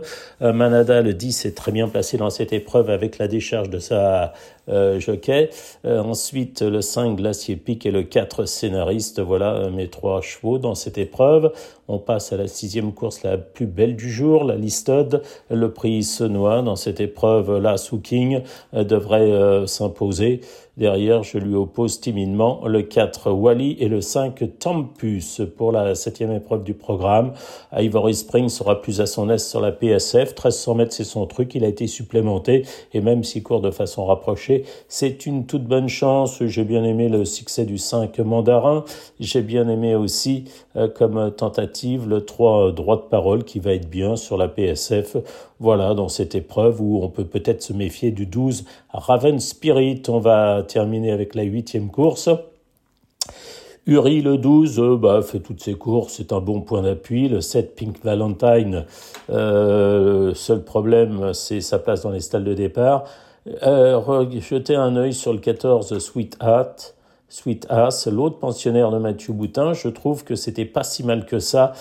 Euh, 0.41 0.51
Manada, 0.51 1.01
le 1.01 1.13
10, 1.13 1.45
est 1.45 1.55
très 1.55 1.71
bien 1.71 1.87
placé 1.87 2.17
dans 2.17 2.31
cette 2.31 2.53
épreuve 2.53 2.89
avec 2.89 3.19
la 3.19 3.27
décharge 3.27 3.69
de 3.69 3.77
sa 3.77 4.33
euh, 4.69 4.99
jockey. 4.99 5.49
Euh, 5.85 6.01
ensuite, 6.01 6.61
le 6.61 6.81
5 6.81 7.15
Glacier 7.15 7.55
Pic 7.55 7.85
et 7.85 7.91
le 7.91 8.03
4 8.03 8.45
Scénariste. 8.45 9.21
Voilà 9.21 9.53
euh, 9.53 9.69
mes 9.69 9.87
trois 9.87 10.21
chevaux 10.21 10.57
dans 10.57 10.75
cette 10.75 10.97
épreuve. 10.97 11.53
On 11.87 11.99
passe 11.99 12.33
à 12.33 12.37
la 12.37 12.47
sixième 12.47 12.93
course 12.93 13.23
la 13.23 13.37
plus 13.37 13.65
belle 13.65 13.95
du 13.95 14.11
jour, 14.11 14.43
la 14.43 14.55
Listode. 14.55 15.21
Le 15.49 15.71
prix 15.71 16.03
Senois 16.03 16.61
dans 16.63 16.75
cette 16.75 16.99
épreuve, 16.99 17.59
la 17.59 17.75
King 18.03 18.41
devrait 18.73 19.65
s'imposer. 19.67 20.41
Derrière, 20.77 21.23
je 21.23 21.39
lui 21.39 21.55
oppose 21.55 21.99
timidement 21.99 22.61
le 22.67 22.83
4 22.83 23.31
Wally 23.31 23.77
et 23.79 23.87
le 23.87 23.99
5 23.99 24.59
Tempus 24.59 25.41
pour 25.57 25.71
la 25.71 25.95
septième 25.95 26.31
épreuve 26.31 26.63
du 26.63 26.75
programme. 26.75 27.33
Ivory 27.75 28.13
Spring 28.13 28.47
sera 28.47 28.79
plus 28.79 29.01
à 29.01 29.07
son 29.07 29.27
aise 29.31 29.43
sur 29.43 29.59
la 29.59 29.71
PSF. 29.71 30.29
1300 30.29 30.75
mètres, 30.75 30.93
c'est 30.93 31.03
son 31.03 31.25
truc. 31.25 31.55
Il 31.55 31.65
a 31.65 31.67
été 31.67 31.87
supplémenté 31.87 32.63
et 32.93 33.01
même 33.01 33.23
s'il 33.23 33.41
court 33.41 33.61
de 33.61 33.71
façon 33.71 34.05
rapprochée, 34.05 34.65
c'est 34.87 35.25
une 35.25 35.47
toute 35.47 35.63
bonne 35.63 35.89
chance. 35.89 36.43
J'ai 36.45 36.63
bien 36.63 36.83
aimé 36.83 37.09
le 37.09 37.25
succès 37.25 37.65
du 37.65 37.79
5 37.79 38.19
Mandarin. 38.19 38.85
J'ai 39.19 39.41
bien 39.41 39.67
aimé 39.69 39.95
aussi 39.95 40.43
comme 40.95 41.31
tentative 41.31 42.07
le 42.07 42.25
3 42.25 42.71
droit 42.71 42.97
de 42.97 43.09
parole 43.09 43.43
qui 43.43 43.59
va 43.59 43.73
être 43.73 43.89
bien 43.89 44.15
sur 44.15 44.37
la 44.37 44.47
PSF. 44.47 45.17
Voilà, 45.59 45.93
dans 45.93 46.09
cette 46.09 46.35
épreuve 46.35 46.81
où 46.81 47.03
on 47.03 47.09
peut 47.09 47.25
peut-être 47.25 47.63
se 47.63 47.73
méfier 47.73 48.11
du 48.11 48.25
12 48.25 48.65
Raven 48.93 49.39
Spirit. 49.39 50.03
On 50.07 50.19
va 50.19 50.63
terminer 50.63 51.11
avec 51.11 51.35
la 51.35 51.43
huitième 51.43 51.89
course. 51.89 52.29
Uri, 53.87 54.21
le 54.21 54.37
12, 54.37 54.79
euh, 54.79 54.97
bah, 54.97 55.21
fait 55.21 55.39
toutes 55.39 55.63
ses 55.63 55.75
courses, 55.75 56.15
c'est 56.17 56.33
un 56.33 56.41
bon 56.41 56.59
point 56.59 56.81
d'appui. 56.81 57.29
Le 57.29 57.39
7, 57.39 57.73
Pink 57.73 58.03
Valentine, 58.03 58.85
euh, 59.29 60.33
seul 60.33 60.61
problème, 60.61 61.33
c'est 61.33 61.61
sa 61.61 61.79
place 61.79 62.01
dans 62.01 62.11
les 62.11 62.19
stalles 62.19 62.43
de 62.43 62.53
départ. 62.53 63.05
Euh, 63.63 64.25
jetez 64.41 64.75
un 64.75 64.97
œil 64.97 65.13
sur 65.13 65.31
le 65.31 65.39
14, 65.39 65.99
Sweet 65.99 66.35
Hat. 66.41 66.75
Sweet 67.29 67.67
Ass, 67.69 68.07
l'autre 68.07 68.39
pensionnaire 68.39 68.89
de 68.89 68.99
Mathieu 68.99 69.33
Boutin, 69.33 69.73
je 69.73 69.89
trouve 69.89 70.23
que 70.23 70.35
c'était 70.35 70.65
pas 70.65 70.83
si 70.83 71.03
mal 71.03 71.25
que 71.25 71.39
ça 71.39 71.73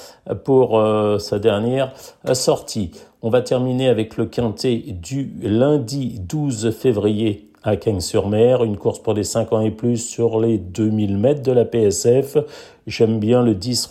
pour 0.45 0.79
euh, 0.79 1.19
sa 1.19 1.39
dernière 1.39 1.93
sortie. 2.33 2.91
On 3.23 3.31
va 3.31 3.43
terminer 3.43 3.89
avec 3.89 4.17
le 4.17 4.27
quintet 4.27 4.77
du 4.77 5.33
lundi 5.41 6.19
12 6.19 6.71
février 6.71 7.46
à 7.67 7.77
Cagnes-sur-Mer, 7.77 8.63
une 8.63 8.77
course 8.77 9.01
pour 9.01 9.15
des 9.15 9.25
5 9.25 9.53
ans 9.53 9.61
et 9.61 9.73
plus 9.73 9.97
sur 9.97 10.39
les 10.39 10.57
2000 10.57 11.19
mètres 11.19 11.43
de 11.43 11.51
la 11.51 11.65
PSF. 11.65 12.37
J'aime 12.87 13.19
bien 13.19 13.43
le 13.43 13.57
10 13.57 13.91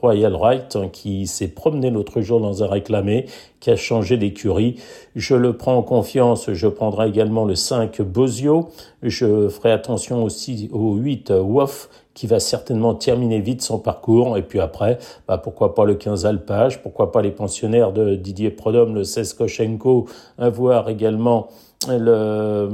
Royal 0.00 0.34
Right 0.34 0.74
hein, 0.76 0.88
qui 0.90 1.26
s'est 1.26 1.48
promené 1.48 1.90
l'autre 1.90 2.22
jour 2.22 2.40
dans 2.40 2.62
un 2.62 2.66
réclamé, 2.66 3.26
qui 3.60 3.70
a 3.70 3.76
changé 3.76 4.16
d'écurie. 4.16 4.76
Je 5.14 5.34
le 5.34 5.54
prends 5.54 5.76
en 5.76 5.82
confiance. 5.82 6.50
Je 6.50 6.66
prendrai 6.66 7.08
également 7.08 7.44
le 7.44 7.54
5 7.54 8.00
Bozio. 8.00 8.70
Je 9.02 9.50
ferai 9.50 9.70
attention 9.70 10.24
aussi 10.24 10.70
au 10.72 10.94
8 10.94 11.30
Woff 11.36 11.90
qui 12.14 12.26
va 12.26 12.40
certainement 12.40 12.94
terminer 12.94 13.40
vite 13.40 13.60
son 13.60 13.78
parcours. 13.78 14.38
Et 14.38 14.42
puis 14.42 14.60
après, 14.60 14.98
bah 15.28 15.36
pourquoi 15.36 15.74
pas 15.74 15.84
le 15.84 15.94
15 15.94 16.24
Alpage, 16.24 16.82
pourquoi 16.82 17.12
pas 17.12 17.20
les 17.20 17.30
pensionnaires 17.30 17.92
de 17.92 18.14
Didier 18.14 18.50
Prodhomme, 18.50 18.94
le 18.94 19.04
16 19.04 19.34
Koshenko, 19.34 20.06
voir 20.38 20.88
également 20.88 21.48
le 21.88 22.68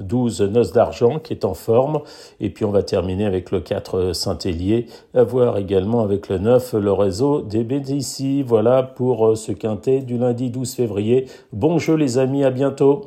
12 0.00 0.42
Noces 0.42 0.72
d'Argent 0.72 1.18
qui 1.18 1.32
est 1.32 1.44
en 1.44 1.54
forme, 1.54 2.00
et 2.40 2.50
puis 2.50 2.64
on 2.64 2.70
va 2.70 2.82
terminer 2.82 3.26
avec 3.26 3.50
le 3.50 3.60
4 3.60 4.12
Saint-Hélier, 4.12 4.86
à 5.14 5.22
voir 5.22 5.58
également 5.58 6.02
avec 6.02 6.28
le 6.28 6.38
9 6.38 6.74
le 6.74 6.92
réseau 6.92 7.42
des 7.42 7.64
BDC. 7.64 8.42
Voilà 8.46 8.82
pour 8.82 9.26
euh, 9.26 9.34
ce 9.34 9.52
quintet 9.52 10.00
du 10.00 10.18
lundi 10.18 10.50
12 10.50 10.74
février. 10.74 11.26
Bon 11.52 11.78
jeu 11.78 11.94
les 11.94 12.18
amis, 12.18 12.44
à 12.44 12.50
bientôt. 12.50 13.04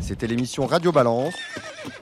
C'était 0.00 0.26
l'émission 0.26 0.66
Radio 0.66 0.92
Balance. 0.92 1.34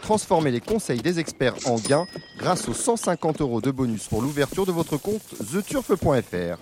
Transformez 0.02 0.50
les 0.50 0.60
conseils 0.60 1.00
des 1.00 1.18
experts 1.18 1.56
en 1.66 1.76
gains 1.76 2.06
grâce 2.38 2.68
aux 2.68 2.74
150 2.74 3.40
euros 3.40 3.60
de 3.60 3.70
bonus 3.70 4.06
pour 4.06 4.22
l'ouverture 4.22 4.66
de 4.66 4.72
votre 4.72 4.96
compte 4.96 5.22
theturf.fr. 5.50 6.58